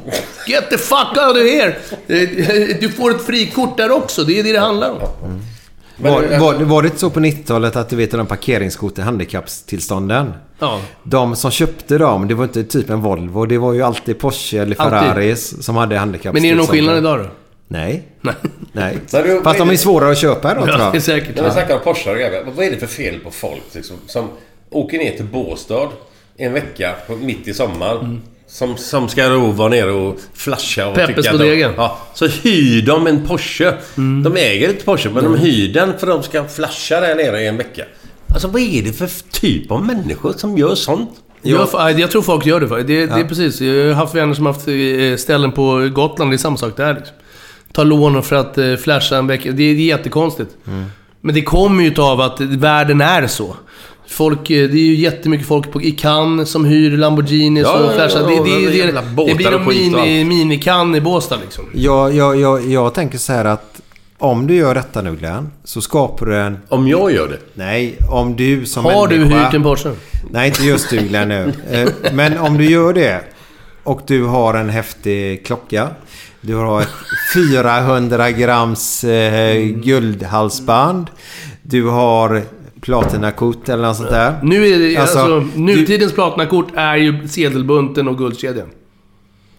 Get 0.48 0.70
the 0.70 0.78
fuck 0.78 1.18
out 1.28 1.38
of 1.38 1.44
here! 1.44 1.76
Eh, 2.08 2.50
eh, 2.50 2.78
du 2.82 2.90
får 2.90 3.12
ett 3.12 3.26
frikort 3.26 3.78
där 3.78 3.92
också, 3.92 4.24
det 4.24 4.40
är 4.40 4.44
det 4.44 4.52
det 4.52 4.60
handlar 4.60 4.90
om. 4.92 5.00
Var, 5.98 6.40
var, 6.40 6.54
var 6.54 6.82
det 6.84 7.00
så 7.00 7.10
på 7.10 7.20
90-talet 7.20 7.76
att 7.76 7.90
du 7.90 7.96
vet 7.96 8.12
de 8.12 8.26
parkeringskort 8.28 8.98
i 8.98 9.02
handikappstillstånden? 9.02 10.34
Ja. 10.60 10.82
De 11.04 11.36
som 11.36 11.52
köpte 11.52 11.98
dem, 11.98 12.28
det 12.28 12.34
var 12.34 12.44
inte 12.44 12.64
typ 12.64 12.90
en 12.90 13.02
Volvo. 13.02 13.46
Det 13.46 13.58
var 13.58 13.74
ju 13.74 13.82
alltid 13.82 14.20
Porsche 14.20 14.58
eller 14.62 14.82
Alltid. 14.82 15.00
Ferraris 15.00 15.64
som 15.66 15.76
hade 15.76 15.98
handikappstillstånd. 15.98 16.42
Men 16.42 16.46
är 16.46 16.50
det 16.50 16.58
någon 16.58 16.68
skillnad 16.68 16.98
idag 16.98 17.20
då? 17.20 17.26
Nej. 17.68 18.04
Nej. 18.22 18.34
Nej. 18.72 18.98
Du- 19.12 19.42
Fast 19.44 19.60
de 19.60 19.70
är 19.70 19.76
svårare 19.76 20.12
att 20.12 20.18
köpa 20.18 20.54
då 20.54 20.62
tror 20.66 20.70
Ja, 20.70 20.78
det 20.78 20.84
är 20.84 20.94
jag. 20.94 21.04
säkert. 21.04 21.36
När 21.36 21.44
vi 21.44 21.52
snackar 21.52 21.76
om 21.76 21.82
Porsche 21.84 22.10
och 22.12 22.16
grejer, 22.18 22.46
vad 22.56 22.66
är 22.66 22.72
det 22.72 22.78
för 22.78 22.88
fel 22.88 23.20
på 23.20 23.32
folk 23.32 23.64
liksom, 23.72 23.96
som 24.08 24.28
åker 24.70 24.98
ner 24.98 25.12
till 25.16 25.26
Båstad 25.26 25.90
en 26.38 26.54
vecka 26.54 26.96
mitt 27.22 27.48
i 27.48 27.54
sommaren. 27.54 28.22
Som, 28.48 28.78
som 28.78 29.10
ska 29.10 29.30
då 29.30 29.40
vara 29.40 29.70
nere 29.70 29.92
och 29.92 30.20
flasha 30.34 30.88
och 30.88 30.96
Peppes 30.96 31.16
tycka 31.16 31.38
de, 31.38 31.60
ja, 31.60 31.98
Så 32.14 32.28
hyr 32.28 32.82
de 32.82 33.08
en 33.08 33.28
Porsche. 33.28 33.74
De 33.96 34.36
äger 34.38 34.70
inte 34.70 34.86
Porsche 34.86 35.10
men 35.10 35.24
de 35.24 35.36
hyr 35.38 35.74
den 35.74 36.00
för 36.00 36.08
att 36.08 36.22
de 36.22 36.24
ska 36.24 36.48
flasha 36.48 37.00
där 37.00 37.16
nere 37.16 37.42
i 37.42 37.48
en 37.48 37.58
vecka. 37.58 37.86
Alltså 38.28 38.48
vad 38.48 38.62
är 38.62 38.82
det 38.84 38.94
för 38.94 39.10
typ 39.32 39.72
av 39.72 39.86
människor 39.86 40.34
som 40.34 40.58
gör 40.58 40.76
sånt? 40.76 41.10
Jag, 41.42 41.68
jag, 41.74 42.00
jag 42.00 42.12
tror 42.12 42.22
folk 42.22 42.46
gör 42.46 42.60
det. 42.60 42.84
Det, 42.84 43.06
det 43.06 43.20
är 43.20 43.28
precis. 43.28 43.62
Jag 43.62 43.88
har 43.88 43.94
haft 43.94 44.16
vänner 44.16 44.34
som 44.34 44.46
haft 44.46 44.68
eh, 44.68 45.18
ställen 45.18 45.52
på 45.52 45.90
Gotland. 45.94 46.32
Det 46.32 46.36
är 46.36 46.38
samma 46.38 46.58
sak 46.58 46.78
där. 46.78 46.94
Liksom. 46.94 47.16
Ta 47.74 47.84
lån 47.84 48.24
för 48.24 48.36
att 48.36 48.58
eh, 48.58 48.76
flasha 48.76 49.18
en 49.18 49.28
vecka. 49.28 49.52
Det, 49.52 49.56
det 49.58 49.64
är 49.64 49.86
jättekonstigt. 49.86 50.52
Men 51.22 51.36
det 51.36 51.42
kommer 51.42 51.84
ju 51.84 52.02
av 52.02 52.22
att 52.22 52.42
världen 52.42 53.02
är 53.02 53.28
så. 53.28 53.56
Folk, 54.08 54.50
eh, 54.50 54.70
det 54.70 54.78
är 54.78 54.86
ju 54.86 54.96
jättemycket 54.96 55.48
folk 55.48 55.72
på, 55.72 55.82
i 55.82 55.92
Cannes 55.92 56.50
som 56.50 56.66
hyr 56.66 56.98
Lamborghinis 56.98 57.64
Ja, 57.64 57.80
och 57.80 57.86
ja, 57.86 57.92
flashar. 57.96 58.20
ja, 58.20 58.28
Det, 58.28 58.34
ja, 58.34 58.44
det, 58.44 58.82
det, 58.86 58.92
det, 58.92 59.02
båtar 59.16 59.30
det 59.30 59.36
blir 59.36 59.48
en 59.48 59.54
och 59.56 59.68
mini, 59.68 60.24
mini-Cannes 60.24 60.98
i 60.98 61.02
Båstad 61.02 61.38
liksom. 61.42 61.66
Jag, 61.74 62.16
jag, 62.16 62.40
jag, 62.40 62.66
jag 62.72 62.94
tänker 62.94 63.18
så 63.18 63.34
här 63.34 63.46
att 63.46 63.82
om 64.18 64.48
du 64.48 64.56
gör 64.56 64.76
detta 64.76 65.02
nu 65.02 65.16
Glenn, 65.16 65.52
så 65.64 65.82
skapar 65.82 66.26
du 66.26 66.38
en... 66.38 66.58
Om 66.70 66.88
jag 66.88 67.12
gör 67.12 67.28
det? 67.28 67.40
Nej, 67.54 67.98
om 68.12 68.36
du 68.36 68.66
som 68.66 68.86
Har 68.86 69.08
du 69.08 69.20
människa... 69.20 69.46
hyrt 69.46 69.54
en 69.54 69.64
Porsche? 69.64 69.92
Nej, 70.32 70.48
inte 70.48 70.64
just 70.64 70.90
du 70.90 70.98
Glenn 70.98 71.28
nu. 71.30 71.54
Eh, 71.72 71.90
Men 72.14 72.38
om 72.38 72.58
du 72.58 72.66
gör 72.70 72.94
det 72.94 73.22
och 73.84 74.02
du 74.08 74.24
har 74.24 74.54
en 74.54 74.70
häftig 74.70 75.46
klocka. 75.46 75.88
Du 76.42 76.56
har 76.56 76.82
ett 76.82 76.88
400 77.36 78.32
grams 78.32 79.04
eh, 79.04 79.56
guldhalsband. 79.64 81.08
Du 81.62 81.84
har 81.88 82.42
platinakort 82.86 83.70
eller 83.70 83.84
något 83.84 83.98
sånt 83.98 84.10
där. 84.10 84.34
Nu 84.44 84.68
är 84.68 84.80
det, 84.80 84.98
alltså, 84.98 85.20
Alltså, 85.20 85.60
nutidens 85.60 86.14
platinakort 86.14 86.68
är 86.76 86.96
ju 86.96 87.28
sedelbunten 87.28 88.08
och 88.08 88.18
guldkedjan. 88.18 88.68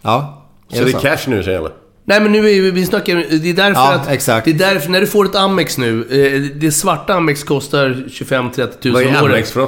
Ja. 0.01 0.43
Så 0.73 0.83
det 0.83 0.89
är 0.93 0.99
cash 0.99 1.17
nu 1.29 1.43
säger 1.43 1.61
jag 1.61 1.71
Nej 2.05 2.21
men 2.21 2.31
nu 2.31 2.37
är 2.37 2.41
vi, 2.43 2.71
vi 2.71 2.85
snackar, 2.85 3.15
det 3.15 3.49
är 3.49 3.53
därför 3.53 3.81
Ja, 3.81 3.93
att... 3.93 4.09
exakt. 4.09 4.45
Det 4.45 4.51
är 4.51 4.73
därför, 4.73 4.89
när 4.89 5.01
du 5.01 5.07
får 5.07 5.25
ett 5.25 5.35
Amex 5.35 5.77
nu, 5.77 5.99
eh, 6.01 6.41
det 6.59 6.71
svarta 6.71 7.13
Amex 7.13 7.43
kostar 7.43 7.89
25-30 8.09 8.67
tusen 8.67 8.93
Vad 8.93 9.03
är 9.03 9.07
om 9.07 9.15
året. 9.15 9.33
Amex 9.33 9.51
för? 9.51 9.67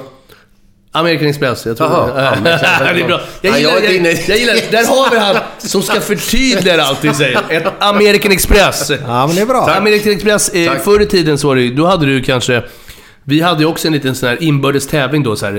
American 0.91 1.27
Express, 1.27 1.65
jag 1.65 1.77
tror 1.77 1.89
Jaha, 1.89 2.07
det. 2.15 2.29
Amex. 2.29 2.61
det 2.79 3.01
är 3.01 3.07
bra. 3.07 3.21
Jag 3.41 3.53
Ja, 3.53 3.57
gillar, 3.57 3.71
jag 3.73 3.83
är 3.83 3.91
jag, 3.91 3.93
inne- 4.01 4.29
jag, 4.29 4.37
gillar, 4.37 4.71
där 4.71 4.85
har 4.87 5.11
vi 5.11 5.17
han 5.17 5.35
som 5.57 5.81
ska 5.81 6.01
förtydliga 6.01 6.83
allt 6.83 7.03
vi 7.03 7.13
säger. 7.13 7.41
Ett 7.49 7.67
American 7.79 8.31
Express. 8.31 8.91
Ja, 9.07 9.27
men 9.27 9.35
det 9.35 9.41
är 9.41 9.45
bra. 9.45 9.69
American 9.77 10.11
Express, 10.11 10.49
eh, 10.49 10.67
Tack. 10.71 10.83
förr 10.83 11.01
i 11.01 11.05
tiden 11.05 11.37
så 11.37 11.47
var 11.47 11.55
det 11.55 11.61
ju, 11.61 11.73
då 11.75 11.85
hade 11.85 12.05
du 12.05 12.21
kanske... 12.21 12.63
Vi 13.23 13.41
hade 13.41 13.59
ju 13.59 13.65
också 13.65 13.87
en 13.87 13.93
liten 13.93 14.15
sån 14.15 14.29
här 14.29 14.43
inbördes 14.43 14.87
tävling 14.87 15.23
då. 15.23 15.35
Så 15.35 15.45
här, 15.45 15.55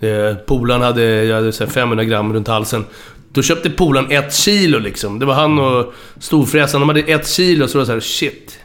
eh, 0.00 0.10
eh 0.10 0.36
Polaren 0.36 0.82
hade, 0.82 1.24
jag 1.24 1.36
hade 1.36 1.52
så 1.52 1.64
här 1.64 1.70
500 1.70 2.04
gram 2.04 2.32
runt 2.32 2.48
halsen. 2.48 2.84
Då 3.32 3.42
köpte 3.42 3.70
polaren 3.70 4.10
ett 4.10 4.34
kilo 4.34 4.78
liksom. 4.78 5.18
Det 5.18 5.26
var 5.26 5.34
han 5.34 5.58
och 5.58 5.94
storfräsaren. 6.18 6.80
De 6.80 6.88
hade 6.88 7.00
ett 7.00 7.28
kilo, 7.28 7.68
så 7.68 7.78
var 7.78 7.82
det 7.82 7.86
så 7.86 7.92
här, 7.92 8.00
shit. 8.00 8.58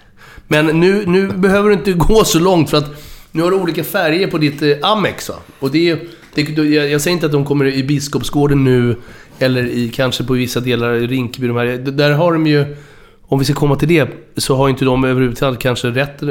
Men 0.47 0.65
nu, 0.65 1.05
nu 1.05 1.27
behöver 1.27 1.69
du 1.69 1.75
inte 1.75 1.93
gå 1.93 2.23
så 2.23 2.39
långt 2.39 2.69
för 2.69 2.77
att 2.77 3.03
nu 3.31 3.41
har 3.41 3.51
du 3.51 3.57
olika 3.57 3.83
färger 3.83 4.27
på 4.27 4.37
ditt 4.37 4.61
eh, 4.61 4.77
Amex 4.81 5.29
va? 5.29 5.35
Och 5.59 5.71
det 5.71 5.77
är 5.77 5.83
ju... 5.95 6.09
Det, 6.33 6.41
jag, 6.41 6.89
jag 6.89 7.01
säger 7.01 7.13
inte 7.13 7.25
att 7.25 7.31
de 7.31 7.45
kommer 7.45 7.65
i 7.65 7.83
Biskopsgården 7.83 8.63
nu, 8.63 8.95
eller 9.39 9.67
i 9.67 9.89
kanske 9.89 10.23
på 10.23 10.33
vissa 10.33 10.59
delar 10.59 10.93
i 10.93 11.07
Rinkeby. 11.07 11.47
De 11.47 11.57
här, 11.57 11.65
där 11.77 12.11
har 12.11 12.33
de 12.33 12.47
ju... 12.47 12.75
Om 13.31 13.39
vi 13.39 13.45
ska 13.45 13.53
komma 13.53 13.75
till 13.75 13.87
det, 13.87 14.09
så 14.37 14.55
har 14.55 14.69
inte 14.69 14.85
de 14.85 15.03
överhuvudtaget 15.03 15.59
kanske 15.59 15.87
rätt... 15.87 16.21
eh, 16.21 16.29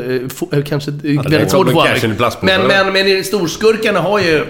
eh, 0.58 0.64
Kanske 0.64 0.90
eh, 0.90 1.22
väldigt 1.22 1.50
svårt 1.50 1.68
att. 1.68 2.42
Men, 2.42 2.66
men, 2.66 2.92
men 2.92 3.24
storskurkarna 3.24 4.00
har 4.00 4.18
ju... 4.20 4.44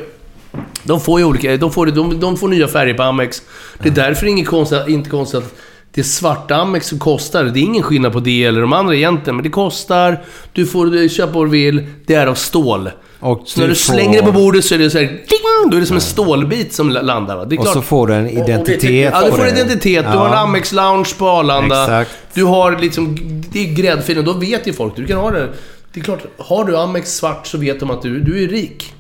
De 0.83 1.01
får 1.01 1.21
ju 1.21 1.27
olika... 1.27 1.57
De 1.57 1.73
får, 1.73 1.87
de, 1.87 2.21
de 2.21 2.37
får 2.37 2.49
nya 2.49 2.69
färger 2.69 2.95
på 2.95 3.03
Amex. 3.03 3.43
Det 3.83 3.89
är 3.89 3.93
därför 3.93 4.27
är 4.27 4.31
inget 4.31 4.47
konstigt, 4.47 4.89
inte 4.89 5.11
konstigt 5.11 5.39
att 5.39 5.55
det 5.95 6.05
svarta 6.05 6.57
Amex 6.57 6.87
som 6.87 6.99
kostar. 6.99 7.45
Det 7.45 7.61
är 7.61 7.63
ingen 7.63 7.83
skillnad 7.83 8.13
på 8.13 8.21
det 8.21 8.45
eller 8.45 8.61
de 8.61 8.73
andra 8.73 8.95
egentligen, 8.95 9.37
men 9.37 9.43
det 9.43 9.51
kostar. 9.51 10.25
Du 10.53 10.67
får 10.67 10.97
eh, 11.03 11.09
köpa 11.09 11.33
vad 11.33 11.47
du 11.47 11.51
vill. 11.51 11.87
Det 12.07 12.15
är 12.15 12.27
av 12.27 12.35
stål. 12.35 12.91
Och 13.21 13.43
Så 13.45 13.61
när 13.61 13.67
du 13.67 13.73
du 13.73 13.79
slänger 13.79 14.13
det 14.13 14.19
får- 14.27 14.33
på 14.33 14.39
bordet 14.39 14.65
så 14.65 14.75
är 14.75 14.79
det 14.79 14.91
så 14.91 14.99
här, 14.99 15.07
ding! 15.07 15.71
Då 15.71 15.77
är 15.77 15.81
det 15.81 15.87
som 15.87 15.97
en 15.97 16.01
stålbit 16.03 16.73
som 16.73 16.91
la- 16.91 17.03
landar. 17.03 17.37
Va? 17.37 17.45
Det 17.45 17.55
är 17.55 17.59
Och 17.59 17.65
klart. 17.65 17.75
så 17.75 17.83
får 17.83 18.07
du 18.07 18.15
en 18.15 18.29
identitet 18.29 19.11
Ja, 19.15 19.25
du 19.25 19.31
får 19.31 19.45
det. 19.45 19.51
identitet. 19.51 19.83
Du 20.05 20.11
Ja. 20.13 20.19
har 20.19 20.27
en 20.29 20.35
Amex 20.35 20.73
Lounge 20.73 21.09
på 21.19 21.29
Arlanda. 21.29 21.83
Exakt. 21.83 22.11
Du 22.35 22.45
har 22.45 22.79
liksom... 22.81 23.17
Det 23.53 23.59
är 23.71 23.75
gräddfilen. 23.75 24.25
Då 24.25 24.33
vet 24.33 24.67
ju 24.67 24.73
folk. 24.73 24.97
Du 24.97 25.07
kan 25.07 25.19
ha 25.19 25.31
det. 25.31 25.49
Det 25.93 26.01
är 26.01 26.05
klart, 26.05 26.21
har 26.39 26.65
du 26.65 26.77
Amex 26.77 27.15
svart 27.17 27.47
så 27.47 27.59
vet 27.59 27.81
de 27.81 27.91
att 27.91 28.03
du, 28.03 28.21
du 28.21 28.45
är 28.45 28.49
rik. 28.49 28.95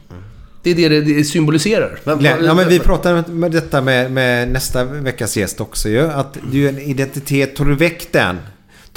Det 0.62 0.70
är 0.70 0.90
det 0.90 1.00
det, 1.00 1.24
symboliserar. 1.24 1.98
Ja, 2.04 2.54
men 2.54 2.68
vi 2.68 2.78
pratar 2.78 3.24
med 3.30 3.50
detta 3.52 3.80
med, 3.80 4.10
med 4.12 4.48
nästa 4.48 4.84
veckas 4.84 5.36
gäst 5.36 5.60
också 5.60 5.88
ju. 5.88 6.10
Att 6.10 6.36
du 6.52 6.64
är 6.64 6.68
en 6.68 6.78
identitet, 6.78 7.56
tar 7.56 7.64
du 7.64 7.74
väck 7.74 8.08
den. 8.12 8.38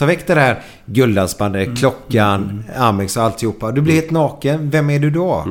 Ta 0.02 0.06
väck 0.08 0.28
det 0.28 0.34
här 0.34 0.60
guldhalsbandet, 0.86 1.66
Mm. 1.68 1.76
klockan, 1.76 2.64
Amex 2.78 3.18
och 3.18 3.24
alltihopa. 3.24 3.72
Du 3.72 3.82
blir 3.82 3.94
helt 3.94 4.12
naken. 4.12 4.70
Vem 4.70 4.90
är 4.90 5.00
du 5.00 5.10
då? 5.10 5.44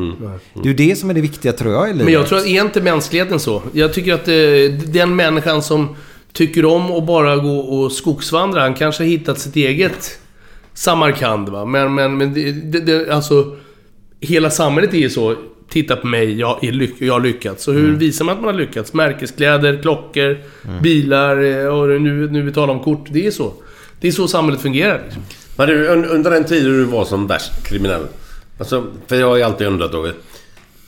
Det 0.55 0.61
är 0.61 0.67
ju 0.67 0.75
det 0.75 0.97
som 0.99 1.11
är 1.11 1.15
det 1.15 1.21
viktiga 1.21 1.53
tror 1.53 1.73
jag 1.73 1.89
i 1.89 1.93
livet. 1.93 2.05
Men 2.05 2.15
jag 2.15 2.27
tror 2.27 2.39
att 2.39 2.47
är 2.47 2.61
inte 2.61 2.81
mänskligheten 2.81 3.41
så? 3.41 3.63
Jag 3.73 3.93
tycker 3.93 4.15
att 4.15 4.29
eh, 4.29 4.91
den 4.93 5.17
människan 5.17 5.63
som 5.63 5.97
tycker 6.33 6.65
om 6.65 6.93
att 6.93 7.07
bara 7.07 7.37
gå 7.37 7.59
och 7.59 7.93
skogsvandra, 7.93 8.61
han 8.61 8.75
kanske 8.75 9.03
har 9.03 9.09
hittat 9.09 9.39
sitt 9.39 9.57
eget 9.57 10.19
Samarkand 10.75 11.49
va. 11.49 11.65
Men, 11.65 11.95
men, 11.95 12.17
men 12.17 12.35
det, 12.35 12.53
det, 12.53 12.81
det, 12.81 13.11
alltså... 13.15 13.57
Hela 14.21 14.51
samhället 14.51 14.95
är 14.95 14.99
ju 14.99 15.11
så. 15.11 15.35
Titta 15.69 15.97
på 15.97 16.07
mig, 16.07 16.39
jag, 16.41 16.65
är 16.65 16.73
lyck, 16.73 16.95
jag 16.99 17.13
har 17.15 17.21
lyckats. 17.21 17.65
Så 17.65 17.73
hur 17.73 17.85
Mm. 17.85 17.99
visar 17.99 18.25
man 18.25 18.35
att 18.37 18.43
man 18.45 18.55
har 18.55 18.61
lyckats? 18.61 18.93
Märkeskläder, 18.95 19.83
klockor, 19.83 20.39
bilar 20.83 21.43
eh, 21.45 21.67
och 21.67 22.01
nu, 22.01 22.29
nu 22.31 22.43
vi 22.43 22.53
talar 22.53 22.75
om 22.75 22.81
kort. 22.81 23.07
Det 23.11 23.27
är 23.27 23.31
så. 23.31 23.53
Det 24.01 24.09
är 24.09 24.13
så 24.13 24.29
samhället 24.29 24.61
fungerar. 24.61 25.03
Liksom. 25.05 25.23
Men 25.57 25.69
du, 25.69 25.89
un- 25.89 26.07
under 26.07 26.31
den 26.31 26.45
tiden 26.45 26.73
du 26.73 26.85
var 26.85 27.05
som 27.05 27.27
värst 27.27 27.67
kriminell. 27.67 28.07
Alltså, 28.59 28.87
för 29.07 29.17
jag 29.17 29.29
har 29.29 29.37
ju 29.37 29.43
alltid 29.43 29.67
undrat 29.67 29.93
Roger. 29.95 30.15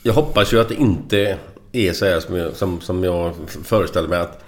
Jag 0.03 0.13
hoppas 0.13 0.53
ju 0.53 0.59
att 0.59 0.69
det 0.69 0.75
inte 0.75 1.37
är 1.71 1.93
så 1.93 2.05
här 2.05 2.19
som 2.19 2.35
jag, 2.35 2.55
som, 2.55 2.81
som 2.81 3.03
jag 3.03 3.33
föreställer 3.65 4.07
mig 4.07 4.19
att... 4.19 4.43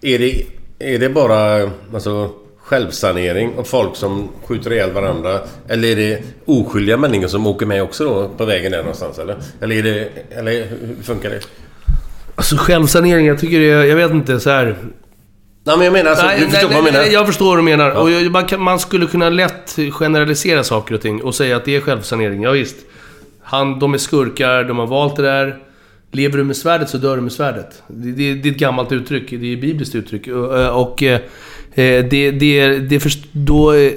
Är 0.00 0.18
det, 0.18 0.42
är 0.78 0.98
det 0.98 1.08
bara 1.08 1.70
alltså, 1.94 2.30
självsanering 2.58 3.52
och 3.54 3.66
folk 3.66 3.96
som 3.96 4.28
skjuter 4.44 4.72
ihjäl 4.72 4.90
varandra? 4.92 5.40
Eller 5.68 5.88
är 5.88 5.96
det 5.96 6.22
oskyldiga 6.44 6.96
människor 6.96 7.28
som 7.28 7.46
åker 7.46 7.66
med 7.66 7.82
också 7.82 8.04
då 8.04 8.28
på 8.36 8.44
vägen 8.44 8.72
där 8.72 8.78
någonstans? 8.78 9.18
Eller, 9.18 9.36
eller, 9.60 9.76
är 9.76 9.82
det, 9.82 10.08
eller 10.30 10.52
hur 10.52 10.96
funkar 11.02 11.30
det? 11.30 11.40
Alltså 12.34 12.56
självsanering, 12.56 13.26
jag 13.26 13.40
tycker 13.40 13.60
det 13.60 13.70
är, 13.70 13.84
Jag 13.84 13.96
vet 13.96 14.10
inte, 14.10 14.40
så 14.40 14.50
här. 14.50 14.76
Nej 15.64 15.76
men 15.76 15.84
jag 15.84 15.92
menar 15.92 16.10
alltså, 16.10 16.26
du 16.38 16.50
förstår 16.50 16.68
vad 16.68 16.76
jag 16.76 16.84
menar? 16.84 16.98
nej, 16.98 17.12
jag 17.12 17.26
förstår 17.26 17.46
vad 17.46 17.58
du 17.58 17.62
menar. 17.62 17.90
Och 17.90 18.10
jag, 18.10 18.32
man, 18.32 18.44
kan, 18.44 18.62
man 18.62 18.78
skulle 18.78 19.06
kunna 19.06 19.30
lätt 19.30 19.78
generalisera 19.92 20.64
saker 20.64 20.94
och 20.94 21.00
ting 21.00 21.22
och 21.22 21.34
säga 21.34 21.56
att 21.56 21.64
det 21.64 21.76
är 21.76 21.80
självsanering. 21.80 22.42
Ja, 22.42 22.50
visst. 22.50 22.76
Han, 23.42 23.78
de 23.78 23.94
är 23.94 23.98
skurkar, 23.98 24.64
de 24.64 24.78
har 24.78 24.86
valt 24.86 25.16
det 25.16 25.22
där. 25.22 25.58
Lever 26.12 26.38
du 26.38 26.44
med 26.44 26.56
svärdet 26.56 26.88
så 26.88 26.98
dör 26.98 27.16
du 27.16 27.22
med 27.22 27.32
svärdet. 27.32 27.82
Det, 27.86 28.12
det, 28.12 28.34
det 28.34 28.48
är 28.48 28.52
ett 28.52 28.58
gammalt 28.58 28.92
uttryck. 28.92 29.30
Det 29.30 29.52
är 29.52 29.54
ett 29.54 29.60
bibliskt 29.60 29.94
uttryck. 29.94 30.28
Och, 30.28 30.80
och 30.82 31.02
eh, 31.02 31.20
det, 31.74 32.30
det, 32.30 32.78
det, 32.78 33.00
först, 33.00 33.18
då, 33.32 33.72
eh, 33.72 33.92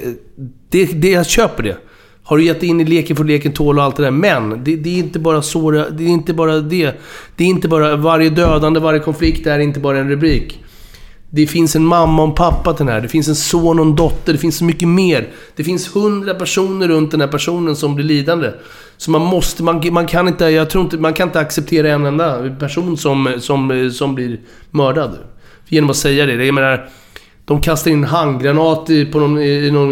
det, 0.70 0.84
det... 0.84 1.10
Jag 1.10 1.26
köper 1.26 1.62
det. 1.62 1.76
Har 2.22 2.36
du 2.36 2.44
gett 2.44 2.62
in 2.62 2.80
i 2.80 2.84
leken 2.84 3.16
för 3.16 3.24
leken 3.24 3.52
tål 3.52 3.78
och 3.78 3.84
allt 3.84 3.96
det 3.96 4.02
där. 4.02 4.10
Men 4.10 4.64
det, 4.64 4.76
det 4.76 4.90
är 4.90 4.98
inte 4.98 5.18
bara 5.18 5.42
så 5.42 5.70
det, 5.70 5.90
det 5.90 6.04
är 6.04 6.08
inte 6.08 6.34
bara 6.34 6.60
det. 6.60 6.92
Det 7.36 7.44
är 7.44 7.48
inte 7.48 7.68
bara 7.68 7.96
varje 7.96 8.30
dödande, 8.30 8.80
varje 8.80 9.00
konflikt 9.00 9.46
är 9.46 9.58
inte 9.58 9.80
bara 9.80 9.98
en 9.98 10.10
rubrik. 10.10 10.60
Det 11.36 11.46
finns 11.46 11.76
en 11.76 11.86
mamma 11.86 12.22
och 12.22 12.28
en 12.28 12.34
pappa 12.34 12.74
till 12.74 12.86
den 12.86 12.94
här. 12.94 13.00
Det 13.00 13.08
finns 13.08 13.28
en 13.28 13.36
son 13.36 13.78
och 13.78 13.86
en 13.86 13.96
dotter. 13.96 14.32
Det 14.32 14.38
finns 14.38 14.56
så 14.56 14.64
mycket 14.64 14.88
mer. 14.88 15.28
Det 15.56 15.64
finns 15.64 15.96
hundra 15.96 16.34
personer 16.34 16.88
runt 16.88 17.10
den 17.10 17.20
här 17.20 17.28
personen 17.28 17.76
som 17.76 17.94
blir 17.94 18.04
lidande. 18.04 18.50
Så 18.96 19.10
man 19.10 19.22
måste... 19.22 19.62
Man, 19.62 19.82
man 19.92 20.06
kan 20.06 20.28
inte... 20.28 20.44
Jag 20.44 20.70
tror 20.70 20.84
inte... 20.84 20.96
Man 20.96 21.14
kan 21.14 21.28
inte 21.28 21.40
acceptera 21.40 21.88
en 21.88 22.06
enda 22.06 22.50
person 22.50 22.96
som, 22.96 23.34
som, 23.40 23.90
som 23.92 24.14
blir 24.14 24.40
mördad. 24.70 25.18
Genom 25.68 25.90
att 25.90 25.96
säga 25.96 26.26
det. 26.26 26.44
Jag 26.44 26.54
menar... 26.54 26.88
De 27.48 27.60
kastar 27.60 27.90
in 27.90 28.04
handgranat 28.04 28.90
i- 28.90 29.04
på 29.06 29.18
någon, 29.20 29.38
i 29.38 29.70
någon... 29.70 29.90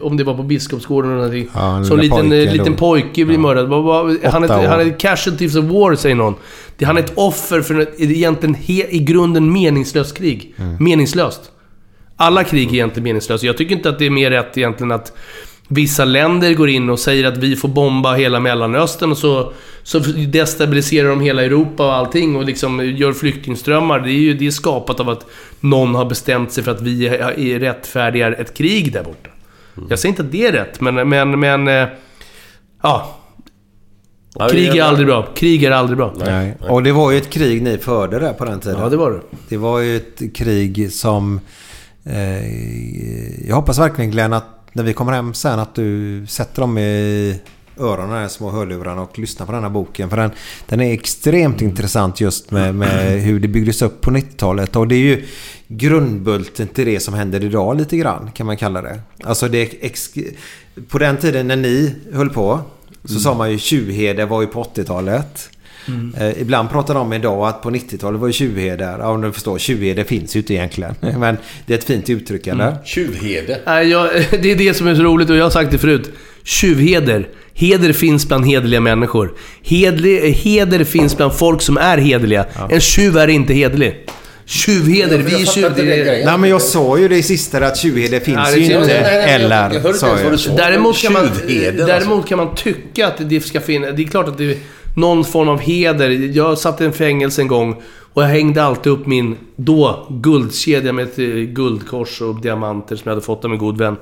Om 0.00 0.16
det 0.16 0.24
var 0.24 0.34
på 0.36 0.42
Biskopsgården 0.42 1.10
eller 1.10 1.20
någonting. 1.20 1.48
Ja, 1.54 1.84
så 1.84 1.94
en 1.94 2.00
liten, 2.00 2.32
eh, 2.32 2.52
liten 2.52 2.72
då. 2.72 2.78
pojke 2.78 3.24
blir 3.24 3.38
mördad. 3.38 3.68
Vad- 3.68 3.84
vad- 3.84 4.18
Han 4.24 4.44
är, 4.44 4.48
han 4.48 4.80
år. 4.80 4.84
är 4.84 4.98
casualties 4.98 5.56
of 5.56 5.64
war, 5.64 5.94
säger 5.94 6.14
någon. 6.14 6.34
Han 6.84 6.96
är 6.96 7.00
ett 7.00 7.12
offer 7.14 7.60
för 7.60 7.80
ett 7.80 7.94
egentligen 8.00 8.54
he, 8.54 8.86
i 8.90 8.98
grunden 8.98 9.52
meningslöst 9.52 10.16
krig. 10.18 10.54
Meningslöst. 10.80 11.40
Alla 12.16 12.44
krig 12.44 12.68
är 12.68 12.74
egentligen 12.74 13.04
meningslösa. 13.04 13.46
Jag 13.46 13.56
tycker 13.56 13.74
inte 13.76 13.88
att 13.88 13.98
det 13.98 14.06
är 14.06 14.10
mer 14.10 14.30
rätt 14.30 14.58
egentligen 14.58 14.92
att 14.92 15.12
vissa 15.68 16.04
länder 16.04 16.54
går 16.54 16.68
in 16.68 16.90
och 16.90 16.98
säger 16.98 17.24
att 17.24 17.36
vi 17.36 17.56
får 17.56 17.68
bomba 17.68 18.14
hela 18.14 18.40
Mellanöstern 18.40 19.10
och 19.10 19.18
så, 19.18 19.52
så 19.82 19.98
destabiliserar 20.28 21.08
de 21.08 21.20
hela 21.20 21.42
Europa 21.44 21.86
och 21.86 21.94
allting 21.94 22.36
och 22.36 22.44
liksom 22.44 22.86
gör 22.96 23.12
flyktingströmmar. 23.12 24.00
Det 24.00 24.10
är 24.10 24.18
ju 24.20 24.34
det 24.34 24.46
är 24.46 24.50
skapat 24.50 25.00
av 25.00 25.08
att 25.08 25.26
någon 25.60 25.94
har 25.94 26.04
bestämt 26.04 26.52
sig 26.52 26.64
för 26.64 26.70
att 26.70 26.80
vi 26.82 27.08
är- 27.08 27.38
är 27.40 27.58
rättfärdigar 27.60 28.32
ett 28.32 28.54
krig 28.56 28.92
där 28.92 29.02
borta. 29.04 29.30
Jag 29.88 29.98
säger 29.98 30.10
inte 30.12 30.22
att 30.22 30.32
det 30.32 30.46
är 30.46 30.52
rätt, 30.52 30.80
men... 30.80 31.08
men, 31.08 31.40
men 31.40 31.68
eh, 31.68 31.88
ja. 32.82 33.18
Krig 34.50 34.68
är 34.68 34.74
jag- 34.74 34.86
aldrig 34.88 35.06
bra. 35.06 35.26
Krig 35.34 35.62
är 35.64 35.70
aldrig 35.70 35.96
bra. 35.96 36.14
Nej. 36.18 36.56
Och 36.68 36.82
det 36.82 36.92
var 36.92 37.10
ju 37.10 37.18
ett 37.18 37.30
krig 37.30 37.62
ni 37.62 37.78
förde 37.78 38.18
där 38.18 38.32
på 38.32 38.44
den 38.44 38.60
tiden. 38.60 38.78
Ja, 38.80 38.88
det 38.88 38.96
var 38.96 39.10
det. 39.10 39.20
Det 39.48 39.56
var 39.56 39.78
ju 39.80 39.96
ett 39.96 40.22
krig 40.36 40.92
som... 40.92 41.40
Eh, 42.04 43.48
jag 43.48 43.56
hoppas 43.56 43.78
verkligen 43.78 44.10
Glenn 44.10 44.32
att 44.32 44.63
när 44.74 44.82
vi 44.82 44.92
kommer 44.92 45.12
hem 45.12 45.34
sen 45.34 45.58
att 45.58 45.74
du 45.74 46.26
sätter 46.26 46.60
dem 46.60 46.78
i 46.78 47.40
öronen, 47.78 48.22
de 48.22 48.28
små 48.28 48.50
hörlurarna 48.50 49.02
och 49.02 49.18
lyssnar 49.18 49.46
på 49.46 49.52
den 49.52 49.62
här 49.62 49.70
boken. 49.70 50.10
För 50.10 50.16
den, 50.16 50.30
den 50.66 50.80
är 50.80 50.92
extremt 50.92 51.62
intressant 51.62 52.20
just 52.20 52.50
med, 52.50 52.74
med 52.74 53.22
hur 53.22 53.40
det 53.40 53.48
byggdes 53.48 53.82
upp 53.82 54.00
på 54.00 54.10
90-talet. 54.10 54.76
Och 54.76 54.88
det 54.88 54.94
är 54.94 54.98
ju 54.98 55.24
grundbulten 55.68 56.68
till 56.68 56.86
det 56.86 57.00
som 57.00 57.14
händer 57.14 57.44
idag 57.44 57.76
lite 57.76 57.96
grann 57.96 58.30
kan 58.34 58.46
man 58.46 58.56
kalla 58.56 58.82
det. 58.82 59.00
Alltså 59.22 59.48
det 59.48 59.62
ex, 59.62 60.10
på 60.88 60.98
den 60.98 61.16
tiden 61.16 61.48
när 61.48 61.56
ni 61.56 61.94
höll 62.12 62.30
på 62.30 62.60
så 63.04 63.20
sa 63.20 63.34
man 63.34 63.52
ju 63.52 63.58
Tjuvheder 63.58 64.26
var 64.26 64.40
ju 64.40 64.46
på 64.46 64.62
80-talet. 64.62 65.50
Eh, 66.20 66.40
ibland 66.40 66.70
pratar 66.70 66.94
de 66.94 67.00
om 67.06 67.12
idag 67.12 67.48
att 67.48 67.62
på 67.62 67.70
90-talet 67.70 68.20
var 68.20 68.26
ju 68.26 68.32
Tjuvheder, 68.32 68.96
ja 68.98 69.08
om 69.08 69.20
du 69.20 69.32
förstår, 69.32 69.58
Tjuvheder 69.58 70.04
finns 70.04 70.36
ju 70.36 70.40
inte 70.40 70.54
egentligen. 70.54 70.94
Men 71.00 71.36
det 71.66 71.74
är 71.74 71.78
ett 71.78 71.84
fint 71.84 72.10
uttryck 72.10 72.46
eller? 72.46 72.76
Tjuvhede. 72.84 73.60
Nej, 73.66 73.88
jag, 73.88 74.10
det 74.42 74.52
är 74.52 74.56
det 74.56 74.74
som 74.74 74.86
är 74.86 74.94
så 74.94 75.02
roligt 75.02 75.30
och 75.30 75.36
jag 75.36 75.44
har 75.44 75.50
sagt 75.50 75.70
det 75.70 75.78
förut. 75.78 76.10
Tjuvheder. 76.44 77.28
Heder 77.56 77.92
finns 77.92 78.28
bland 78.28 78.46
hederliga 78.46 78.80
människor. 78.80 79.32
Hedli, 79.62 80.30
heder 80.30 80.84
finns 80.84 81.16
bland 81.16 81.34
folk 81.34 81.62
som 81.62 81.76
är 81.76 81.98
hederliga. 81.98 82.46
En 82.70 82.80
tjuv 82.80 83.16
är 83.16 83.28
inte 83.28 83.54
hederlig. 83.54 84.06
Tjuvheder, 84.46 85.18
vi 85.18 85.34
är 85.34 85.38
Jag 85.38 85.46
fattar 85.46 85.52
tjuv... 85.52 85.64
inte 85.66 85.82
det 85.82 85.88
den 85.90 86.00
är- 86.00 86.04
grejen. 86.04 86.26
Nej 86.26 86.38
men 86.38 86.50
jag 86.50 86.62
sa 86.62 86.98
ju 86.98 87.08
det 87.08 87.16
i 87.16 87.22
sista 87.22 87.66
att 87.66 87.76
Tjuvheder 87.76 88.20
finns 88.20 88.38
Ja, 88.44 88.50
det 88.54 88.60
ju 88.60 88.64
inte. 88.64 88.78
nej, 88.78 88.86
nej, 88.86 89.02
nej, 89.02 89.22
jag- 89.22 89.40
jag 89.40 89.40
eller, 89.40 89.92
sa 89.92 90.08
jag. 90.48 90.56
Däremot 90.56 90.98
kan, 91.02 91.12
man, 91.12 91.28
Tjuvheder, 91.48 91.86
däremot 91.86 92.12
alltså. 92.16 92.28
kan 92.28 92.38
man 92.38 92.54
tycka 92.54 93.06
att 93.06 93.28
det 93.28 93.40
ska 93.40 93.60
finnas... 93.60 93.90
Det 93.96 94.02
är 94.02 94.06
klart 94.06 94.28
att 94.28 94.38
det 94.38 94.50
är 94.50 94.56
någon 94.94 95.24
form 95.24 95.48
av 95.48 95.60
heder. 95.60 96.10
Jag 96.10 96.58
satt 96.58 96.80
i 96.80 96.84
en 96.84 96.92
fängelse 96.92 97.42
en 97.42 97.48
gång 97.48 97.82
och 98.12 98.22
jag 98.22 98.28
hängde 98.28 98.62
alltid 98.62 98.92
upp 98.92 99.06
min, 99.06 99.36
då, 99.56 100.06
guldkedja 100.10 100.92
med 100.92 101.04
ett 101.04 101.18
eh, 101.18 101.26
guldkors 101.26 102.20
och 102.20 102.40
diamanter 102.40 102.96
som 102.96 103.02
jag 103.04 103.10
hade 103.10 103.26
fått 103.26 103.44
av 103.44 103.52
en 103.52 103.58
god 103.58 103.78
vän. 103.78 103.96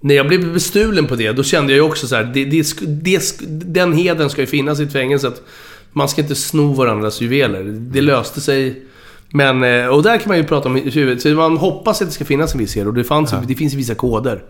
När 0.00 0.14
jag 0.14 0.28
blev 0.28 0.52
bestulen 0.52 1.06
på 1.06 1.14
det, 1.14 1.32
då 1.32 1.42
kände 1.42 1.72
jag 1.72 1.76
ju 1.76 1.82
också 1.90 2.06
så 2.06 2.16
här, 2.16 2.24
det, 2.24 2.44
det, 2.44 2.80
det, 2.86 3.40
den 3.72 3.92
heden 3.92 4.30
ska 4.30 4.40
ju 4.40 4.46
finnas 4.46 4.80
i 4.80 4.82
ett 4.82 4.92
fängelse. 4.92 5.28
Att 5.28 5.42
man 5.92 6.08
ska 6.08 6.22
inte 6.22 6.34
sno 6.34 6.72
varandras 6.72 7.20
juveler. 7.20 7.62
Det 7.64 8.00
löste 8.00 8.40
sig. 8.40 8.82
Men, 9.32 9.64
eh, 9.64 9.86
och 9.86 10.02
där 10.02 10.18
kan 10.18 10.28
man 10.28 10.36
ju 10.36 10.44
prata 10.44 10.68
om 10.68 10.76
huvudet. 10.76 11.22
Så 11.22 11.28
man 11.28 11.56
hoppas 11.56 12.02
att 12.02 12.08
det 12.08 12.14
ska 12.14 12.24
finnas 12.24 12.54
en 12.54 12.58
viss. 12.58 12.76
Och 12.76 12.94
det, 12.94 13.04
fanns, 13.04 13.34
det 13.46 13.54
finns 13.54 13.74
vissa 13.74 13.94
koder. 13.94 14.42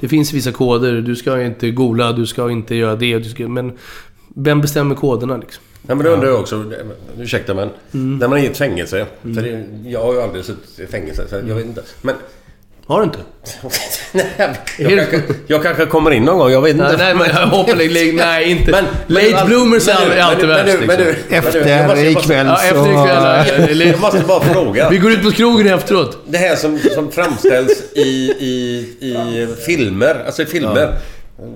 Det 0.00 0.08
finns 0.08 0.32
vissa 0.32 0.52
koder. 0.52 1.00
Du 1.00 1.16
ska 1.16 1.42
inte 1.42 1.70
gola, 1.70 2.12
du 2.12 2.26
ska 2.26 2.50
inte 2.50 2.74
göra 2.74 2.96
det. 2.96 3.18
Du 3.18 3.28
ska, 3.28 3.48
men 3.48 3.72
vem 4.34 4.60
bestämmer 4.60 4.94
koderna 4.94 5.36
liksom? 5.36 5.62
Nej 5.82 5.96
men 5.96 6.06
det 6.06 6.12
undrar 6.12 6.28
jag 6.28 6.40
också. 6.40 6.64
Ursäkta 7.18 7.54
men. 7.54 7.68
Mm. 7.94 8.18
När 8.18 8.28
man 8.28 8.38
är 8.38 8.42
i 8.42 8.46
ett 8.46 8.56
fängelse. 8.56 9.06
För 9.22 9.42
det, 9.42 9.66
jag 9.84 10.00
har 10.00 10.12
ju 10.12 10.20
aldrig 10.20 10.44
suttit 10.44 10.78
i 10.78 10.86
fängelse 10.86 11.26
så 11.28 11.36
jag 11.36 11.54
vet 11.54 11.66
inte. 11.66 11.82
Men... 12.02 12.14
Har 12.86 12.98
du 12.98 13.04
inte? 13.04 13.18
Nej, 14.12 14.50
jag, 14.78 15.10
kanske, 15.10 15.34
jag 15.46 15.62
kanske 15.62 15.86
kommer 15.86 16.10
in 16.10 16.22
någon 16.22 16.38
gång, 16.38 16.50
jag 16.52 16.62
vet 16.62 16.72
inte. 16.72 16.84
Nej, 16.84 16.96
nej, 16.98 17.14
men 17.14 17.26
jag 17.40 17.46
hoppas... 17.56 17.74
Nej, 18.14 18.50
inte. 18.50 18.70
Men- 18.70 18.84
Late 19.06 19.44
bloomers 19.46 19.88
är 19.88 19.92
alltid- 19.92 20.18
alltid 20.18 20.48
men 20.48 20.66
du- 20.66 20.72
värst, 20.72 20.86
men 20.86 20.98
du- 20.98 21.04
liksom. 21.12 21.26
men 21.26 21.36
du- 21.36 21.36
Efter 21.36 21.58
ikväll 22.10 22.46
Ja, 22.46 22.54
efter 22.62 22.90
ikväll. 22.90 23.66
så... 23.66 23.72
ja. 23.82 23.84
Jag 23.84 24.00
måste 24.00 24.20
bara 24.20 24.40
fråga. 24.40 24.90
Vi 24.90 24.98
går 24.98 25.12
ut 25.12 25.22
på 25.22 25.30
krogen 25.30 25.66
efteråt. 25.66 26.18
Det 26.26 26.38
här 26.38 26.56
som, 26.56 26.78
som 26.94 27.12
framställs 27.12 27.82
i, 27.94 28.00
i, 28.00 28.86
i 29.00 29.46
filmer. 29.66 30.22
Alltså 30.26 30.42
i 30.42 30.46
filmer. 30.46 30.94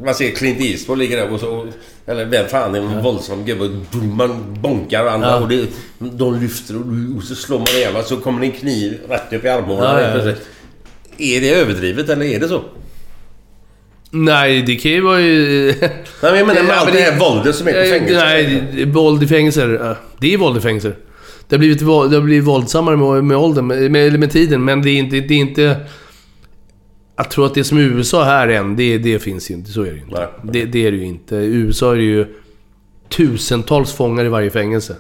Man 0.05 0.15
ser 0.15 0.31
Clint 0.31 0.61
Eastwood 0.61 0.99
ligger 0.99 1.17
där 1.17 1.33
och 1.33 1.41
så... 1.41 1.67
Eller 2.07 2.25
vem 2.25 2.47
fan 2.49 2.75
är 2.75 2.79
en 2.79 3.03
våldsam 3.03 3.45
gubbe. 3.45 3.71
Man 4.17 4.57
bonkar 4.63 5.07
andra 5.07 5.29
Ja. 5.29 5.37
och 5.37 5.49
det, 5.49 5.67
de 5.99 6.41
lyfter 6.41 6.75
och, 7.19 7.23
så 7.25 7.35
slår 7.35 7.59
man 7.59 7.69
ihjäl 7.69 7.97
och 7.97 8.05
så 8.05 8.17
kommer 8.17 8.41
det 8.41 8.47
en 8.47 8.53
kniv 8.53 8.99
rätt 9.09 9.33
upp 9.33 9.45
i 9.45 9.49
armhålan. 9.49 10.01
Ja, 10.03 10.19
ja, 10.19 10.25
ja. 10.29 10.33
Är 11.19 11.41
det 11.41 11.51
överdrivet 11.51 12.09
eller 12.09 12.27
är 12.27 12.41
det 12.41 12.49
så? 12.49 12.65
Nej, 14.11 14.63
det 14.63 14.77
kan 14.77 14.91
ju 14.91 15.01
vara 15.01 15.21
ju... 15.21 15.67
Nej, 15.81 15.91
men 16.23 16.37
jag 16.37 16.47
menar 16.47 16.63
med 16.63 16.79
allt 16.79 16.93
det 16.93 17.01
här 17.01 17.19
våldet 17.19 17.57
som 17.57 17.69
är 17.69 17.73
på 17.73 17.79
Eh, 17.79 17.91
fängelse. 17.91 18.25
Nej, 18.25 18.85
våld 18.85 19.23
i 19.23 19.27
fängelser. 19.27 19.97
Det 20.19 20.35
är 20.35 20.39
våld 20.39 20.57
i 20.57 20.61
fängelser. 20.61 20.97
Det 21.49 21.57
har 21.57 21.59
blivit, 21.59 21.79
det 21.79 21.85
har 21.87 22.21
blivit 22.21 22.45
våldsammare 22.45 22.97
med, 22.97 23.25
med 23.25 23.37
åldern, 23.37 23.67
med, 23.67 23.91
med, 23.91 24.21
med 24.21 24.31
tiden. 24.31 24.65
Men 24.65 24.83
det 24.83 24.91
är 24.91 24.99
inte... 24.99 25.21
Det 25.21 25.35
är 25.35 25.39
inte 25.39 25.77
jag 27.17 27.31
tror 27.31 27.47
att 27.47 27.55
det 27.55 27.65
som 27.65 27.79
är 27.79 27.83
USA 27.83 28.25
här 28.25 28.49
än, 28.49 28.77
det, 28.77 28.99
det 28.99 29.19
finns 29.19 29.51
inte. 29.51 29.71
Så 29.71 29.83
är 29.83 29.91
det 29.91 29.97
ju 29.97 30.03
inte. 30.03 30.29
Det, 30.43 30.65
det 30.65 30.87
är 30.87 30.91
det 30.91 30.97
ju 30.97 31.05
inte. 31.05 31.37
I 31.37 31.55
USA 31.55 31.93
är 31.93 31.97
det 31.97 32.03
ju 32.03 32.27
tusentals 33.09 33.93
fångar 33.93 34.25
i 34.25 34.29
varje 34.29 34.51
fängelse. 34.51 34.97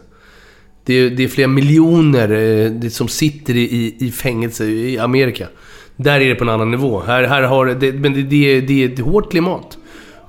Det 0.84 0.94
är, 0.94 1.10
det 1.10 1.24
är 1.24 1.28
flera 1.28 1.48
miljoner 1.48 2.30
eh, 2.30 2.70
det 2.70 2.90
som 2.90 3.08
sitter 3.08 3.56
i, 3.56 3.62
i, 3.62 4.06
i 4.06 4.10
fängelse 4.10 4.64
i 4.64 4.98
Amerika. 4.98 5.48
Där 6.00 6.20
är 6.20 6.28
det 6.28 6.34
på 6.34 6.44
en 6.44 6.50
annan 6.50 6.70
nivå. 6.70 7.02
Här, 7.06 7.24
här 7.24 7.42
har 7.42 7.66
det, 7.66 7.92
men 7.92 8.14
det, 8.14 8.22
det, 8.22 8.60
det 8.60 8.84
är 8.84 8.88
ett 8.88 8.98
hårt 8.98 9.30
klimat. 9.30 9.78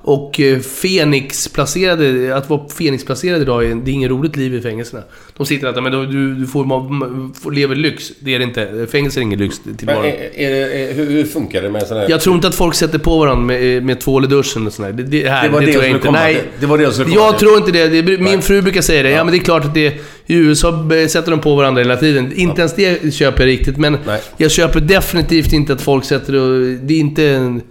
Och 0.02 0.40
eh, 0.40 0.58
Fenix-placerade, 0.58 2.36
att 2.36 2.50
vara 2.50 2.60
Fenix-placerad 2.68 3.42
idag, 3.42 3.64
är- 3.64 3.74
det 3.74 3.90
är 3.90 3.92
inget 3.92 4.10
roligt 4.10 4.36
liv 4.36 4.54
i 4.54 4.60
fängelserna. 4.60 5.02
De 5.36 5.46
sitter 5.46 5.72
där, 5.72 5.80
men 5.80 5.92
du, 5.92 6.34
du 6.34 6.46
får, 6.46 7.50
lever 7.52 7.74
lyx. 7.74 8.12
Det 8.20 8.34
är 8.34 8.38
det 8.38 8.44
inte. 8.44 8.86
Fängelse 8.92 9.20
är 9.20 9.22
ingen 9.22 9.38
lyx 9.38 9.60
tillvaro. 9.76 10.02
det- 10.02 10.92
hur, 10.96 11.24
funkar 11.24 11.62
det 11.62 11.70
med 11.70 11.82
sådana 11.82 12.00
här... 12.02 12.10
Jag 12.10 12.20
tror 12.20 12.34
inte 12.34 12.48
att 12.48 12.54
folk 12.54 12.74
sätter 12.74 12.98
på 12.98 13.18
varandra 13.18 13.44
med, 13.44 13.82
med 13.84 14.00
tvål 14.00 14.24
i 14.24 14.26
duschen 14.26 14.66
och 14.66 14.72
sådär. 14.72 14.92
Det, 14.92 15.02
det, 15.02 15.28
här, 15.28 15.42
Det 15.42 15.48
var 15.54 15.60
det 15.60 15.72
tror 15.72 15.84
jag 15.84 15.92
inte. 15.94 16.10
Nej. 16.10 16.42
Det 16.60 16.66
var 16.66 16.78
det 16.78 16.84
jag 16.84 16.92
skulle 16.94 17.14
jag 17.14 17.38
tror 17.38 17.56
inte 17.56 17.72
det. 17.72 18.02
det 18.02 18.18
min 18.18 18.42
fru 18.42 18.62
brukar 18.62 18.80
säga 18.82 19.02
det. 19.02 19.10
Ja, 19.10 19.24
men 19.24 19.32
det 19.32 19.38
är 19.38 19.44
klart 19.44 19.64
att 19.64 19.74
det... 19.74 19.94
I 20.26 20.34
USA 20.34 20.88
sätter 21.08 21.30
de 21.30 21.40
på 21.40 21.54
varandra 21.54 21.82
hela 21.82 21.96
tiden. 21.96 22.32
Inte 22.36 22.60
ens 22.60 22.74
det 22.74 23.14
köper 23.14 23.40
jag 23.40 23.46
riktigt, 23.48 23.76
men 23.76 23.98
Nej. 24.06 24.20
jag 24.36 24.50
köper 24.50 24.80
definitivt 24.80 25.52
inte 25.52 25.72
att 25.72 25.82
folk 25.82 26.04
sätter 26.04 26.32
det... 26.32 26.76
Det 26.76 26.94
är 26.94 26.98
inte... 27.00 27.24
en- 27.28 27.62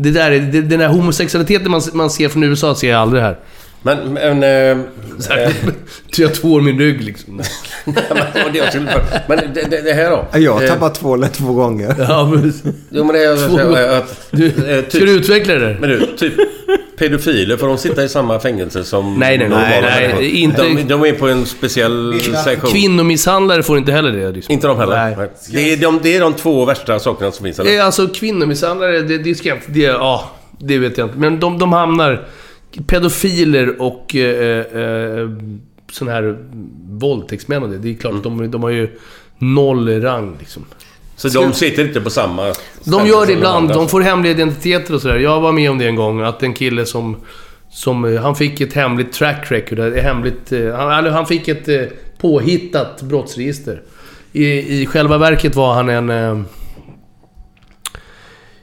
Det 0.00 0.10
där, 0.10 0.30
är- 0.30 0.40
det, 0.40 0.60
den 0.60 0.78
där 0.78 0.88
homosexualiteten 0.88 1.70
man, 1.70 1.82
man 1.92 2.10
ser 2.10 2.28
från 2.28 2.42
USA 2.42 2.74
ser 2.74 2.90
jag 2.90 3.00
aldrig 3.00 3.22
här. 3.22 3.38
Men... 3.82 4.12
men 4.12 4.42
eh, 4.42 4.84
Så 5.18 5.32
här, 5.32 5.52
jag 6.16 6.34
tvår 6.34 6.60
min 6.60 6.78
rygg 6.78 7.02
liksom. 7.02 7.40
men 9.28 9.38
det 9.54 9.62
det 9.70 9.80
det, 9.82 9.92
här 9.92 10.10
då? 10.10 10.38
Jag 10.38 10.54
har 10.54 10.62
Eh, 10.62 10.68
tappat 10.68 10.94
tvålen 10.94 11.30
två 11.30 11.52
gånger. 11.52 11.94
Ja, 11.98 12.30
men, 12.34 12.52
Jo 12.90 13.04
men 13.04 13.14
det 13.14 13.24
är 13.24 13.48
Två- 13.48 13.74
säga 13.74 13.96
att... 13.98 14.26
du, 14.30 14.46
eh, 14.46 14.84
ska 14.88 14.98
du 14.98 15.10
utveckla 15.12 15.54
det 15.54 15.60
där? 15.60 15.76
Men 15.80 15.90
du, 15.90 16.06
typ 16.16 16.34
pedofiler, 16.98 17.56
får 17.56 17.66
de 17.68 17.78
sitta 17.78 18.04
i 18.04 18.08
samma 18.08 18.40
fängelse 18.40 18.84
som 18.84 19.14
Nej, 19.18 19.38
nej, 19.38 19.48
nej, 19.48 19.80
nej, 19.82 20.00
människor? 20.08 20.22
inte- 20.22 20.62
De, 20.62 20.82
de 20.82 21.04
är 21.04 21.12
på 21.12 21.28
en 21.28 21.46
speciell 21.46 22.20
sektion. 22.44 22.70
Kvinnomisshandlare 22.70 23.62
får 23.62 23.78
inte 23.78 23.92
heller 23.92 24.12
det. 24.12 24.30
Liksom. 24.32 24.52
Inte 24.52 24.66
de 24.66 24.78
heller? 24.78 24.96
Nej. 24.96 25.14
Nej. 25.18 25.28
Det, 25.52 25.72
är 25.72 25.76
de, 25.76 25.98
det 26.02 26.16
är 26.16 26.20
de 26.20 26.32
två 26.32 26.64
värsta 26.64 26.98
sakerna 26.98 27.32
som 27.32 27.44
finns, 27.44 27.58
eller? 27.58 27.76
Eh, 27.78 27.86
Alltså 27.86 28.06
kvinnomisshandlare, 28.08 29.00
det, 29.00 29.18
det 29.18 29.34
ska 29.34 29.48
jag 29.48 29.58
inte... 29.58 29.70
Det, 29.72 29.80
ja, 29.80 30.30
det 30.58 30.78
vet 30.78 30.98
jag 30.98 31.06
inte. 31.06 31.18
Men 31.18 31.40
de, 31.40 31.58
de 31.58 31.72
hamnar... 31.72 32.26
Pedofiler 32.86 33.82
och 33.82 34.16
eh, 34.16 34.58
eh, 34.58 35.28
sån 35.92 36.08
här 36.08 36.38
våldtäktsmän 36.90 37.62
och 37.62 37.68
det. 37.68 37.78
Det 37.78 37.90
är 37.90 37.94
klart, 37.94 38.22
de, 38.22 38.50
de 38.50 38.62
har 38.62 38.70
ju 38.70 38.88
noll 39.38 40.02
rang 40.02 40.36
liksom. 40.38 40.64
Så 41.18 41.28
de 41.28 41.52
sitter 41.52 41.84
inte 41.84 42.00
på 42.00 42.10
samma... 42.10 42.54
De 42.84 43.06
gör 43.06 43.26
det 43.26 43.32
ibland. 43.32 43.68
De 43.68 43.88
får 43.88 44.00
hemliga 44.00 44.32
identiteter 44.32 44.94
och 44.94 45.02
sådär. 45.02 45.16
Jag 45.18 45.40
var 45.40 45.52
med 45.52 45.70
om 45.70 45.78
det 45.78 45.86
en 45.86 45.96
gång. 45.96 46.20
Att 46.22 46.42
en 46.42 46.54
kille 46.54 46.86
som... 46.86 47.16
som 47.70 48.04
eh, 48.04 48.20
han 48.22 48.36
fick 48.36 48.60
ett 48.60 48.72
hemligt 48.72 49.12
track 49.12 49.46
record. 49.52 49.78
Ett 49.78 50.02
hemligt... 50.02 50.52
eh, 50.52 50.74
Han, 50.76 50.98
eller 50.98 51.10
han 51.10 51.26
fick 51.26 51.48
ett 51.48 51.68
eh, 51.68 51.80
påhittat 52.20 53.02
brottsregister. 53.02 53.82
I, 54.32 54.44
I 54.82 54.86
själva 54.86 55.18
verket 55.18 55.56
var 55.56 55.74
han 55.74 55.88
en... 55.88 56.10
eh, 56.10 56.40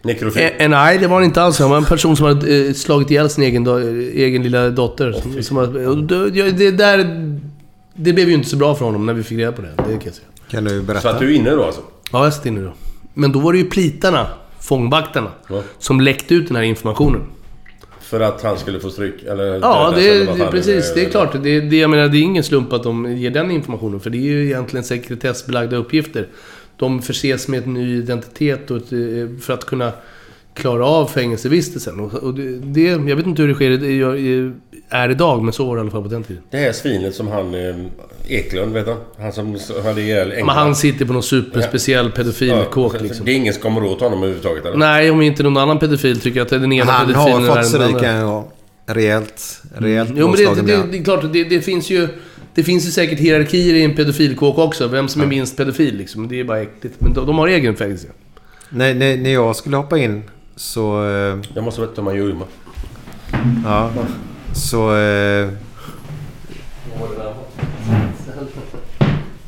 Nekrofil. 0.01 0.41
En, 0.43 0.51
en, 0.58 0.72
nej, 0.72 0.97
det 0.97 1.08
var 1.08 1.16
han 1.16 1.24
inte 1.26 1.41
alls. 1.41 1.60
Han 1.60 1.70
var 1.70 1.78
en 1.78 1.86
person 1.86 2.18
som 2.18 2.26
hade 2.26 2.68
eh, 2.68 2.74
slagit 2.74 3.12
ihjäl 3.12 3.30
sin 3.30 3.43
egen, 3.43 3.68
egen 4.16 4.43
lilla 4.43 4.70
dotter. 4.70 5.12
Som, 5.12 5.43
som 5.43 5.58
hade, 5.58 6.51
det, 6.51 6.72
där... 6.72 6.97
Det 7.97 8.14
blev 8.14 8.28
ju 8.28 8.34
inte 8.34 8.49
så 8.49 8.58
bra 8.58 8.76
för 8.76 8.86
honom 8.86 9.06
när 9.06 9.14
vi 9.14 9.24
fick 9.24 9.38
reda 9.38 9.51
på 9.51 9.62
det. 9.62 9.68
Det 9.78 9.84
kan 9.84 9.91
jag 10.03 10.14
säga. 10.14 10.28
Kan 10.49 10.64
du 10.64 10.70
Så 10.80 10.82
berätta? 10.86 11.10
att 11.10 11.20
du 11.20 11.32
är 11.32 11.36
inne 11.36 11.49
då 11.49 11.64
alltså? 11.64 11.82
Ja, 12.12 12.24
jag 12.24 12.34
sitter 12.34 12.47
inne 12.49 12.62
då. 12.62 12.74
Men 13.14 13.32
då 13.32 13.39
var 13.39 13.53
det 13.53 13.60
ju 13.60 13.66
plitarna, 13.66 14.28
fångvaktarna, 14.62 15.32
Ja. 15.49 15.62
som 15.80 16.01
läckte 16.01 16.36
ut 16.36 16.47
den 16.47 16.56
här 16.56 16.64
informationen. 16.64 17.22
För 18.01 18.20
att 18.20 18.41
han 18.43 18.58
skulle 18.58 18.80
få 18.80 18.89
stryk? 18.89 19.24
Eller 19.24 19.45
Ja, 19.60 19.93
det, 19.95 20.20
det, 20.20 20.26
fan 20.38 20.51
precis. 20.51 20.93
Det 20.93 21.06
är 21.06 21.10
klart. 21.10 21.34
Det, 21.43 21.60
det, 21.62 21.78
jag 21.78 21.89
menar, 21.89 22.08
det 22.08 22.18
är 22.18 22.22
ingen 22.22 22.43
slump 22.43 22.74
att 22.74 22.84
de 22.84 23.18
ger 23.18 23.30
den 23.32 23.51
informationen. 23.51 23.99
För 23.99 24.10
det 24.10 24.18
är 24.18 24.22
ju 24.22 24.45
egentligen 24.45 24.84
sekretessbelagda 24.84 25.78
uppgifter. 25.78 26.28
De 26.78 27.01
förses 27.01 27.47
med 27.47 27.64
en 27.68 27.74
ny 27.74 27.97
identitet 27.97 28.72
och 28.72 28.78
ett, 28.78 28.91
eh, 28.91 29.39
för 29.41 29.53
att 29.53 29.66
kunna 29.66 29.91
klara 30.53 30.86
av 30.86 31.06
fängelsevistelsen. 31.08 31.99
Och, 31.99 32.14
och 32.14 32.34
det, 32.34 32.49
det, 32.60 32.82
jag 32.82 33.16
vet 33.16 33.26
inte 33.26 33.41
hur 33.41 33.49
det 33.49 33.56
sker, 33.56 33.70
det 33.70 33.91
gör- 33.91 34.53
är 34.90 35.10
idag, 35.10 35.44
men 35.44 35.54
så 35.54 35.66
var 35.66 35.76
det 35.76 35.80
i 35.80 35.82
alla 35.82 35.92
fall 35.92 36.02
på 36.04 36.08
den 36.10 36.24
tiden. 36.24 36.44
Det 36.52 36.58
här 36.58 36.72
svinet 36.72 37.16
som 37.16 37.28
han... 37.28 37.54
Eh, 37.56 37.76
Eklund, 38.28 38.74
vet 38.74 38.86
du? 38.86 38.96
Han 39.20 39.34
som 39.34 39.58
hade 39.84 40.02
ihjäl 40.02 40.28
Men 40.38 40.50
han 40.50 40.76
sitter 40.76 41.06
på 41.06 41.14
någon 41.14 41.24
superspeciell 41.24 42.12
pedofilkåk 42.12 42.98
så 42.98 43.04
liksom. 43.04 43.26
Det 43.26 43.32
är 43.32 43.36
ingen 43.36 43.54
som 43.54 43.62
kommer 43.64 43.84
åt 43.84 44.02
honom 44.02 44.18
överhuvudtaget 44.20 44.66
eller? 44.66 44.78
Nej, 44.78 45.12
om 45.12 45.22
inte 45.22 45.44
någon 45.44 45.58
annan 45.58 45.80
pedofil 45.80 46.20
tycker 46.20 46.42
att 46.42 46.50
den 46.50 46.74
ena 46.74 46.92
Han 46.92 47.08
pedofilen 47.08 47.44
har 47.50 47.58
är 47.58 47.64
fått 47.64 47.72
den 47.74 47.82
andra. 47.82 47.98
stryka 48.00 48.12
en 48.12 48.26
gång. 48.26 48.48
Rejält, 48.88 49.62
rejält 49.78 50.10
Jo, 50.16 50.28
men 50.28 50.36
det, 50.38 50.56
det, 50.56 50.62
det, 50.62 50.76
han. 50.78 50.92
det 50.92 50.98
är 50.98 51.04
klart, 51.04 51.34
det, 51.34 51.44
det 51.44 51.62
finns 51.62 51.90
ju... 51.90 52.08
Det 52.56 52.64
finns 52.64 52.88
ju 52.88 52.92
säkert 52.92 53.20
hierarkier 53.20 53.74
i 53.76 53.84
en 53.84 53.96
pedofilkåk 53.96 54.58
också. 54.58 54.88
Vem 54.88 55.08
som 55.08 55.22
är 55.22 55.26
minst 55.26 55.58
pedofil 55.58 55.98
liksom. 55.98 56.28
Det 56.28 56.40
är 56.40 56.44
bara 56.44 56.62
äckligt. 56.62 56.96
Men 57.00 57.14
de, 57.14 57.26
de 57.28 57.38
har 57.38 57.48
egen 57.48 57.76
fängelse. 57.76 58.08
när, 58.70 58.94
när, 58.94 59.18
när 59.18 59.34
jag 59.34 59.56
skulle 59.56 59.78
hoppa 59.78 59.98
in 59.98 60.24
så... 60.56 61.06
eh, 61.10 61.38
Jag 61.56 61.64
måste 61.64 61.82
berätta 61.82 62.02
om 62.02 62.06
man 62.06 62.16
gömma. 62.16 62.46
Ja. 63.66 63.92
Så... 64.56 64.95
Eh, 64.95 65.49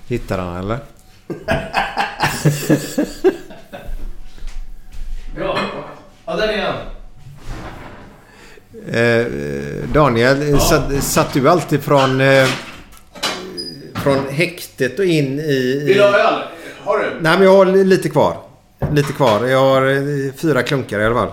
hittar 0.08 0.38
han 0.38 0.58
eller? 0.58 0.80
Bra. 5.36 5.60
Ja, 6.26 6.36
där 6.36 6.48
är 6.48 6.62
han. 6.66 6.76
Eh, 8.94 9.26
Daniel, 9.94 10.60
satt, 10.60 11.04
satt 11.04 11.34
du 11.34 11.50
alltid 11.50 11.82
från... 11.84 12.22
Eh, 12.22 12.48
från 13.96 14.30
häktet 14.30 15.00
och 15.00 15.06
in 15.06 15.40
i... 15.40 15.84
Vill 15.86 15.90
i 15.90 15.94
du 15.94 16.02
ha 16.02 16.20
öl? 16.20 16.44
Har 16.84 16.98
du? 16.98 17.06
Nej, 17.22 17.38
men 17.38 17.44
jag 17.44 17.56
har 17.58 17.66
li- 17.66 17.84
lite 17.84 18.10
kvar. 18.10 18.38
Lite 18.92 19.14
kvar. 19.14 19.46
Jag 19.46 19.60
har 19.60 19.82
eh, 19.88 20.34
fyra 20.34 20.64
klunkar 20.64 21.00
i 21.00 21.06
alla 21.06 21.16
fall. 21.16 21.32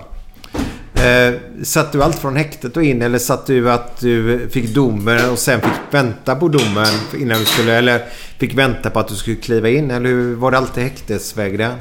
Eh, 1.05 1.35
satt 1.63 1.93
du 1.93 2.03
allt 2.03 2.19
från 2.19 2.37
häktet 2.37 2.77
och 2.77 2.83
in 2.83 3.03
eller 3.03 3.19
satt 3.19 3.47
du 3.47 3.71
att 3.71 4.01
du 4.01 4.49
fick 4.51 4.75
domen 4.75 5.31
och 5.31 5.39
sen 5.39 5.61
fick 5.61 5.71
vänta 5.95 6.37
på 6.37 6.49
domen 6.49 6.87
innan 7.21 7.39
du 7.39 7.45
skulle... 7.45 7.75
Eller 7.75 8.03
fick 8.39 8.55
vänta 8.55 8.91
på 8.91 8.99
att 9.01 9.09
du 9.09 9.15
skulle 9.15 9.37
kliva 9.37 9.69
in? 9.69 9.91
Eller 9.91 10.09
hur 10.09 10.35
var 10.35 10.51
det 10.51 10.59
alltid 10.59 10.83
häktesväg 10.85 11.59
där? 11.59 11.75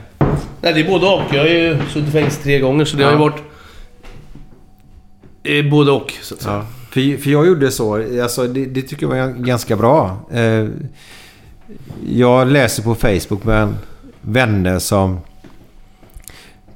Nej, 0.62 0.74
det 0.74 0.80
är 0.80 0.88
både 0.88 1.06
och. 1.08 1.22
Jag 1.32 1.40
har 1.40 1.48
ju 1.50 1.78
suttit 1.94 2.10
i 2.10 2.12
fängelse 2.12 2.44
tre 2.44 2.60
gånger, 2.60 2.86
så 2.86 2.98
det 2.98 3.04
har 3.04 3.12
ju 3.12 3.18
Ja. 3.18 3.22
varit... 3.22 3.42
Eh, 5.44 5.66
både 5.72 5.92
och, 5.92 6.14
så 6.22 6.36
att 6.36 6.42
säga. 6.42 6.54
Ja. 6.56 6.66
För, 6.90 7.22
för 7.22 7.30
jag 7.30 7.48
gjorde 7.48 7.72
så. 7.72 8.22
Alltså, 8.22 8.48
det, 8.48 8.66
det 8.66 8.82
tycker 8.82 9.08
jag 9.16 9.28
var 9.28 9.34
ganska 9.34 9.76
bra. 9.76 10.18
Eh, 10.32 10.66
jag 12.08 12.48
läser 12.48 12.84
på 12.84 12.96
Facebook 12.96 13.44
med 13.44 13.74
vänner 14.22 14.80
som 14.80 15.20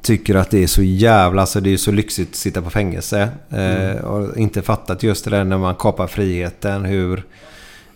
tycker 0.08 0.36
att 0.36 0.50
det 0.50 0.64
är 0.64 0.68
så 0.68 0.84
jävla... 0.84 1.42
Alltså 1.42 1.62
det 1.62 1.74
är 1.74 1.78
så 1.78 1.92
lyxigt 1.92 2.30
att 2.30 2.36
sitta 2.36 2.62
på 2.62 2.70
fängelse. 2.70 3.30
Eh, 3.50 4.06
och 4.06 4.38
inte 4.38 4.62
fattat 4.62 5.04
just 5.04 5.26
det 5.26 5.32
där 5.32 5.44
när 5.44 5.58
man 5.58 5.76
kapar 5.76 6.08
friheten. 6.08 6.86
Hur... 6.86 7.24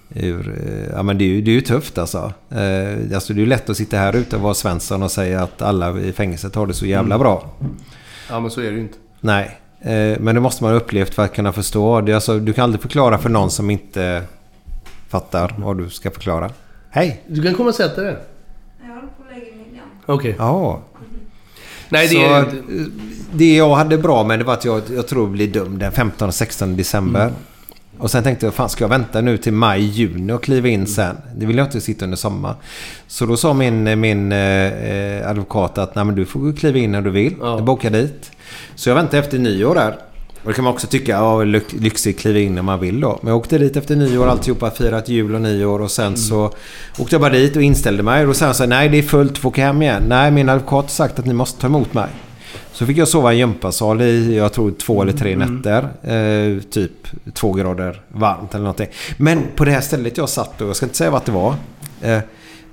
hur 0.10 0.50
eh, 0.50 0.96
ja 0.96 1.04
men 1.04 1.18
det 1.18 1.24
är 1.24 1.28
ju, 1.28 1.42
det 1.42 1.52
är 1.52 1.56
ju 1.56 1.62
tufft 1.62 1.98
alltså. 1.98 2.34
Eh, 2.50 3.16
alltså 3.16 3.34
det 3.34 3.40
är 3.40 3.42
ju 3.42 3.46
lätt 3.46 3.70
att 3.70 3.78
sitta 3.78 3.98
här 3.98 4.16
ute 4.16 4.36
och 4.36 4.42
vara 4.42 4.54
Svensson 4.54 5.04
och 5.04 5.12
säga 5.12 5.44
att 5.44 5.62
alla 5.62 6.00
i 6.00 6.12
fängelset 6.12 6.56
har 6.56 6.68
det 6.68 6.74
så 6.74 6.86
jävla 6.86 7.18
bra. 7.20 7.50
Ja, 8.30 8.40
men 8.40 8.52
så 8.52 8.62
är 8.62 8.66
det 8.66 8.72
ju 8.72 8.82
inte. 8.82 8.98
Nej, 9.20 9.60
eh, 9.82 10.20
men 10.20 10.36
det 10.36 10.42
måste 10.42 10.64
man 10.64 10.74
ha 10.74 10.80
upplevt 10.80 11.14
för 11.14 11.24
att 11.24 11.34
kunna 11.34 11.52
förstå. 11.54 12.02
Det 12.02 12.14
alltså, 12.14 12.40
du 12.40 12.54
kan 12.54 12.64
aldrig 12.64 12.82
förklara 12.82 13.18
för 13.18 13.30
någon 13.30 13.52
som 13.52 13.70
inte 13.70 14.24
fattar 15.10 15.56
vad 15.58 15.78
du 15.78 15.90
ska 15.90 16.12
förklara. 16.12 16.50
Hej! 16.90 17.24
Du 17.28 17.44
kan 17.44 17.56
komma 17.56 17.70
och 17.70 17.76
sätta 17.76 18.02
dig. 18.02 18.18
Jag 18.82 18.88
håller 18.88 19.02
på 19.02 19.24
att 19.24 19.34
lägga 19.34 19.56
mig 19.56 19.68
igen. 19.72 19.86
Okej. 20.06 20.36
Ja. 20.38 20.82
Nej, 21.92 22.08
det 22.08 22.14
Så, 22.16 22.46
det 23.34 23.56
jag 23.56 23.76
hade 23.76 23.98
bra 23.98 24.24
med 24.24 24.40
det 24.40 24.46
var 24.46 24.54
att 24.54 24.66
jag, 24.66 24.82
jag 24.96 25.08
tror 25.08 25.24
jag 25.24 25.32
blir 25.32 25.48
dum 25.48 25.80
den 25.80 25.92
15 25.92 26.28
och 26.28 26.34
16 26.34 26.78
december. 26.78 27.32
Och 27.98 28.12
sen 28.12 28.24
tänkte 28.24 28.46
jag, 28.46 28.54
fan 28.54 28.70
ska 28.70 28.84
jag 28.84 28.90
vänta 28.90 29.22
nu 29.22 29.38
till 29.38 29.54
maj, 29.54 29.82
juni 29.82 30.34
och 30.34 30.44
kliva 30.44 30.68
in 30.68 30.88
sen? 30.88 31.18
Det 31.36 31.46
vill 31.46 31.58
jag 31.58 31.68
inte 31.68 31.82
sitta 31.82 32.06
under 32.06 32.18
sommar. 32.18 32.56
Så 33.08 33.26
då 33.26 33.38
sa 33.38 33.54
min, 33.54 34.00
min 34.00 34.32
eh, 34.32 35.30
advokat 35.30 35.78
att 35.78 35.96
Nej, 35.96 36.06
men 36.06 36.16
du 36.16 36.26
får 36.26 36.58
kliva 36.58 36.80
in 36.80 36.92
när 36.92 37.02
du 37.02 37.10
vill. 37.10 37.36
Ja. 37.40 37.56
Jag 37.56 37.64
bokar 37.64 37.90
dit. 37.90 38.32
Så 38.76 38.90
jag 38.90 38.96
väntade 38.96 39.18
efter 39.18 39.40
nyår 39.40 39.76
där. 39.76 39.96
Och 40.44 40.50
det 40.50 40.54
kan 40.54 40.64
man 40.64 40.74
också 40.74 40.88
tycka, 40.88 41.12
ja 41.12 41.44
lyx, 41.44 41.74
lyxigt 41.74 42.20
kliva 42.20 42.40
in 42.40 42.56
när 42.56 42.62
man 42.62 42.80
vill 42.80 43.00
då. 43.00 43.20
Men 43.22 43.32
jag 43.32 43.38
åkte 43.38 43.58
dit 43.58 43.78
efter 43.78 43.96
nyår, 43.96 44.28
alltihopa, 44.28 44.72
firat 44.72 45.10
jul 45.10 45.36
och 45.36 45.42
nyår 45.42 45.82
och 45.82 45.92
sen 45.92 46.18
så 46.18 46.54
åkte 47.00 47.16
jag 47.16 47.22
bara 47.22 47.34
dit 47.34 47.56
och 47.56 47.62
inställde 47.62 48.04
mig. 48.04 48.22
Och 48.22 48.28
då 48.28 48.54
sa 48.54 48.66
nej 48.66 48.90
det 48.90 48.98
är 48.98 49.02
fullt, 49.02 49.38
får 49.38 49.50
åka 49.50 49.66
hem 49.66 49.82
igen. 49.82 50.04
Nej, 50.08 50.32
min 50.32 50.50
advokat 50.50 50.86
har 50.86 50.90
sagt 50.90 51.20
att 51.20 51.26
ni 51.26 51.34
måste 51.34 51.62
ta 51.62 51.68
emot 51.68 51.94
mig. 51.94 52.10
Så 52.74 52.86
fick 52.86 52.98
jag 52.98 53.08
sova 53.08 53.34
i 53.34 53.36
en 53.36 53.40
gympasal 53.40 54.02
i, 54.02 54.38
jag 54.38 54.54
tror 54.54 54.72
två 54.72 55.02
eller 55.02 55.14
tre 55.14 55.36
nätter. 55.36 55.90
Eh, 56.04 56.62
typ 56.62 56.92
två 57.34 57.54
grader 57.54 58.02
varmt 58.08 58.54
eller 58.54 58.64
någonting. 58.64 58.88
Men 59.18 59.44
på 59.56 59.66
det 59.66 59.72
här 59.72 59.82
stället 59.82 60.18
jag 60.18 60.30
satt 60.30 60.62
och 60.62 60.70
jag 60.70 60.76
ska 60.76 60.86
inte 60.86 60.98
säga 60.98 61.12
vad 61.12 61.22
det 61.26 61.32
var. 61.32 61.56
Eh, 62.02 62.20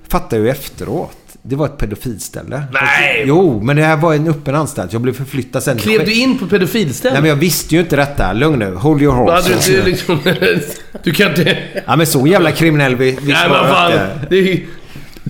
fattar 0.07 0.37
jag 0.37 0.45
ju 0.45 0.51
efteråt. 0.51 1.17
Det 1.41 1.55
var 1.55 1.65
ett 1.65 1.77
pedofilställe. 1.77 2.63
Nej! 2.73 3.23
Jo, 3.27 3.61
men 3.63 3.75
det 3.75 3.83
här 3.83 3.97
var 3.97 4.13
en 4.13 4.27
öppen 4.27 4.55
anstalt. 4.55 4.93
Jag 4.93 5.01
blev 5.01 5.13
förflyttad 5.13 5.63
sen. 5.63 5.77
Klev 5.77 6.05
du 6.05 6.13
in 6.13 6.39
på 6.39 6.47
pedofilstället? 6.47 7.13
Nej 7.13 7.21
men 7.21 7.29
jag 7.29 7.35
visste 7.35 7.75
ju 7.75 7.81
inte 7.81 7.95
detta. 7.95 8.33
Lugn 8.33 8.59
nu. 8.59 8.75
Hold 8.75 9.01
your 9.01 9.15
horses. 9.15 9.65
du 9.65 9.73
inte 9.73 9.89
liksom... 9.89 10.19
Du 11.03 11.13
kan 11.13 11.29
inte... 11.29 11.57
Ja 11.85 11.95
men 11.95 12.07
så 12.07 12.27
jävla 12.27 12.51
kriminell 12.51 12.95
vi, 12.95 13.17
vi 13.21 13.31
Nej, 13.33 13.49
vad 13.49 13.69
fan. 13.69 13.91
Det 14.29 14.37
är 14.37 14.59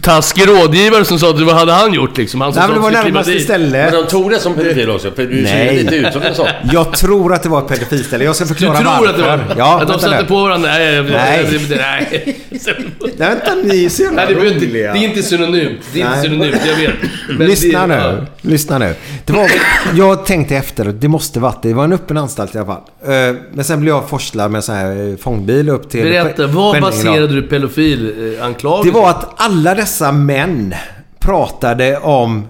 taskig 0.09 0.47
rådgivare 0.47 1.05
som 1.05 1.19
sa 1.19 1.29
att 1.29 1.41
vad 1.41 1.55
hade 1.55 1.71
han 1.71 1.93
gjort 1.93 2.17
liksom? 2.17 2.41
Han 2.41 2.53
som 2.53 2.59
Nej 2.59 2.67
men 2.69 2.75
det 2.77 2.81
var 2.83 2.91
närmaste 3.03 3.31
dit. 3.31 3.49
Men 3.71 3.91
de 3.93 4.07
tog 4.07 4.29
det 4.31 4.39
som 4.39 4.53
pedofil 4.53 4.89
också. 4.89 5.11
För 5.11 5.25
du 5.25 5.45
ser 5.45 5.55
Nej. 5.55 5.83
lite 5.83 5.95
ut 5.95 6.13
som 6.13 6.21
en 6.21 6.35
sån. 6.35 6.47
Jag 6.73 6.93
tror 6.93 7.33
att 7.33 7.43
det 7.43 7.49
var 7.49 7.59
ett 7.59 7.67
pedofilställe. 7.67 8.23
Jag 8.25 8.35
ska 8.35 8.45
Du 8.45 8.47
förklara 8.47 8.77
tror 8.77 8.85
varför. 8.89 9.05
att 9.09 9.17
det 9.17 9.23
var... 9.23 9.39
Ja, 9.57 9.81
att 9.81 9.87
de 9.87 9.99
satte 9.99 10.21
nu. 10.21 10.27
på 10.27 10.35
varandra? 10.43 10.69
Nej, 10.69 11.03
Nej. 11.03 11.11
nej. 11.11 11.67
nej. 11.69 12.35
Nej, 12.51 13.13
vänta, 13.17 13.55
ni 13.63 13.85
är 13.85 13.89
så 13.89 14.01
jävla 14.01 14.15
Nej, 14.15 14.25
det, 14.27 14.35
behöver 14.35 14.53
inte, 14.55 14.65
det 14.65 14.83
är 14.85 14.95
inte 14.95 15.23
synonymt. 15.23 15.79
Det 15.93 16.01
är 16.01 16.05
inte 16.05 16.15
Nej. 16.15 16.23
synonymt, 16.23 16.61
jag 16.67 16.75
vet. 16.75 16.93
Men 17.37 17.47
Lyssna 17.47 17.87
det, 17.87 18.11
nu. 18.11 18.25
Lyssna 18.41 18.77
nu. 18.77 18.95
Det 19.25 19.33
var, 19.33 19.51
jag 19.95 20.25
tänkte 20.25 20.55
efter, 20.55 20.85
det 20.85 21.07
måste 21.07 21.39
varit 21.39 21.61
det. 21.63 21.69
Det 21.69 21.75
var 21.75 21.83
en 21.83 21.93
öppen 21.93 22.17
anstalt 22.17 22.55
i 22.55 22.57
alla 22.57 22.67
fall. 22.67 22.81
Eh, 23.29 23.35
Men 23.53 23.63
sen 23.65 23.79
blev 23.81 23.95
jag 23.95 24.09
forslad 24.09 24.51
med 24.51 24.63
så 24.63 24.71
här 24.73 25.09
eh, 25.11 25.15
fångbil 25.17 25.69
upp 25.69 25.89
till... 25.89 26.03
Berätta, 26.03 26.47
vad 26.47 26.81
baserade 26.81 27.27
du 27.27 27.41
pedofilanklagelser 27.41 28.91
Det 28.93 28.99
var 28.99 29.09
att 29.09 29.33
alla 29.35 29.75
dessa 29.75 29.98
män 30.11 30.75
pratade 31.19 31.97
om 31.97 32.47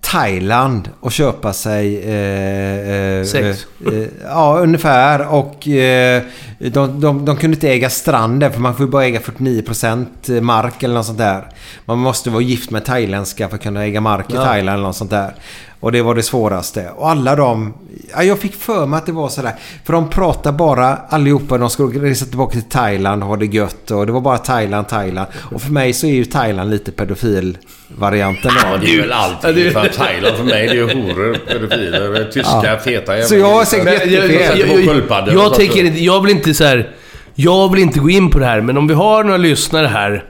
Thailand 0.00 0.90
och 1.00 1.12
köpa 1.12 1.52
sig... 1.52 2.02
Eh, 2.02 2.90
eh, 2.94 3.24
Sex. 3.24 3.66
Eh, 3.86 3.98
eh, 3.98 4.08
ja, 4.24 4.58
ungefär. 4.60 5.34
Och 5.34 5.68
eh, 5.68 6.22
de, 6.58 7.00
de, 7.00 7.24
de 7.24 7.36
kunde 7.36 7.54
inte 7.54 7.68
äga 7.70 7.90
stranden 7.90 8.52
för 8.52 8.60
man 8.60 8.76
får 8.76 8.86
ju 8.86 8.90
bara 8.92 9.04
äga 9.04 9.20
49% 9.20 10.40
mark 10.40 10.82
eller 10.82 10.94
något 10.94 11.06
sånt 11.06 11.18
där. 11.18 11.46
Man 11.84 11.98
måste 11.98 12.30
vara 12.30 12.42
gift 12.42 12.70
med 12.70 12.84
thailändska 12.84 13.48
för 13.48 13.56
att 13.56 13.62
kunna 13.62 13.84
äga 13.84 14.00
mark 14.00 14.30
i 14.30 14.34
Ja. 14.34 14.44
Thailand 14.44 14.74
eller 14.74 14.86
något 14.86 14.96
sånt 14.96 15.10
där. 15.10 15.34
Och 15.82 15.92
det 15.92 16.02
var 16.02 16.14
det 16.14 16.22
svåraste. 16.22 16.90
Och 16.96 17.10
alla 17.10 17.36
de... 17.36 17.74
Ja, 18.14 18.22
jag 18.22 18.38
fick 18.38 18.54
för 18.54 18.86
mig 18.86 18.98
att 18.98 19.06
det 19.06 19.12
var 19.12 19.28
sådär. 19.28 19.54
För 19.84 19.92
de 19.92 20.10
pratade 20.10 20.58
bara 20.58 20.96
allihopa. 20.96 21.58
De 21.58 21.70
skulle 21.70 22.10
resa 22.10 22.26
tillbaka 22.26 22.52
till 22.52 22.62
Thailand 22.62 23.22
och 23.22 23.28
ha 23.28 23.36
det 23.36 23.46
gött. 23.46 23.90
Och 23.90 24.06
det 24.06 24.12
var 24.12 24.20
bara 24.20 24.38
Thailand, 24.38 24.88
Thailand. 24.88 25.28
Och 25.34 25.62
för 25.62 25.72
mig 25.72 25.92
så 25.92 26.06
är 26.06 26.10
ju 26.10 26.24
Thailand 26.24 26.70
lite 26.70 26.92
pedofil-varianten 26.92 28.50
då. 28.54 28.68
Ja, 28.68 28.76
det 28.80 28.94
är 28.94 29.00
väl 29.00 29.12
allting. 29.12 29.70
För 29.70 29.88
Thailand 29.88 30.36
för 30.36 30.44
mig 30.44 30.66
det 30.66 30.72
är 30.72 30.74
ju 30.74 30.82
horor, 30.82 31.36
pedofiler, 31.48 32.30
tyska, 32.32 32.78
feta 32.84 33.12
jävla... 33.12 33.28
Så 33.28 33.36
jag 33.36 33.50
har 33.50 33.64
säkert 33.64 33.86
jag, 33.86 33.94
jag, 33.94 34.30
jättefel. 34.30 34.60
jag, 34.60 34.68
jag, 34.68 35.34
jag, 35.34 35.46
och 35.46 35.54
tänker 35.54 35.84
inte, 35.84 36.02
jag 36.04 36.22
vill 36.22 36.30
inte 36.30 36.54
så 36.54 36.64
här. 36.64 36.94
Jag 37.34 37.72
vill 37.72 37.82
inte 37.82 37.98
gå 37.98 38.10
in 38.10 38.30
på 38.30 38.38
det 38.38 38.46
här, 38.46 38.60
men 38.60 38.76
om 38.76 38.86
vi 38.86 38.94
har 38.94 39.24
några 39.24 39.36
lyssnare 39.38 39.86
här. 39.86 40.24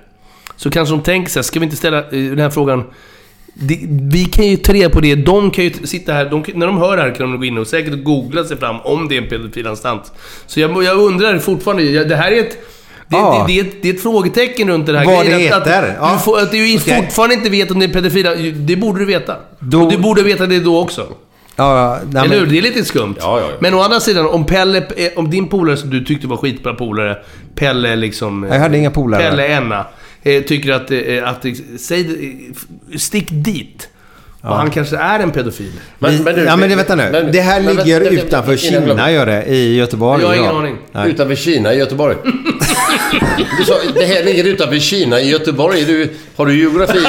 Så 0.57 0.71
kanske 0.71 0.95
de 0.95 1.03
tänker 1.03 1.31
så 1.31 1.39
här, 1.39 1.45
ska 1.45 1.61
vi 1.61 1.65
inte 1.65 1.77
ställa 1.77 1.99
eh, 1.99 2.05
den 2.11 2.39
här 2.39 2.51
frågan? 2.51 2.85
Det, 3.55 3.79
vi 3.89 4.25
kan 4.25 4.47
ju 4.47 4.57
ta 4.57 4.73
reda 4.73 4.91
på 4.91 5.01
det. 5.01 5.15
De 5.15 5.51
kan 5.51 5.65
ju 5.65 5.73
sitta 5.85 6.13
här, 6.13 6.25
de, 6.31 6.45
när 6.55 6.67
de 6.67 6.79
hör 6.79 6.97
det 6.97 7.03
här 7.03 7.15
kan 7.15 7.31
de 7.31 7.39
gå 7.39 7.45
in 7.45 7.59
och 7.59 7.67
säkert 7.67 8.05
googla 8.05 8.45
sig 8.45 8.57
fram 8.57 8.77
om 8.81 9.09
det 9.09 9.17
är 9.17 9.23
en 9.23 9.29
pedofilanstalt. 9.29 10.13
Så 10.47 10.61
jag, 10.61 10.85
jag 10.85 10.97
undrar 10.99 11.39
fortfarande, 11.39 11.83
jag- 11.83 12.09
det 12.09 12.17
här 12.17 12.33
är 12.33 12.41
ett... 12.41 12.53
Det, 13.09 13.17
Ja. 13.19 13.45
det, 13.49 13.53
det, 13.55 13.61
är 13.61 13.65
ett, 13.65 13.83
det 13.83 13.89
är 13.91 13.95
ett 13.95 14.03
frågetecken 14.03 14.69
runt 14.69 14.87
det 14.87 14.99
här 14.99 15.05
Vad 15.07 15.25
grejen. 15.27 15.41
det 15.41 15.51
Att, 15.57 15.67
heter. 15.67 15.83
att, 15.83 15.95
Ja. 16.01 16.13
du, 16.13 16.19
får, 16.19 16.39
att 16.39 16.51
du 16.53 16.77
Okej. 16.77 16.97
fortfarande 16.97 17.35
inte 17.35 17.51
vet 17.51 17.71
om 17.71 17.79
det 17.79 17.87
är 17.87 17.89
pedofila. 17.93 18.35
Det 18.55 18.77
borde 18.77 18.99
du 18.99 19.05
veta. 19.05 19.37
Då- 19.59 19.83
Och 19.83 19.91
du 19.93 19.99
borde 19.99 20.23
veta 20.23 20.47
det 20.47 20.61
då 20.61 20.81
också. 20.81 21.07
Ja, 21.57 21.99
nej, 22.11 22.25
Eller 22.25 22.35
hur? 22.35 22.41
men, 22.43 22.51
Det 22.53 22.59
är 22.59 22.63
lite 22.63 22.85
skumt. 22.85 23.15
Ja, 23.21 23.41
ja, 23.41 23.47
ja. 23.51 23.57
Men 23.61 23.75
å 23.75 23.81
andra 23.83 24.01
sidan, 24.01 24.27
om 24.27 24.45
Pelle, 24.47 24.79
eh, 24.79 25.09
om 25.17 25.31
din 25.31 25.49
polare 25.49 25.77
som 25.77 25.91
du 25.91 26.05
tyckte 26.05 26.27
var 26.27 26.37
skitbra 26.37 26.75
polare, 26.75 27.17
Pelle 27.55 27.97
liksom... 27.97 28.45
eh, 28.45 28.51
Jag 28.55 28.61
hade 28.61 28.79
inga 28.79 28.91
polare. 28.91 29.23
Pelle 29.23 29.47
Enna. 29.47 29.87
Eh, 30.23 30.43
Tycker 30.43 30.73
att, 30.73 30.91
eh, 30.91 31.29
att 31.29 31.45
eh, 31.45 31.53
säg, 31.79 32.07
stick 32.97 33.27
dit. 33.31 33.89
Och 34.43 34.57
han 34.57 34.71
kanske 34.71 34.97
är 34.97 35.21
en 35.21 35.31
pedofil. 35.31 35.73
vi, 35.99 36.45
ja 36.47 36.57
men 36.57 36.71
det, 36.71 36.77
vänta 36.77 36.95
nu. 36.95 37.09
men- 37.13 37.33
det 37.33 37.41
här 37.41 37.61
men 37.61 37.77
ligger 37.77 38.01
vänta, 38.01 38.27
utanför. 38.27 38.57
Kina 38.57 39.11
gör 39.11 39.27
det. 39.27 39.45
I 39.45 39.77
Göteborg. 39.77 40.23
Jag 40.23 40.29
har 40.29 40.35
ingen 40.35 40.47
ja. 40.47 40.59
aning. 40.59 40.77
Nej. 40.93 41.11
Utanför 41.11 41.35
Kina 41.35 41.75
i 41.75 41.79
Göteborg. 41.79 42.17
Du 43.59 43.65
sa, 43.65 43.75
det 43.95 44.05
här 44.05 44.25
ligger 44.25 44.45
utanför 44.45 44.79
Kina 44.79 45.21
i 45.21 45.31
Göteborg. 45.31 45.85
Du, 45.85 46.09
har 46.37 46.47
du 46.47 46.61
geografi? 46.61 47.05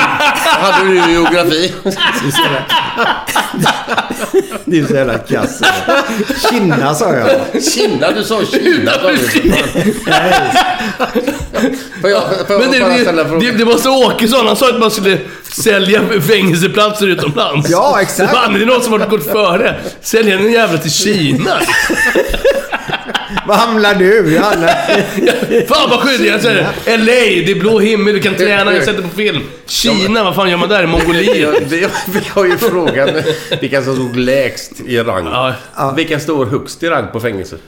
Hade 0.46 0.90
du 0.90 1.12
geografi? 1.12 1.72
Det 4.66 4.80
är 4.80 4.86
så 4.86 4.94
jävla 4.94 5.18
kass. 5.18 5.62
Kina 6.50 6.96
sa 6.96 7.14
jag. 7.14 7.64
Kina? 7.64 8.12
Du 8.12 8.24
sa 8.24 8.46
Kina. 8.46 8.92
sa 8.92 9.10
du. 9.12 9.20
Får 12.02 12.10
jag, 12.10 12.24
får 12.48 12.60
Men 12.60 12.74
jag 12.74 12.90
bara 12.90 12.98
ställa 12.98 13.22
en 13.22 13.30
det, 13.30 13.36
det, 13.36 13.46
fråga? 13.46 13.52
det 13.58 13.66
måste 13.66 13.90
Åkesson, 13.90 14.48
han 14.48 14.56
sa 14.56 14.70
att 14.70 14.80
man 14.80 14.92
skulle 14.92 15.18
sälja 15.64 16.02
fängelseplatser 16.22 17.08
utomlands. 17.08 17.70
Ja, 17.70 18.02
exakt. 18.02 18.34
Fan, 18.34 18.54
det 18.54 18.62
är 18.62 18.66
någon 18.66 18.82
som 18.84 18.94
har 18.94 19.08
gått 19.08 19.32
före. 19.32 19.76
Sälja 20.02 20.40
en 20.40 20.52
jävla 20.52 20.78
till 20.78 20.92
Kina. 20.92 21.52
Vad 23.48 23.58
hamnar 23.58 23.94
du? 23.96 24.34
Janne? 24.34 24.68
Fan 25.68 25.90
vad 25.90 26.00
skönt! 26.00 26.20
Jag 26.28 26.42
säger 26.42 26.56
det. 26.86 26.98
LA, 26.98 27.06
det 27.46 27.52
är 27.52 27.60
blå 27.60 27.80
himmel, 27.80 28.14
du 28.14 28.20
kan 28.20 28.36
träna, 28.36 28.74
jag 28.74 28.84
sätter 28.84 29.02
på 29.02 29.10
film. 29.10 29.42
Kina, 29.66 30.24
vad 30.24 30.36
fan 30.36 30.50
gör 30.50 30.58
man 30.58 30.70
där? 30.70 30.86
Mongoliet? 30.88 31.64
Vi, 31.68 31.88
vi 32.08 32.22
har 32.30 32.46
ju 32.46 32.58
frågan 32.58 33.10
vilka 33.62 33.82
som 33.82 33.96
stod 33.96 34.16
lägst 34.16 34.72
i 34.88 34.98
rang. 35.00 35.54
Vilka 35.96 36.20
står 36.20 36.46
högst 36.46 36.84
i 36.84 36.88
rang 36.90 37.06
på 37.12 37.20
fängelset? 37.20 37.60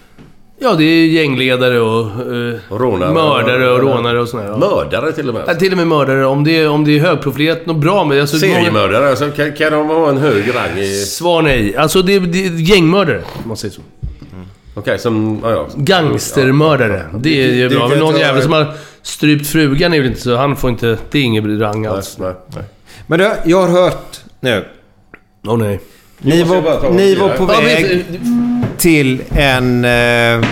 Ja, 0.59 0.73
det 0.73 0.83
är 0.83 1.05
gängledare 1.05 1.79
och, 1.79 2.01
eh, 2.05 2.55
Och 2.69 2.79
rånare. 2.79 3.13
mördare 3.13 3.69
och 3.71 3.79
rånare 3.79 4.19
och 4.21 4.27
sådär. 4.29 4.45
Ja. 4.45 4.57
Mördare 4.57 5.11
till 5.11 5.27
och 5.29 5.33
med. 5.33 5.43
Ja, 5.47 5.53
till 5.55 5.71
och 5.71 5.77
med 5.77 5.87
mördare. 5.87 6.25
Om 6.25 6.43
det 6.43 6.57
är, 6.57 6.69
om 6.69 6.85
det 6.85 6.97
är 6.97 6.99
högprofilerat, 6.99 7.65
något 7.65 7.77
bra 7.77 8.03
med... 8.05 8.21
Alltså, 8.21 8.37
Seriemördare, 8.37 9.09
alltså, 9.09 9.31
kan, 9.31 9.53
kan 9.53 9.71
de 9.71 9.87
ha 9.87 10.09
en 10.09 10.17
hög 10.17 10.43
rang 10.55 10.79
i... 10.79 10.87
Svar 11.05 11.41
nej. 11.41 11.75
Alltså 11.77 12.01
det 12.01 12.15
är, 12.15 12.19
det 12.19 12.45
är 12.45 12.49
gängmördare, 12.51 13.21
om 13.43 13.47
man 13.47 13.57
säger 13.57 13.73
så. 13.73 13.81
Okej, 14.77 14.99
som... 14.99 15.39
Ja, 15.43 15.51
ja. 15.51 15.67
Gangstermördare. 15.75 17.05
Det 17.19 17.43
är 17.43 17.53
ju 17.53 17.69
Det- 17.69 17.75
bra. 17.75 17.83
det- 17.83 17.89
Men 17.89 17.99
någon 17.99 18.19
jävel 18.19 18.43
som 18.43 18.53
har 18.53 18.73
strypt 19.01 19.47
frugan 19.47 19.93
är 19.93 19.97
väl 19.99 20.07
inte 20.07 20.21
så... 20.21 20.35
Han 20.35 20.55
får 20.55 20.69
inte... 20.69 20.97
Det 21.11 21.19
är 21.19 21.23
ingen 21.23 21.59
rang 21.59 21.85
alls. 21.85 22.17
Nej, 22.19 22.33
nej. 22.55 22.63
Men 23.07 23.19
du, 23.19 23.31
jag 23.45 23.61
har 23.61 23.67
hört 23.81 24.19
nu. 24.39 24.65
Åh 25.47 25.57
nej. 25.57 25.79
Ni 26.19 26.43
var, 26.43 26.89
ni 26.91 27.15
var 27.15 27.29
på 27.29 27.43
Ja, 27.43 27.47
men- 27.57 27.65
väg 27.65 28.05
till 28.77 29.21
en... 29.35 29.85
Eh, 29.85 30.47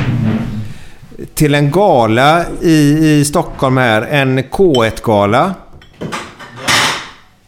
till 1.34 1.56
en 1.56 1.72
gala 1.72 2.46
i, 2.62 2.98
i 3.20 3.26
Stockholm 3.26 3.78
här. 3.78 4.02
En 4.02 4.40
K1-gala. 4.40 5.54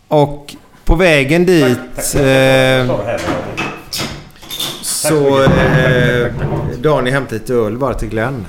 Och 0.08 0.56
på 0.86 0.96
vägen 0.96 1.46
dit... 1.46 2.16
Eh, 2.16 2.96
så... 4.82 5.46
Daniel 6.86 7.14
hämtade 7.14 7.40
lite 7.40 7.54
öl 7.54 7.78
bara 7.78 7.94
till 7.94 8.10
Glenn. 8.10 8.46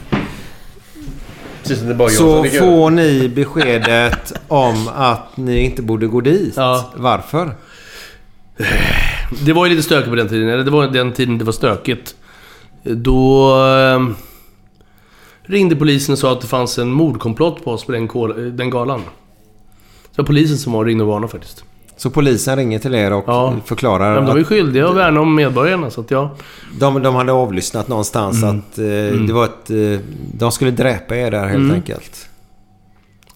Så 1.63 2.45
får 2.45 2.91
ni 2.91 3.29
beskedet 3.29 4.33
om 4.49 4.89
att 4.95 5.37
ni 5.37 5.61
inte 5.61 5.83
borde 5.83 6.07
gå 6.07 6.21
dit. 6.21 6.55
Ja. 6.57 6.93
Varför? 6.97 7.55
Det 9.45 9.53
var 9.53 9.67
ju 9.67 9.71
lite 9.71 9.83
stökigt 9.83 10.09
på 10.09 10.15
den 10.15 10.29
tiden. 10.29 10.49
Eller 10.49 10.65
det 10.65 10.71
var 10.71 10.87
den 10.87 11.13
tiden 11.13 11.39
det 11.39 11.45
var 11.45 11.53
stökigt. 11.53 12.15
Då... 12.83 13.51
Eh, 13.67 14.09
ringde 15.43 15.77
polisen 15.77 16.13
och 16.13 16.19
sa 16.19 16.33
att 16.33 16.41
det 16.41 16.47
fanns 16.47 16.79
en 16.79 16.91
mordkomplott 16.91 17.65
på 17.65 17.71
oss 17.71 17.85
på 17.85 17.93
den, 17.93 18.07
den 18.57 18.71
galan. 18.71 19.01
Så 19.01 20.11
det 20.13 20.23
var 20.23 20.27
polisen 20.27 20.59
som 20.59 20.73
var 20.73 20.81
och 20.81 20.87
ringde 20.87 21.05
och 21.05 21.11
varnade 21.11 21.33
faktiskt. 21.33 21.65
Så 21.99 22.11
polisen 22.11 22.57
ringer 22.57 22.79
till 22.79 22.95
er 22.95 23.13
och 23.13 23.25
Ja. 23.27 23.57
förklarar 23.65 24.15
Men 24.15 24.35
de 24.35 24.41
att 24.41 24.47
skyldiga 24.47 24.89
att 24.89 24.97
värna 24.97 25.21
om 25.21 25.35
medborgarna, 25.35 25.91
så 25.91 26.01
att 26.01 26.11
ja. 26.11 26.37
de, 26.81 27.03
de 27.03 27.15
hade 27.15 27.33
avlyssnat 27.33 27.89
någonstans 27.89 28.43
Mm. 28.43 28.59
att 28.59 28.79
eh, 28.79 29.21
det 29.27 29.33
var 29.33 29.45
ett... 29.45 29.71
Eh, 29.71 30.07
de 30.39 30.53
skulle 30.53 30.71
dräpa 30.71 31.17
er 31.17 31.31
där 31.31 31.45
helt 31.45 31.55
Mm. 31.55 31.71
enkelt. 31.71 32.29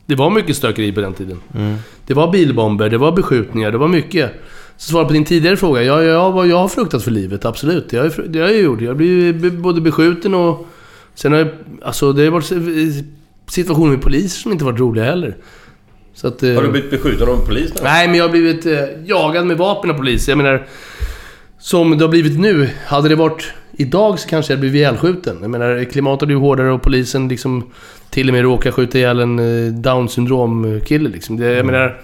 Det 0.07 0.15
var 0.15 0.31
mycket 0.31 0.57
stökeri 0.57 0.93
på 0.93 1.01
den 1.01 1.13
tiden. 1.15 1.39
Mm. 1.55 1.77
Det 2.07 2.15
var 2.15 2.33
bilbomber, 2.33 2.89
det 2.89 2.99
var 2.99 3.13
beskjutningar, 3.13 3.71
det 3.73 3.79
var 3.79 3.89
mycket. 3.89 4.33
Så 4.77 4.91
svar 4.91 5.05
på 5.05 5.13
din 5.13 5.25
tidigare 5.25 5.57
fråga. 5.57 5.83
Ja, 5.83 6.03
jag, 6.03 6.37
jag, 6.37 6.47
jag 6.47 6.57
har 6.59 6.69
fruktat 6.69 7.03
för 7.03 7.11
livet, 7.11 7.45
absolut. 7.45 7.91
Det 7.91 7.97
har 7.97 8.05
jag, 8.05 8.31
det 8.31 8.39
har 8.41 8.49
jag 8.49 8.59
gjort. 8.61 8.81
Jag 8.81 8.89
har 8.89 8.95
blivit 8.95 9.37
b- 9.37 9.51
både 9.51 9.81
beskjuten 9.81 10.35
och... 10.35 10.67
Sen 11.15 11.33
har 11.33 11.39
jag... 11.39 11.49
Alltså, 11.83 12.13
det 12.13 12.25
har 12.25 12.31
varit 12.31 12.53
situationer 13.49 13.91
med 13.91 14.03
poliser 14.03 14.41
som 14.41 14.53
inte 14.53 14.65
varit 14.65 14.81
roliga 14.81 15.05
heller. 15.05 15.37
Att... 16.25 16.43
eh, 16.43 16.55
Har 16.55 16.63
du 16.63 16.69
blivit 16.69 16.91
beskjuten 16.91 17.29
av 17.29 17.35
en 17.35 17.47
polis? 17.47 17.73
Nej, 17.83 18.09
men 18.09 18.17
jag 18.17 18.25
har 18.25 18.31
blivit 18.31 18.67
eh, 18.67 18.79
jagad 19.05 19.47
med 19.47 19.57
vapen 19.57 19.91
av 19.91 19.95
polis. 19.95 20.29
Jag 20.29 20.37
menar... 20.37 20.67
Som 21.59 21.99
det 21.99 22.05
har 22.05 22.11
blivit 22.11 22.39
nu. 22.39 22.71
Hade 22.87 23.09
det 23.09 23.15
varit 23.15 23.53
idag 23.73 24.19
så 24.19 24.29
kanske 24.29 24.53
jag 24.53 24.57
hade 24.57 24.61
blivit 24.61 24.79
ihjälskjuten. 24.79 25.39
Jag 25.41 25.51
menar, 25.51 25.85
klimatet 25.85 26.29
är 26.29 26.33
ju 26.33 26.39
hårdare 26.39 26.73
och 26.73 26.83
polisen 26.83 27.29
liksom... 27.29 27.71
Till 28.11 28.29
och 28.29 28.35
med 28.35 28.43
råkar 28.43 28.71
skjuta 28.71 28.99
ihjäl 28.99 29.21
en 29.21 29.39
eh, 29.39 29.73
down 29.73 30.09
syndrom-kille 30.09 31.09
liksom. 31.09 31.37
Det, 31.37 31.53
jag 31.53 31.67
menar... 31.67 32.01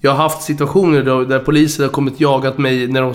Jag 0.00 0.10
har 0.10 0.18
haft 0.18 0.42
situationer 0.42 1.02
då, 1.02 1.24
där 1.24 1.38
poliser 1.38 1.82
har 1.82 1.90
kommit 1.90 2.20
jagat 2.20 2.58
mig 2.58 2.86
när 2.86 3.02
de... 3.02 3.14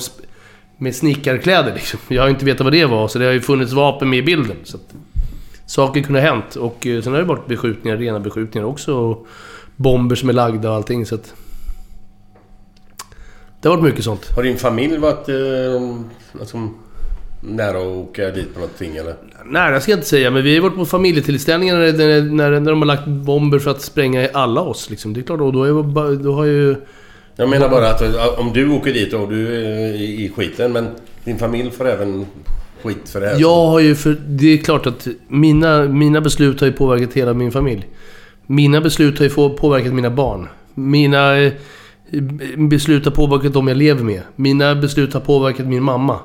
Med 0.78 0.96
snickarkläder 0.96 1.74
liksom. 1.74 2.00
Jag 2.08 2.22
har 2.22 2.30
inte 2.30 2.46
vetat 2.46 2.64
vad 2.64 2.74
det 2.74 2.86
var, 2.86 3.08
så 3.08 3.20
det 3.20 3.26
har 3.26 3.32
ju 3.34 3.42
funnits 3.42 3.74
vapen 3.74 4.10
med 4.10 4.20
i 4.20 4.24
bilden. 4.24 4.56
Så 4.64 4.78
att, 4.78 4.94
saker 5.66 6.02
kunde 6.02 6.22
ha 6.22 6.28
hänt. 6.28 6.56
Och 6.56 6.88
eh, 6.88 7.02
sen 7.02 7.14
har 7.14 7.20
det 7.20 7.26
varit 7.26 7.48
beskjutningar, 7.48 7.98
rena 7.98 8.20
beskjutningar 8.20 8.68
också. 8.68 8.96
Och 8.96 9.28
bomber 9.78 10.16
som 10.16 10.30
är 10.30 10.34
lagda 10.34 10.70
och 10.70 10.76
allting, 10.76 11.06
så 11.06 11.16
att... 11.16 11.34
Det 13.62 13.70
har 13.70 13.76
varit 13.78 13.90
mycket 13.90 14.04
sånt. 14.04 14.30
Har 14.36 14.44
din 14.44 14.58
familj 14.58 14.98
varit 14.98 15.30
eh, 15.30 16.00
alltså, 16.40 16.70
nära 17.42 17.78
att 17.78 17.84
åka 17.84 18.32
dit 18.32 18.54
på 18.54 18.60
någonting 18.60 18.96
eller? 18.96 19.16
Det 19.74 19.82
ska 19.82 19.92
jag 19.92 19.98
inte 19.98 20.08
säga, 20.08 20.32
men 20.32 20.44
vi 20.44 20.56
har 20.56 20.64
varit 20.64 20.76
på 20.76 20.86
familjetillställningar 20.86 21.78
när, 21.78 21.94
när, 21.94 22.22
när, 22.22 22.60
när 22.60 22.72
de 22.72 22.82
har 22.82 22.86
lagt 22.86 23.08
bomber 23.08 23.60
för 23.60 23.72
att 23.72 23.82
spränga 23.82 24.30
alla 24.34 24.62
oss. 24.62 24.90
Liksom. 24.90 25.14
Det 25.14 25.20
är 25.20 25.24
klart, 25.24 25.42
och 25.42 25.54
då, 25.54 25.64
är, 25.64 26.24
då 26.24 26.34
har 26.34 26.46
ju... 26.46 26.76
Jag 27.36 27.50
menar 27.50 27.70
bara 27.70 27.90
att 27.90 28.02
eh, 28.02 28.40
om 28.40 28.54
du 28.54 28.70
åker 28.70 28.94
dit 28.94 29.14
och 29.14 29.30
du 29.30 29.56
är 29.56 29.94
i 29.94 30.26
i 30.26 30.30
skiten 30.30 30.72
men 30.72 30.88
din 31.24 31.38
familj 31.38 31.72
får 31.72 31.88
även 31.88 32.26
skit 32.84 33.10
för 33.10 33.22
det 33.22 33.28
här. 33.28 33.40
Jag 33.40 33.68
har 33.68 33.80
ju 33.80 33.96
för... 33.96 34.18
Det 34.28 34.48
är 34.54 34.58
klart 34.58 34.88
att 34.88 35.08
mina, 35.28 35.84
mina 35.84 36.22
beslut 36.22 36.60
har 36.60 36.68
ju 36.68 36.74
påverkat 36.74 37.14
hela 37.14 37.34
min 37.34 37.52
familj. 37.52 37.88
Mina 38.50 38.82
beslut 38.82 39.20
har 39.20 39.26
ju 39.26 39.50
påverkat 39.50 39.94
mina 39.94 40.10
barn. 40.10 40.48
Mina 40.74 41.38
eh, 41.38 41.54
beslut 42.58 43.06
har 43.06 43.12
påverkat 43.12 43.54
dem 43.54 43.68
jag 43.68 43.78
lever 43.78 44.04
med. 44.04 44.22
Mina 44.36 44.76
beslut 44.76 45.14
har 45.14 45.22
påverkat 45.22 45.68
min 45.68 45.84
mamma. 45.84 46.20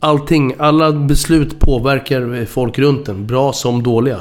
Allting, 0.00 0.54
alla 0.58 0.92
beslut 0.92 1.58
påverkar 1.58 2.34
eh, 2.34 2.44
folk 2.44 2.78
runt 2.78 3.08
en, 3.08 3.26
bra 3.26 3.52
som 3.52 3.82
dåliga. 3.82 4.20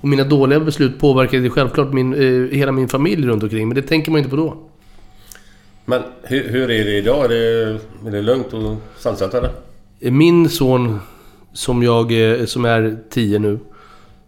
Och 0.00 0.08
mina 0.08 0.24
dåliga 0.24 0.60
beslut 0.60 0.98
påverkade 0.98 1.50
självklart 1.50 1.92
min, 1.92 2.14
eh, 2.14 2.58
hela 2.58 2.72
min 2.72 2.88
familj 2.88 3.26
runt 3.26 3.42
omkring, 3.42 3.68
men 3.68 3.74
det 3.74 3.82
tänker 3.82 4.10
man 4.10 4.18
inte 4.18 4.30
på 4.30 4.36
då. 4.36 4.56
Men 5.84 6.02
hur, 6.22 6.48
hur 6.48 6.70
är 6.70 6.84
det 6.84 6.98
idag? 6.98 7.24
Är 7.24 7.28
det, 7.28 7.80
är 8.06 8.10
det 8.10 8.22
lugnt 8.22 8.52
och 8.52 8.76
sansat 8.98 9.34
eller? 9.34 9.50
Min 9.98 10.48
son, 10.48 10.98
som, 11.52 11.82
jag, 11.82 12.40
eh, 12.40 12.44
som 12.44 12.64
är 12.64 12.98
10 13.10 13.38
nu, 13.38 13.58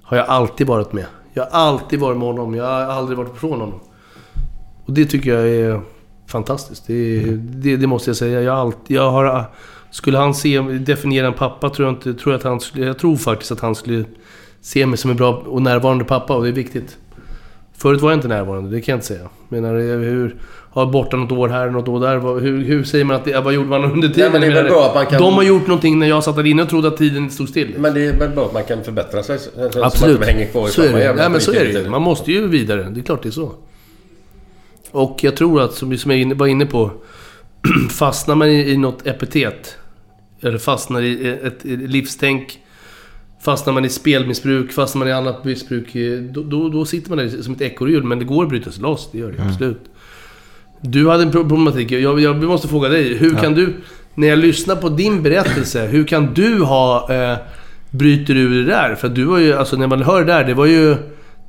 har 0.02 0.16
jag 0.16 0.26
alltid 0.26 0.66
varit 0.66 0.92
med. 0.92 1.06
Jag 1.34 1.42
har 1.42 1.50
alltid 1.50 2.00
varit 2.00 2.18
med 2.18 2.26
honom. 2.26 2.54
Jag 2.54 2.64
har 2.64 2.80
aldrig 2.80 3.18
varit 3.18 3.36
ifrån 3.36 3.60
honom. 3.60 3.80
Och 4.86 4.92
det 4.92 5.04
tycker 5.04 5.34
jag 5.34 5.48
är 5.48 5.80
fantastiskt. 6.26 6.86
Det, 6.86 7.24
det, 7.36 7.76
det 7.76 7.86
måste 7.86 8.10
jag 8.10 8.16
säga. 8.16 8.42
Jag 8.42 8.56
alltid, 8.56 8.96
jag 8.96 9.10
har, 9.10 9.44
skulle 9.90 10.18
han 10.18 10.34
se, 10.34 10.60
definiera 10.60 11.26
en 11.26 11.32
pappa 11.32 11.70
tror 11.70 11.88
jag 11.88 11.96
inte... 11.96 12.14
Tror 12.14 12.32
jag, 12.32 12.38
att 12.38 12.44
han 12.44 12.60
skulle, 12.60 12.86
jag 12.86 12.98
tror 12.98 13.16
faktiskt 13.16 13.52
att 13.52 13.60
han 13.60 13.74
skulle 13.74 14.04
se 14.60 14.86
mig 14.86 14.98
som 14.98 15.10
en 15.10 15.16
bra 15.16 15.42
och 15.46 15.62
närvarande 15.62 16.04
pappa 16.04 16.36
och 16.36 16.42
det 16.42 16.48
är 16.48 16.52
viktigt. 16.52 16.98
Förut 17.76 18.00
var 18.00 18.10
jag 18.10 18.16
inte 18.16 18.28
närvarande, 18.28 18.70
det 18.70 18.80
kan 18.80 18.92
jag 18.92 18.96
inte 18.96 19.06
säga. 19.06 19.28
Menar, 19.48 19.74
hur, 19.74 20.36
har 20.74 20.86
borta 20.86 21.16
något 21.16 21.32
år 21.32 21.48
här, 21.48 21.70
något 21.70 21.88
år 21.88 22.00
där. 22.00 22.40
Hur, 22.40 22.64
hur 22.64 22.84
säger 22.84 23.04
man 23.04 23.16
att 23.16 23.24
det, 23.24 23.40
vad 23.40 23.54
gjorde 23.54 23.68
man 23.68 23.84
under 23.84 24.08
tiden? 24.08 24.32
men 24.32 24.40
det 24.40 24.46
är 24.46 24.50
väl 24.54 24.64
bra 24.64 24.86
att 24.88 24.94
man 24.94 25.06
kan- 25.06 25.22
De 25.22 25.34
har 25.34 25.42
gjort 25.42 25.66
någonting 25.66 25.98
när 25.98 26.06
jag 26.08 26.24
satt 26.24 26.36
där 26.36 26.46
inne 26.46 26.62
och 26.62 26.68
trodde 26.68 26.88
att 26.88 26.96
tiden 26.96 27.30
stod 27.30 27.48
still. 27.48 27.74
Men 27.78 27.94
det 27.94 28.06
är 28.06 28.18
väl 28.18 28.30
bra 28.30 28.46
att 28.46 28.52
man 28.52 28.64
kan 28.64 28.84
förbättra 28.84 29.22
sig 29.22 29.38
så, 29.38 29.50
så 29.54 29.60
att 29.66 29.74
man 29.74 29.84
Absolut. 29.84 30.16
inte 30.16 30.30
hänger 30.32 30.46
kvar 30.46 30.68
i 30.68 30.70
så 30.70 30.82
är 30.82 30.92
det. 30.92 31.14
Nej, 31.14 31.30
men 31.30 31.40
så 31.40 31.52
är 31.52 31.64
det 31.64 31.70
ju. 31.82 31.88
Man 31.88 32.02
måste 32.02 32.32
ju 32.32 32.48
vidare. 32.48 32.82
Det 32.90 33.00
är 33.00 33.04
klart 33.04 33.22
det 33.22 33.28
är 33.28 33.30
så. 33.30 33.52
Och 34.90 35.18
jag 35.22 35.36
tror 35.36 35.60
att, 35.62 35.74
som 35.74 35.98
som 35.98 36.10
jag 36.10 36.20
inne- 36.20 36.34
var 36.34 36.46
inne 36.46 36.66
på, 36.66 36.90
fastnar 37.90 38.34
man 38.34 38.48
i, 38.48 38.70
i 38.70 38.76
något 38.76 39.06
epitet, 39.06 39.76
eller 40.40 40.58
fastnar 40.58 41.02
i 41.02 41.28
ett 41.42 41.64
livstänk, 41.64 42.58
fastnar 43.44 43.72
man 43.72 43.84
i 43.84 43.88
spelmissbruk, 43.88 44.72
fastnar 44.72 44.98
man 44.98 45.08
i 45.08 45.12
annat 45.12 45.44
missbruk, 45.44 45.94
eh, 45.94 46.20
då, 46.20 46.42
då, 46.42 46.68
då 46.68 46.84
sitter 46.84 47.08
man 47.10 47.18
där 47.18 47.28
som 47.42 47.54
ett 47.54 47.60
ekorrhjul. 47.60 48.02
Men 48.04 48.18
det 48.18 48.24
går 48.24 48.42
att 48.42 48.48
bryta 48.48 48.70
sig 48.70 48.82
loss, 48.82 49.08
det 49.12 49.18
gör 49.18 49.32
det 49.32 49.42
absolut. 49.42 49.80
Du 50.86 51.08
hade 51.08 51.22
en 51.22 51.30
pro- 51.30 51.48
problematik. 51.48 51.90
Jag, 51.90 52.20
jag 52.20 52.42
måste 52.42 52.68
fråga 52.68 52.88
dig. 52.88 53.16
Hur 53.16 53.34
kan 53.34 53.54
du... 53.54 53.74
När 54.14 54.28
jag 54.28 54.38
lyssnar 54.38 54.76
på 54.76 54.88
din 54.88 55.22
berättelse, 55.22 55.86
hur 55.86 56.04
kan 56.04 56.34
du 56.34 56.62
ha... 56.62 57.12
Eh, 57.14 57.36
bryter 57.90 58.36
ur 58.36 58.64
det 58.64 58.70
där? 58.70 58.94
För 58.94 59.08
du 59.08 59.24
var 59.24 59.38
ju... 59.38 59.52
Alltså 59.52 59.76
när 59.76 59.86
man 59.86 60.02
hör 60.02 60.24
det 60.24 60.32
där, 60.32 60.44
det 60.44 60.54
var 60.54 60.66
ju... 60.66 60.96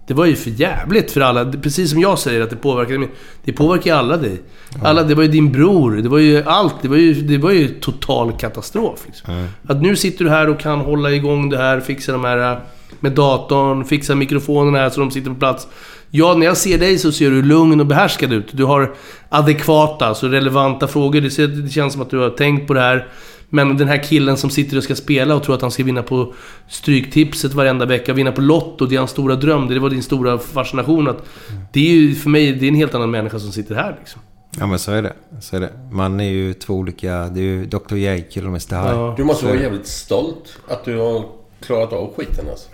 Det 0.07 0.13
var 0.13 0.25
ju 0.25 0.35
för 0.35 0.49
jävligt 0.49 1.11
för 1.11 1.21
alla. 1.21 1.51
Precis 1.51 1.91
som 1.91 1.99
jag 1.99 2.19
säger 2.19 2.41
att 2.41 2.49
det 2.49 2.55
påverkar 2.55 2.97
mig. 2.97 3.09
Det 3.45 3.53
påverkar 3.53 3.91
ju 3.91 3.97
alla 3.97 4.17
dig. 4.17 4.41
Alla, 4.83 5.03
det 5.03 5.15
var 5.15 5.23
ju 5.23 5.29
din 5.29 5.51
bror. 5.51 5.91
Det 5.91 6.09
var 6.09 6.17
ju 6.19 6.43
allt. 6.45 6.75
Det 6.81 6.87
var 6.87 6.97
ju, 6.97 7.13
det 7.13 7.37
var 7.37 7.51
ju 7.51 7.67
total 7.67 8.31
katastrof. 8.31 8.99
Liksom. 9.05 9.47
Att 9.67 9.81
nu 9.81 9.95
sitter 9.95 10.23
du 10.25 10.29
här 10.31 10.49
och 10.49 10.59
kan 10.59 10.79
hålla 10.79 11.11
igång 11.11 11.49
det 11.49 11.57
här, 11.57 11.79
fixa 11.79 12.11
de 12.11 12.23
här 12.23 12.51
eh, 12.51 12.57
med 12.99 13.11
datorn, 13.11 13.85
fixa 13.85 14.15
mikrofonerna 14.15 14.77
här 14.77 14.89
så 14.89 14.99
de 14.99 15.11
sitter 15.11 15.29
på 15.29 15.35
plats. 15.35 15.67
Ja, 16.17 16.33
när 16.33 16.45
jag 16.45 16.57
ser 16.57 16.77
dig 16.77 16.97
så 16.97 17.11
ser 17.11 17.31
du 17.31 17.41
lugn 17.41 17.79
och 17.79 17.85
behärskad 17.85 18.33
ut. 18.33 18.47
Du 18.51 18.63
har 18.63 18.95
adekvata, 19.29 20.05
alltså 20.05 20.27
relevanta 20.27 20.87
frågor. 20.87 21.21
Det, 21.21 21.29
ser, 21.29 21.47
det 21.47 21.69
känns 21.69 21.93
som 21.93 22.01
att 22.01 22.09
du 22.09 22.17
har 22.17 22.29
tänkt 22.29 22.67
på 22.67 22.73
det 22.73 22.79
här. 22.79 23.07
Men 23.49 23.77
den 23.77 23.87
här 23.87 24.03
killen 24.03 24.37
som 24.37 24.49
sitter 24.49 24.77
och 24.77 24.83
ska 24.83 24.95
spela 24.95 25.35
och 25.35 25.43
tror 25.43 25.55
att 25.55 25.61
han 25.61 25.71
ska 25.71 25.83
vinna 25.83 26.03
på 26.03 26.33
Stryktipset 26.67 27.53
varenda 27.53 27.85
vecka, 27.85 28.13
vinna 28.13 28.31
på 28.31 28.41
Lotto, 28.41 28.85
det 28.85 28.95
är 28.95 28.99
hans 28.99 29.11
stora 29.11 29.35
dröm. 29.35 29.67
Det 29.67 29.79
var 29.79 29.89
din 29.89 30.03
stora 30.03 30.37
fascination. 30.37 31.07
Att 31.07 31.25
det 31.73 31.79
är 31.79 31.93
ju 31.93 32.15
för 32.15 32.29
mig, 32.29 32.51
det 32.51 32.65
är 32.65 32.69
en 32.69 32.75
helt 32.75 32.95
annan 32.95 33.11
människa 33.11 33.39
som 33.39 33.51
sitter 33.51 33.75
här 33.75 33.95
liksom. 33.99 34.21
Ja 34.59 34.67
men 34.67 34.79
så 34.79 34.91
är 34.91 35.01
det. 35.01 35.13
Så 35.41 35.55
är 35.55 35.59
det. 35.59 35.71
Man 35.91 36.19
är 36.19 36.29
ju 36.29 36.53
två 36.53 36.73
olika... 36.73 37.27
Det 37.27 37.39
är 37.39 37.43
ju 37.43 37.65
Dr 37.65 37.95
Jekyll 37.95 38.43
och 38.43 38.49
Mr 38.49 38.81
Hyde. 38.81 38.95
Ja. 38.95 39.13
Du 39.17 39.23
måste 39.23 39.45
vara 39.45 39.55
jävligt 39.55 39.87
stolt 39.87 40.57
att 40.67 40.85
du 40.85 40.97
har 40.97 41.25
klarat 41.61 41.93
av 41.93 42.13
skiten 42.17 42.45
alltså. 42.49 42.69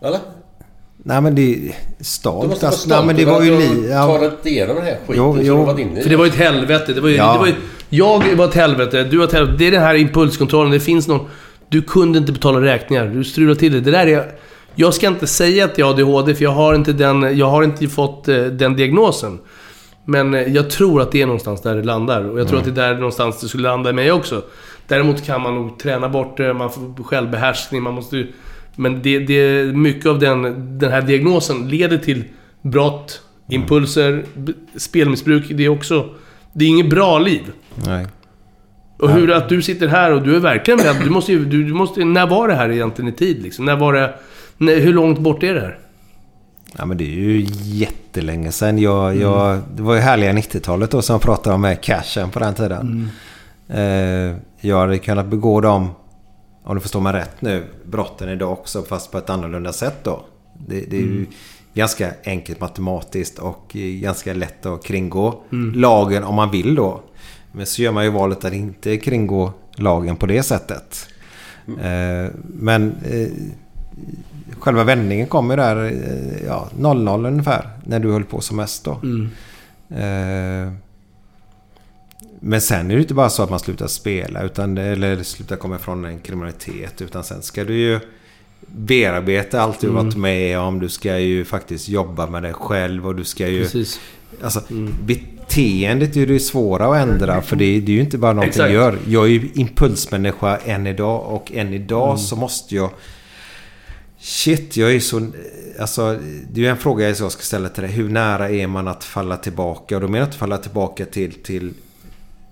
Eller? 0.00 0.20
Nej 1.04 1.20
men 1.20 1.34
det... 1.34 1.42
Du 1.42 1.72
Stolt 2.00 2.48
måste 2.48 2.64
vara 2.66 2.72
stolt 2.76 2.96
Nej 2.96 3.06
men 3.06 3.16
det 3.16 3.22
över 3.22 3.32
var 3.32 3.40
att 3.40 3.46
ju 3.46 3.50
du 3.50 3.66
har 3.66 3.74
li... 3.74 3.90
Ja, 3.90 4.06
tagit 4.06 4.46
igenom 4.46 4.76
den 4.76 4.84
här 4.84 4.96
skiten 5.06 5.14
Jo, 5.16 5.34
som 5.34 5.44
jo. 5.46 5.56
du 5.56 5.64
varit 5.64 5.78
inne 5.78 6.00
i. 6.00 6.02
För 6.02 6.10
det 6.10 6.16
var 6.16 6.24
ju 6.24 6.30
ett 6.30 6.36
helvete. 6.36 6.92
Det 6.92 7.00
var 7.00 7.08
ju, 7.08 7.16
Ja. 7.16 7.32
det 7.32 7.38
var 7.38 7.46
ju, 7.46 7.54
jag 7.88 8.36
var 8.36 8.44
ett 8.44 8.54
helvete, 8.54 9.04
du 9.04 9.16
var 9.16 9.24
ett 9.24 9.32
helvete. 9.32 9.56
Det 9.58 9.66
är 9.66 9.70
den 9.70 9.82
här 9.82 9.94
impulskontrollen. 9.94 10.72
Det 10.72 10.80
finns 10.80 11.08
någon... 11.08 11.26
Du 11.68 11.82
kunde 11.82 12.18
inte 12.18 12.32
betala 12.32 12.60
räkningar. 12.60 13.06
Du 13.06 13.24
strulade 13.24 13.60
till 13.60 13.72
det. 13.72 13.80
Det 13.80 13.90
där 13.90 14.06
är... 14.06 14.32
Jag 14.74 14.94
ska 14.94 15.06
inte 15.06 15.26
säga 15.26 15.64
att 15.64 15.78
jag 15.78 15.86
har 15.86 15.92
ADHD, 15.92 16.34
för 16.34 16.44
jag 16.44 16.50
har 16.50 16.74
inte, 16.74 16.92
den, 16.92 17.38
jag 17.38 17.46
har 17.46 17.62
inte 17.62 17.88
fått 17.88 18.28
eh, 18.28 18.36
den 18.44 18.76
diagnosen. 18.76 19.38
Men 20.04 20.34
eh, 20.34 20.42
jag 20.42 20.70
tror 20.70 21.02
att 21.02 21.12
det 21.12 21.22
är 21.22 21.26
någonstans 21.26 21.62
där 21.62 21.76
det 21.76 21.82
landar. 21.82 22.24
Och 22.30 22.40
jag 22.40 22.48
tror 22.48 22.58
att 22.58 22.64
det 22.64 22.70
är 22.82 22.88
där 22.88 22.94
någonstans 22.94 23.40
det 23.40 23.48
skulle 23.48 23.62
landa 23.62 23.90
i 23.90 23.92
mig 23.92 24.12
också. 24.12 24.42
Däremot 24.88 25.24
kan 25.24 25.40
man 25.40 25.54
nog 25.54 25.78
träna 25.78 26.08
bort 26.08 26.36
det, 26.36 26.54
man 26.54 26.70
får 26.70 27.04
självbehärskning, 27.04 27.82
man 27.82 27.94
måste 27.94 28.16
ju... 28.16 28.32
Men 28.76 29.02
det, 29.02 29.18
det, 29.18 29.64
mycket 29.76 30.06
av 30.06 30.18
den, 30.18 30.42
den 30.78 30.90
här 30.92 31.02
diagnosen 31.02 31.68
leder 31.68 31.98
till 31.98 32.24
brott, 32.62 33.22
impulser, 33.48 34.24
b- 34.34 34.52
spelmissbruk. 34.76 35.44
Det 35.50 35.64
är 35.64 35.68
också... 35.68 36.08
Det 36.52 36.64
är 36.64 36.68
inget 36.68 36.90
bra 36.90 37.18
liv. 37.18 37.42
nej. 37.86 38.06
Och 38.98 39.10
hur 39.10 39.30
att 39.32 39.48
du 39.48 39.62
sitter 39.62 39.88
här 39.88 40.12
och 40.12 40.22
du 40.22 40.36
är 40.36 40.40
verkligen 40.40 40.80
rädd. 40.80 40.96
Du 41.04 41.10
måste 41.10 41.32
ju... 41.32 41.44
Du, 41.44 41.64
du 41.64 41.72
måste, 41.74 42.04
när 42.04 42.26
var 42.26 42.48
det 42.48 42.54
här 42.54 42.70
egentligen 42.70 43.08
i 43.08 43.16
tid 43.16 43.42
liksom? 43.42 43.64
När 43.64 43.76
var 43.76 43.92
det... 43.92 44.14
När, 44.56 44.76
hur 44.80 44.92
långt 44.92 45.18
bort 45.18 45.42
är 45.42 45.54
det 45.54 45.60
här? 45.60 45.78
Ja 46.78 46.86
men 46.86 46.96
det 46.96 47.04
är 47.04 47.18
ju 47.20 47.46
jättelänge 47.62 48.52
sedan. 48.52 48.78
Jag, 48.78 49.16
jag, 49.16 49.58
det 49.76 49.82
var 49.82 49.94
ju 49.94 50.00
härliga 50.00 50.32
90-talet 50.32 50.90
då 50.90 51.02
som 51.02 51.20
pratade 51.20 51.54
om 51.54 51.76
cashen 51.82 52.30
på 52.30 52.38
den 52.38 52.54
tiden. 52.54 53.10
Eh, 53.68 54.36
jag 54.60 54.78
hade 54.80 54.98
kunnat 54.98 55.26
begå 55.26 55.60
dem, 55.60 55.88
om 56.64 56.74
du 56.74 56.80
förstår 56.80 57.00
mig 57.00 57.12
rätt 57.12 57.42
nu, 57.42 57.64
brotten 57.84 58.28
idag 58.28 58.52
också 58.52 58.82
fast 58.82 59.12
på 59.12 59.18
ett 59.18 59.30
annorlunda 59.30 59.72
sätt 59.72 59.96
då. 60.02 60.24
Det, 60.66 60.80
det 60.80 60.96
är 60.96 61.00
ju 61.00 61.26
ganska 61.74 62.12
enkelt 62.24 62.60
matematiskt 62.60 63.38
och 63.38 63.70
ganska 64.00 64.34
lätt 64.34 64.66
att 64.66 64.84
kringgå 64.84 65.42
lagen 65.74 66.24
om 66.24 66.34
man 66.34 66.50
vill 66.50 66.74
då. 66.74 67.00
Men 67.52 67.66
så 67.66 67.82
gör 67.82 67.92
man 67.92 68.04
ju 68.04 68.10
valet 68.10 68.44
att 68.44 68.52
inte 68.52 68.96
kringgå 68.96 69.52
lagen 69.76 70.16
på 70.16 70.26
det 70.26 70.42
sättet. 70.42 71.08
Eh, 71.66 72.30
men 72.42 72.94
eh, 73.04 73.28
själva 74.58 74.84
vändningen 74.84 75.26
kom 75.26 75.50
ju 75.50 75.56
där 75.56 75.84
eh, 75.84 76.46
ja, 76.46 76.68
00 76.78 77.26
ungefär. 77.26 77.70
När 77.84 78.00
du 78.00 78.12
höll 78.12 78.24
på 78.24 78.40
som 78.40 78.56
mest 78.56 78.84
då. 78.84 78.90
Eh, 79.96 80.72
men 82.40 82.60
sen 82.60 82.90
är 82.90 82.94
det 82.94 83.00
inte 83.00 83.14
bara 83.14 83.30
så 83.30 83.42
att 83.42 83.50
man 83.50 83.60
slutar 83.60 83.86
spela 83.86 84.42
utan, 84.42 84.78
eller 84.78 85.22
slutar 85.22 85.56
komma 85.56 85.76
ifrån 85.76 86.04
en 86.04 86.18
kriminalitet. 86.18 87.02
Utan 87.02 87.24
sen 87.24 87.42
ska 87.42 87.64
du 87.64 87.76
ju 87.76 88.00
bearbeta 88.66 89.60
allt 89.60 89.80
du 89.80 89.88
varit 89.88 90.16
med 90.16 90.58
om. 90.58 90.80
Du 90.80 90.88
ska 90.88 91.18
ju 91.18 91.44
faktiskt 91.44 91.88
jobba 91.88 92.26
med 92.26 92.42
dig 92.42 92.52
själv 92.52 93.06
och 93.06 93.14
du 93.14 93.24
ska 93.24 93.48
ju... 93.48 93.62
Precis. 93.62 94.00
Alltså, 94.42 94.62
beteendet 95.04 96.16
är 96.16 96.20
ju 96.20 96.26
det 96.26 96.40
svåra 96.40 96.86
att 96.86 97.08
ändra. 97.08 97.42
För 97.42 97.56
det, 97.56 97.80
det 97.80 97.92
är 97.92 97.96
ju 97.96 98.00
inte 98.00 98.18
bara 98.18 98.32
någonting 98.32 98.48
Exakt. 98.48 98.72
jag 98.72 98.82
gör. 98.82 98.98
Jag 99.06 99.24
är 99.24 99.28
ju 99.28 99.48
impulsmänniska 99.54 100.56
än 100.56 100.86
idag. 100.86 101.34
Och 101.34 101.52
än 101.52 101.74
idag 101.74 102.20
så 102.20 102.36
måste 102.36 102.74
jag... 102.74 102.90
Shit, 104.18 104.76
jag 104.76 104.94
är 104.94 105.00
så... 105.00 105.30
Alltså, 105.80 106.18
det 106.50 106.60
är 106.60 106.64
ju 106.64 106.70
en 106.70 106.76
fråga 106.76 107.08
jag 107.08 107.32
ska 107.32 107.42
ställa 107.42 107.68
till 107.68 107.82
dig. 107.82 107.92
Hur 107.92 108.08
nära 108.08 108.50
är 108.50 108.66
man 108.66 108.88
att 108.88 109.04
falla 109.04 109.36
tillbaka? 109.36 109.94
Och 109.94 110.00
då 110.00 110.08
menar 110.08 110.18
jag 110.18 110.26
inte 110.26 110.38
falla 110.38 110.58
tillbaka 110.58 111.04
till, 111.04 111.32
till 111.32 111.74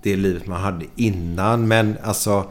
det 0.01 0.15
livet 0.15 0.47
man 0.47 0.61
hade 0.61 0.85
innan. 0.95 1.67
Men 1.67 1.97
alltså... 2.03 2.45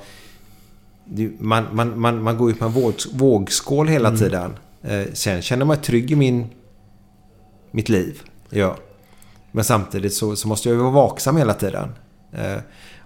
Man, 1.39 1.65
man, 1.73 2.01
man, 2.01 2.23
man 2.23 2.39
går 2.39 2.51
ju 2.51 2.57
på 2.57 2.65
en 2.65 2.73
våg, 2.73 2.95
vågskål 3.12 3.89
hela 3.89 4.16
tiden. 4.16 4.57
Eh, 4.83 5.03
sen 5.12 5.43
känner 5.43 5.65
man 5.65 5.77
mig 5.77 5.85
trygg 5.85 6.11
i 6.11 6.16
min, 6.16 6.47
mitt 7.70 7.89
liv. 7.89 8.20
Ja. 8.51 8.77
Men 9.53 9.65
samtidigt 9.65 10.15
så, 10.15 10.37
så 10.37 10.49
måste 10.49 10.69
jag 10.69 10.77
ju 10.77 10.83
vara 10.83 10.93
vaksam 10.93 11.37
hela 11.37 11.55
tiden. 11.55 11.89
Eh, 12.33 12.59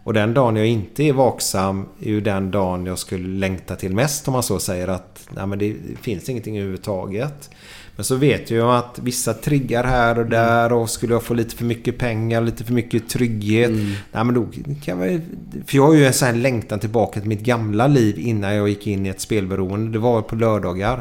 och 0.04 0.14
den 0.14 0.34
dagen 0.34 0.56
jag 0.56 0.66
inte 0.66 1.02
är 1.02 1.12
vaksam 1.12 1.88
är 2.00 2.08
ju 2.08 2.20
den 2.20 2.50
dagen 2.50 2.86
jag 2.86 2.98
skulle 2.98 3.28
längta 3.38 3.76
till 3.76 3.94
mest 3.94 4.28
om 4.28 4.32
man 4.32 4.42
så 4.42 4.58
säger 4.58 4.88
att 4.88 5.28
nej, 5.30 5.46
men 5.46 5.58
det 5.58 5.76
finns 6.00 6.28
ingenting 6.28 6.56
överhuvudtaget. 6.56 7.50
Men 7.96 8.04
så 8.04 8.14
vet 8.16 8.50
jag 8.50 8.56
ju 8.58 8.62
att 8.72 8.98
vissa 9.02 9.34
triggar 9.34 9.84
här 9.84 10.18
och 10.18 10.26
där 10.26 10.72
och 10.72 10.90
skulle 10.90 11.12
jag 11.12 11.22
få 11.22 11.34
lite 11.34 11.56
för 11.56 11.64
mycket 11.64 11.98
pengar, 11.98 12.40
lite 12.40 12.64
för 12.64 12.72
mycket 12.72 13.08
trygghet. 13.08 13.70
Nej, 14.12 14.24
men 14.24 14.34
då 14.34 14.46
kan 14.84 15.00
jag, 15.00 15.20
för 15.66 15.76
jag 15.76 15.86
har 15.86 15.94
ju 15.94 16.06
en 16.06 16.12
sån 16.12 16.28
här 16.28 16.34
längtan 16.34 16.78
tillbaka 16.78 17.20
till 17.20 17.28
mitt 17.28 17.40
gamla 17.40 17.86
liv 17.86 18.18
innan 18.18 18.54
jag 18.54 18.68
gick 18.68 18.86
in 18.86 19.06
i 19.06 19.08
ett 19.08 19.20
spelberoende. 19.20 19.92
Det 19.92 19.98
var 19.98 20.22
på 20.22 20.34
lördagar. 20.36 20.96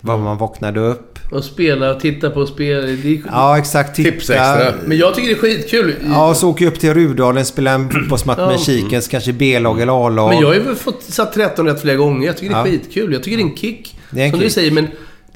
Det 0.00 0.06
var 0.08 0.18
man 0.18 0.38
vaknade 0.38 0.80
upp. 0.80 1.18
Och 1.32 1.44
spela 1.44 1.94
och 1.94 2.00
titta 2.00 2.30
på 2.30 2.46
spel. 2.46 3.00
Det 3.02 3.08
är, 3.08 3.22
Ja, 3.30 3.58
exakt. 3.58 3.96
Titta. 3.96 4.10
Tips 4.10 4.30
extra. 4.30 4.74
Men 4.86 4.98
jag 4.98 5.14
tycker 5.14 5.28
det 5.28 5.34
är 5.34 5.38
skitkul. 5.38 5.94
Ja, 6.06 6.28
och 6.30 6.36
så 6.36 6.50
åker 6.50 6.64
jag 6.64 6.72
upp 6.74 6.80
till 6.80 6.94
Rudalen, 6.94 7.44
spelar 7.44 7.74
en 7.74 7.90
fotbollsmatch 7.90 8.38
med 8.38 8.52
Ja. 8.54 8.58
Kikens, 8.58 9.08
kanske 9.08 9.32
B-lag 9.32 9.80
eller 9.80 10.06
A-lag. 10.06 10.28
Men 10.28 10.40
jag 10.40 10.46
har 10.48 10.54
ju 10.54 10.74
fått 10.74 11.02
satt 11.02 11.32
13 11.32 11.66
rätt 11.66 11.80
flera 11.80 11.96
gånger. 11.96 12.26
Jag 12.26 12.36
tycker 12.36 12.54
det 12.54 12.60
är 12.60 12.66
Ja. 12.66 12.70
skitkul. 12.72 13.12
Jag 13.12 13.22
tycker 13.22 13.36
det 13.36 13.42
är 13.42 13.46
en 13.46 13.56
kick. 13.56 13.98
Det 14.10 14.20
är 14.20 14.24
en 14.24 14.30
som 14.30 14.40
du 14.40 14.44
kick. 14.46 14.54
säger, 14.54 14.70
men 14.70 14.86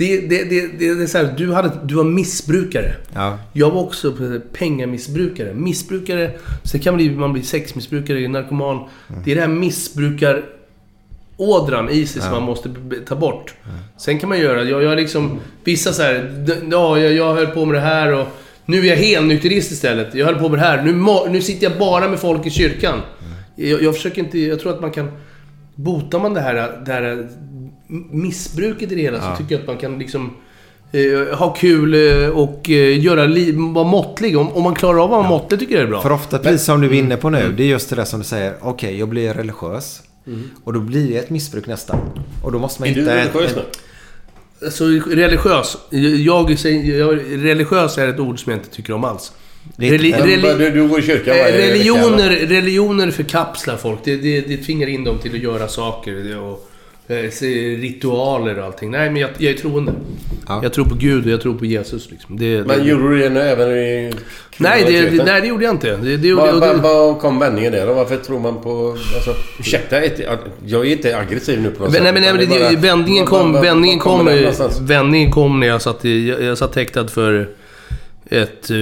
det, 0.00 0.20
det, 0.20 0.44
det, 0.44 0.66
det, 0.78 1.02
är 1.02 1.06
så 1.06 1.18
här, 1.18 1.34
du, 1.36 1.52
hade, 1.52 1.70
du 1.84 1.94
var 1.94 2.04
missbrukare. 2.04 2.94
Ja. 3.14 3.38
Jag 3.52 3.70
var 3.70 3.82
också 3.82 4.14
pengamissbrukare. 4.52 5.54
Missbrukare, 5.54 6.30
sen 6.64 6.80
kan 6.80 6.94
man 6.94 6.98
bli, 6.98 7.10
man 7.10 7.32
bli 7.32 7.42
sexmissbrukare, 7.42 8.28
narkoman. 8.28 8.76
Mm. 8.76 9.22
Det 9.24 9.30
är 9.30 9.34
det 9.34 9.40
här 9.40 9.48
missbrukar 9.48 10.42
ådran 11.36 11.88
i 11.88 12.06
sig 12.06 12.22
som 12.22 12.30
man 12.30 12.42
måste 12.42 12.70
ta 13.08 13.16
bort. 13.16 13.54
Sen 13.96 14.18
kan 14.18 14.28
man 14.28 14.38
göra, 14.38 14.64
jag, 14.64 14.82
jag 14.82 14.96
liksom, 14.96 15.40
vissa 15.64 15.92
så 15.92 16.02
här, 16.02 16.44
ja, 16.70 16.98
jag, 16.98 17.12
jag 17.12 17.34
höll 17.34 17.46
på 17.46 17.64
med 17.64 17.74
det 17.74 17.80
här 17.80 18.12
och 18.12 18.26
nu 18.66 18.78
är 18.78 18.84
jag 18.84 18.96
helnykterist 18.96 19.72
istället. 19.72 20.14
Jag 20.14 20.26
höll 20.26 20.38
på 20.38 20.48
med 20.48 20.58
det 20.58 20.64
här. 20.64 20.82
Nu, 20.82 20.92
nu 21.30 21.42
sitter 21.42 21.70
jag 21.70 21.78
bara 21.78 22.08
med 22.08 22.18
folk 22.18 22.46
i 22.46 22.50
kyrkan. 22.50 23.00
Jag, 23.56 23.82
jag 23.82 23.94
försöker 23.94 24.22
inte, 24.22 24.38
jag 24.38 24.60
tror 24.60 24.72
att 24.72 24.80
man 24.80 24.90
kan, 24.90 25.10
botar 25.74 26.18
man 26.18 26.34
det 26.34 26.40
här, 26.40 26.82
det 26.86 26.92
här 26.92 27.28
missbruket 28.10 28.92
i 28.92 28.94
det 28.94 29.00
hela 29.02 29.20
så 29.20 29.36
tycker 29.42 29.54
jag 29.54 29.60
att 29.60 29.66
man 29.66 29.76
kan 29.76 29.98
liksom 29.98 30.30
eh, 30.92 31.36
ha 31.38 31.54
kul 31.54 31.94
eh, 31.94 32.28
och 32.28 32.70
eh, 32.70 33.00
göra 33.04 33.24
li- 33.26 33.52
vara 33.52 33.84
måttlig. 33.88 34.38
Om, 34.38 34.48
om 34.52 34.62
man 34.62 34.74
klarar 34.74 34.98
av 34.98 35.04
att 35.04 35.10
vara 35.10 35.28
måttlig 35.28 35.60
tycker 35.60 35.74
jag 35.74 35.82
det 35.82 35.86
är 35.86 35.90
bra. 35.90 36.02
För 36.02 36.12
ofta, 36.12 36.38
precis 36.38 36.62
som 36.66 36.80
du 36.80 36.86
är 36.86 36.92
inne 36.92 37.16
på 37.16 37.30
nu, 37.30 37.52
det 37.56 37.62
är 37.62 37.66
just 37.68 37.90
det 37.90 37.96
där 37.96 38.04
som 38.04 38.18
du 38.20 38.24
säger. 38.24 38.54
Okej, 38.60 38.98
jag 38.98 39.08
blir 39.08 39.34
religiös. 39.34 40.02
Och 40.64 40.72
då 40.72 40.80
blir 40.80 41.08
det 41.08 41.16
ett 41.18 41.30
missbruk 41.30 41.66
nästan. 41.66 41.98
Och 42.44 42.52
då 42.52 42.58
måste 42.58 42.82
man 42.82 42.88
Är 42.90 42.94
du 42.94 43.00
hitta... 43.00 43.16
religiös 43.16 43.56
nu? 43.56 43.62
Alltså 44.66 44.84
religiös. 45.10 45.76
Jag 45.90 46.58
säger, 46.58 46.98
jag, 46.98 47.18
religiös 47.44 47.98
är 47.98 48.08
ett 48.08 48.18
ord 48.20 48.42
som 48.44 48.52
jag 48.52 48.60
inte 48.60 48.70
tycker 48.70 48.92
om 48.92 49.04
alls. 49.04 49.32
Är- 49.78 49.90
Reli, 49.90 50.12
reli, 50.12 50.54
Du, 50.58 50.70
du 50.70 50.88
går 50.88 50.98
i 50.98 51.02
kyrkan 51.02 51.36
eh, 51.36 51.44
religioner, 51.44 52.30
religioner 52.30 53.10
förkapslar 53.10 53.76
folk. 53.76 53.98
Det, 54.04 54.16
det, 54.16 54.40
det 54.40 54.56
tvingar 54.56 54.86
in 54.88 55.04
dem 55.04 55.18
till 55.18 55.32
att 55.34 55.38
göra 55.40 55.68
saker. 55.68 56.38
Och, 56.38 56.69
ritualer 57.80 58.58
och 58.58 58.64
allting. 58.64 58.90
Nej, 58.90 59.10
men 59.10 59.22
jag, 59.22 59.30
jag 59.38 59.52
är 59.52 59.56
troende. 59.56 59.92
Ja. 60.48 60.60
Jag 60.62 60.72
tror 60.72 60.84
på 60.84 60.94
Gud 60.94 61.24
och 61.26 61.30
jag 61.32 61.40
tror 61.40 61.54
på 61.54 61.64
Jesus. 61.64 62.10
Liksom. 62.10 62.38
Det, 62.38 62.66
Men 62.66 62.78
det, 62.78 62.84
gjorde 62.84 63.08
du 63.08 63.18
det 63.18 63.28
nu 63.30 63.40
även 63.40 63.70
i 63.70 64.12
nej, 64.56 64.84
det, 64.86 65.24
nej, 65.24 65.40
det 65.40 65.46
gjorde 65.46 65.64
jag 65.64 65.74
inte. 65.74 65.96
Det, 65.96 66.16
det, 66.16 66.32
vad- 66.34 66.60
det, 66.62 66.74
vad 66.74 67.18
kom 67.18 67.38
vändningen 67.38 67.72
där 67.72 67.86
då? 67.86 67.92
Varför 67.94 68.16
tror 68.16 68.40
man 68.40 68.62
på... 68.62 68.96
Alltså, 69.14 69.34
ursäkta, 69.60 69.96
jag 70.66 70.86
är 70.86 70.92
inte 70.92 71.16
aggressiv 71.18 71.60
nu 71.62 71.70
på 71.70 71.82
något 71.82 71.92
Nej, 71.92 72.02
men, 72.02 72.14
nej, 72.14 72.22
utan 72.22 72.36
men 72.36 72.48
det, 72.48 72.60
bara- 72.60 72.80
vändningen 72.80 73.26
kom, 73.26 73.52
vad- 73.52 73.62
vändningen 73.62 73.98
kom, 73.98 74.24
någonstans? 74.26 74.80
vändningen 74.80 75.30
kom 75.30 75.60
när 75.60 75.66
jag 75.66 75.82
satt, 75.82 76.04
i, 76.04 76.28
jag, 76.28 76.42
jag 76.42 76.58
satt 76.58 76.74
häktad 76.76 77.08
för 77.08 77.48
ett... 78.30 78.70
eh, 78.70 78.76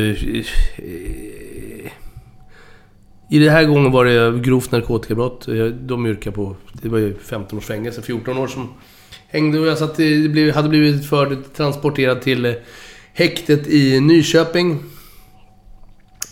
i 3.28 3.38
den 3.38 3.48
här 3.48 3.64
gången 3.64 3.92
var 3.92 4.04
det 4.04 4.38
grovt 4.40 4.72
narkotikabrott. 4.72 5.48
Eh, 5.48 5.54
de 5.66 6.06
yrkade 6.06 6.36
på... 6.36 6.56
Det 6.72 6.88
var 6.88 6.98
ju 6.98 7.14
15 7.24 7.58
års 7.58 7.64
fängelse, 7.64 8.02
14 8.02 8.38
år 8.38 8.46
som 8.46 8.68
hängde 9.28 9.58
och 9.60 9.66
jag 9.66 9.78
satt, 9.78 10.00
i- 10.00 10.22
det 10.22 10.28
blev, 10.28 10.54
hade 10.54 10.68
blivit 10.68 11.08
för 11.08 11.36
transporterad 11.56 12.22
till 12.22 12.44
eh, 12.44 12.52
häktet 13.12 13.66
i 13.66 14.00
Nyköping. 14.00 14.70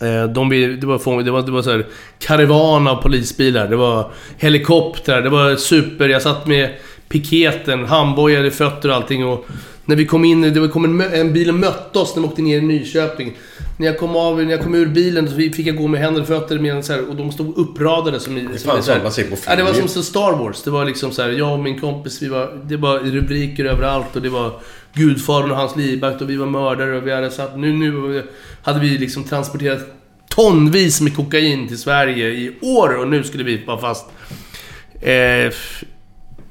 Eh, 0.01 0.23
de, 0.33 0.49
det 0.49 0.83
var, 0.87 0.97
fång- 0.97 1.23
det 1.23 1.31
var, 1.31 1.41
det 1.41 1.51
var 1.51 1.61
så 1.61 1.71
här 1.71 1.85
karavan 2.19 2.87
av 2.87 3.01
polisbilar. 3.01 3.67
Det 3.67 3.75
var 3.75 4.11
helikoptrar, 4.37 5.21
det 5.21 5.29
var 5.29 5.55
super... 5.55 6.09
Jag 6.09 6.21
satt 6.21 6.47
med 6.47 6.69
piketen, 7.09 7.85
handbojade 7.85 8.51
fötter 8.51 8.89
och 8.89 8.95
allting. 8.95 9.25
Och 9.25 9.45
när 9.85 9.95
vi 9.95 10.05
kom 10.05 10.25
in, 10.25 10.41
det 10.41 10.67
kom 10.67 10.85
en, 10.85 11.13
en 11.13 11.33
bil 11.33 11.49
och 11.49 11.55
mötte 11.55 11.99
oss 11.99 12.15
när 12.15 12.21
vi 12.21 12.27
åkte 12.27 12.41
ner 12.41 12.57
i 12.57 12.61
Nyköping. 12.61 13.37
När 13.79 13.87
jag 13.87 13.99
kom 13.99 14.15
av, 14.15 14.43
när 14.43 14.51
jag 14.51 14.63
kom 14.63 14.75
ur 14.75 14.85
bilen 14.85 15.29
så 15.29 15.35
fick 15.35 15.59
jag 15.67 15.75
gå 15.75 15.87
med 15.87 16.01
händer 16.01 16.21
och 16.21 16.27
fötter 16.27 16.59
med 16.59 16.85
så 16.85 16.93
här, 16.93 17.09
och 17.09 17.15
de 17.15 17.31
stod 17.31 17.57
uppradade 17.57 18.19
som 18.19 18.37
i... 18.37 18.41
Det 18.41 18.53
är 18.53 18.57
som 18.57 18.71
fan 18.71 18.79
i 18.79 18.83
så 18.83 18.91
här- 18.91 18.95
sånt 18.95 19.03
man 19.03 19.11
ser 19.11 19.23
på 19.23 19.35
film 19.35 19.45
Ja, 19.47 19.55
det 19.55 19.63
var 19.63 19.73
som 19.73 19.87
så 19.87 20.03
Star 20.03 20.31
Wars. 20.31 20.63
Det 20.63 20.69
var 20.69 20.85
liksom 20.85 21.11
så 21.11 21.21
här, 21.21 21.29
jag 21.29 21.53
och 21.53 21.59
min 21.59 21.79
kompis, 21.79 22.21
vi 22.21 22.27
var... 22.27 22.61
Det 22.63 22.77
var 22.77 22.99
rubriker 22.99 23.65
överallt 23.65 24.15
och 24.15 24.21
det 24.21 24.29
var 24.29 24.51
Gudfadern 24.93 25.51
och 25.51 25.57
hans 25.57 25.75
livvakt 25.75 26.21
och 26.21 26.29
vi 26.29 26.35
var 26.35 26.45
mördare 26.45 26.97
och 26.97 27.07
vi 27.07 27.13
hade 27.13 27.31
satt... 27.31 27.59
Nu, 27.59 27.73
nu 27.73 28.23
hade 28.63 28.79
vi 28.79 28.97
liksom 28.97 29.23
transporterat 29.23 29.79
tonvis 30.29 31.01
med 31.01 31.15
kokain 31.15 31.67
till 31.67 31.77
Sverige 31.77 32.27
i 32.27 32.55
år 32.61 32.97
och 32.97 33.07
nu 33.07 33.23
skulle 33.23 33.43
vi 33.43 33.65
vara 33.65 33.77
fast. 33.77 34.05
Eh, 35.01 35.53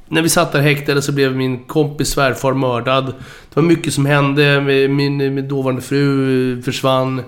när 0.09 0.23
vi 0.23 0.29
satt 0.29 0.53
där 0.53 0.61
häktade 0.61 1.03
så 1.03 1.13
blev 1.13 1.37
min 1.37 1.59
kompis 1.65 2.09
svärfar 2.09 2.55
mördad. 2.55 3.07
Det 3.07 3.57
var 3.57 3.63
mycket 3.63 3.95
som 3.95 4.07
hände. 4.07 4.61
Min, 4.89 5.17
min 5.17 5.49
dåvarande 5.49 5.83
fru 5.83 6.63
försvann. 6.63 7.23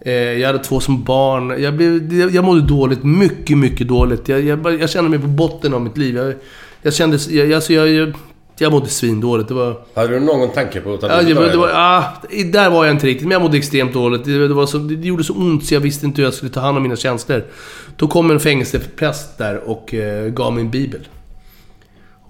Eh, 0.00 0.12
Jag 0.12 0.46
hade 0.46 0.58
två 0.58 0.80
som 0.80 1.04
barn. 1.04 1.62
Jag, 1.62 1.74
blev, 1.74 2.34
jag 2.34 2.44
mådde 2.44 2.60
dåligt. 2.60 3.04
Mycket, 3.04 3.58
mycket 3.58 3.88
dåligt. 3.88 4.28
Jag, 4.28 4.40
jag, 4.40 4.80
jag 4.80 4.90
kände 4.90 5.10
mig 5.10 5.18
på 5.18 5.26
botten 5.26 5.74
av 5.74 5.80
mitt 5.80 5.96
liv. 5.98 6.16
Jag, 6.16 6.34
jag 6.82 6.94
kände... 6.94 7.18
Jag, 7.30 7.52
alltså 7.52 7.72
jag, 7.72 7.88
jag, 7.88 8.12
jag 8.60 8.72
mådde 8.72 8.88
svindåligt. 8.88 9.48
Det 9.48 9.54
var... 9.54 9.76
Hade 9.94 10.08
du 10.08 10.20
någon 10.20 10.52
tanke 10.52 10.80
på 10.80 10.94
att 10.94 11.00
ta 11.00 11.06
Ja, 11.06 11.22
det 11.22 11.34
var, 11.34 11.46
det 11.46 11.56
var, 11.56 11.70
ah, 11.74 12.02
där 12.52 12.70
var 12.70 12.84
jag 12.84 12.94
inte 12.94 13.06
riktigt, 13.06 13.28
men 13.28 13.32
jag 13.32 13.42
mådde 13.42 13.56
extremt 13.56 13.92
dåligt. 13.92 14.24
Det, 14.24 14.48
det, 14.48 14.54
var 14.54 14.66
så, 14.66 14.78
det 14.78 15.08
gjorde 15.08 15.24
så 15.24 15.34
ont 15.34 15.64
så 15.66 15.74
jag 15.74 15.80
visste 15.80 16.06
inte 16.06 16.20
hur 16.20 16.26
jag 16.26 16.34
skulle 16.34 16.50
ta 16.50 16.60
hand 16.60 16.76
om 16.76 16.82
mina 16.82 16.96
känslor. 16.96 17.44
Då 17.96 18.08
kom 18.08 18.30
en 18.30 18.40
fängelsepräst 18.40 19.38
där 19.38 19.68
och 19.68 19.94
eh, 19.94 20.28
gav 20.28 20.52
mig 20.52 20.60
en 20.64 20.70
bibel. 20.70 21.00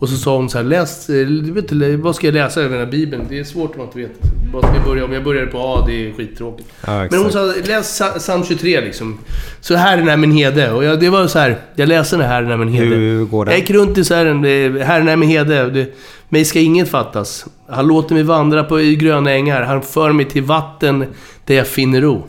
Och 0.00 0.08
så 0.08 0.16
sa 0.16 0.36
hon 0.36 0.50
så 0.50 0.58
här, 0.58 0.64
läs... 0.64 1.08
eh, 1.10 1.26
du 1.26 1.52
vet, 1.52 1.72
inte, 1.72 1.96
vad 1.96 2.16
ska 2.16 2.26
jag 2.26 2.34
läsa 2.34 2.60
i 2.60 2.68
den 2.68 2.78
här 2.78 2.86
bibeln? 2.86 3.24
Det 3.28 3.38
är 3.38 3.44
svårt 3.44 3.70
om 3.72 3.78
man 3.78 3.86
inte 3.86 3.98
vet. 3.98 4.10
Vad 4.52 4.64
ska 4.64 4.74
jag 4.74 4.84
börja? 4.84 5.04
Om 5.04 5.12
jag 5.12 5.24
börjar 5.24 5.46
på 5.46 5.58
A, 5.58 5.84
det 5.86 6.08
är 6.08 6.12
skittråkigt. 6.12 6.68
Ja, 6.86 7.06
Men 7.10 7.20
hon 7.20 7.32
sa, 7.32 7.52
läs 7.64 7.96
Sa- 7.96 8.18
psalm 8.18 8.44
23 8.44 8.80
liksom. 8.80 9.18
Så 9.60 9.74
Herren 9.76 10.08
är 10.08 10.16
min 10.16 10.32
hede. 10.32 10.72
Och 10.72 10.84
jag, 10.84 11.00
det 11.00 11.10
var 11.10 11.26
så 11.26 11.38
här, 11.38 11.58
jag 11.74 11.88
läste 11.88 12.16
den 12.16 12.24
här 12.24 12.28
Herren 12.32 12.50
är 12.50 12.56
min 12.56 12.68
hede. 12.68 12.86
Hur 12.86 13.24
går 13.24 13.44
det? 13.44 13.50
Jag 13.50 13.60
gick 13.60 13.70
runt 13.70 13.98
i 13.98 14.04
så 14.04 14.14
här, 14.14 14.26
eh, 14.26 14.86
Herren 14.86 15.08
är 15.08 15.16
min 15.16 15.28
hede. 15.28 15.70
Det, 15.70 15.96
mig 16.28 16.44
ska 16.44 16.60
inget 16.60 16.88
fattas. 16.88 17.46
Han 17.68 17.86
låter 17.86 18.14
mig 18.14 18.22
vandra 18.22 18.64
på 18.64 18.80
i 18.80 18.96
gröna 18.96 19.30
ängar. 19.32 19.62
Han 19.62 19.82
för 19.82 20.12
mig 20.12 20.26
till 20.26 20.42
vatten 20.42 21.04
där 21.44 21.54
jag 21.54 21.66
finner 21.66 22.00
ro. 22.00 22.26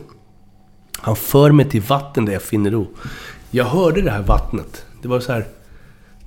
Han 1.00 1.16
för 1.16 1.52
mig 1.52 1.68
till 1.68 1.80
vatten 1.82 2.24
där 2.24 2.32
jag 2.32 2.42
finner 2.42 2.70
ro. 2.70 2.86
Jag 3.50 3.64
hörde 3.64 4.02
det 4.02 4.10
här 4.10 4.22
vattnet. 4.22 4.84
Det 5.02 5.08
var 5.08 5.20
så 5.20 5.32
här... 5.32 5.44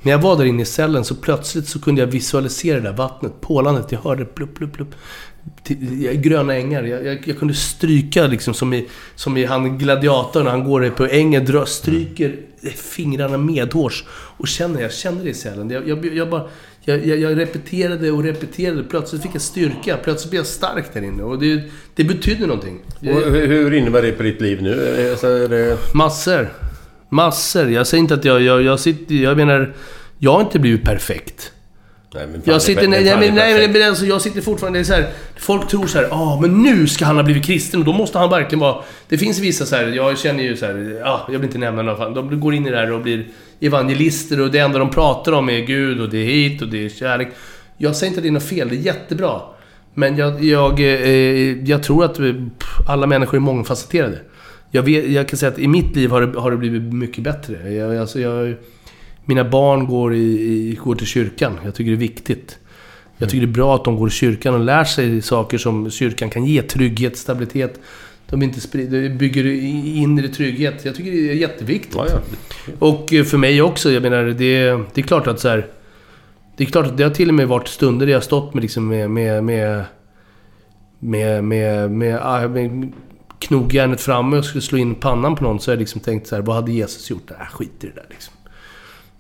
När 0.04 0.12
jag 0.12 0.20
var 0.20 0.38
där 0.38 0.46
inne 0.46 0.62
i 0.62 0.66
cellen 0.66 1.06
så 1.06 1.16
plötsligt 1.16 1.68
så 1.68 1.82
kunde 1.82 2.02
jag 2.02 2.08
visualisera 2.08 2.76
det 2.76 2.82
där 2.82 2.94
vattnet. 2.94 3.42
Pålandet, 3.42 3.92
jag 3.92 4.00
hörde 4.00 4.26
plupp, 4.26 4.56
plupp, 4.56 4.74
plupp. 4.74 4.96
Gröna 6.14 6.56
ängar. 6.56 6.84
Jag, 6.84 7.06
jag, 7.06 7.28
jag 7.28 7.40
kunde 7.40 7.54
stryka 7.54 8.28
liksom 8.28 8.54
som 8.54 8.74
i, 8.74 8.88
som 9.16 9.38
i 9.38 9.46
han 9.46 9.78
gladiatorn 9.78 10.48
han 10.48 10.64
går 10.64 10.90
på 10.90 11.06
ängen. 11.06 11.46
Drar, 11.46 11.66
stryker 11.66 12.36
fingrarna 12.76 13.38
medhårs. 13.38 14.06
Och 14.12 14.48
känner, 14.48 14.82
jag 14.82 14.94
kände 14.94 15.24
det 15.24 15.30
i 15.30 15.34
cellen. 15.34 15.70
Jag, 15.70 15.88
jag, 15.88 16.06
jag 16.06 16.30
bara... 16.30 16.48
Jag, 16.86 17.38
repeterade 17.38 18.12
och 18.12 18.24
repeterade. 18.24 18.84
Plötsligt 18.84 19.22
fick 19.22 19.36
jag 19.36 19.42
styrka. 19.42 19.98
Plötsligt 20.04 20.30
blev 20.30 20.40
jag 20.40 20.48
stark 20.48 20.94
där 20.94 21.02
inne. 21.02 21.24
Och 21.24 21.40
det, 21.40 21.64
det 21.96 22.04
betydde 22.04 22.48
någonting. 22.48 22.80
Och 23.00 23.32
hur, 23.32 23.74
innebär 23.74 24.02
det 24.02 24.12
på 24.12 24.24
ditt 24.24 24.42
liv 24.42 24.62
nu? 24.62 25.10
Alltså, 25.12 25.48
det... 25.48 25.78
Massor. 25.94 26.50
Massor. 27.14 27.70
Jag 27.70 27.88
säger 27.88 28.02
inte 28.02 28.14
att 28.14 28.26
jag... 28.26 28.42
Jag, 28.42 28.62
jag, 28.62 28.80
sitter, 28.80 29.16
jag 29.16 29.38
menar... 29.38 29.74
Jag 30.18 30.34
har 30.34 30.42
inte 30.42 30.60
blivit 30.60 30.84
perfekt. 30.84 31.52
Nej, 32.14 32.28
men 32.28 32.42
fan, 32.42 32.54
Jag 32.54 32.62
sitter... 32.62 32.88
Nej, 32.88 33.04
nej, 33.04 33.32
men, 33.32 33.36
nej, 33.74 33.84
alltså, 33.84 34.06
jag 34.06 34.22
sitter 34.22 34.42
fortfarande... 34.42 34.86
Så 34.86 34.94
här, 34.94 35.08
folk 35.38 35.68
tror 35.68 35.88
så 35.88 35.98
här, 35.98 36.08
ah, 36.12 36.40
men 36.42 36.64
nu 36.64 36.88
ska 36.88 37.06
han 37.06 37.16
ha 37.16 37.24
blivit 37.24 37.46
kristen 37.46 37.80
och 37.80 37.86
då 37.86 37.94
måste 37.94 38.18
han 38.18 38.30
verkligen 38.30 38.60
vara... 38.60 38.84
Det 39.10 39.18
finns 39.18 39.40
vissa 39.40 39.66
så 39.66 39.76
här, 39.76 39.88
jag 39.88 40.20
känner 40.20 40.44
ju 40.44 40.58
så 40.58 40.66
här, 40.66 41.00
ja, 41.00 41.28
jag 41.28 41.40
vill 41.40 41.48
inte 41.48 41.58
nämna 41.58 41.82
några 41.82 41.98
fall. 41.98 42.14
De 42.14 42.40
går 42.40 42.54
in 42.54 42.68
i 42.68 42.70
det 42.70 42.78
här 42.78 42.92
och 42.92 43.02
blir 43.02 43.28
evangelister 43.60 44.42
och 44.42 44.52
det 44.52 44.60
enda 44.60 44.80
de 44.80 44.90
pratar 44.90 45.32
om 45.32 45.50
är 45.50 45.60
Gud 45.60 46.02
och 46.02 46.10
det 46.10 46.18
är 46.18 46.26
hit 46.26 46.62
och 46.62 46.68
det 46.68 46.86
är 46.86 46.90
kärlek. 46.90 47.28
Jag 47.78 47.96
säger 47.96 48.08
inte 48.10 48.20
att 48.20 48.24
det 48.24 48.30
är 48.30 48.32
något 48.32 48.50
fel, 48.50 48.70
det 48.70 48.76
är 48.76 48.80
jättebra. 48.80 49.42
Men 49.94 50.18
jag, 50.18 50.44
jag, 50.44 50.80
eh, 50.80 51.64
jag 51.64 51.84
tror 51.84 52.06
att 52.06 52.20
eh, 52.20 52.26
alla 52.88 53.08
människor 53.08 53.38
är 53.38 53.42
mångfacetterade. 53.42 54.20
Jag, 54.76 54.84
vet, 54.84 55.12
jag 55.12 55.28
kan 55.28 55.38
säga 55.40 55.52
att 55.52 55.60
i 55.60 55.68
mitt 55.68 55.96
liv 55.96 56.10
har 56.10 56.22
det, 56.22 56.40
har 56.40 56.52
det 56.52 56.58
blivit 56.58 56.82
mycket 56.94 57.24
bättre. 57.24 57.74
Jag, 57.74 57.98
alltså 57.98 58.20
jag, 58.20 58.56
mina 59.26 59.44
barn 59.50 59.86
går, 59.88 60.14
i, 60.14 60.20
i, 60.42 60.80
går 60.84 60.96
till 60.96 61.08
kyrkan. 61.08 61.60
Jag 61.66 61.76
tycker 61.76 61.92
det 61.92 61.98
är 61.98 62.00
viktigt. 62.00 62.58
Jag 63.18 63.30
tycker 63.30 63.46
det 63.48 63.52
är 63.52 63.54
bra 63.54 63.76
att 63.76 63.86
de 63.86 63.96
går 63.96 64.08
i 64.08 64.12
kyrkan 64.12 64.54
och 64.54 64.60
lär 64.60 64.84
sig 64.84 65.22
saker 65.22 65.58
som 65.58 65.92
kyrkan 65.92 66.30
kan 66.30 66.46
ge. 66.46 66.62
Trygghet, 66.62 67.18
stabilitet. 67.18 67.80
De 68.30 68.42
inte 68.44 68.62
sprider, 68.62 69.02
de 69.02 69.10
bygger 69.10 69.46
i- 69.46 69.96
inre 69.98 70.28
trygghet. 70.28 70.86
Jag 70.86 70.96
tycker 70.96 71.12
det 71.12 71.30
är 71.30 71.34
jätteviktigt. 71.36 71.96
Ja, 71.96 72.06
ja. 72.10 72.20
Och 72.80 73.14
eh, 73.14 73.24
för 73.24 73.38
mig 73.38 73.62
också. 73.62 73.92
Jag 73.92 74.04
menar, 74.04 74.24
det, 74.24 74.34
det 74.94 75.02
är 75.02 75.02
klart 75.02 75.28
att 75.28 75.40
så 75.40 75.50
här... 75.50 75.68
Det 76.58 76.64
är 76.64 76.68
klart 76.68 76.86
att 76.86 76.98
det 76.98 77.04
har 77.04 77.12
till 77.12 77.30
och 77.30 77.36
med 77.36 77.48
varit 77.48 77.68
stunder 77.68 78.06
där 78.06 78.14
jag 78.14 78.20
har 78.20 78.24
stått 78.24 78.54
med 78.54 78.62
liksom 78.62 78.88
med... 78.88 79.10
med, 79.12 79.44
med 79.44 79.84
med, 81.00 81.44
med, 81.44 81.92
med, 81.92 82.52
med 82.52 82.92
knogjärnet 83.48 84.02
framme 84.02 84.38
och 84.38 84.46
skulle 84.46 84.62
slå 84.62 84.78
in 84.78 84.96
pannan 84.96 85.36
på 85.36 85.44
någon 85.44 85.60
så 85.60 85.72
har 85.72 85.76
jag 85.76 85.80
liksom 85.80 86.02
tänkt 86.02 86.28
så 86.28 86.36
här, 86.36 86.42
vad 86.42 86.56
hade 86.56 86.72
Jesus 86.72 87.10
gjort? 87.10 87.32
Äh, 87.32 87.38
skit 87.52 87.72
i 87.82 87.88
det 87.88 87.94
där 87.96 88.06
liksom. 88.10 88.34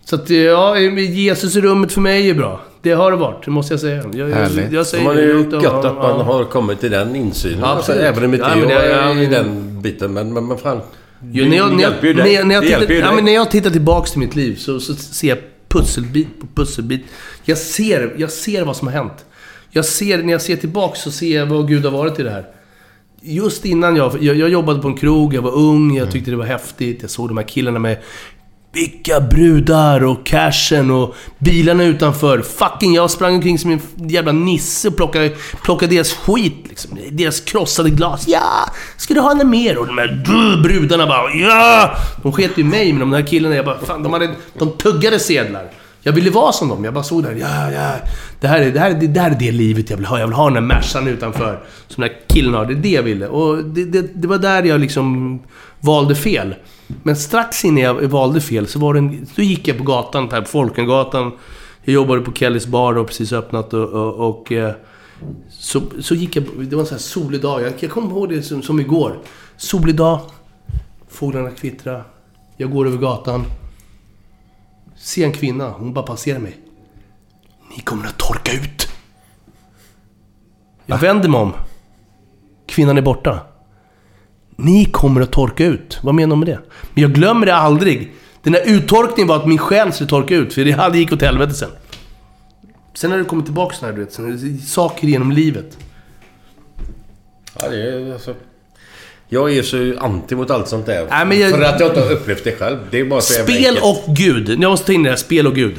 Så 0.05 0.15
att, 0.15 0.29
ja, 0.29 0.79
Jesus 0.79 1.55
i 1.55 1.61
rummet 1.61 1.91
för 1.91 2.01
mig 2.01 2.29
är 2.29 2.33
bra. 2.33 2.61
Det 2.81 2.91
har 2.91 3.11
det 3.11 3.17
varit, 3.17 3.45
det 3.45 3.51
måste 3.51 3.73
jag 3.73 3.81
säga. 3.81 3.95
Jag, 3.95 4.29
jag, 4.29 4.35
Härligt. 4.35 4.71
jag 4.71 4.87
säger 4.87 5.03
Man 5.03 5.17
är 5.17 5.21
ju 5.21 5.49
gött 5.63 5.85
att 5.85 5.95
man 5.95 6.17
ja. 6.17 6.23
har 6.23 6.43
kommit 6.43 6.79
till 6.79 6.91
den 6.91 7.15
insynen. 7.15 7.63
Absolut. 7.63 7.77
Alltså, 7.77 7.93
även 7.93 8.23
om 8.23 8.33
inte 8.33 8.45
Ja, 8.49 8.55
men 8.55 8.69
jag 8.69 8.85
är 8.85 9.21
i 9.21 9.25
den 9.25 9.81
biten. 9.81 10.13
Men, 10.13 10.33
men, 10.33 10.47
men 10.47 10.57
fan. 10.57 10.81
Jo, 11.31 11.45
när 11.45 11.57
jag, 11.57 11.69
det 11.69 11.75
när 11.75 11.83
jag, 11.83 11.91
hjälper 11.91 12.07
ju 12.07 12.13
när 12.13 12.23
dig. 12.23 12.33
jag, 12.33 12.47
när 12.47 12.55
jag, 12.55 12.63
tittar, 12.63 12.93
ja, 12.93 13.11
men 13.15 13.25
när 13.25 13.33
jag 13.33 13.51
tittar 13.51 13.69
tillbaks 13.69 14.11
till 14.11 14.19
mitt 14.19 14.35
liv 14.35 14.55
så, 14.55 14.79
så 14.79 14.95
ser 14.95 15.27
jag 15.27 15.37
pusselbit 15.67 16.39
på 16.39 16.47
pusselbit. 16.55 17.05
Jag 17.43 17.57
ser, 17.57 18.13
jag 18.17 18.31
ser 18.31 18.63
vad 18.63 18.77
som 18.77 18.87
har 18.87 18.93
hänt. 18.93 19.25
Jag 19.69 19.85
ser, 19.85 20.23
när 20.23 20.31
jag 20.31 20.41
ser 20.41 20.55
tillbaks 20.55 21.01
så 21.01 21.11
ser 21.11 21.37
jag 21.39 21.45
vad 21.45 21.67
Gud 21.67 21.85
har 21.85 21.91
varit 21.91 22.19
i 22.19 22.23
det 22.23 22.29
här. 22.29 22.45
Just 23.25 23.65
innan 23.65 23.95
jag, 23.95 24.23
jag... 24.23 24.35
Jag 24.35 24.49
jobbade 24.49 24.81
på 24.81 24.87
en 24.87 24.97
krog, 24.97 25.33
jag 25.33 25.41
var 25.41 25.55
ung, 25.55 25.95
jag 25.95 26.11
tyckte 26.11 26.31
det 26.31 26.37
var 26.37 26.45
häftigt. 26.45 27.01
Jag 27.01 27.11
såg 27.11 27.27
de 27.27 27.37
här 27.37 27.47
killarna 27.47 27.79
med 27.79 27.97
vilka 28.73 29.19
brudar 29.19 30.03
och 30.03 30.25
cashen 30.25 30.91
och 30.91 31.15
bilarna 31.39 31.83
utanför. 31.83 32.41
Fucking 32.41 32.93
jag 32.93 33.11
sprang 33.11 33.35
omkring 33.35 33.59
som 33.59 33.71
en 33.71 33.81
jävla 34.09 34.31
nisse 34.31 34.87
och 34.87 34.95
plockade, 34.95 35.29
plockade 35.63 35.95
deras 35.95 36.13
skit 36.13 36.65
liksom. 36.69 36.97
Deras 37.11 37.39
krossade 37.39 37.89
glas. 37.89 38.27
Ja! 38.27 38.69
Ska 38.97 39.13
du 39.13 39.19
ha 39.19 39.33
något 39.33 39.47
mer? 39.47 39.77
Och 39.77 39.87
de 39.87 39.97
här 39.97 40.61
brudarna 40.63 41.07
bara 41.07 41.33
ja! 41.33 41.97
De 42.23 42.31
sket 42.31 42.57
ju 42.57 42.61
i 42.61 42.65
mig, 42.65 42.93
men 42.93 42.99
de 42.99 43.11
där 43.11 43.27
killarna, 43.27 43.55
jag 43.55 43.65
bara 43.65 43.79
fan, 43.79 44.03
de, 44.03 44.13
hade, 44.13 44.35
de 44.59 44.71
tuggade 44.71 45.19
sedlar. 45.19 45.71
Jag 46.05 46.13
ville 46.13 46.29
vara 46.31 46.51
som 46.51 46.69
dem. 46.69 46.83
Jag 46.83 46.93
bara 46.93 47.03
såg 47.03 47.23
där, 47.23 47.31
ja, 47.35 47.71
ja. 47.71 47.95
Det 48.39 48.47
här, 48.47 48.61
är, 48.61 48.71
det, 48.71 48.79
här, 48.79 48.89
är- 48.91 49.07
det 49.07 49.19
här 49.19 49.31
är 49.31 49.35
det 49.39 49.51
livet 49.51 49.89
jag 49.89 49.97
vill 49.97 50.05
ha. 50.05 50.19
Jag 50.19 50.27
vill 50.27 50.35
ha 50.35 50.45
den 50.45 50.53
där 50.53 50.61
Mercan 50.61 51.07
utanför. 51.07 51.63
Som 51.87 52.01
den 52.01 52.09
där 52.11 52.19
killen 52.27 52.53
har. 52.53 52.65
Det 52.65 52.73
är 52.73 52.75
det 52.75 52.89
jag 52.89 53.03
ville. 53.03 53.27
Och 53.27 53.63
det, 53.63 53.85
det, 53.85 54.21
det 54.21 54.27
var 54.27 54.37
där 54.37 54.63
jag 54.63 54.79
liksom 54.81 55.39
valde 55.79 56.15
fel. 56.15 56.55
Men 57.03 57.15
strax 57.15 57.65
innan 57.65 57.83
jag 57.83 57.93
valde 57.93 58.41
fel 58.41 58.67
så 58.67 58.79
var 58.79 58.93
det 58.93 58.99
en, 58.99 59.27
Då 59.35 59.41
gick 59.41 59.67
jag 59.67 59.77
på 59.77 59.83
gatan, 59.83 60.29
på 60.29 60.41
Folkungagatan. 60.45 61.31
Jag 61.83 61.93
jobbade 61.93 62.21
på 62.21 62.31
Kellys 62.33 62.67
bar 62.67 62.97
och 62.97 63.07
precis 63.07 63.33
öppnat 63.33 63.73
och... 63.73 63.89
och, 63.89 64.29
och 64.29 64.51
eh, 64.51 64.71
så, 65.49 65.81
så 65.99 66.15
gick 66.15 66.35
jag... 66.35 66.43
Det 66.59 66.75
var 66.75 66.81
en 66.83 66.87
sån 66.87 66.95
här 66.95 67.01
solig 67.01 67.41
dag. 67.41 67.61
Jag, 67.61 67.73
jag 67.79 67.91
kommer 67.91 68.09
ihåg 68.09 68.29
det 68.29 68.43
som, 68.43 68.61
som 68.61 68.79
igår. 68.79 69.19
Solig 69.57 69.95
dag. 69.95 70.19
Fåglarna 71.09 71.49
kvittrar. 71.49 72.03
Jag 72.57 72.71
går 72.71 72.87
över 72.87 72.97
gatan. 72.97 73.45
Ser 75.03 75.25
en 75.25 75.31
kvinna. 75.31 75.69
Hon 75.69 75.93
bara 75.93 76.05
passerar 76.05 76.39
mig. 76.39 76.57
Ni 77.75 77.81
kommer 77.81 78.05
att 78.05 78.17
torka 78.17 78.51
ut. 78.53 78.87
Jag 80.85 80.97
vänder 80.97 81.29
mig 81.29 81.41
om. 81.41 81.53
Kvinnan 82.67 82.97
är 82.97 83.01
borta. 83.01 83.39
Ni 84.55 84.85
kommer 84.85 85.21
att 85.21 85.31
torka 85.31 85.65
ut. 85.65 85.99
Vad 86.03 86.15
menar 86.15 86.29
hon 86.29 86.39
med 86.39 86.47
det? 86.47 86.59
Men 86.93 87.01
jag 87.01 87.13
glömmer 87.13 87.45
det 87.45 87.55
aldrig. 87.55 88.13
Den 88.41 88.53
där 88.53 88.61
uttorkningen 88.65 89.27
var 89.27 89.35
att 89.35 89.47
min 89.47 89.57
själ 89.57 89.93
skulle 89.93 90.09
torka 90.09 90.35
ut, 90.35 90.53
för 90.53 90.91
det 90.91 90.97
gick 90.97 91.11
åt 91.11 91.21
helvete 91.21 91.53
sen. 91.53 91.69
Sen 92.93 93.11
har 93.11 93.17
det 93.17 93.25
kommit 93.25 93.45
tillbaka 93.45 93.85
här, 93.85 93.93
du 93.93 94.05
vet, 94.05 94.63
saker 94.63 95.07
genom 95.07 95.31
livet. 95.31 95.77
Ja, 97.59 97.69
det 97.69 97.89
är 97.89 98.13
alltså... 98.13 98.35
Jag 99.33 99.53
är 99.57 99.63
så 99.63 99.93
anti 99.99 100.35
mot 100.35 100.49
allt 100.51 100.67
sånt 100.67 100.85
där. 100.85 101.07
Nej, 101.09 101.25
men 101.25 101.39
jag- 101.39 101.51
För 101.51 101.61
att 101.61 101.79
jag 101.79 101.89
inte 101.89 102.01
har 102.01 102.11
upplevt 102.11 102.43
det 102.43 102.51
själv. 102.59 102.77
Det 102.91 102.99
är 102.99 103.05
bara 103.05 103.21
så 103.21 103.33
Spel 103.43 103.77
och 103.81 104.15
Gud. 104.15 104.49
Jag 104.49 104.69
måste 104.69 104.85
ta 104.85 104.93
in 104.93 105.03
det 105.03 105.09
här. 105.09 105.17
Spel 105.17 105.47
och 105.47 105.55
Gud. 105.55 105.75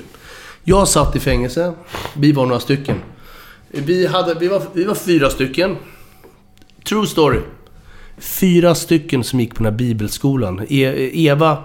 Jag 0.64 0.88
satt 0.88 1.16
i 1.16 1.20
fängelse. 1.20 1.72
Vi 2.14 2.32
var 2.32 2.46
några 2.46 2.60
stycken. 2.60 2.96
Vi, 3.70 4.06
hade, 4.06 4.34
vi, 4.34 4.48
var, 4.48 4.62
vi 4.72 4.84
var 4.84 4.94
fyra 4.94 5.30
stycken. 5.30 5.76
True 6.88 7.06
story. 7.06 7.38
Fyra 8.18 8.74
stycken 8.74 9.24
som 9.24 9.40
gick 9.40 9.50
på 9.54 9.62
den 9.62 9.72
här 9.72 9.78
bibelskolan. 9.78 10.66
E, 10.68 11.10
Eva, 11.28 11.58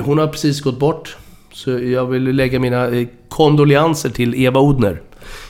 hon 0.00 0.18
har 0.18 0.26
precis 0.26 0.60
gått 0.60 0.78
bort. 0.78 1.16
Så 1.52 1.70
jag 1.70 2.06
vill 2.06 2.22
lägga 2.24 2.58
mina 2.60 2.88
eh, 2.88 3.06
kondoleanser 3.28 4.10
till 4.10 4.34
Eva 4.34 4.60
Odner 4.60 5.00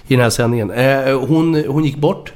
i 0.09 0.15
den 0.15 0.21
här 0.21 0.31
sändningen. 0.31 0.71
Eh, 0.71 1.21
Hon, 1.21 1.65
hon 1.69 1.85
gick 1.85 1.97
bort. 1.97 2.33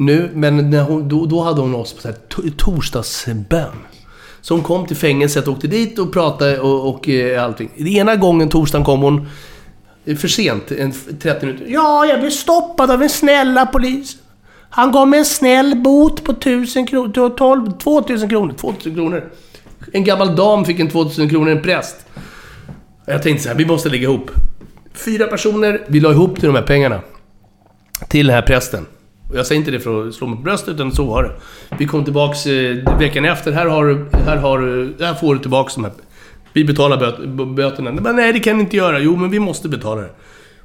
Nu, 0.00 0.30
men 0.34 0.70
när 0.70 0.82
hon, 0.82 1.08
då, 1.08 1.26
då 1.26 1.42
hade 1.42 1.60
hon 1.60 1.74
oss 1.74 1.92
på 1.92 2.00
så 2.00 2.08
här 2.08 2.16
torsdagsbön. 2.56 3.76
Så 4.40 4.54
hon 4.54 4.62
kom 4.62 4.86
till 4.86 4.96
fängelset, 4.96 5.48
åkte 5.48 5.66
dit 5.66 5.98
och 5.98 6.12
pratade 6.12 6.60
och, 6.60 6.88
och 6.88 7.08
eh, 7.08 7.44
allting. 7.44 7.70
Den 7.76 7.86
ena 7.86 8.16
gången, 8.16 8.48
torsdagen, 8.48 8.84
kom 8.84 9.00
hon 9.00 9.26
eh, 10.04 10.16
för 10.16 10.28
sent, 10.28 10.70
en, 10.70 10.92
30 11.22 11.46
minuter. 11.46 11.66
Ja, 11.68 12.06
jag 12.06 12.20
blev 12.20 12.30
stoppad 12.30 12.90
av 12.90 13.02
en 13.02 13.08
snälla 13.08 13.66
polis. 13.66 14.16
Han 14.70 14.92
gav 14.92 15.08
mig 15.08 15.18
en 15.18 15.24
snäll 15.24 15.76
bot 15.76 16.24
på 16.24 16.32
1000 16.32 16.86
kronor, 16.86 17.36
12, 17.36 17.70
2000 17.70 18.28
kronor, 18.28 18.54
2000 18.54 18.94
kronor. 18.94 19.32
En 19.92 20.04
gammal 20.04 20.36
dam 20.36 20.64
fick 20.64 20.80
en 20.80 20.90
2000 20.90 21.28
kronor, 21.28 21.50
en 21.50 21.62
präst. 21.62 21.96
Jag 23.06 23.22
tänkte 23.22 23.42
så 23.42 23.48
här, 23.48 23.56
vi 23.56 23.66
måste 23.66 23.88
ligga 23.88 24.04
ihop. 24.04 24.30
Fyra 24.94 25.26
personer, 25.26 25.84
vi 25.88 26.00
la 26.00 26.10
ihop 26.10 26.34
till 26.34 26.46
de 26.46 26.54
här 26.54 26.66
pengarna. 26.66 27.00
Till 28.08 28.26
den 28.26 28.34
här 28.34 28.42
prästen. 28.42 28.86
Och 29.30 29.36
jag 29.38 29.46
säger 29.46 29.58
inte 29.58 29.70
det 29.70 29.80
för 29.80 30.08
att 30.08 30.14
slå 30.14 30.26
mig 30.26 30.36
på 30.36 30.42
bröstet, 30.42 30.68
utan 30.74 30.92
så 30.92 31.04
var 31.04 31.22
det. 31.22 31.32
Vi 31.78 31.86
kom 31.86 32.04
tillbaks 32.04 32.46
eh, 32.46 32.98
veckan 32.98 33.24
efter. 33.24 33.52
Här, 33.52 33.66
har, 33.66 33.84
du- 33.86 34.06
här, 34.24 34.36
har, 34.36 34.58
du- 34.58 34.94
här 35.00 35.14
får 35.14 35.34
du 35.34 35.40
tillbaks 35.40 35.74
de 35.74 35.84
här... 35.84 35.92
Vi 36.52 36.64
betalar 36.64 36.96
böt, 36.96 37.48
böterna. 37.56 37.92
Men 37.92 38.16
nej, 38.16 38.32
det 38.32 38.40
kan 38.40 38.56
ni 38.56 38.62
inte 38.62 38.76
göra. 38.76 38.98
Jo, 38.98 39.16
men 39.16 39.30
vi 39.30 39.38
måste 39.38 39.68
betala 39.68 40.00
det. 40.00 40.10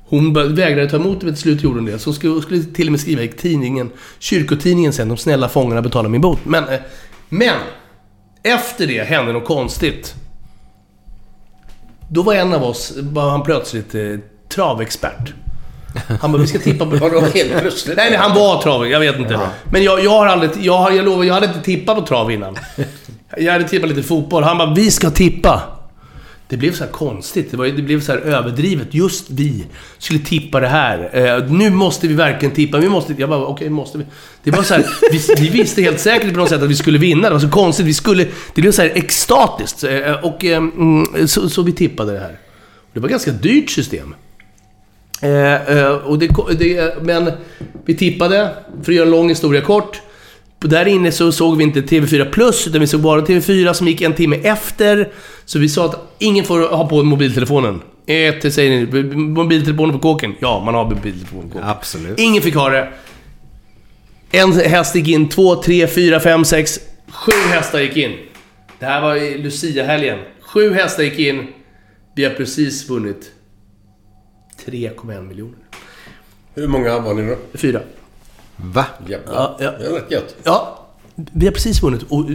Hon 0.08 0.34
vägrade 0.34 0.90
ta 0.90 0.96
emot 0.98 1.20
det, 1.20 1.26
men 1.26 1.36
till 1.36 1.42
slut 1.42 1.64
gjorde 1.64 1.78
hon 1.78 1.86
det. 1.86 2.00
Så 2.00 2.10
hon 2.10 2.16
skulle, 2.16 2.42
skulle 2.42 2.64
till 2.64 2.88
och 2.88 2.92
med 2.92 3.00
skriva 3.00 3.22
i 3.24 3.28
tidningen, 3.28 3.90
kyrkotidningen 4.20 4.94
sen, 4.94 5.08
de 5.08 5.18
snälla 5.18 5.50
fångarna 5.50 5.82
betalar 5.82 6.10
min 6.10 6.22
bot. 6.22 6.40
Men, 6.46 6.64
eh, 6.64 6.80
men! 7.30 7.56
Efter 8.44 8.88
det 8.88 9.04
hände 9.04 9.34
något 9.34 9.46
konstigt. 9.46 10.16
Då 12.10 12.22
var 12.24 12.34
en 12.34 12.54
av 12.54 12.64
oss, 12.64 12.94
var 13.02 13.30
han 13.30 13.44
plötsligt 13.44 13.96
eh, 13.96 14.02
travexpert. 14.50 15.34
Han 16.22 16.32
bara, 16.32 16.42
vi 16.42 16.48
ska 16.48 16.60
tippa 16.60 16.86
på... 16.86 16.96
Vadå 16.96 17.22
helt 17.22 17.60
plötsligt? 17.60 17.98
Nej, 17.98 18.10
nej, 18.10 18.20
han 18.20 18.36
var 18.36 18.62
trav, 18.62 18.88
jag 18.88 19.00
vet 19.00 19.20
inte. 19.20 19.40
Men 19.72 19.84
jag, 19.84 20.04
jag 20.04 20.12
har 20.12 20.28
aldrig... 20.28 20.52
Jag, 20.62 20.78
har, 20.78 20.92
jag 20.92 21.06
lovar, 21.06 21.24
jag 21.24 21.34
hade 21.34 21.48
inte 21.48 21.62
tippat 21.62 21.98
på 21.98 22.06
trav 22.06 22.32
innan. 22.32 22.58
Jag 23.38 23.54
hade 23.54 23.68
tippat 23.68 23.90
lite 23.90 24.04
fotboll. 24.04 24.44
Han 24.44 24.58
bara, 24.58 24.74
vi 24.74 24.92
ska 24.92 25.10
tippa. 25.10 25.62
Det 26.48 26.58
blev 26.58 26.74
så 26.74 26.84
här 26.84 26.92
konstigt. 26.92 27.52
Det, 27.52 27.58
var, 27.58 27.66
det 27.66 27.82
blev 27.82 28.02
så 28.02 28.12
här 28.12 28.20
överdrivet. 28.20 28.94
Just 28.94 29.30
vi 29.30 29.66
skulle 29.98 30.20
tippa 30.20 30.60
det 30.60 30.68
här. 30.68 31.10
Eh, 31.14 31.52
nu 31.52 31.70
måste 31.70 32.08
vi 32.08 32.14
verkligen 32.14 32.56
tippa. 32.56 32.78
Vi 32.78 32.90
måste... 32.90 33.16
Jag 33.18 33.30
bara, 33.30 33.46
okej, 33.46 33.70
måste 33.70 33.98
vi? 33.98 34.06
Det 34.44 34.52
var 34.52 34.64
så 34.64 34.74
här, 34.74 34.86
vi, 35.12 35.22
vi 35.38 35.50
visste 35.50 35.82
helt 35.82 36.00
säkert 36.00 36.34
på 36.34 36.40
något 36.40 36.50
sätt 36.50 36.62
att 36.62 36.70
vi 36.70 36.76
skulle 36.76 36.98
vinna. 36.98 37.28
Det 37.28 37.34
var 37.34 37.40
så 37.40 37.50
konstigt. 37.50 37.86
Vi 37.86 37.94
skulle... 37.94 38.28
Det 38.56 38.62
blev 38.62 38.72
så 38.72 38.82
här 38.82 38.92
extatiskt. 38.96 39.84
Eh, 39.84 40.12
och 40.12 40.46
eh, 40.46 40.58
mm, 40.58 41.28
så, 41.28 41.50
så 41.50 41.62
vi 41.62 41.72
tippade 41.72 42.14
det 42.14 42.20
här. 42.20 42.38
Det 42.94 43.00
var 43.00 43.08
ett 43.08 43.12
ganska 43.12 43.32
dyrt 43.32 43.70
system. 43.70 44.16
Eh, 45.22 45.78
eh, 45.78 45.92
och 45.92 46.20
det, 46.20 46.30
det, 46.60 46.96
men 47.02 47.32
vi 47.86 47.96
tippade, 47.96 48.50
för 48.84 48.92
att 48.92 48.96
göra 48.96 49.06
en 49.06 49.12
lång 49.12 49.30
historia 49.30 49.62
kort. 49.62 50.02
Där 50.60 50.86
inne 50.86 51.12
så 51.12 51.32
såg 51.32 51.58
vi 51.58 51.64
inte 51.64 51.82
TV4 51.82 52.32
Plus, 52.32 52.68
utan 52.68 52.82
vi 52.82 52.88
såg 52.88 53.02
bara 53.02 53.22
TV4 53.22 53.74
som 53.74 53.88
gick 53.88 54.02
en 54.02 54.14
timme 54.14 54.36
efter. 54.36 55.12
Så 55.46 55.60
vi 55.60 55.70
sa 55.70 55.86
att 55.86 56.16
ingen 56.20 56.46
får 56.46 56.60
ha 56.60 56.88
på 56.88 57.04
mobiltelefonen. 57.04 57.82
Ett, 58.06 58.54
säger 58.54 58.86
ni, 58.86 59.04
mobiltelefonen 59.16 59.94
på 59.94 60.00
kåken? 60.00 60.36
Ja, 60.40 60.64
man 60.66 60.74
har 60.76 60.84
mobiltelefonen 60.84 61.50
på 61.50 61.54
kåken. 61.54 61.70
Absolut. 61.70 62.20
Ingen 62.20 62.42
fick 62.42 62.56
ha 62.56 62.70
det. 62.70 62.90
En 64.32 64.54
häst 64.54 64.96
gick 64.96 65.08
in, 65.08 65.30
två, 65.30 65.56
tre, 65.56 65.88
fyra, 65.88 66.20
fem, 66.20 66.46
sex, 66.46 66.80
sju 67.08 67.32
hästar 67.52 67.80
gick 67.80 67.98
in. 67.98 68.12
Det 68.80 68.86
här 68.86 69.02
var 69.02 69.38
Lucia-helgen. 69.38 70.20
Sju 70.42 70.74
hästar 70.74 71.04
gick 71.04 71.20
in. 71.20 71.48
Vi 72.16 72.24
har 72.24 72.32
precis 72.32 72.90
vunnit 72.90 73.32
3,1 74.66 75.22
miljoner. 75.22 75.58
Hur 76.56 76.68
många 76.68 77.00
var 77.00 77.14
ni 77.14 77.30
då? 77.30 77.58
Fyra. 77.58 77.82
Va? 78.56 78.86
Jävlar. 79.08 79.34
Ja, 79.34 79.58
ja. 79.60 79.72
Det 79.80 79.86
är 79.86 79.92
rätt 79.92 80.12
gött. 80.12 80.36
Ja, 80.44 80.86
vi 81.16 81.46
har 81.46 81.54
precis 81.54 81.84
vunnit. 81.84 82.04
Och 82.10 82.26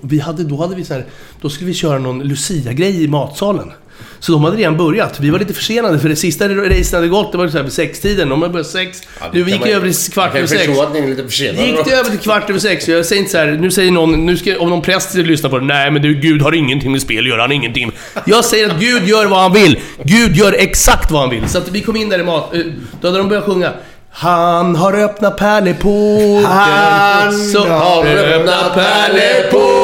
vi 0.00 0.18
hade, 0.18 0.44
då 0.44 0.56
hade 0.56 0.74
vi 0.74 0.84
så 0.84 0.94
här, 0.94 1.06
Då 1.40 1.50
skulle 1.50 1.68
vi 1.68 1.74
köra 1.74 1.98
någon 1.98 2.22
Lucia-grej 2.22 3.04
i 3.04 3.08
matsalen. 3.08 3.72
Så 4.20 4.32
de 4.32 4.44
hade 4.44 4.56
redan 4.56 4.76
börjat. 4.76 5.20
Vi 5.20 5.30
var 5.30 5.38
lite 5.38 5.54
försenade 5.54 5.98
för 5.98 6.08
det 6.08 6.16
sista 6.16 6.48
racen 6.48 6.96
hade 6.96 7.08
gått. 7.08 7.32
Det 7.32 7.38
var 7.38 7.62
vid 7.62 7.72
sextiden. 7.72 8.28
De 8.28 8.42
hade 8.42 8.52
börjat 8.52 8.66
sex. 8.66 8.98
Ja, 9.20 9.26
nu 9.32 9.38
gick 9.38 9.58
man- 9.60 9.68
det 9.68 9.74
över 9.74 9.92
till 9.92 10.12
kvart 10.12 10.34
över 10.36 10.46
sex. 10.46 10.78
att 10.78 10.92
ni 10.92 10.98
är 10.98 11.08
lite 11.08 11.24
försenade 11.24 11.66
Gick 11.66 11.84
det 11.84 11.90
över 11.92 12.10
till 12.10 12.18
kvart 12.18 12.50
över 12.50 12.60
sex. 12.60 12.88
Jag 12.88 13.06
säger 13.06 13.20
inte 13.20 13.32
så 13.32 13.38
här, 13.38 13.46
nu 13.46 13.70
säger 13.70 13.90
någon, 13.90 14.26
nu 14.26 14.36
ska, 14.36 14.58
om 14.58 14.70
någon 14.70 14.82
präst 14.82 15.14
lyssnar 15.14 15.50
på 15.50 15.58
det. 15.58 15.64
Nej 15.64 15.90
men 15.90 16.02
du, 16.02 16.14
Gud 16.14 16.42
har 16.42 16.52
ingenting 16.54 16.92
med 16.92 17.02
spel 17.02 17.18
att 17.24 17.28
göra. 17.28 17.40
Han 17.40 17.52
ingenting. 17.52 17.92
Jag 18.24 18.44
säger 18.44 18.70
att 18.70 18.80
Gud 18.80 19.08
gör 19.08 19.26
vad 19.26 19.38
han 19.40 19.52
vill. 19.52 19.78
Gud 20.04 20.36
gör 20.36 20.52
exakt 20.58 21.10
vad 21.10 21.20
han 21.20 21.30
vill. 21.30 21.48
Så 21.48 21.58
att 21.58 21.68
vi 21.68 21.80
kom 21.80 21.96
in 21.96 22.08
där 22.08 22.18
i 22.18 22.22
mat... 22.24 22.54
eh, 22.54 22.60
Då 23.00 23.08
hade 23.08 23.18
de 23.18 23.28
börjat 23.28 23.44
sjunga. 23.44 23.72
Han 24.14 24.76
har 24.76 24.92
öppnat 25.04 25.36
pärleporten. 25.38 26.44
Han 26.44 27.32
så 27.38 27.64
har 27.68 28.06
öppnat 28.06 28.74
pärleporten 28.74 29.81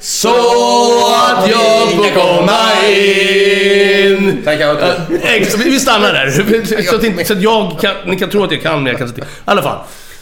så 0.00 0.28
att 1.14 1.50
jag 1.50 1.90
får 1.90 2.14
komma 2.14 2.88
in. 2.88 4.42
Tack, 4.44 4.60
ex- 5.22 5.56
vi- 5.58 5.80
stannar 5.80 6.12
där. 6.12 6.30
Så 6.30 6.40
att, 6.96 7.04
inte, 7.04 7.24
så 7.24 7.32
att 7.32 7.42
jag 7.42 7.80
kan, 7.80 7.94
ni 8.06 8.16
kan 8.16 8.30
tro 8.30 8.44
att 8.44 8.52
jag 8.52 8.62
kan, 8.62 8.74
men 8.82 8.86
jag 8.86 8.98
kan 8.98 9.08
inte. 9.08 9.20
I 9.20 9.24
alla 9.44 9.62
fall. 9.62 9.78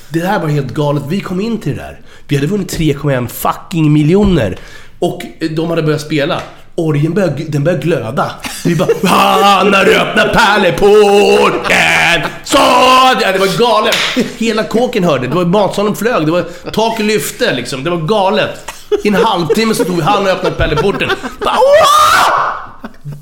Det 0.08 0.20
här 0.20 0.38
var 0.40 0.48
helt 0.48 0.74
galet. 0.74 1.02
Vi 1.08 1.20
kom 1.20 1.40
in 1.40 1.60
till 1.60 1.76
det 1.76 1.82
där. 1.82 2.00
Vi 2.28 2.36
hade 2.36 2.48
vunnit 2.48 2.78
3,1 2.78 3.28
fucking 3.28 3.92
miljoner. 3.92 4.56
Och 4.98 5.22
eh, 5.40 5.50
de 5.50 5.70
hade 5.70 5.82
börjat 5.82 6.00
spela. 6.00 6.42
Orgen 6.74 7.14
började, 7.14 7.44
den 7.44 7.64
börjar 7.64 7.78
glöda. 7.78 8.30
Vi 8.64 8.76
bara 8.76 8.88
Han 9.08 9.74
har 9.74 9.86
öppnat 9.86 10.32
pärleporten! 10.32 12.30
Så... 12.44 12.58
Ja, 13.20 13.32
det 13.32 13.38
var 13.38 13.58
galet. 13.58 13.96
Hela 14.36 14.64
kåken 14.64 15.04
hörde. 15.04 15.26
Det 15.26 15.34
var 15.34 15.44
matsalen 15.44 15.96
flög. 15.96 16.26
Det 16.26 16.32
var 16.32 16.44
taket 16.72 17.06
lyfte 17.06 17.52
liksom. 17.52 17.84
Det 17.84 17.90
var 17.90 17.96
galet. 17.96 18.70
I 19.04 19.08
en 19.08 19.14
halvtimme 19.14 19.74
så 19.74 19.84
tog 19.84 19.96
vi 19.96 20.02
Han 20.02 20.22
har 20.24 20.32
öppnat 20.32 20.58
pärleporten. 20.58 21.10
Bara, 21.38 21.56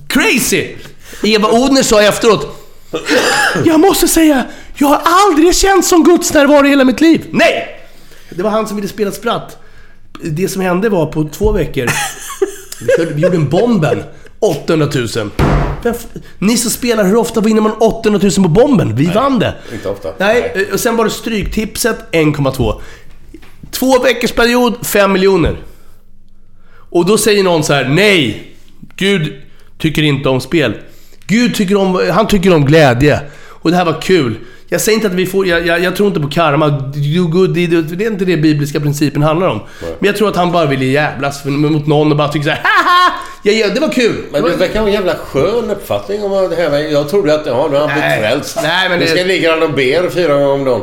Crazy! 0.09 0.77
Eva 1.22 1.48
Odner 1.48 1.82
sa 1.82 2.02
efteråt 2.02 2.56
Jag 3.64 3.81
måste 3.81 4.09
säga, 4.09 4.44
jag 4.74 4.89
har 4.89 5.01
aldrig 5.05 5.56
känt 5.56 5.86
som 5.86 6.05
Guds 6.05 6.35
närvaro 6.35 6.66
i 6.66 6.68
hela 6.68 6.85
mitt 6.85 7.01
liv. 7.01 7.27
Nej! 7.31 7.81
Det 8.31 8.43
var 8.43 8.51
han 8.51 8.66
som 8.66 8.77
ville 8.77 8.89
spela 8.89 9.12
spratt. 9.12 9.56
Det 10.22 10.48
som 10.48 10.62
hände 10.62 10.89
var 10.89 11.06
på 11.06 11.28
två 11.32 11.52
veckor, 11.52 11.90
vi, 12.81 12.86
körde, 12.97 13.15
vi 13.15 13.23
gjorde 13.23 13.36
en 13.36 13.48
bomben. 13.48 14.02
800 14.40 14.89
000. 14.94 15.31
Vem 15.82 15.94
f- 15.97 16.07
Ni 16.39 16.57
som 16.57 16.70
spelar, 16.70 17.05
hur 17.05 17.16
ofta 17.16 17.40
vinner 17.40 17.61
man 17.61 17.73
800 17.73 18.20
000 18.23 18.32
på 18.32 18.48
bomben? 18.48 18.97
Vi 18.97 19.07
vann 19.07 19.39
det. 19.39 19.55
inte 19.73 19.89
ofta. 19.89 20.09
Nej, 20.19 20.52
eh, 20.55 20.74
och 20.74 20.81
sen 20.81 20.97
var 20.97 21.05
det 21.05 21.11
stryktipset 21.11 21.97
1,2. 22.12 22.81
Två 23.70 23.98
veckors 24.02 24.32
period, 24.32 24.86
5 24.86 25.12
miljoner. 25.12 25.57
Och 26.90 27.07
då 27.07 27.19
säger 27.19 27.43
någon 27.44 27.65
så 27.65 27.73
här: 27.73 27.89
nej! 27.89 28.52
Gud 28.97 29.32
tycker 29.78 30.02
inte 30.02 30.28
om 30.28 30.40
spel. 30.40 30.74
Gud 31.27 31.55
tycker 31.55 31.77
om, 31.77 32.11
han 32.12 32.27
tycker 32.28 32.55
om 32.55 32.65
glädje. 32.65 33.20
Och 33.48 33.70
det 33.70 33.77
här 33.77 33.85
var 33.85 34.01
kul. 34.02 34.35
Jag 34.72 34.80
säger 34.80 34.97
inte 34.97 35.09
att 35.09 35.14
vi 35.14 35.26
får, 35.26 35.47
jag, 35.47 35.66
jag, 35.66 35.80
jag 35.84 35.97
tror 35.97 36.09
inte 36.09 36.20
på 36.20 36.28
karma. 36.28 36.68
Do 36.68 37.28
good, 37.30 37.48
do, 37.55 37.82
det 37.82 38.05
är 38.05 38.10
inte 38.10 38.24
det 38.24 38.36
bibliska 38.36 38.80
principen 38.80 39.22
handlar 39.22 39.48
om. 39.48 39.60
Men 39.80 40.06
jag 40.06 40.16
tror 40.16 40.28
att 40.28 40.36
han 40.36 40.52
bara 40.52 40.66
ville 40.66 40.84
jävlas 40.84 41.42
för- 41.42 41.51
mot 41.51 41.86
någon 41.86 42.10
och 42.10 42.16
bara 42.16 42.28
tycker 42.28 42.44
så 42.44 42.51
här: 42.51 42.60
haha! 42.62 43.12
Jag, 43.42 43.55
jag, 43.55 43.74
det 43.74 43.80
var 43.80 43.88
kul. 43.92 44.14
Men 44.32 44.42
det 44.42 44.56
verkar 44.56 44.80
vara 44.80 44.88
en 44.88 44.94
jävla 44.94 45.14
skön 45.14 45.70
uppfattning 45.70 46.22
om 46.22 46.51
det 46.51 46.56
här. 46.56 46.78
Jag 46.78 47.09
trodde 47.09 47.34
att, 47.34 47.47
ja, 47.47 47.68
nu 47.70 47.76
har 47.76 47.80
han 47.80 47.88
blivit 47.88 48.05
Nej. 48.10 48.20
frälst. 48.20 48.59
Nej, 48.62 48.88
men 48.88 48.98
Nu 48.98 49.05
det- 49.05 49.10
ska 49.10 49.24
ligga 49.24 49.51
han 49.51 49.62
och 49.62 49.70
ber 49.74 50.10
fyra 50.10 50.34
gånger 50.34 50.48
om 50.48 50.64
dagen. 50.64 50.80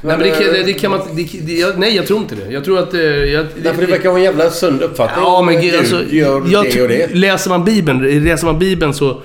Nej 0.00 0.16
men 0.18 0.28
det, 0.28 0.52
det, 0.52 0.62
det 0.62 0.72
kan 0.72 0.90
man 0.90 1.00
det, 1.12 1.78
Nej, 1.78 1.96
jag 1.96 2.06
tror 2.06 2.18
inte 2.20 2.34
det. 2.34 2.52
Jag 2.52 2.64
tror 2.64 2.78
att... 2.78 2.94
eh, 2.94 3.00
Jag, 3.00 3.46
Därför 3.62 3.80
det 3.80 3.86
verkar 3.92 4.08
vara 4.08 4.18
en 4.18 4.24
jävla 4.24 4.50
sund 4.50 4.82
uppfattning. 4.82 5.24
Ja, 5.24 5.42
men 5.42 5.60
gud, 5.62 5.74
alltså, 5.74 6.02
gör 6.10 6.42
jag, 6.52 6.64
det 6.64 6.82
och 6.82 6.88
det. 6.88 7.14
Läser 7.14 7.50
man 7.50 7.64
Bibeln, 7.64 8.24
läser 8.24 8.46
man 8.46 8.58
Bibeln 8.58 8.94
så, 8.94 9.22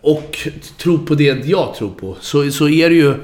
och 0.00 0.38
tror 0.82 0.98
på 0.98 1.14
det 1.14 1.24
jag 1.44 1.74
tror 1.78 1.90
på, 1.90 2.16
så, 2.20 2.50
så 2.50 2.68
är 2.68 2.88
det 2.88 2.94
ju 2.94 3.14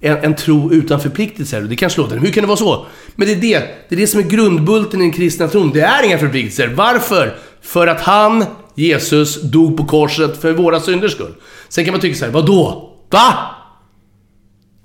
en, 0.00 0.16
en 0.16 0.36
tro 0.36 0.72
utan 0.72 1.00
förpliktelser. 1.00 1.60
Det 1.60 1.76
kanske 1.76 2.00
låter, 2.00 2.16
hur 2.16 2.30
kan 2.30 2.42
det 2.42 2.46
vara 2.46 2.56
så? 2.56 2.86
Men 3.16 3.26
det 3.28 3.32
är 3.32 3.36
det, 3.36 3.58
det 3.88 3.94
är 3.94 3.96
det 3.96 4.06
som 4.06 4.20
är 4.20 4.24
grundbulten 4.24 5.00
i 5.00 5.04
den 5.04 5.12
kristna 5.12 5.48
tron. 5.48 5.72
Det 5.72 5.80
är 5.80 6.04
inga 6.04 6.18
förpliktelser. 6.18 6.68
Varför? 6.68 7.34
För 7.62 7.86
att 7.86 8.00
han, 8.00 8.44
Jesus, 8.74 9.42
dog 9.42 9.76
på 9.76 9.84
korset 9.84 10.40
för 10.40 10.52
våra 10.52 10.80
synders 10.80 11.12
skull. 11.12 11.34
Sen 11.68 11.84
kan 11.84 11.92
man 11.92 12.00
tycka 12.00 12.18
så 12.18 12.24
här, 12.24 12.32
vadå? 12.32 12.90
Va? 13.10 13.34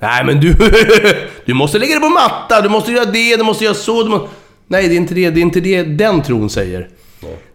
Nej 0.02 0.26
men 0.26 0.40
du, 0.40 0.56
du 1.46 1.54
måste 1.54 1.80
lägga 1.80 1.96
det 1.96 2.02
på 2.02 2.10
matta, 2.10 2.62
du 2.62 2.70
måste 2.70 2.92
göra 2.92 3.06
det, 3.06 3.38
du 3.38 3.44
måste 3.44 3.64
göra 3.64 3.74
så, 3.74 4.04
du 4.04 4.10
må... 4.10 4.28
Nej, 4.68 4.88
det 4.88 4.96
är 4.96 4.98
inte 4.98 5.14
det, 5.14 5.30
det 5.30 5.40
är 5.40 5.42
inte 5.42 5.60
det 5.60 5.84
den 5.84 6.22
tron 6.22 6.50
säger. 6.50 6.90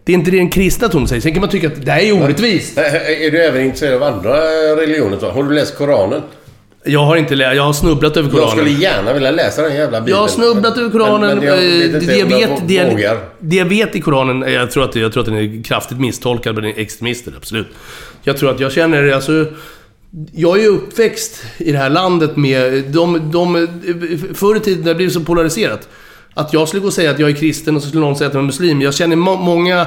Det 0.03 0.11
är 0.11 0.17
inte 0.17 0.31
det 0.31 0.37
den 0.37 0.49
kristna 0.49 0.89
tron 0.89 1.07
säger. 1.07 1.21
Sen 1.21 1.33
kan 1.33 1.41
man 1.41 1.49
tycka 1.49 1.67
att 1.67 1.85
det 1.85 1.91
här 1.91 2.01
är 2.01 2.23
orättvist. 2.23 2.77
Är 2.77 3.31
du 3.31 3.43
även 3.43 3.61
intresserad 3.65 4.03
av 4.03 4.03
andra 4.03 4.37
religioner? 4.75 5.31
Har 5.31 5.43
du 5.43 5.55
läst 5.55 5.77
Koranen? 5.77 6.21
Jag 6.83 7.05
har 7.05 7.15
inte 7.15 7.35
lä- 7.35 7.53
jag 7.53 7.63
har 7.63 7.73
snubblat 7.73 8.17
över 8.17 8.29
Jag 8.29 8.33
Koranen. 8.37 8.51
skulle 8.65 8.69
gärna 8.83 9.13
vilja 9.13 9.31
läsa 9.31 9.61
den 9.61 9.75
jävla 9.75 10.01
bibeln. 10.01 10.15
Jag 10.17 10.21
har 10.21 10.27
snubblat 10.27 10.77
över 10.77 10.89
Koranen. 10.89 11.21
Men, 11.21 11.37
men 11.37 11.47
jag 11.47 11.57
vet 11.57 11.93
eh, 11.93 11.99
det, 12.07 12.17
jag 12.17 12.31
jag 12.31 12.47
vet, 12.49 12.67
det, 12.67 12.73
jag, 12.73 13.17
det 13.39 13.55
jag 13.55 13.65
vet 13.65 13.95
i 13.95 14.01
Koranen, 14.01 14.43
eh, 14.43 14.53
jag 14.53 14.71
tror 14.71 14.83
att, 14.83 14.95
jag 14.95 15.13
tror 15.13 15.21
att 15.21 15.25
den 15.25 15.37
är 15.37 15.63
kraftigt 15.63 15.99
misstolkad 15.99 16.57
av 16.57 16.65
extremister, 16.65 17.33
absolut. 17.37 17.67
Jag 18.23 18.37
tror 18.37 18.51
att 18.51 18.59
jag 18.59 18.71
känner, 18.71 19.11
alltså... 19.11 19.45
Jag 20.35 20.57
är 20.57 20.61
ju 20.61 20.67
uppväxt 20.67 21.43
i 21.57 21.71
det 21.71 21.77
här 21.77 21.89
landet 21.89 22.37
med... 22.37 22.83
De, 22.83 23.31
de, 23.31 23.67
förr 24.33 24.55
i 24.57 24.59
tiden, 24.59 24.83
det 24.85 24.95
blev 24.95 25.09
så 25.09 25.19
polariserat. 25.19 25.89
Att 26.33 26.53
jag 26.53 26.67
skulle 26.67 26.81
gå 26.81 26.87
och 26.87 26.93
säga 26.93 27.11
att 27.11 27.19
jag 27.19 27.29
är 27.29 27.33
kristen 27.35 27.75
och 27.75 27.81
så 27.81 27.87
skulle 27.87 28.01
någon 28.01 28.15
säga 28.15 28.27
att 28.27 28.33
jag 28.33 28.41
är 28.41 28.45
muslim. 28.45 28.81
Jag 28.81 28.93
känner 28.93 29.15
må, 29.15 29.35
många 29.35 29.79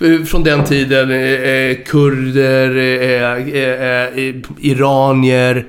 eh, 0.00 0.22
från 0.26 0.44
den 0.44 0.64
tiden, 0.64 1.10
eh, 1.10 1.76
kurder, 1.86 2.76
eh, 2.76 4.24
eh, 4.24 4.34
iranier. 4.60 5.66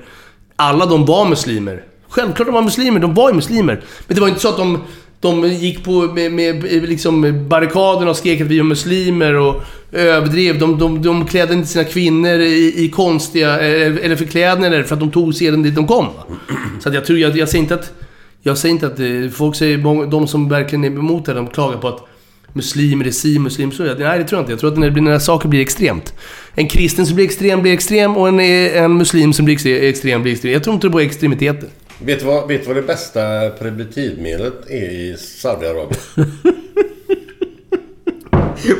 Alla 0.56 0.86
de 0.86 1.06
var 1.06 1.28
muslimer. 1.28 1.82
Självklart 2.08 2.48
de 2.48 2.54
var 2.54 2.62
muslimer, 2.62 3.00
de 3.00 3.14
var 3.14 3.28
ju 3.28 3.34
muslimer. 3.34 3.80
Men 4.06 4.14
det 4.14 4.20
var 4.20 4.28
inte 4.28 4.40
så 4.40 4.48
att 4.48 4.56
de 4.56 4.78
De 5.20 5.48
gick 5.48 5.84
på 5.84 5.92
med, 5.92 6.32
med 6.32 6.64
liksom 6.88 7.48
barrikaderna 7.48 8.10
och 8.10 8.16
skrek 8.16 8.40
att 8.40 8.46
vi 8.46 8.58
är 8.58 8.62
muslimer 8.62 9.34
och 9.34 9.62
överdrev. 9.92 10.58
De, 10.58 10.78
de, 10.78 11.02
de 11.02 11.26
klädde 11.26 11.54
inte 11.54 11.68
sina 11.68 11.84
kvinnor 11.84 12.40
i, 12.40 12.84
i 12.84 12.88
konstiga, 12.88 13.60
eh, 13.60 14.04
eller 14.04 14.16
förklädnader 14.16 14.82
för 14.82 14.94
att 14.94 15.00
de 15.00 15.10
tog 15.10 15.34
seden 15.34 15.62
dit 15.62 15.74
de 15.74 15.86
kom. 15.86 16.06
Så 16.80 16.88
att 16.88 16.94
jag 16.94 17.04
tror, 17.04 17.18
jag, 17.18 17.36
jag 17.36 17.48
säger 17.48 17.62
inte 17.62 17.74
att... 17.74 17.92
Jag 18.40 18.58
säger 18.58 18.72
inte 18.72 18.86
att... 18.86 19.00
Eh, 19.00 19.30
folk 19.32 19.56
säger, 19.56 20.10
de 20.10 20.28
som 20.28 20.48
verkligen 20.48 20.84
är 20.84 20.88
emot 20.88 21.24
det, 21.24 21.34
de 21.34 21.46
klagar 21.46 21.78
på 21.78 21.88
att 21.88 22.08
muslimer 22.52 23.06
är 23.06 23.10
si, 23.10 23.38
muslimer 23.38 23.72
så. 23.72 23.82
Nej, 23.82 23.94
det 24.18 24.24
tror 24.24 24.38
jag 24.38 24.42
inte. 24.42 24.52
Jag 24.52 24.60
tror 24.60 24.72
att 24.72 24.78
när, 24.78 24.86
det 24.86 24.92
blir, 24.92 25.02
när 25.02 25.18
saker 25.18 25.48
blir 25.48 25.60
extremt. 25.60 26.14
En 26.54 26.68
kristen 26.68 27.06
som 27.06 27.14
blir 27.16 27.24
extrem 27.24 27.62
blir 27.62 27.72
extrem 27.72 28.16
och 28.16 28.28
en, 28.28 28.40
en 28.40 28.96
muslim 28.96 29.32
som 29.32 29.44
blir 29.44 29.56
extre- 29.56 29.80
extrem 29.88 30.22
blir 30.22 30.32
extrem. 30.32 30.52
Jag 30.52 30.64
tror 30.64 30.74
inte 30.74 30.90
på 30.90 31.00
extremiteter. 31.00 31.68
Vet 32.04 32.18
du 32.20 32.24
vad, 32.26 32.48
vet 32.48 32.60
du 32.60 32.66
vad 32.66 32.76
det 32.76 32.82
bästa 32.82 33.50
preventivmedlet 33.50 34.70
är 34.70 34.90
i 34.90 35.16
Saudiarabien? 35.18 36.00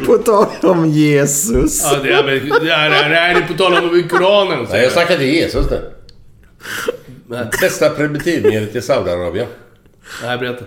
På 0.07 0.19
tal 0.19 0.47
om 0.63 0.91
Jesus. 0.91 1.83
Ja, 1.85 1.99
det 2.03 2.13
är, 2.13 2.23
väl- 2.23 2.49
det 2.49 2.73
är, 2.73 2.91
det 2.91 2.97
är, 2.97 3.11
det 3.11 3.17
är 3.17 3.41
på 3.49 3.55
tal 3.55 3.75
om 3.75 4.09
Koranen. 4.09 4.67
Nej, 4.71 4.83
jag 4.83 4.93
snackar 4.93 5.17
till 5.17 5.27
Jesus 5.35 5.71
nu. 5.71 5.81
Nej. 7.29 7.47
Bästa 7.61 7.91
preventivmedlet 7.91 8.77
i 8.77 8.83
Saudiarabien? 8.83 9.47
Nej, 10.23 10.39
berätta. 10.39 10.65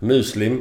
Muslim. 0.00 0.60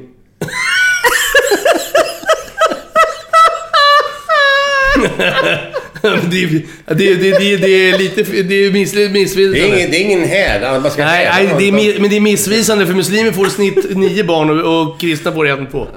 det, 6.02 6.44
är- 6.44 6.66
det, 6.86 6.94
det, 7.16 7.16
det, 7.32 7.58
det 7.58 7.90
är 7.90 7.98
lite... 7.98 8.24
Det 8.44 8.56
är 8.66 8.72
miss, 8.72 8.96
missvisande. 8.96 9.52
Det 9.60 9.60
är 9.70 9.76
ingen, 9.78 9.92
det 9.92 9.98
är 9.98 10.02
ingen 10.02 10.24
häd. 10.24 10.82
Man 10.82 10.92
ska 10.92 11.06
Nej, 11.06 11.30
nej 11.34 11.56
det 11.58 11.68
är, 11.68 12.00
men 12.00 12.10
det 12.10 12.16
är 12.18 12.22
missvisande 12.22 12.86
för 12.88 12.94
muslimer 12.94 13.32
får 13.32 13.48
i 13.48 13.50
snitt 13.50 13.98
nio 13.98 14.24
barn 14.24 14.50
och, 14.62 14.82
och 14.82 15.00
kristna 15.00 15.32
får 15.32 15.48
en 15.48 15.68
två. 15.68 15.88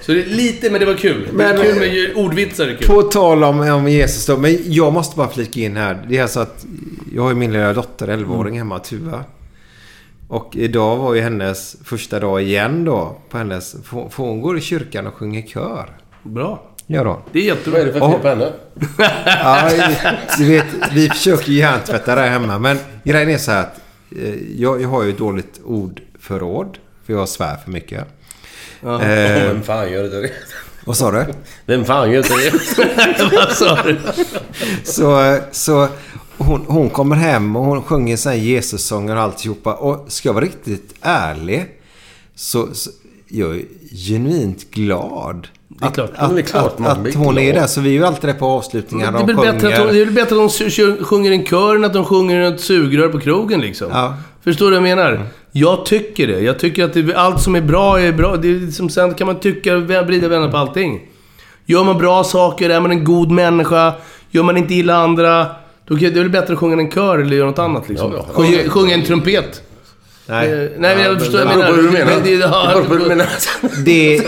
Så 0.00 0.12
det 0.12 0.20
är 0.22 0.26
lite, 0.26 0.70
men 0.70 0.80
det 0.80 0.86
var 0.86 0.94
kul. 0.94 1.28
Men- 1.32 1.56
det 1.56 1.62
kul 1.62 1.74
med 1.80 2.16
ordvitsar. 2.16 2.66
är 2.68 2.76
kul. 2.76 2.86
På 2.86 3.02
tal 3.02 3.44
om, 3.44 3.60
om 3.60 3.88
Jesus 3.88 4.26
då. 4.26 4.36
Men 4.36 4.58
jag 4.64 4.92
måste 4.92 5.16
bara 5.16 5.28
flika 5.28 5.60
in 5.60 5.76
här. 5.76 6.06
Det 6.08 6.18
är 6.18 6.22
alltså 6.22 6.40
att 6.40 6.64
jag 7.14 7.22
har 7.22 7.28
ju 7.30 7.36
min 7.36 7.52
lilla 7.52 7.72
dotter, 7.72 8.08
11-åring, 8.08 8.58
hemma, 8.58 8.78
Tuva. 8.78 9.24
Och 10.28 10.56
idag 10.56 10.96
var 10.96 11.14
ju 11.14 11.20
hennes 11.20 11.76
första 11.84 12.20
dag 12.20 12.42
igen 12.42 12.84
då. 12.84 13.16
På 13.30 13.38
hennes... 13.38 13.76
För 13.84 14.16
hon 14.16 14.40
går 14.40 14.58
i 14.58 14.60
kyrkan 14.60 15.06
och 15.06 15.14
sjunger 15.14 15.42
kör. 15.42 15.86
Bra. 16.22 16.62
Gör 16.86 17.04
hon. 17.04 17.16
Det 17.32 17.38
är 17.38 17.42
jättebra. 17.42 17.78
Vad 17.78 17.88
är 17.88 17.92
det 17.92 18.00
för 18.00 18.10
fel 18.10 18.20
på 18.20 18.28
henne? 18.28 18.52
Ja, 19.26 19.70
du 20.38 20.44
vet, 20.44 20.66
vi 20.92 21.08
försöker 21.08 21.52
ju 21.52 21.58
hjärntvätta 21.58 22.14
där 22.14 22.28
hemma. 22.28 22.58
Men 22.58 22.78
grejen 23.04 23.30
är 23.30 23.38
så 23.38 23.50
här 23.50 23.60
att 23.60 23.80
eh, 24.16 24.34
jag, 24.56 24.82
jag 24.82 24.88
har 24.88 25.02
ju 25.02 25.10
ett 25.10 25.18
dåligt 25.18 25.60
ordförråd. 25.64 26.78
För 27.06 27.12
jag 27.12 27.28
svär 27.28 27.56
för 27.64 27.70
mycket. 27.70 28.04
Ja. 28.80 29.02
Eh, 29.02 29.46
Vem 29.48 29.62
fan 29.62 29.92
gör 29.92 30.02
det? 30.02 30.30
vad 30.84 30.96
sa 30.96 31.10
du? 31.10 31.24
Vem 31.66 31.84
fan 31.84 32.10
gör 32.10 32.18
inte 32.18 32.34
det? 32.34 33.30
Vad 33.36 33.52
sa 33.52 33.82
du? 33.82 33.98
Så, 34.84 35.38
så 35.52 35.88
hon, 36.36 36.64
hon 36.68 36.90
kommer 36.90 37.16
hem 37.16 37.56
och 37.56 37.64
hon 37.64 37.82
sjunger 37.82 38.28
här 38.28 38.34
Jesus-sånger 38.34 39.16
och 39.16 39.22
alltihopa. 39.22 39.74
Och 39.74 40.12
ska 40.12 40.28
jag 40.28 40.34
vara 40.34 40.44
riktigt 40.44 40.94
ärlig 41.00 41.66
så, 42.34 42.74
så 42.74 42.90
jag 43.28 43.56
är 43.56 43.64
genuint 44.08 44.70
glad. 44.70 45.48
Det 45.80 45.86
är 45.86 45.90
klart. 45.90 46.10
Att, 46.16 46.38
är 46.38 46.42
klart 46.42 46.80
att, 46.80 47.06
att, 47.06 47.14
hon 47.14 47.38
är 47.38 47.52
där. 47.54 47.66
Så 47.66 47.80
vi 47.80 47.88
är 47.88 47.92
ju 47.92 48.04
alltid 48.06 48.30
där 48.30 48.34
på 48.34 48.46
avslutningar. 48.46 49.12
Det 49.12 49.18
är, 49.18 49.20
De 49.20 49.26
väl 49.26 49.36
bättre 49.36 49.68
att 49.68 49.76
de, 49.88 49.92
det 49.92 50.00
är 50.00 50.04
väl 50.04 50.14
bättre 50.14 50.34
att 50.36 50.40
de 50.40 50.48
sj- 50.48 51.02
sjunger 51.04 51.32
en 51.32 51.44
kör 51.46 51.76
än 51.76 51.84
att 51.84 51.92
de 51.92 52.04
sjunger 52.04 52.40
ett 52.40 52.60
sugrör 52.60 53.08
på 53.08 53.20
krogen 53.20 53.60
liksom. 53.60 53.88
Ja. 53.90 54.16
Förstår 54.44 54.70
du 54.70 54.78
vad 54.78 54.88
jag 54.88 54.96
menar? 54.96 55.20
Jag 55.52 55.86
tycker 55.86 56.26
det. 56.26 56.40
Jag 56.40 56.58
tycker 56.58 56.84
att 56.84 56.92
det, 56.92 57.14
allt 57.14 57.42
som 57.42 57.54
är 57.54 57.60
bra 57.60 58.00
är 58.00 58.12
bra. 58.12 58.36
Det 58.36 58.48
är 58.48 58.70
som 58.70 58.88
sen 58.88 59.14
kan 59.14 59.26
man 59.26 59.40
tycka, 59.40 59.76
vrida 59.76 60.26
och 60.26 60.32
vända 60.32 60.48
på 60.50 60.56
allting. 60.56 61.00
Gör 61.66 61.84
man 61.84 61.98
bra 61.98 62.24
saker, 62.24 62.70
är 62.70 62.80
man 62.80 62.90
en 62.90 63.04
god 63.04 63.30
människa, 63.30 63.92
gör 64.30 64.42
man 64.42 64.56
inte 64.56 64.74
illa 64.74 64.96
andra. 64.96 65.46
Då 65.86 65.96
kan, 65.96 66.12
det 66.12 66.18
är 66.18 66.22
väl 66.22 66.30
bättre 66.30 66.52
att 66.52 66.58
sjunga 66.58 66.82
en 66.82 66.90
kör 66.90 67.18
eller 67.18 67.36
göra 67.36 67.46
något 67.50 67.58
annat 67.58 67.88
liksom. 67.88 68.12
Ja, 68.12 68.24
ja. 68.28 68.34
Sjunga, 68.34 68.58
sjunga 68.68 68.94
en 68.94 69.04
trumpet. 69.04 69.62
Nej. 70.26 70.52
Eh, 70.52 70.58
Nej, 70.78 70.96
men 70.96 71.04
jag 71.04 71.18
förstår 71.18 71.38
vad 71.38 71.46
Det 71.48 71.52
jag 71.52 71.58
beror 71.58 71.76
på 71.76 71.82
hur 71.82 71.82
du 71.82 71.90
menar. 71.92 72.04
menar. 72.06 72.24
Det, 72.24 72.30
det, 72.30 72.36
Det 72.36 72.42
ja, 72.42 72.82
du 72.98 73.08
menar. 73.08 73.26
Det, 73.84 74.18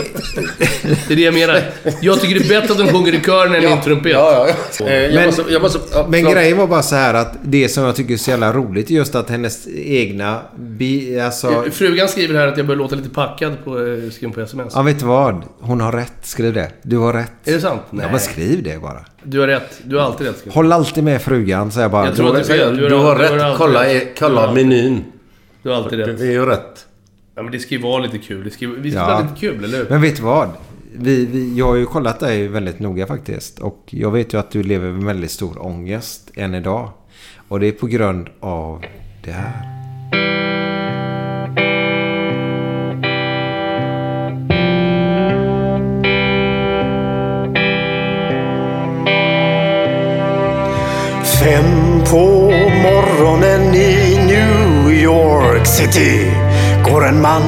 det 1.07 1.13
är 1.13 1.15
det 1.15 1.21
jag 1.21 1.33
menar. 1.33 1.61
Jag 2.01 2.21
tycker 2.21 2.39
det 2.39 2.45
är 2.45 2.61
bättre 2.61 2.73
att 2.73 2.79
de 2.79 2.87
sjunger 2.93 3.13
i 3.13 3.19
kören 3.21 3.55
än 3.55 3.63
i 3.63 3.65
en 3.65 3.81
trumpet. 3.81 4.11
Ja, 4.11 4.47
ja, 4.47 4.55
ja. 4.79 4.85
Eh, 4.85 4.93
Jag 5.03 5.13
Men- 5.13 5.25
måste... 5.25 5.43
Jag 5.49 5.61
måste 5.61 5.79
ja, 5.93 6.05
Men 6.09 6.23
grejen 6.31 6.57
var 6.57 6.67
bara 6.67 6.83
så 6.83 6.95
här 6.95 7.13
att 7.13 7.33
det 7.43 7.69
som 7.69 7.83
jag 7.83 7.95
tycker 7.95 8.13
är 8.13 8.17
så 8.17 8.29
jävla 8.29 8.53
roligt 8.53 8.89
är 8.89 8.93
just 8.93 9.15
att 9.15 9.29
hennes 9.29 9.67
egna... 9.75 10.39
Bi, 10.57 11.19
alltså, 11.19 11.63
Frugan 11.71 12.07
skriver 12.09 12.39
här 12.39 12.47
att 12.47 12.57
jag 12.57 12.65
bör 12.67 12.75
låta 12.75 12.95
lite 12.95 13.09
packad 13.09 13.63
på, 13.63 13.79
eh, 13.79 14.09
skriven 14.11 14.33
på 14.33 14.41
sms. 14.41 14.73
ja, 14.75 14.81
vet 14.81 14.99
du 14.99 15.05
vad? 15.05 15.41
Hon 15.59 15.81
har 15.81 15.91
rätt. 15.91 16.13
Skriv 16.21 16.53
det. 16.53 16.69
Du 16.81 16.97
har 16.97 17.13
rätt. 17.13 17.31
Är 17.45 17.51
det 17.53 17.61
sant? 17.61 17.81
Ja, 17.89 17.97
men 18.11 18.19
skriv 18.19 18.63
det 18.63 18.81
bara. 18.81 19.05
Du 19.23 19.39
har 19.39 19.47
rätt. 19.47 19.79
Du 19.83 19.95
har 19.97 20.03
alltid 20.03 20.27
rätt. 20.27 20.43
Håll 20.49 20.71
alltid 20.71 21.03
med 21.03 21.21
frugan, 21.21 21.71
säger 21.71 21.83
jag 21.83 21.91
bara. 21.91 22.05
Jag 22.05 22.15
tror 22.15 22.27
att 22.37 22.47
det 22.47 22.53
är 22.53 22.57
fel. 22.57 22.77
Du 22.77 22.95
har 22.95 23.15
rätt. 23.15 23.31
alltid 23.41 23.57
Kolla, 23.57 23.83
rätt. 23.83 24.03
i- 24.03 24.07
kolla 24.19 24.51
menyn. 24.53 25.03
Du 25.65 25.69
har 25.71 25.77
alltid 25.77 25.99
rätt. 25.99 26.17
Det 26.17 26.27
är 26.27 26.31
ju 26.31 26.45
rätt. 26.45 26.85
Ja, 27.35 27.43
men 27.43 27.51
det 27.51 27.59
ska 27.59 27.75
ju 27.75 27.81
vara 27.81 28.01
lite 28.03 28.17
kul. 28.17 28.43
Det 28.43 28.51
ska, 28.51 28.67
vi 28.67 28.91
ska 28.91 28.99
Ja. 28.99 29.05
vara 29.07 29.21
lite 29.21 29.35
kul, 29.39 29.63
eller 29.63 29.77
hur? 29.77 29.89
Men 29.89 30.01
vet 30.01 30.15
du 30.15 30.21
vad? 30.23 30.49
Vi, 30.95 31.25
vi, 31.25 31.57
jag 31.57 31.65
har 31.65 31.75
ju 31.75 31.85
kollat 31.85 32.19
dig 32.19 32.47
väldigt 32.47 32.79
noga 32.79 33.07
faktiskt. 33.07 33.59
Och 33.59 33.83
jag 33.89 34.11
vet 34.11 34.33
ju 34.33 34.37
att 34.39 34.51
du 34.51 34.63
lever 34.63 34.91
med 34.91 35.03
väldigt 35.03 35.31
stor 35.31 35.65
ångest 35.65 36.31
än 36.35 36.53
idag. 36.55 36.89
Och 37.47 37.59
det 37.59 37.67
är 37.67 37.71
på 37.71 37.87
grund 37.87 38.29
av 38.39 38.85
det 39.23 39.31
här. 39.31 39.71
Fem 51.43 52.01
på 52.11 52.51
morgonen 52.83 53.73
i 53.75 54.14
York 55.05 55.67
City 55.67 56.31
går 56.83 57.05
en 57.07 57.21
man 57.21 57.41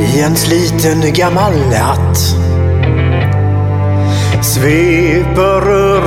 i 0.00 0.20
en 0.20 0.36
sliten 0.36 1.12
gammal 1.14 1.54
hatt. 1.74 2.16
Sveper 4.42 5.60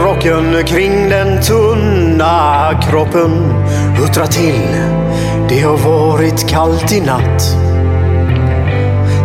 rocken 0.04 0.66
kring 0.66 1.10
den 1.10 1.42
tunna 1.42 2.70
kroppen, 2.90 3.54
huttrar 3.98 4.26
till. 4.26 4.76
Det 5.50 5.60
har 5.60 5.78
varit 5.78 6.50
kallt 6.50 6.94
i 6.94 7.02
natt. 7.02 7.42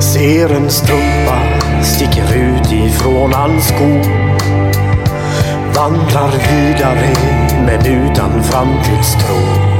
Ser 0.02 0.52
en 0.56 0.70
strumpa 0.70 1.38
sticker 1.82 2.34
ut 2.34 2.72
ifrån 2.72 3.32
hans 3.32 3.68
sko 3.68 4.20
vandrar 5.74 6.30
vidare 6.30 7.14
men 7.66 7.86
utan 7.86 8.42
framtidstro. 8.42 9.79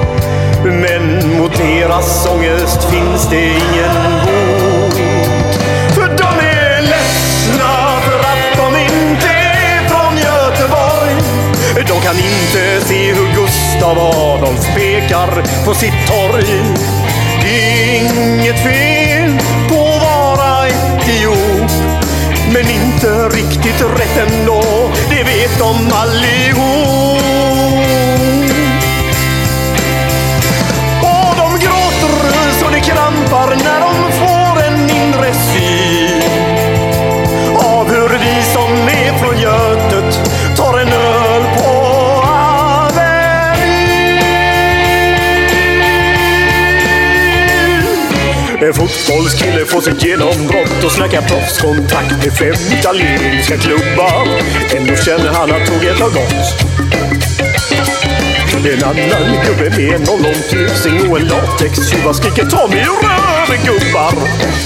Men 0.63 1.37
mot 1.37 1.57
deras 1.57 2.27
ångest 2.27 2.83
finns 2.91 3.29
det 3.29 3.45
ingen 3.45 3.95
bot. 4.25 4.95
För 5.95 6.07
de 6.17 6.45
är 6.45 6.81
ledsna 6.81 8.01
för 8.01 8.19
att 8.19 8.57
de 8.57 8.79
inte 8.79 9.27
är 9.27 9.89
från 9.89 10.17
Göteborg. 10.17 11.15
De 11.87 12.01
kan 12.01 12.15
inte 12.15 12.85
se 12.87 13.13
hur 13.13 13.35
Gustav 13.35 13.99
Adolf 13.99 14.75
pekar 14.75 15.43
på 15.65 15.73
sitt 15.73 16.07
torg. 16.07 16.63
Det 17.41 17.49
är 17.49 17.95
inget 17.95 18.63
fel 18.63 19.37
på 19.69 19.75
att 19.75 20.01
vara 20.03 20.67
etiop. 20.67 21.71
Men 22.53 22.69
inte 22.69 23.29
riktigt 23.29 23.81
rätt 23.81 24.29
ändå, 24.29 24.61
det 25.09 25.23
vet 25.23 25.59
de 25.59 25.91
allihop. 25.93 26.80
Krampar 33.31 33.55
när 33.55 33.79
de 33.79 34.11
får 34.11 34.63
en 34.63 34.89
inre 34.89 35.33
syn 35.33 36.21
av 37.57 37.89
hur 37.89 38.09
vi 38.09 38.43
som 38.43 38.71
är 38.87 39.17
från 39.17 39.39
Götet 39.39 40.19
tar 40.57 40.79
en 40.79 40.87
öl 40.87 41.43
på 41.57 41.69
Avenyn. 42.23 43.01
En 48.61 48.73
Fotbollskille 48.73 49.65
får 49.65 49.81
sitt 49.81 50.03
genombrott 50.03 50.83
och 50.85 50.91
snackar 50.91 51.21
proffskontakt 51.21 52.11
med 52.11 52.33
fem 52.37 52.77
italienska 52.79 53.57
klubbar. 53.57 54.27
Ändå 54.75 54.95
känner 54.95 55.33
han 55.33 55.51
att 55.51 55.67
tåget 55.67 55.99
har 55.99 56.09
gått. 56.09 56.90
En 58.63 58.83
annan 58.83 59.45
gubbe 59.45 59.69
med 59.69 59.95
en 59.95 60.05
långt 60.05 60.49
tusing 60.49 61.11
och 61.11 61.19
en 61.19 61.27
latextjuva 61.27 62.13
skriker 62.13 62.45
ta 62.45 62.67
mig 62.67 62.79
ur 62.79 63.07
röven 63.07 63.65
gubbar. 63.65 64.13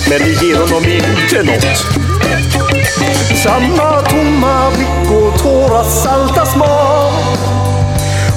Men 0.10 0.20
det 0.20 0.46
ger 0.46 0.56
honom 0.56 0.84
inte 0.86 1.44
nåt. 1.44 1.78
Samma 3.44 4.02
tomma 4.02 4.72
blick 4.72 5.12
och 5.12 5.40
tårar 5.40 5.84
salta 5.84 6.46
smak. 6.46 7.40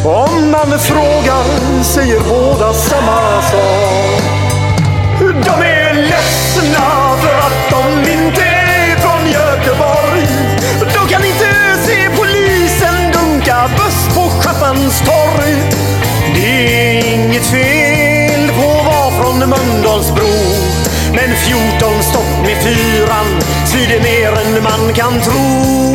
Om 0.05 0.51
man 0.51 0.79
frågar 0.79 1.83
säger 1.83 2.21
båda 2.21 2.75
samma 2.75 3.43
sak. 3.43 4.23
De 5.21 5.63
är 5.65 5.95
ledsna 5.95 7.17
för 7.21 7.39
att 7.39 7.71
de 7.71 8.11
inte 8.13 8.43
är 8.43 8.97
från 8.97 9.31
Göteborg. 9.31 10.27
De 10.81 11.09
kan 11.09 11.25
inte 11.25 11.49
se 11.87 12.09
polisen 12.17 13.13
dunka 13.13 13.71
buss 13.77 14.15
på 14.15 14.48
Schappans 14.79 15.01
torg. 15.01 15.55
Det 16.35 16.97
är 16.97 17.15
inget 17.15 17.47
fel 17.47 18.49
på 18.49 18.71
att 18.71 18.87
vara 18.87 19.11
från 19.11 19.39
Mölndalsbro. 19.39 20.29
Men 21.13 21.37
14 21.37 22.03
stopp 22.03 22.43
med 22.43 22.63
fyran 22.63 23.41
svider 23.67 24.03
mer 24.03 24.33
än 24.33 24.63
man 24.63 24.95
kan 24.95 25.21
tro. 25.21 25.95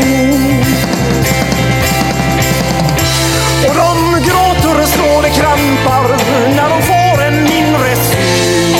Och 3.68 3.76
de 3.76 4.24
gråter 4.24 4.82
och 4.82 4.88
slår 4.88 5.22
det 5.22 5.30
krampar 5.30 6.18
när 6.56 6.70
de 6.70 6.82
får 6.82 7.24
en 7.24 7.52
inre 7.52 7.96
syn. 7.96 8.78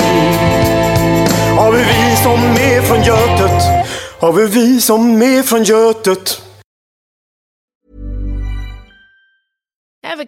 Har 1.58 1.72
vi 1.72 1.84
vi 1.84 2.16
som 2.24 2.40
är 2.44 2.82
från 2.82 3.04
Götet? 3.04 3.64
Har 4.20 4.32
vi 4.32 4.46
vi 4.46 4.82
som 4.82 5.22
är 5.22 5.44
från 5.44 5.64
Götet? 5.64 6.43